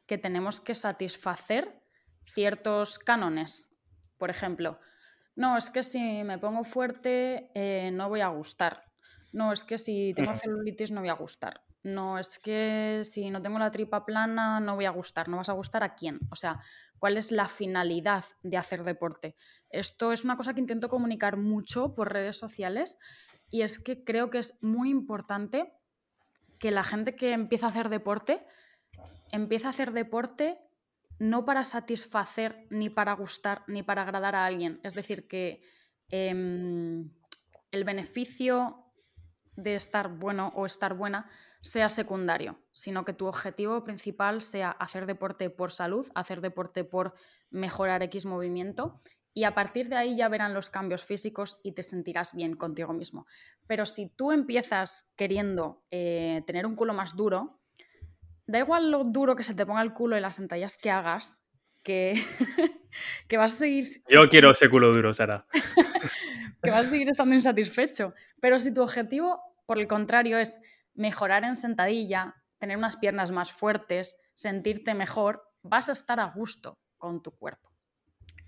que 0.05 0.17
tenemos 0.17 0.61
que 0.61 0.75
satisfacer 0.75 1.81
ciertos 2.25 2.99
cánones. 2.99 3.75
Por 4.17 4.29
ejemplo, 4.29 4.79
no, 5.37 5.55
es 5.55 5.69
que 5.69 5.83
si 5.83 6.23
me 6.23 6.39
pongo 6.39 6.63
fuerte 6.63 7.51
eh, 7.53 7.91
no 7.91 8.09
voy 8.09 8.21
a 8.21 8.29
gustar. 8.29 8.83
No, 9.31 9.53
es 9.53 9.63
que 9.63 9.77
si 9.77 10.13
tengo 10.15 10.33
celulitis 10.33 10.89
no 10.89 11.01
voy 11.01 11.09
a 11.09 11.13
gustar. 11.13 11.61
No, 11.83 12.17
es 12.17 12.39
que 12.39 13.01
si 13.03 13.29
no 13.29 13.39
tengo 13.39 13.59
la 13.59 13.69
tripa 13.69 14.03
plana 14.03 14.59
no 14.59 14.73
voy 14.73 14.85
a 14.85 14.89
gustar. 14.89 15.29
¿No 15.29 15.37
vas 15.37 15.49
a 15.49 15.53
gustar 15.53 15.83
a 15.83 15.93
quién? 15.93 16.19
O 16.31 16.35
sea, 16.35 16.59
¿cuál 16.97 17.17
es 17.17 17.31
la 17.31 17.47
finalidad 17.47 18.25
de 18.41 18.57
hacer 18.57 18.83
deporte? 18.83 19.35
Esto 19.69 20.11
es 20.11 20.23
una 20.25 20.37
cosa 20.37 20.55
que 20.55 20.59
intento 20.59 20.89
comunicar 20.89 21.37
mucho 21.37 21.93
por 21.93 22.11
redes 22.11 22.35
sociales 22.35 22.97
y 23.47 23.61
es 23.61 23.77
que 23.77 24.03
creo 24.03 24.31
que 24.31 24.39
es 24.39 24.57
muy 24.61 24.89
importante 24.89 25.71
que 26.57 26.71
la 26.71 26.83
gente 26.83 27.15
que 27.15 27.33
empieza 27.33 27.67
a 27.67 27.69
hacer 27.69 27.89
deporte 27.89 28.43
empiece 29.31 29.67
a 29.67 29.69
hacer 29.69 29.91
deporte 29.91 30.66
no 31.19 31.45
para 31.45 31.63
satisfacer, 31.63 32.67
ni 32.69 32.89
para 32.89 33.13
gustar, 33.13 33.63
ni 33.67 33.83
para 33.83 34.03
agradar 34.03 34.35
a 34.35 34.45
alguien. 34.45 34.79
Es 34.83 34.93
decir, 34.93 35.27
que 35.27 35.61
em, 36.09 37.09
el 37.71 37.83
beneficio 37.83 38.83
de 39.55 39.75
estar 39.75 40.09
bueno 40.09 40.53
o 40.55 40.65
estar 40.65 40.93
buena 40.93 41.29
sea 41.61 41.89
secundario, 41.89 42.59
sino 42.71 43.03
que 43.03 43.13
tu 43.13 43.25
objetivo 43.25 43.83
principal 43.83 44.41
sea 44.41 44.69
hacer 44.69 45.05
deporte 45.05 45.49
por 45.49 45.71
salud, 45.71 46.07
hacer 46.13 46.41
deporte 46.41 46.83
por 46.83 47.15
mejorar 47.49 48.03
X 48.03 48.25
movimiento 48.25 48.99
y 49.33 49.43
a 49.43 49.53
partir 49.53 49.89
de 49.89 49.95
ahí 49.95 50.15
ya 50.15 50.29
verán 50.29 50.53
los 50.53 50.69
cambios 50.69 51.03
físicos 51.03 51.59
y 51.63 51.73
te 51.73 51.83
sentirás 51.83 52.33
bien 52.33 52.55
contigo 52.55 52.93
mismo. 52.93 53.27
Pero 53.67 53.85
si 53.85 54.07
tú 54.09 54.31
empiezas 54.31 55.13
queriendo 55.15 55.83
eh, 55.91 56.43
tener 56.47 56.65
un 56.65 56.75
culo 56.75 56.93
más 56.93 57.15
duro, 57.15 57.56
da 58.47 58.59
igual 58.59 58.89
lo 58.91 59.03
duro 59.03 59.35
que 59.35 59.43
se 59.43 59.53
te 59.53 59.65
ponga 59.65 59.81
el 59.81 59.93
culo 59.93 60.17
y 60.17 60.21
las 60.21 60.35
sentadillas 60.35 60.77
que 60.77 60.89
hagas, 60.89 61.41
que, 61.83 62.15
que 63.27 63.37
vas 63.37 63.53
a 63.53 63.57
seguir... 63.57 63.83
Yo 64.09 64.29
quiero 64.29 64.51
ese 64.51 64.69
culo 64.69 64.93
duro, 64.93 65.13
Sara. 65.13 65.45
que 66.63 66.71
vas 66.71 66.87
a 66.87 66.89
seguir 66.89 67.09
estando 67.09 67.35
insatisfecho. 67.35 68.13
Pero 68.41 68.57
si 68.57 68.73
tu 68.73 68.81
objetivo, 68.81 69.41
por 69.65 69.79
el 69.79 69.87
contrario, 69.87 70.37
es 70.37 70.59
mejorar 70.95 71.43
en 71.43 71.55
sentadilla, 71.55 72.35
tener 72.57 72.77
unas 72.77 72.95
piernas 72.97 73.31
más 73.31 73.51
fuertes, 73.51 74.19
sentirte 74.33 74.95
mejor, 74.95 75.43
vas 75.61 75.89
a 75.89 75.91
estar 75.91 76.19
a 76.19 76.31
gusto 76.31 76.79
con 76.97 77.21
tu 77.21 77.31
cuerpo. 77.31 77.69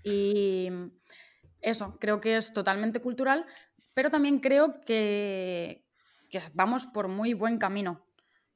Y 0.02 0.70
eso, 1.60 1.98
creo 2.00 2.20
que 2.20 2.36
es 2.36 2.52
totalmente 2.52 3.00
cultural, 3.00 3.46
pero 3.92 4.10
también 4.10 4.38
creo 4.38 4.80
que, 4.80 5.84
que 6.30 6.40
vamos 6.54 6.86
por 6.86 7.08
muy 7.08 7.34
buen 7.34 7.58
camino 7.58 8.06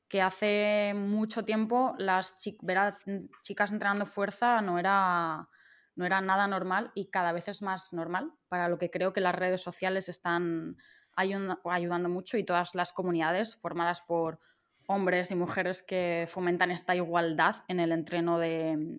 que 0.09 0.23
hace 0.23 0.93
mucho 0.95 1.45
tiempo 1.45 1.95
las 1.99 2.37
chicas 2.37 3.73
entrenando 3.73 4.07
fuerza 4.07 4.61
no 4.61 4.79
era, 4.79 5.49
no 5.97 6.05
era 6.05 6.21
nada 6.21 6.47
normal 6.47 6.91
y 6.95 7.07
cada 7.07 7.33
vez 7.33 7.49
es 7.49 7.63
más 7.63 7.93
normal, 7.93 8.33
para 8.49 8.69
lo 8.69 8.79
que 8.79 8.91
creo 8.91 9.13
que 9.13 9.21
las 9.21 9.35
redes 9.35 9.63
sociales 9.63 10.09
están 10.09 10.77
ayudando 11.17 12.09
mucho 12.09 12.37
y 12.37 12.45
todas 12.45 12.75
las 12.75 12.93
comunidades 12.93 13.57
formadas 13.57 14.03
por 14.03 14.39
hombres 14.87 15.31
y 15.31 15.35
mujeres 15.35 15.83
que 15.83 16.27
fomentan 16.29 16.71
esta 16.71 16.95
igualdad 16.95 17.57
en 17.69 17.81
el 17.81 17.93
entreno 17.93 18.39
de, 18.39 18.99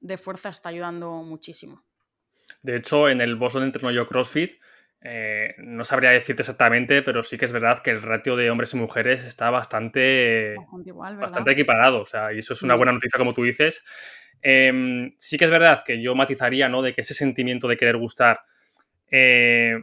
de 0.00 0.18
fuerza 0.18 0.50
está 0.50 0.68
ayudando 0.68 1.10
muchísimo. 1.22 1.82
De 2.62 2.76
hecho, 2.76 3.08
en 3.08 3.20
el 3.20 3.36
boss 3.36 3.54
donde 3.54 3.66
entreno 3.68 3.90
yo 3.90 4.06
CrossFit, 4.06 4.60
eh, 5.02 5.54
no 5.58 5.84
sabría 5.84 6.10
decirte 6.10 6.42
exactamente, 6.42 7.02
pero 7.02 7.22
sí 7.22 7.38
que 7.38 7.46
es 7.46 7.52
verdad 7.52 7.82
que 7.82 7.90
el 7.90 8.02
ratio 8.02 8.36
de 8.36 8.50
hombres 8.50 8.74
y 8.74 8.76
mujeres 8.76 9.24
está 9.24 9.50
bastante, 9.50 10.56
bastante 11.18 11.52
equiparado. 11.52 12.02
O 12.02 12.06
sea, 12.06 12.32
y 12.32 12.40
eso 12.40 12.52
es 12.52 12.62
una 12.62 12.74
buena 12.74 12.92
noticia, 12.92 13.18
como 13.18 13.32
tú 13.32 13.42
dices. 13.44 13.82
Em, 14.42 15.14
sí 15.18 15.38
que 15.38 15.46
es 15.46 15.50
verdad 15.50 15.82
que 15.84 16.02
yo 16.02 16.14
matizaría, 16.14 16.68
¿no? 16.68 16.82
De 16.82 16.94
que 16.94 17.00
ese 17.00 17.14
sentimiento 17.14 17.68
de 17.68 17.76
querer 17.76 17.96
gustar, 17.96 18.40
eh, 19.10 19.82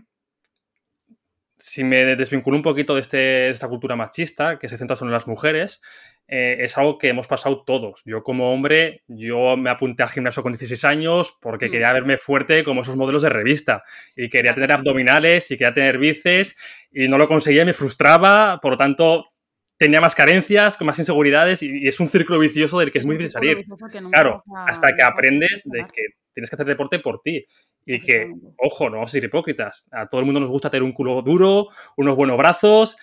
si 1.57 1.84
me 1.84 2.15
desvinculo 2.15 2.55
un 2.55 2.63
poquito 2.63 2.93
de, 2.93 3.01
este, 3.01 3.18
de, 3.18 3.49
esta 3.49 3.68
cultura 3.68 3.95
machista, 3.95 4.59
que 4.59 4.70
se 4.70 4.78
centra 4.78 4.95
solo 4.95 5.09
en 5.09 5.13
las 5.13 5.28
mujeres, 5.28 5.82
eh, 6.30 6.57
es 6.59 6.78
algo 6.78 6.97
que 6.97 7.07
hemos 7.07 7.25
pasado 7.25 7.63
todos. 7.63 8.01
Yo 8.05 8.21
como 8.21 8.51
hombre, 8.53 9.03
yo 9.07 9.55
me 9.55 9.69
apunté 9.69 10.03
al 10.03 10.09
gimnasio 10.09 10.43
con 10.43 10.51
16 10.51 10.84
años 10.84 11.38
porque 11.41 11.67
mm. 11.67 11.71
quería 11.71 11.93
verme 11.93 12.17
fuerte 12.17 12.63
como 12.65 12.82
esos 12.82 12.97
modelos 12.97 13.21
de 13.21 13.30
revista 13.30 13.84
y 14.15 14.30
quería 14.30 14.53
tener 14.53 14.73
abdominales 14.73 15.49
y 15.51 15.57
quería 15.57 15.73
tener 15.73 15.97
bíceps 15.97 16.55
y 16.91 17.07
no 17.07 17.17
lo 17.17 17.28
conseguía 17.28 17.61
y 17.61 17.65
me 17.65 17.73
frustraba, 17.73 18.59
por 18.61 18.71
lo 18.71 18.78
tanto 18.78 19.25
tenía 19.78 20.01
más 20.01 20.15
carencias, 20.15 20.75
con 20.75 20.88
más 20.88 20.99
inseguridades 20.99 21.63
y, 21.63 21.88
es 21.88 21.99
un 21.99 22.09
círculo 22.09 22.39
vicioso 22.39 22.80
del 22.80 22.91
que 22.91 22.99
es, 22.99 23.05
muy 23.05 23.15
difícil 23.15 23.34
salir. 23.34 23.65
Claro, 24.11 24.43
hasta 24.67 24.93
que 24.93 25.03
aprendes 25.03 25.61
de 25.65 25.86
que 25.93 26.01
tienes 26.34 26.49
que 26.49 26.55
hacer 26.55 26.67
deporte 26.67 26.99
por 26.99 27.21
ti 27.21 27.45
y 27.86 27.99
que, 27.99 28.34
ojo, 28.57 28.89
no 28.89 28.97
vamos 28.97 29.11
a 29.11 29.13
ser 29.13 29.23
hipócritas, 29.23 29.88
a 29.91 30.07
todo 30.07 30.19
el 30.19 30.25
mundo 30.25 30.41
nos 30.41 30.49
gusta 30.49 30.69
tener 30.69 30.84
un 30.84 30.91
culo 30.91 31.21
duro, 31.21 31.67
unos 31.95 32.15
buenos 32.17 32.38
brazos 32.38 32.97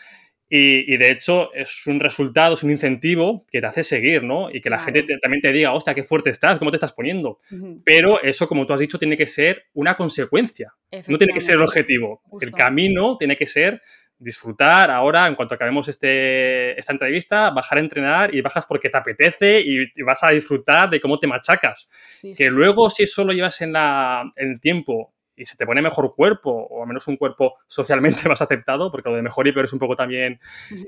y, 0.48 0.96
de 0.96 1.10
hecho 1.10 1.52
es 1.54 1.86
un 1.86 1.98
resultado, 1.98 2.54
es 2.54 2.62
un 2.62 2.70
incentivo 2.70 3.42
que 3.50 3.60
te 3.60 3.66
hace 3.66 3.82
seguir, 3.82 4.22
¿no? 4.22 4.50
Y 4.50 4.60
que 4.60 4.70
la 4.70 4.78
gente 4.78 5.04
también 5.20 5.40
te 5.40 5.52
diga, 5.52 5.72
hostia, 5.72 5.94
qué 5.94 6.04
fuerte 6.04 6.30
estás, 6.30 6.58
cómo 6.58 6.70
te 6.70 6.76
estás 6.76 6.92
poniendo. 6.92 7.38
Pero 7.84 8.22
eso, 8.22 8.46
como 8.46 8.66
tú 8.66 8.72
has 8.72 8.80
dicho, 8.80 8.98
tiene 8.98 9.16
que 9.16 9.26
ser 9.26 9.64
una 9.72 9.96
consecuencia, 9.96 10.74
no 11.08 11.18
tiene 11.18 11.32
que 11.32 11.40
ser 11.40 11.56
el 11.56 11.62
objetivo. 11.62 12.22
El 12.40 12.52
camino 12.52 13.16
tiene 13.16 13.36
que 13.36 13.46
ser 13.46 13.80
disfrutar 14.16 14.90
ahora, 14.90 15.26
en 15.26 15.34
cuanto 15.34 15.54
acabemos 15.54 15.88
este, 15.88 16.78
esta 16.78 16.92
entrevista, 16.92 17.50
bajar 17.50 17.78
a 17.78 17.80
entrenar 17.80 18.34
y 18.34 18.40
bajas 18.40 18.64
porque 18.66 18.88
te 18.88 18.96
apetece 18.96 19.60
y, 19.60 20.02
vas 20.02 20.22
a 20.22 20.30
disfrutar 20.30 20.88
de 20.90 21.00
cómo 21.00 21.18
te 21.18 21.26
machacas. 21.26 21.90
que 22.36 22.48
luego, 22.48 22.90
si 22.90 23.04
eso 23.04 23.24
lo 23.24 23.32
llevas 23.32 23.60
en, 23.60 23.72
la, 23.72 24.30
en 24.36 24.52
el 24.52 24.60
tiempo 24.60 25.13
y 25.36 25.46
se 25.46 25.56
te 25.56 25.66
pone 25.66 25.82
mejor 25.82 26.14
cuerpo, 26.14 26.50
o 26.50 26.82
al 26.82 26.88
menos 26.88 27.06
un 27.08 27.16
cuerpo 27.16 27.56
socialmente 27.66 28.28
más 28.28 28.42
aceptado, 28.42 28.90
porque 28.90 29.10
lo 29.10 29.16
de 29.16 29.22
mejor 29.22 29.46
y 29.46 29.52
peor 29.52 29.66
es 29.66 29.72
un 29.72 29.78
poco 29.78 29.96
también, 29.96 30.40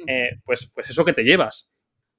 eh, 0.06 0.38
pues, 0.44 0.70
pues 0.74 0.90
eso 0.90 1.04
que 1.04 1.12
te 1.12 1.24
llevas 1.24 1.70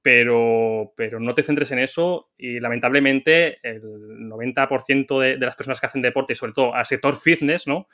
pero, 0.02 0.92
pero 0.96 1.18
no 1.18 1.34
te 1.34 1.42
centres 1.42 1.70
en 1.72 1.80
eso 1.80 2.30
y 2.38 2.60
lamentablemente 2.60 3.58
el 3.62 3.82
90% 3.82 5.20
de, 5.20 5.36
de, 5.36 5.46
las 5.46 5.56
personas 5.56 5.80
que 5.80 5.86
hacen 5.86 6.02
deporte 6.02 6.32
y 6.32 6.36
sobre 6.36 6.52
todo 6.52 6.74
al 6.74 6.86
sector 6.86 7.16
fitness, 7.16 7.66
¿no? 7.66 7.88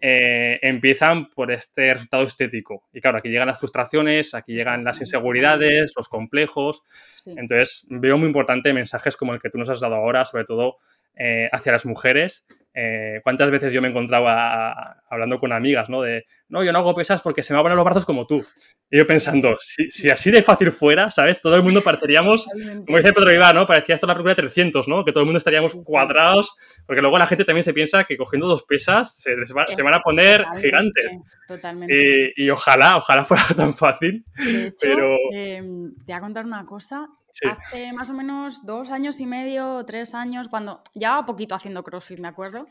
Eh, 0.00 0.58
empiezan 0.62 1.30
por 1.30 1.52
este 1.52 1.92
resultado 1.92 2.24
estético. 2.24 2.88
Y 2.92 3.00
claro, 3.00 3.18
aquí 3.18 3.28
llegan 3.28 3.46
las 3.46 3.60
frustraciones, 3.60 4.34
aquí 4.34 4.54
llegan 4.54 4.82
las 4.82 5.00
inseguridades, 5.00 5.92
los 5.96 6.08
complejos. 6.08 6.82
Entonces 7.26 7.86
veo 7.90 8.16
muy 8.16 8.26
importante 8.26 8.72
mensajes 8.72 9.16
como 9.16 9.34
el 9.34 9.40
que 9.40 9.50
tú 9.50 9.58
nos 9.58 9.68
has 9.68 9.80
dado 9.80 9.94
ahora, 9.94 10.24
sobre 10.24 10.44
todo 10.44 10.78
eh, 11.16 11.48
hacia 11.52 11.72
las 11.72 11.86
mujeres. 11.86 12.46
Eh, 12.74 13.20
¿Cuántas 13.22 13.50
veces 13.50 13.72
yo 13.72 13.82
me 13.82 13.88
encontraba 13.88 15.02
hablando 15.10 15.38
con 15.38 15.52
amigas, 15.52 15.90
¿no? 15.90 16.00
De, 16.00 16.24
no, 16.48 16.64
yo 16.64 16.72
no 16.72 16.78
hago 16.78 16.94
pesas 16.94 17.20
porque 17.20 17.42
se 17.42 17.52
me 17.52 17.58
abren 17.58 17.76
los 17.76 17.84
brazos 17.84 18.06
como 18.06 18.24
tú. 18.24 18.42
Y 18.90 18.98
yo 18.98 19.06
pensando, 19.06 19.56
si, 19.58 20.10
así 20.10 20.30
de 20.30 20.42
fácil 20.42 20.70
fuera, 20.70 21.10
¿sabes? 21.10 21.40
Todo 21.40 21.56
el 21.56 21.62
mundo 21.62 21.82
pareceríamos, 21.82 22.46
como 22.86 22.98
dice 22.98 23.12
Pedro 23.12 23.32
Ibar, 23.32 23.54
¿no? 23.54 23.64
Parecía 23.66 23.94
esto 23.94 24.06
la 24.06 24.14
película 24.14 24.34
de 24.34 24.42
300, 24.42 24.86
¿no? 24.86 25.02
Que 25.02 25.12
todo 25.12 25.20
el 25.20 25.26
mundo 25.26 25.38
estaríamos 25.38 25.74
cuadrados, 25.84 26.54
porque 26.86 27.00
luego 27.00 27.16
la 27.16 27.26
gente 27.26 27.44
también 27.44 27.62
se 27.62 27.72
piensa 27.72 28.04
que 28.04 28.18
cogiendo 28.18 28.46
dos 28.46 28.64
pesas 28.64 29.16
se, 29.16 29.34
van 29.54 29.94
a 29.94 30.00
poner 30.00 30.44
gigantes. 30.60 31.12
Totalmente. 31.48 32.34
Y, 32.36 32.50
ojalá, 32.50 32.96
ojalá 32.98 33.24
fuera 33.24 33.44
tan 33.56 33.74
fácil. 33.74 34.24
De 34.36 34.66
hecho, 34.66 34.76
pero... 34.80 35.16
Em, 35.32 35.94
te 35.94 36.12
voy 36.12 36.14
a 36.14 36.20
contar 36.20 36.44
una 36.44 36.66
cosa. 36.66 37.08
Hace 37.50 37.92
más 37.92 38.10
o 38.10 38.14
menos 38.14 38.64
dos 38.64 38.90
años 38.90 39.20
y 39.20 39.26
medio, 39.26 39.84
tres 39.86 40.14
años, 40.14 40.48
cuando 40.48 40.82
ya 40.94 41.24
poquito 41.24 41.54
haciendo 41.54 41.82
CrossFit, 41.82 42.18
me 42.18 42.28
acuerdo, 42.28 42.66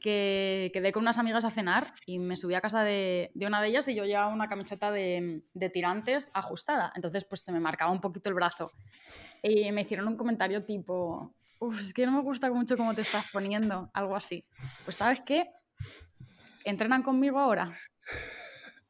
que 0.00 0.70
quedé 0.74 0.92
con 0.92 1.02
unas 1.02 1.18
amigas 1.18 1.46
a 1.46 1.50
cenar 1.50 1.94
y 2.04 2.18
me 2.18 2.36
subí 2.36 2.54
a 2.54 2.60
casa 2.60 2.82
de, 2.82 3.32
una 3.36 3.62
de 3.62 3.68
ellas 3.68 3.88
y 3.88 3.94
yo 3.94 4.04
llevaba 4.04 4.32
una 4.32 4.48
camiseta 4.48 4.90
de, 4.90 5.42
tirantes 5.72 6.30
ajustada. 6.34 6.92
Entonces, 6.94 7.24
pues 7.24 7.42
se 7.42 7.52
me 7.52 7.60
marcaba 7.60 7.90
un 7.90 8.00
poquito 8.00 8.28
el 8.28 8.34
brazo. 8.34 8.70
Y 9.42 9.72
me 9.72 9.80
hicieron 9.80 10.06
un 10.08 10.16
comentario 10.16 10.64
tipo, 10.64 11.34
uff, 11.58 11.80
es 11.80 11.94
que 11.94 12.04
no 12.04 12.12
me 12.12 12.20
gusta 12.20 12.50
mucho 12.50 12.76
cómo 12.76 12.92
te 12.92 13.00
estás 13.00 13.30
poniendo, 13.32 13.90
algo 13.94 14.14
así. 14.14 14.44
Pues, 14.84 14.96
¿sabes 14.96 15.20
qué? 15.20 15.50
¿Entrenan 16.64 17.02
conmigo 17.02 17.38
ahora? 17.38 17.72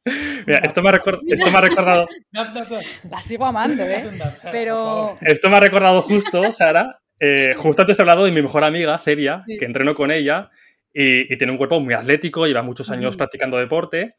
Mira, 0.47 0.59
esto 0.59 0.83
me, 0.83 0.91
ha 0.91 1.03
esto 1.29 1.51
me 1.51 1.59
ha 1.59 1.61
recordado. 1.61 2.07
La 3.11 3.21
sigo 3.21 3.47
amando, 3.47 3.85
¿eh? 3.85 4.11
Pero. 4.51 5.17
Esto 5.21 5.49
me 5.49 5.57
ha 5.57 5.61
recordado 5.61 6.03
justo, 6.03 6.51
Sara. 6.53 7.01
Eh, 7.21 7.55
justo 7.57 7.83
antes 7.83 7.99
he 7.99 8.03
hablado 8.03 8.25
de 8.25 8.33
mi 8.33 8.43
mejor 8.43 8.65
amiga, 8.65 8.99
Celia, 8.99 9.45
que 9.47 9.65
entreno 9.65 9.95
con 9.95 10.11
ella 10.11 10.51
y, 10.93 11.37
tiene 11.37 11.53
un 11.53 11.59
cuerpo 11.59 11.81
muy 11.81 11.95
atlético, 11.95 12.47
lleva 12.47 12.63
muchos 12.63 12.91
años 12.91 13.17
practicando 13.17 13.57
deporte. 13.57 14.15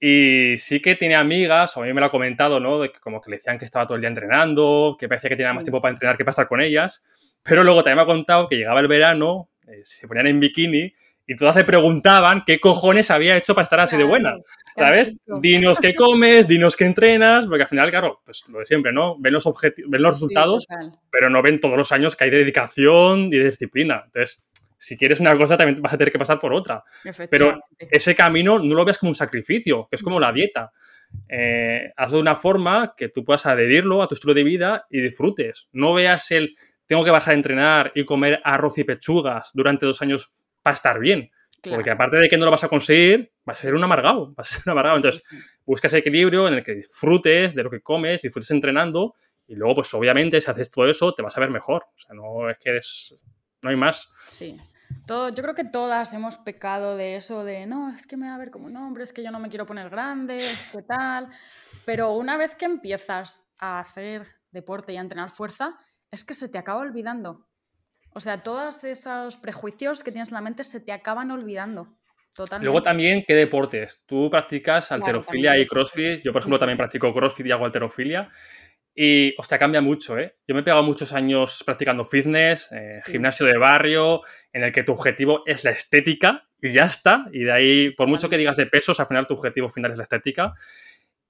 Y 0.00 0.54
sí 0.58 0.80
que 0.80 0.94
tiene 0.94 1.16
amigas, 1.16 1.76
o 1.76 1.82
a 1.82 1.86
mí 1.86 1.92
me 1.92 2.00
lo 2.00 2.06
ha 2.06 2.10
comentado, 2.10 2.60
¿no? 2.60 2.78
De 2.78 2.90
que 2.90 3.00
como 3.00 3.20
que 3.20 3.30
le 3.30 3.36
decían 3.36 3.58
que 3.58 3.64
estaba 3.64 3.86
todo 3.86 3.96
el 3.96 4.00
día 4.00 4.08
entrenando, 4.08 4.96
que 4.98 5.08
parecía 5.08 5.28
que 5.28 5.36
tenía 5.36 5.52
más 5.52 5.64
tiempo 5.64 5.80
para 5.80 5.92
entrenar 5.92 6.16
que 6.16 6.24
para 6.24 6.30
estar 6.30 6.48
con 6.48 6.60
ellas. 6.60 7.04
Pero 7.42 7.64
luego 7.64 7.82
también 7.82 7.96
me 7.96 8.02
ha 8.02 8.06
contado 8.06 8.48
que 8.48 8.56
llegaba 8.56 8.80
el 8.80 8.86
verano, 8.86 9.50
eh, 9.66 9.80
se 9.82 10.06
ponían 10.06 10.28
en 10.28 10.40
bikini 10.40 10.94
y 11.30 11.36
todas 11.36 11.56
le 11.56 11.64
preguntaban 11.64 12.42
qué 12.46 12.58
cojones 12.58 13.10
había 13.10 13.36
hecho 13.36 13.54
para 13.54 13.64
estar 13.64 13.78
así 13.80 13.98
de 13.98 14.04
buena. 14.04 14.34
¿Sabes? 14.74 15.14
Dinos 15.42 15.78
qué 15.78 15.94
comes, 15.94 16.48
dinos 16.48 16.74
qué 16.74 16.86
entrenas, 16.86 17.46
porque 17.46 17.64
al 17.64 17.68
final, 17.68 17.90
claro, 17.90 18.22
pues 18.24 18.44
lo 18.48 18.60
de 18.60 18.66
siempre, 18.66 18.94
¿no? 18.94 19.14
Ven 19.20 19.34
los, 19.34 19.44
ven 19.44 20.02
los 20.02 20.14
resultados, 20.14 20.66
pero 21.10 21.28
no 21.28 21.42
ven 21.42 21.60
todos 21.60 21.76
los 21.76 21.92
años 21.92 22.16
que 22.16 22.24
hay 22.24 22.30
de 22.30 22.38
dedicación 22.38 23.26
y 23.26 23.36
de 23.36 23.44
disciplina. 23.44 24.04
Entonces, 24.06 24.48
si 24.78 24.96
quieres 24.96 25.20
una 25.20 25.36
cosa, 25.36 25.58
también 25.58 25.82
vas 25.82 25.92
a 25.92 25.98
tener 25.98 26.10
que 26.10 26.18
pasar 26.18 26.40
por 26.40 26.54
otra. 26.54 26.82
Pero 27.30 27.60
ese 27.78 28.14
camino 28.14 28.58
no 28.58 28.74
lo 28.74 28.86
veas 28.86 28.96
como 28.96 29.10
un 29.10 29.14
sacrificio, 29.14 29.86
que 29.90 29.96
es 29.96 30.02
como 30.02 30.18
la 30.18 30.32
dieta. 30.32 30.72
Eh, 31.28 31.92
hazlo 31.94 32.16
de 32.16 32.22
una 32.22 32.36
forma 32.36 32.94
que 32.96 33.10
tú 33.10 33.22
puedas 33.22 33.44
adherirlo 33.44 34.02
a 34.02 34.08
tu 34.08 34.14
estilo 34.14 34.32
de 34.32 34.44
vida 34.44 34.86
y 34.88 35.02
disfrutes. 35.02 35.68
No 35.72 35.92
veas 35.92 36.30
el 36.30 36.56
tengo 36.86 37.04
que 37.04 37.10
bajar 37.10 37.32
a 37.32 37.36
entrenar 37.36 37.92
y 37.94 38.06
comer 38.06 38.40
arroz 38.44 38.78
y 38.78 38.84
pechugas 38.84 39.50
durante 39.52 39.84
dos 39.84 40.00
años 40.00 40.32
para 40.68 40.74
estar 40.74 40.98
bien. 40.98 41.30
Porque 41.62 41.90
aparte 41.90 42.16
de 42.16 42.28
que 42.28 42.36
no 42.36 42.44
lo 42.44 42.50
vas 42.50 42.64
a 42.64 42.68
conseguir, 42.68 43.32
vas 43.44 43.58
a 43.58 43.62
ser 43.62 43.74
un 43.74 43.82
amargado. 43.82 44.32
Vas 44.36 44.52
a 44.52 44.54
ser 44.54 44.62
un 44.66 44.72
amargado. 44.72 44.96
Entonces, 44.96 45.22
busca 45.64 45.88
ese 45.88 45.98
equilibrio 45.98 46.46
en 46.46 46.54
el 46.54 46.62
que 46.62 46.74
disfrutes 46.74 47.54
de 47.54 47.62
lo 47.62 47.70
que 47.70 47.80
comes, 47.80 48.22
disfrutes 48.22 48.50
entrenando 48.50 49.14
y 49.46 49.54
luego, 49.54 49.76
pues 49.76 49.92
obviamente, 49.94 50.40
si 50.40 50.50
haces 50.50 50.70
todo 50.70 50.88
eso, 50.88 51.14
te 51.14 51.22
vas 51.22 51.36
a 51.36 51.40
ver 51.40 51.50
mejor. 51.50 51.84
O 51.84 51.98
sea, 51.98 52.14
no 52.14 52.50
es 52.50 52.58
que 52.58 52.68
eres, 52.68 53.16
no 53.62 53.70
hay 53.70 53.76
más. 53.76 54.12
Sí. 54.28 54.56
Todo, 55.06 55.30
yo 55.30 55.42
creo 55.42 55.54
que 55.54 55.64
todas 55.64 56.14
hemos 56.14 56.38
pecado 56.38 56.96
de 56.96 57.16
eso, 57.16 57.44
de 57.44 57.66
no, 57.66 57.92
es 57.92 58.06
que 58.06 58.16
me 58.16 58.28
va 58.28 58.34
a 58.34 58.38
ver 58.38 58.50
como 58.50 58.66
un 58.66 58.76
hombre, 58.76 59.04
es 59.04 59.12
que 59.12 59.22
yo 59.22 59.30
no 59.30 59.40
me 59.40 59.48
quiero 59.48 59.66
poner 59.66 59.90
grande, 59.90 60.38
qué 60.72 60.82
tal. 60.82 61.28
Pero 61.84 62.12
una 62.12 62.36
vez 62.36 62.54
que 62.54 62.66
empiezas 62.66 63.50
a 63.58 63.80
hacer 63.80 64.26
deporte 64.50 64.92
y 64.92 64.96
a 64.96 65.00
entrenar 65.00 65.30
fuerza, 65.30 65.78
es 66.10 66.24
que 66.24 66.34
se 66.34 66.48
te 66.48 66.58
acaba 66.58 66.80
olvidando. 66.80 67.47
O 68.18 68.20
sea, 68.20 68.42
todos 68.42 68.82
esos 68.82 69.36
prejuicios 69.36 70.02
que 70.02 70.10
tienes 70.10 70.30
en 70.30 70.34
la 70.34 70.40
mente 70.40 70.64
se 70.64 70.80
te 70.80 70.90
acaban 70.90 71.30
olvidando. 71.30 71.86
Totalmente. 72.34 72.64
Luego 72.64 72.82
también, 72.82 73.22
¿qué 73.24 73.32
deportes? 73.36 74.02
Tú 74.06 74.28
practicas 74.28 74.90
alterofilia 74.90 75.56
y 75.56 75.64
crossfit. 75.68 76.24
Yo, 76.24 76.32
por 76.32 76.40
ejemplo, 76.40 76.58
también 76.58 76.76
practico 76.76 77.14
crossfit 77.14 77.46
y 77.46 77.52
hago 77.52 77.64
alterofilia. 77.64 78.28
Y, 78.92 79.36
hostia, 79.38 79.56
cambia 79.56 79.80
mucho, 79.80 80.18
¿eh? 80.18 80.34
Yo 80.48 80.56
me 80.56 80.62
he 80.62 80.64
pegado 80.64 80.82
muchos 80.82 81.12
años 81.12 81.62
practicando 81.64 82.04
fitness, 82.04 82.72
eh, 82.72 82.90
gimnasio 83.06 83.46
de 83.46 83.56
barrio, 83.56 84.22
en 84.52 84.64
el 84.64 84.72
que 84.72 84.82
tu 84.82 84.94
objetivo 84.94 85.44
es 85.46 85.62
la 85.62 85.70
estética 85.70 86.42
y 86.60 86.72
ya 86.72 86.86
está. 86.86 87.26
Y 87.32 87.44
de 87.44 87.52
ahí, 87.52 87.90
por 87.90 88.08
mucho 88.08 88.28
que 88.28 88.36
digas 88.36 88.56
de 88.56 88.66
pesos, 88.66 88.98
al 88.98 89.06
final 89.06 89.28
tu 89.28 89.34
objetivo 89.34 89.68
final 89.68 89.92
es 89.92 89.98
la 89.98 90.02
estética. 90.02 90.54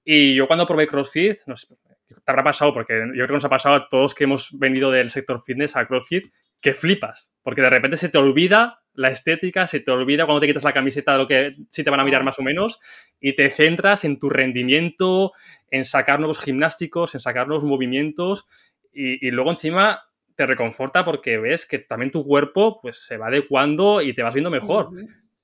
Y 0.03 0.33
yo 0.33 0.47
cuando 0.47 0.65
probé 0.65 0.87
CrossFit, 0.87 1.37
no 1.45 1.55
sé, 1.55 1.67
te 1.67 2.31
habrá 2.31 2.43
pasado, 2.43 2.73
porque 2.73 2.95
yo 3.09 3.13
creo 3.13 3.27
que 3.27 3.33
nos 3.33 3.45
ha 3.45 3.49
pasado 3.49 3.75
a 3.75 3.87
todos 3.89 4.15
que 4.15 4.23
hemos 4.23 4.57
venido 4.57 4.89
del 4.89 5.11
sector 5.11 5.39
fitness 5.45 5.75
a 5.75 5.85
CrossFit, 5.85 6.33
que 6.61 6.73
flipas, 6.73 7.33
porque 7.41 7.61
de 7.61 7.69
repente 7.69 7.97
se 7.97 8.09
te 8.09 8.17
olvida 8.17 8.81
la 8.93 9.09
estética, 9.09 9.65
se 9.65 9.79
te 9.79 9.91
olvida 9.91 10.25
cuando 10.25 10.41
te 10.41 10.47
quitas 10.47 10.63
la 10.63 10.73
camiseta 10.73 11.13
de 11.13 11.17
lo 11.17 11.27
que 11.27 11.55
sí 11.69 11.83
te 11.83 11.89
van 11.89 12.01
a 12.01 12.03
mirar 12.03 12.23
más 12.23 12.37
o 12.39 12.43
menos 12.43 12.79
y 13.19 13.33
te 13.33 13.49
centras 13.49 14.03
en 14.03 14.19
tu 14.19 14.29
rendimiento, 14.29 15.31
en 15.71 15.85
sacar 15.85 16.19
nuevos 16.19 16.39
gimnásticos, 16.39 17.13
en 17.13 17.21
sacar 17.21 17.47
nuevos 17.47 17.63
movimientos 17.63 18.45
y, 18.91 19.31
luego 19.31 19.51
encima 19.51 20.01
te 20.35 20.45
reconforta 20.45 21.05
porque 21.05 21.37
ves 21.37 21.65
que 21.65 21.79
también 21.79 22.11
tu 22.11 22.25
cuerpo 22.25 22.79
pues 22.81 23.05
se 23.05 23.17
va 23.17 23.27
adecuando 23.27 24.01
y 24.01 24.13
te 24.13 24.23
vas 24.23 24.33
viendo 24.33 24.49
mejor. 24.49 24.89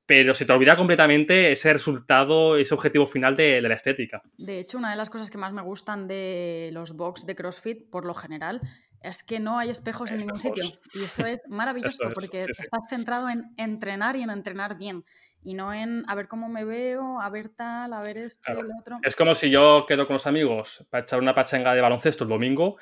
Pero 0.07 0.35
se 0.35 0.45
te 0.45 0.53
olvida 0.53 0.77
completamente 0.77 1.51
ese 1.51 1.73
resultado, 1.73 2.57
ese 2.57 2.73
objetivo 2.75 3.05
final 3.07 3.35
de, 3.35 3.59
la 3.61 3.73
estética. 3.73 4.21
De 4.37 4.59
hecho, 4.59 4.77
una 4.77 4.91
de 4.91 4.97
las 4.97 5.09
cosas 5.09 5.31
que 5.31 5.37
más 5.37 5.51
me 5.51 5.63
gustan 5.63 6.07
de 6.07 6.69
los 6.73 6.93
box 6.95 7.25
de 7.25 7.35
CrossFit, 7.35 7.89
por 7.89 8.05
lo 8.05 8.13
general, 8.13 8.61
es 9.05 9.23
que 9.23 9.39
no 9.39 9.57
hay 9.59 9.69
espejos 9.69 10.11
en 10.11 10.17
ningún 10.17 10.39
sitio. 10.39 10.65
Y 10.93 11.03
esto 11.03 11.25
es 11.25 11.43
maravilloso 11.47 12.09
porque 12.13 12.39
estás 12.39 12.87
centrado 12.89 13.29
en 13.29 13.53
entrenar 13.57 14.15
y 14.15 14.23
en 14.23 14.29
entrenar 14.29 14.77
bien. 14.77 15.05
Y 15.43 15.53
no 15.53 15.73
en 15.73 16.03
a 16.07 16.15
ver 16.15 16.27
cómo 16.27 16.49
me 16.49 16.65
veo, 16.65 17.21
a 17.21 17.29
ver 17.29 17.49
tal, 17.49 17.93
a 17.93 18.01
ver 18.01 18.17
esto, 18.17 18.51
el 18.51 18.69
otro. 18.79 18.97
Es 19.03 19.15
como 19.15 19.35
si 19.35 19.49
yo 19.49 19.85
quedo 19.87 20.07
con 20.07 20.15
los 20.15 20.25
amigos 20.25 20.85
para 20.89 21.03
echar 21.03 21.19
una 21.19 21.35
pachanga 21.35 21.75
de 21.75 21.81
baloncesto 21.81 22.23
el 22.23 22.29
domingo 22.29 22.77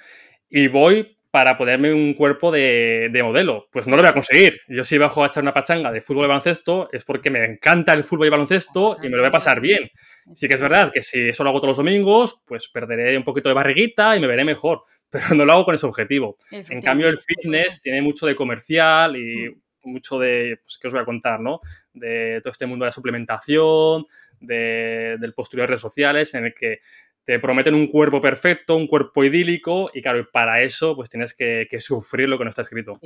y 0.50 0.68
voy 0.70 1.18
para 1.34 1.58
ponerme 1.58 1.92
un 1.92 2.14
cuerpo 2.14 2.52
de, 2.52 3.10
modelo. 3.24 3.68
Pues 3.72 3.88
no 3.88 3.96
lo 3.96 4.04
voy 4.04 4.10
a 4.12 4.14
conseguir. 4.14 4.62
Yo 4.68 4.84
si 4.84 5.00
bajo 5.00 5.24
a 5.24 5.26
echar 5.26 5.42
una 5.42 5.52
pachanga 5.52 5.92
de 5.92 6.00
fútbol 6.00 6.26
y 6.26 6.28
baloncesto 6.28 6.90
es 6.92 7.04
porque 7.06 7.32
me 7.32 7.44
encanta 7.44 7.92
el 7.94 8.04
fútbol 8.04 8.28
y 8.28 8.30
baloncesto 8.30 8.98
y 9.02 9.10
me 9.10 9.18
lo 9.18 9.24
voy 9.24 9.30
a 9.30 9.32
pasar 9.32 9.60
bien. 9.60 9.90
Sí 10.36 10.48
que 10.48 10.54
es 10.54 10.62
verdad 10.62 10.92
que 10.94 11.02
si 11.02 11.30
eso 11.30 11.44
lo 11.44 11.50
hago 11.50 11.60
todos 11.60 11.70
los 11.70 11.78
domingos, 11.78 12.40
pues 12.46 12.70
perderé 12.70 13.18
un 13.18 13.24
poquito 13.24 13.50
de 13.50 13.56
barriguita 13.56 14.16
y 14.16 14.20
me 14.20 14.28
veré 14.28 14.46
mejor, 14.46 14.84
pero 15.14 15.36
no 15.36 15.46
lo 15.46 15.54
hago 15.54 15.66
con 15.66 15.76
ese 15.76 15.86
objetivo. 15.86 16.38
En 16.50 16.82
cambio, 16.82 17.08
el 17.08 17.18
fitness 17.18 17.80
tiene 17.80 18.02
mucho 18.02 18.26
de 18.26 18.36
comercial 18.36 19.16
y 19.16 19.50
mm. 19.50 19.92
mucho 19.92 20.18
de, 20.18 20.60
pues, 20.64 20.80
¿qué 20.80 20.88
os 20.88 20.94
voy 20.94 21.04
a 21.04 21.06
contar, 21.06 21.40
no? 21.40 21.62
De 21.94 22.40
todo 22.42 22.50
este 22.50 22.66
mundo 22.66 22.84
de 22.84 22.88
la 22.88 22.94
suplementación, 22.94 24.06
del 24.40 25.34
postureo 25.36 25.64
de 25.64 25.68
redes 25.68 25.82
sociales, 25.82 26.34
en 26.34 26.46
el 26.46 26.54
que 26.56 26.80
te 27.26 27.40
prometen 27.40 27.76
un 27.76 27.88
cuerpo 27.88 28.20
perfecto, 28.20 28.76
un 28.76 28.88
cuerpo 28.88 29.24
idílico, 29.24 29.92
y 29.94 30.02
claro, 30.02 30.28
para 30.32 30.62
eso 30.62 30.96
pues 30.96 31.10
tienes 31.10 31.36
que, 31.36 31.68
sufrir 31.80 32.28
lo 32.28 32.40
que 32.40 32.44
no 32.46 32.50
está 32.50 32.64
escrito. 32.64 33.00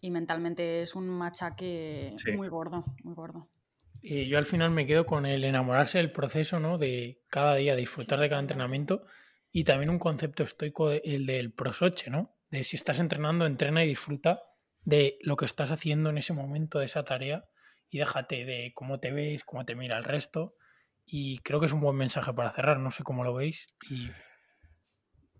Y 0.00 0.10
mentalmente 0.10 0.80
es 0.80 0.94
un 0.94 1.08
machaque 1.08 2.14
muy 2.34 2.48
gordo, 2.48 2.84
muy 3.04 3.14
gordo. 3.14 3.46
Y 4.00 4.26
yo 4.26 4.38
al 4.38 4.46
final 4.46 4.70
me 4.70 4.86
quedo 4.86 5.04
con 5.04 5.26
el 5.26 5.44
enamorarse 5.44 5.98
del 5.98 6.12
proceso, 6.12 6.60
¿no? 6.60 6.78
De 6.78 7.20
cada 7.28 7.56
día 7.56 7.76
disfrutar 7.76 8.20
de 8.20 8.28
cada 8.28 8.40
entrenamiento 8.40 9.04
y 9.56 9.64
también 9.64 9.88
un 9.88 9.98
concepto 9.98 10.42
estoico, 10.42 10.90
el 10.90 11.24
del 11.24 11.50
prosoche, 11.50 12.10
¿no? 12.10 12.36
De 12.50 12.62
si 12.62 12.76
estás 12.76 13.00
entrenando, 13.00 13.46
entrena 13.46 13.82
y 13.82 13.88
disfruta 13.88 14.42
de 14.84 15.16
lo 15.22 15.38
que 15.38 15.46
estás 15.46 15.70
haciendo 15.70 16.10
en 16.10 16.18
ese 16.18 16.34
momento, 16.34 16.78
de 16.78 16.84
esa 16.84 17.06
tarea 17.06 17.46
y 17.88 17.96
déjate 17.96 18.44
de 18.44 18.72
cómo 18.74 19.00
te 19.00 19.12
ves, 19.12 19.44
cómo 19.44 19.64
te 19.64 19.74
mira 19.74 19.96
el 19.96 20.04
resto 20.04 20.56
y 21.06 21.38
creo 21.38 21.58
que 21.58 21.64
es 21.64 21.72
un 21.72 21.80
buen 21.80 21.96
mensaje 21.96 22.34
para 22.34 22.52
cerrar, 22.52 22.78
no 22.78 22.90
sé 22.90 23.02
cómo 23.02 23.24
lo 23.24 23.32
veis. 23.32 23.74
Y... 23.88 24.10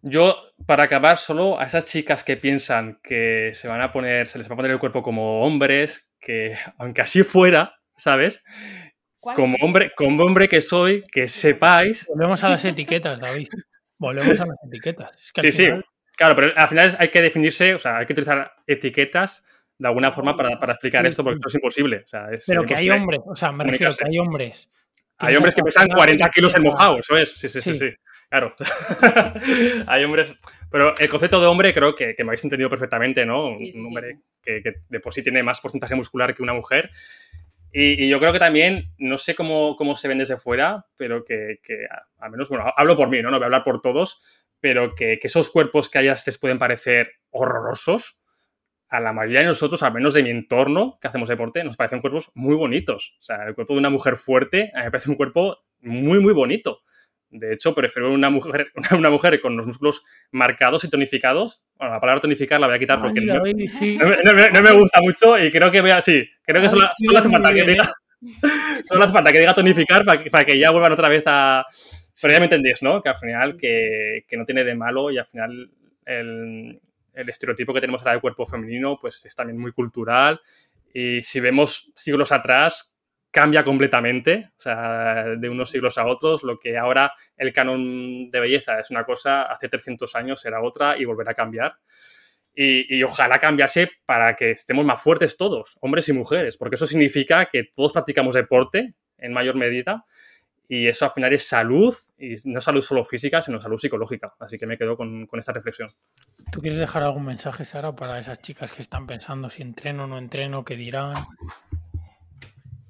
Yo, 0.01 0.35
para 0.65 0.85
acabar, 0.85 1.19
solo 1.19 1.61
a 1.61 1.67
esas 1.67 1.85
chicas 1.85 2.25
que 2.25 2.39
piensan 2.39 2.99
que 3.03 3.51
se 3.53 3.69
van 3.69 3.83
a 3.83 3.93
poner, 3.93 4.29
se 4.29 4.39
les 4.39 4.49
va 4.49 4.55
a 4.55 4.57
poner 4.57 4.71
el 4.71 4.79
cuerpo 4.79 5.03
como 5.03 5.43
hombres, 5.43 6.11
que 6.21 6.57
aunque 6.79 7.03
así 7.03 7.23
fuera, 7.23 7.67
¿sabes? 7.99 8.43
Como 9.21 9.59
hombre, 9.61 9.93
como 9.95 10.25
hombre 10.25 10.49
que 10.49 10.63
soy, 10.63 11.05
que 11.13 11.29
sepáis. 11.29 12.07
Volvemos 12.09 12.43
a 12.45 12.49
las 12.49 12.65
etiquetas, 12.65 13.21
David. 13.21 13.49
Volvemos 13.99 14.41
a 14.41 14.47
las 14.47 14.57
etiquetas. 14.67 15.11
sí, 15.41 15.53
sí. 15.53 15.69
Claro, 16.17 16.35
pero 16.35 16.53
al 16.57 16.69
final 16.69 16.97
hay 16.99 17.09
que 17.09 17.21
definirse, 17.21 17.75
o 17.75 17.79
sea, 17.79 17.99
hay 17.99 18.07
que 18.07 18.15
utilizar 18.15 18.51
etiquetas 18.67 19.45
de 19.77 19.87
alguna 19.87 20.11
forma 20.11 20.35
para, 20.35 20.55
explicar 20.73 21.05
esto, 21.05 21.23
porque 21.23 21.37
esto 21.37 21.49
es 21.49 21.55
imposible. 21.57 22.05
pero 22.47 22.65
que 22.65 22.75
hay 22.75 22.89
hombres, 22.89 23.21
o 23.27 23.37
sea, 23.37 23.53
me 23.53 23.65
refiero 23.65 23.95
que 23.95 24.05
hay 24.07 24.19
hombres 24.19 24.71
hay 25.19 25.37
hombres 25.37 25.55
que 25.55 25.63
pesan 25.63 25.89
40 25.89 26.31
kilos 26.31 26.55
en 26.55 26.63
mojado, 26.63 26.99
eso 26.99 27.17
es. 27.17 27.37
Sí, 27.37 27.49
sí, 27.49 27.61
sí, 27.61 27.75
sí. 27.75 27.91
Claro. 28.29 28.55
Hay 29.87 30.05
hombres. 30.05 30.35
Pero 30.71 30.97
el 30.99 31.09
concepto 31.09 31.41
de 31.41 31.47
hombre 31.47 31.73
creo 31.73 31.95
que, 31.95 32.15
me 32.19 32.25
habéis 32.25 32.45
entendido 32.45 32.69
perfectamente, 32.69 33.25
¿no? 33.25 33.51
un 33.51 33.87
hombre 33.87 34.19
que, 34.43 34.63
de 34.89 35.01
por 35.01 35.15
sí 35.15 35.23
tiene 35.23 35.43
más 35.43 35.61
porcentaje 35.61 35.95
muscular 35.95 36.35
que 36.35 36.43
una 36.43 36.53
mujer. 36.53 36.91
Y, 37.73 38.09
yo 38.09 38.19
creo 38.19 38.33
que 38.33 38.39
también, 38.39 38.93
no 38.99 39.19
sé 39.19 39.35
cómo, 39.35 39.77
cómo 39.77 39.95
se 39.95 40.09
ven 40.09 40.19
desde 40.19 40.37
fuera, 40.37 40.87
pero 40.97 41.25
que, 41.25 41.59
al 42.19 42.31
menos, 42.31 42.49
bueno, 42.49 42.73
hablo 42.77 42.97
por 42.97 43.09
mí, 43.09 43.21
¿no? 43.23 43.31
No 43.31 43.37
voy 43.37 43.45
a 43.45 43.47
hablar 43.47 43.63
por 43.63 43.81
todos, 43.81 44.21
pero 44.61 44.95
que, 44.95 45.19
esos 45.23 45.51
cuerpos 45.51 45.89
que 45.89 45.99
hayas 45.99 46.27
les 46.27 46.39
pueden 46.39 46.59
parecer 46.59 47.13
horrorosos, 47.31 48.19
a 48.89 49.01
la 49.01 49.13
mayoría 49.13 49.41
de 49.41 49.47
nosotros, 49.47 49.83
al 49.83 49.93
menos 49.93 50.15
de 50.15 50.23
mi 50.23 50.31
entorno, 50.31 50.99
que 51.01 51.09
hacemos 51.09 51.29
deporte, 51.29 51.65
nos 51.65 51.77
parecen 51.77 52.01
cuerpos 52.01 52.31
muy 52.35 52.55
bonitos. 52.55 53.17
O 53.19 53.23
sea, 53.23 53.45
el 53.45 53.55
cuerpo 53.55 53.75
de 53.75 53.81
una 53.81 53.91
mujer 53.91 54.17
fuerte 54.17 54.71
a 54.75 54.79
mí 54.79 54.85
me 54.85 54.91
parece 54.93 55.11
un 55.11 55.17
cuerpo 55.17 55.59
muy, 55.81 56.21
muy 56.21 56.33
bonito. 56.33 56.83
De 57.39 57.53
hecho, 57.53 57.75
prefiero 57.75 58.13
una 58.13 58.31
mujer, 58.31 58.69
una 58.97 59.11
mujer 59.11 59.41
con 59.41 59.57
los 59.57 59.67
músculos 59.67 60.05
marcados 60.31 60.85
y 60.85 60.91
tonificados. 60.91 61.63
Bueno, 61.77 61.95
la 61.95 62.01
palabra 62.01 62.21
tonificar 62.21 62.61
la 62.61 62.67
voy 62.67 62.77
a 62.77 62.79
quitar 62.79 63.01
porque 63.01 63.21
no, 63.21 63.43
me, 63.43 64.73
gusta 64.73 65.01
mucho 65.01 65.39
y 65.39 65.51
creo 65.51 65.71
que 65.71 65.81
voy 65.81 65.91
a, 65.91 66.01
sí, 66.01 66.29
creo 66.43 66.63
que 66.63 66.69
solo, 66.69 66.87
hace 67.17 67.31
falta 67.31 67.53
que 67.53 67.63
diga, 67.63 67.85
solo 68.83 69.05
hace 69.05 69.13
falta 69.13 69.33
que 69.33 69.41
diga 69.41 69.55
tonificar 69.55 70.05
para 70.05 70.23
que, 70.23 70.31
para 70.31 70.45
que 70.45 70.59
ya 70.59 70.71
vuelvan 70.71 70.93
otra 70.93 71.09
vez 71.09 71.25
a... 71.27 71.65
Pero 72.21 72.33
ya 72.33 72.41
me 72.41 72.47
entendéis, 72.47 72.83
¿no? 72.83 73.03
Que 73.03 73.11
al 73.11 73.17
final 73.17 73.57
que, 73.57 74.25
que 74.27 74.37
no 74.39 74.47
tiene 74.47 74.65
de 74.65 74.75
malo 74.75 75.11
y 75.11 75.19
al 75.19 75.27
final 75.27 75.71
el, 76.07 76.81
el 77.13 77.29
estereotipo 77.29 77.75
que 77.75 77.81
tenemos 77.81 78.03
ahora 78.03 78.13
del 78.13 78.21
cuerpo 78.21 78.47
femenino 78.47 78.99
pues 79.01 79.25
es 79.25 79.35
también 79.35 79.59
muy 79.59 79.73
cultural 79.73 80.41
y 80.95 81.23
si 81.23 81.41
vemos 81.41 81.91
siglos 81.95 82.33
atrás 82.33 82.96
cambia 83.37 83.63
completamente, 83.63 84.49
o 84.57 84.61
sea, 84.61 85.25
de 85.37 85.51
unos 85.51 85.69
siglos 85.69 85.99
a 85.99 86.07
otros, 86.07 86.43
lo 86.43 86.59
que 86.59 86.79
ahora 86.79 87.13
el 87.37 87.53
canon 87.53 88.31
de 88.31 88.41
belleza 88.41 88.81
es 88.81 88.91
una 88.91 89.05
cosa, 89.05 89.43
hace 89.43 89.69
300 89.69 90.17
años 90.17 90.43
era 90.47 90.63
otra 90.63 90.97
y 90.97 91.05
volverá 91.05 91.33
a 91.33 91.35
cambiar. 91.35 91.75
Y, 92.55 92.97
y, 92.97 93.03
ojalá 93.03 93.39
cambiase 93.39 93.91
para 94.07 94.35
que 94.35 94.53
estemos 94.53 94.87
más 94.87 95.03
fuertes 95.03 95.37
todos, 95.37 95.77
hombres 95.83 96.09
y 96.09 96.15
mujeres, 96.15 96.57
porque 96.57 96.77
eso 96.77 96.87
significa 96.87 97.45
que 97.45 97.65
todos 97.65 97.93
practicamos 97.93 98.33
deporte 98.33 98.95
en 99.19 99.35
mayor 99.35 99.57
medida 99.57 100.07
y 100.69 100.89
eso 100.89 101.05
al 101.05 101.11
final 101.11 101.33
es 101.33 101.47
salud, 101.47 101.95
y 102.19 102.35
no 102.47 102.61
salud 102.61 102.81
solo 102.81 103.05
física, 103.05 103.41
sino 103.41 103.61
salud 103.61 103.77
psicológica. 103.77 104.35
Así 104.41 104.59
que 104.59 104.67
me 104.67 104.77
quedo 104.77 104.97
con, 104.97 105.27
con 105.27 105.39
esta 105.39 105.53
reflexión. 105.53 105.91
¿Tú 106.51 106.61
quieres 106.61 106.79
dejar 106.81 107.03
algún 107.03 107.25
mensaje, 107.25 107.65
Sara, 107.65 107.95
para 107.95 108.19
esas 108.19 108.41
chicas 108.41 108.73
que 108.73 108.83
están 108.83 109.07
pensando 109.07 109.49
si 109.51 109.63
entreno 109.63 110.05
o 110.05 110.07
no 110.07 110.19
entreno, 110.19 110.65
qué 110.65 110.77
dirán? 110.77 111.15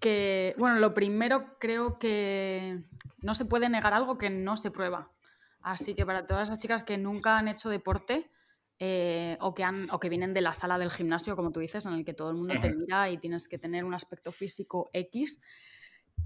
Que, 0.00 0.54
bueno, 0.58 0.76
lo 0.76 0.94
primero 0.94 1.58
creo 1.58 1.98
que 1.98 2.84
no 3.18 3.34
se 3.34 3.44
puede 3.44 3.68
negar 3.68 3.94
algo 3.94 4.18
que 4.18 4.30
no 4.30 4.56
se 4.56 4.70
prueba. 4.70 5.10
Así 5.60 5.94
que 5.94 6.06
para 6.06 6.26
todas 6.26 6.48
esas 6.48 6.58
chicas 6.58 6.84
que 6.84 6.96
nunca 6.96 7.38
han 7.38 7.48
hecho 7.48 7.68
deporte 7.68 8.30
eh, 8.78 9.36
o, 9.40 9.54
que 9.54 9.64
han, 9.64 9.90
o 9.90 9.98
que 9.98 10.08
vienen 10.08 10.34
de 10.34 10.40
la 10.40 10.52
sala 10.52 10.78
del 10.78 10.90
gimnasio, 10.90 11.34
como 11.34 11.50
tú 11.50 11.60
dices, 11.60 11.86
en 11.86 11.94
el 11.94 12.04
que 12.04 12.14
todo 12.14 12.30
el 12.30 12.36
mundo 12.36 12.54
te 12.60 12.72
mira 12.72 13.10
y 13.10 13.18
tienes 13.18 13.48
que 13.48 13.58
tener 13.58 13.84
un 13.84 13.94
aspecto 13.94 14.32
físico 14.32 14.90
X, 14.92 15.40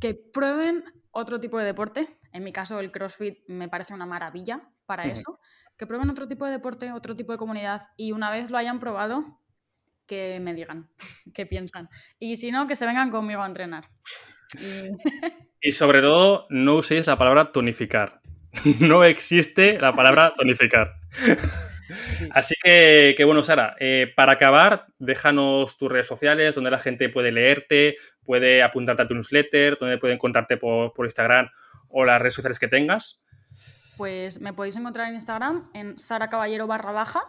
que 0.00 0.14
prueben 0.14 0.84
otro 1.10 1.40
tipo 1.40 1.58
de 1.58 1.64
deporte. 1.64 2.18
En 2.32 2.44
mi 2.44 2.52
caso, 2.52 2.80
el 2.80 2.90
CrossFit 2.90 3.48
me 3.48 3.68
parece 3.68 3.94
una 3.94 4.04
maravilla 4.06 4.68
para 4.84 5.04
eso. 5.04 5.38
Que 5.76 5.86
prueben 5.86 6.10
otro 6.10 6.28
tipo 6.28 6.44
de 6.44 6.50
deporte, 6.50 6.92
otro 6.92 7.16
tipo 7.16 7.32
de 7.32 7.38
comunidad 7.38 7.82
y 7.96 8.12
una 8.12 8.30
vez 8.30 8.50
lo 8.50 8.58
hayan 8.58 8.78
probado, 8.80 9.39
que 10.10 10.40
me 10.40 10.52
digan 10.52 10.90
qué 11.34 11.46
piensan. 11.46 11.88
Y 12.18 12.34
si 12.34 12.50
no, 12.50 12.66
que 12.66 12.74
se 12.74 12.84
vengan 12.84 13.10
conmigo 13.10 13.42
a 13.42 13.46
entrenar. 13.46 13.88
Y... 15.62 15.70
sobre 15.72 16.00
todo, 16.00 16.48
no 16.50 16.74
uséis 16.74 17.06
la 17.06 17.16
palabra 17.16 17.52
tonificar. 17.52 18.20
No 18.80 19.04
existe 19.04 19.78
la 19.78 19.94
palabra 19.94 20.34
tonificar. 20.36 20.96
Así 22.32 22.56
que, 22.64 23.22
bueno, 23.24 23.44
Sara, 23.44 23.76
eh, 23.78 24.12
para 24.16 24.32
acabar, 24.32 24.86
déjanos 24.98 25.76
tus 25.76 25.90
redes 25.90 26.08
sociales, 26.08 26.56
donde 26.56 26.72
la 26.72 26.80
gente 26.80 27.08
puede 27.08 27.30
leerte, 27.30 27.94
puede 28.24 28.64
apuntarte 28.64 29.02
a 29.02 29.08
tu 29.08 29.14
newsletter, 29.14 29.78
donde 29.78 29.98
puede 29.98 30.14
encontrarte 30.14 30.56
por, 30.56 30.92
Instagram 30.98 31.48
o 31.88 32.04
las 32.04 32.20
redes 32.20 32.34
sociales 32.34 32.58
que 32.58 32.66
tengas. 32.66 33.20
Pues 33.96 34.40
me 34.40 34.52
podéis 34.52 34.74
encontrar 34.74 35.08
en 35.08 35.14
Instagram 35.14 35.70
en 35.74 35.96
Sara 35.96 36.28
Caballero 36.28 36.66
barra 36.66 36.90
baja. 36.90 37.20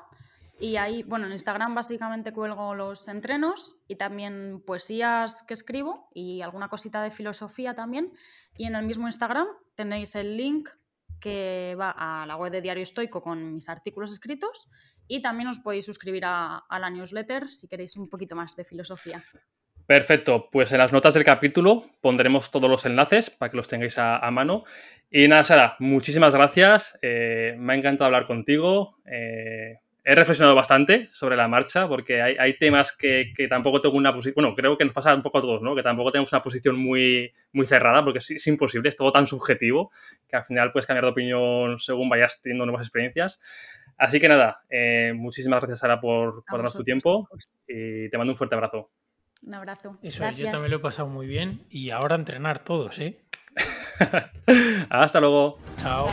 Y 0.61 0.77
ahí, 0.77 1.01
bueno, 1.01 1.25
en 1.25 1.31
Instagram 1.31 1.73
básicamente 1.73 2.31
cuelgo 2.31 2.75
los 2.75 3.07
entrenos 3.07 3.79
y 3.87 3.95
también 3.95 4.61
poesías 4.63 5.41
que 5.41 5.55
escribo 5.55 6.07
y 6.13 6.41
alguna 6.41 6.69
cosita 6.69 7.01
de 7.01 7.09
filosofía 7.09 7.73
también. 7.73 8.13
Y 8.55 8.67
en 8.67 8.75
el 8.75 8.85
mismo 8.85 9.07
Instagram 9.07 9.47
tenéis 9.73 10.13
el 10.15 10.37
link 10.37 10.69
que 11.19 11.75
va 11.79 11.95
a 11.97 12.27
la 12.27 12.35
web 12.35 12.51
de 12.51 12.61
Diario 12.61 12.83
Estoico 12.83 13.23
con 13.23 13.55
mis 13.55 13.69
artículos 13.69 14.11
escritos 14.11 14.69
y 15.07 15.23
también 15.23 15.49
os 15.49 15.59
podéis 15.59 15.85
suscribir 15.85 16.25
a, 16.25 16.63
la 16.69 16.89
newsletter 16.91 17.47
si 17.47 17.67
queréis 17.67 17.97
un 17.97 18.07
poquito 18.07 18.35
más 18.35 18.55
de 18.55 18.63
filosofía. 18.63 19.23
Perfecto, 19.87 20.47
pues 20.51 20.71
en 20.73 20.77
las 20.77 20.93
notas 20.93 21.15
del 21.15 21.23
capítulo 21.23 21.89
pondremos 22.01 22.51
todos 22.51 22.69
los 22.69 22.85
enlaces 22.85 23.31
para 23.31 23.49
que 23.49 23.57
los 23.57 23.67
tengáis 23.67 23.97
a, 23.97 24.29
mano. 24.29 24.63
Y 25.09 25.27
nada, 25.27 25.43
Sara, 25.43 25.75
muchísimas 25.79 26.35
gracias. 26.35 26.99
Eh, 27.01 27.55
me 27.57 27.73
ha 27.73 27.75
encantado 27.77 28.05
hablar 28.05 28.27
contigo. 28.27 28.99
Eh, 29.05 29.79
he 30.03 30.15
reflexionado 30.15 30.55
bastante 30.55 31.05
sobre 31.11 31.35
la 31.35 31.47
marcha 31.47 31.87
porque 31.87 32.21
hay, 32.21 32.57
temas 32.57 32.95
que, 32.95 33.33
tampoco 33.49 33.81
tengo 33.81 33.97
una 33.97 34.13
posición, 34.13 34.33
bueno, 34.35 34.55
creo 34.55 34.77
que 34.77 34.85
nos 34.85 34.93
pasa 34.93 35.13
un 35.13 35.21
poco 35.21 35.37
a 35.37 35.41
todos, 35.41 35.61
¿no? 35.61 35.75
Que 35.75 35.83
tampoco 35.83 36.11
tenemos 36.11 36.31
una 36.33 36.41
posición 36.41 36.77
muy, 36.77 37.31
muy 37.53 37.65
cerrada 37.65 38.03
porque 38.03 38.19
es, 38.19 38.47
imposible, 38.47 38.89
es 38.89 38.95
todo 38.95 39.11
tan 39.11 39.27
subjetivo 39.27 39.91
que 40.27 40.37
al 40.37 40.43
final 40.43 40.71
puedes 40.71 40.87
cambiar 40.87 41.05
de 41.05 41.11
opinión 41.11 41.79
según 41.79 42.09
vayas 42.09 42.41
teniendo 42.41 42.65
nuevas 42.65 42.87
experiencias. 42.87 43.39
Así 43.97 44.19
que 44.19 44.27
nada, 44.27 44.63
eh, 44.69 45.13
muchísimas 45.15 45.59
gracias 45.59 45.79
Sara 45.79 46.01
por, 46.01 46.43
darnos 46.51 46.73
tu 46.73 46.83
tiempo 46.83 47.27
y 47.67 48.09
te 48.09 48.17
mando 48.17 48.33
un 48.33 48.37
fuerte 48.37 48.55
abrazo. 48.55 48.89
Un 49.43 49.55
abrazo. 49.55 49.97
Eso 50.01 50.29
yo 50.31 50.49
también 50.49 50.71
lo 50.71 50.77
he 50.77 50.81
pasado 50.81 51.07
muy 51.07 51.27
bien 51.27 51.61
y 51.69 51.91
ahora 51.91 52.15
entrenar 52.15 52.63
todos, 52.63 52.97
¿eh? 52.99 53.21
Hasta 54.89 55.19
luego. 55.19 55.59
Chao. 55.77 56.07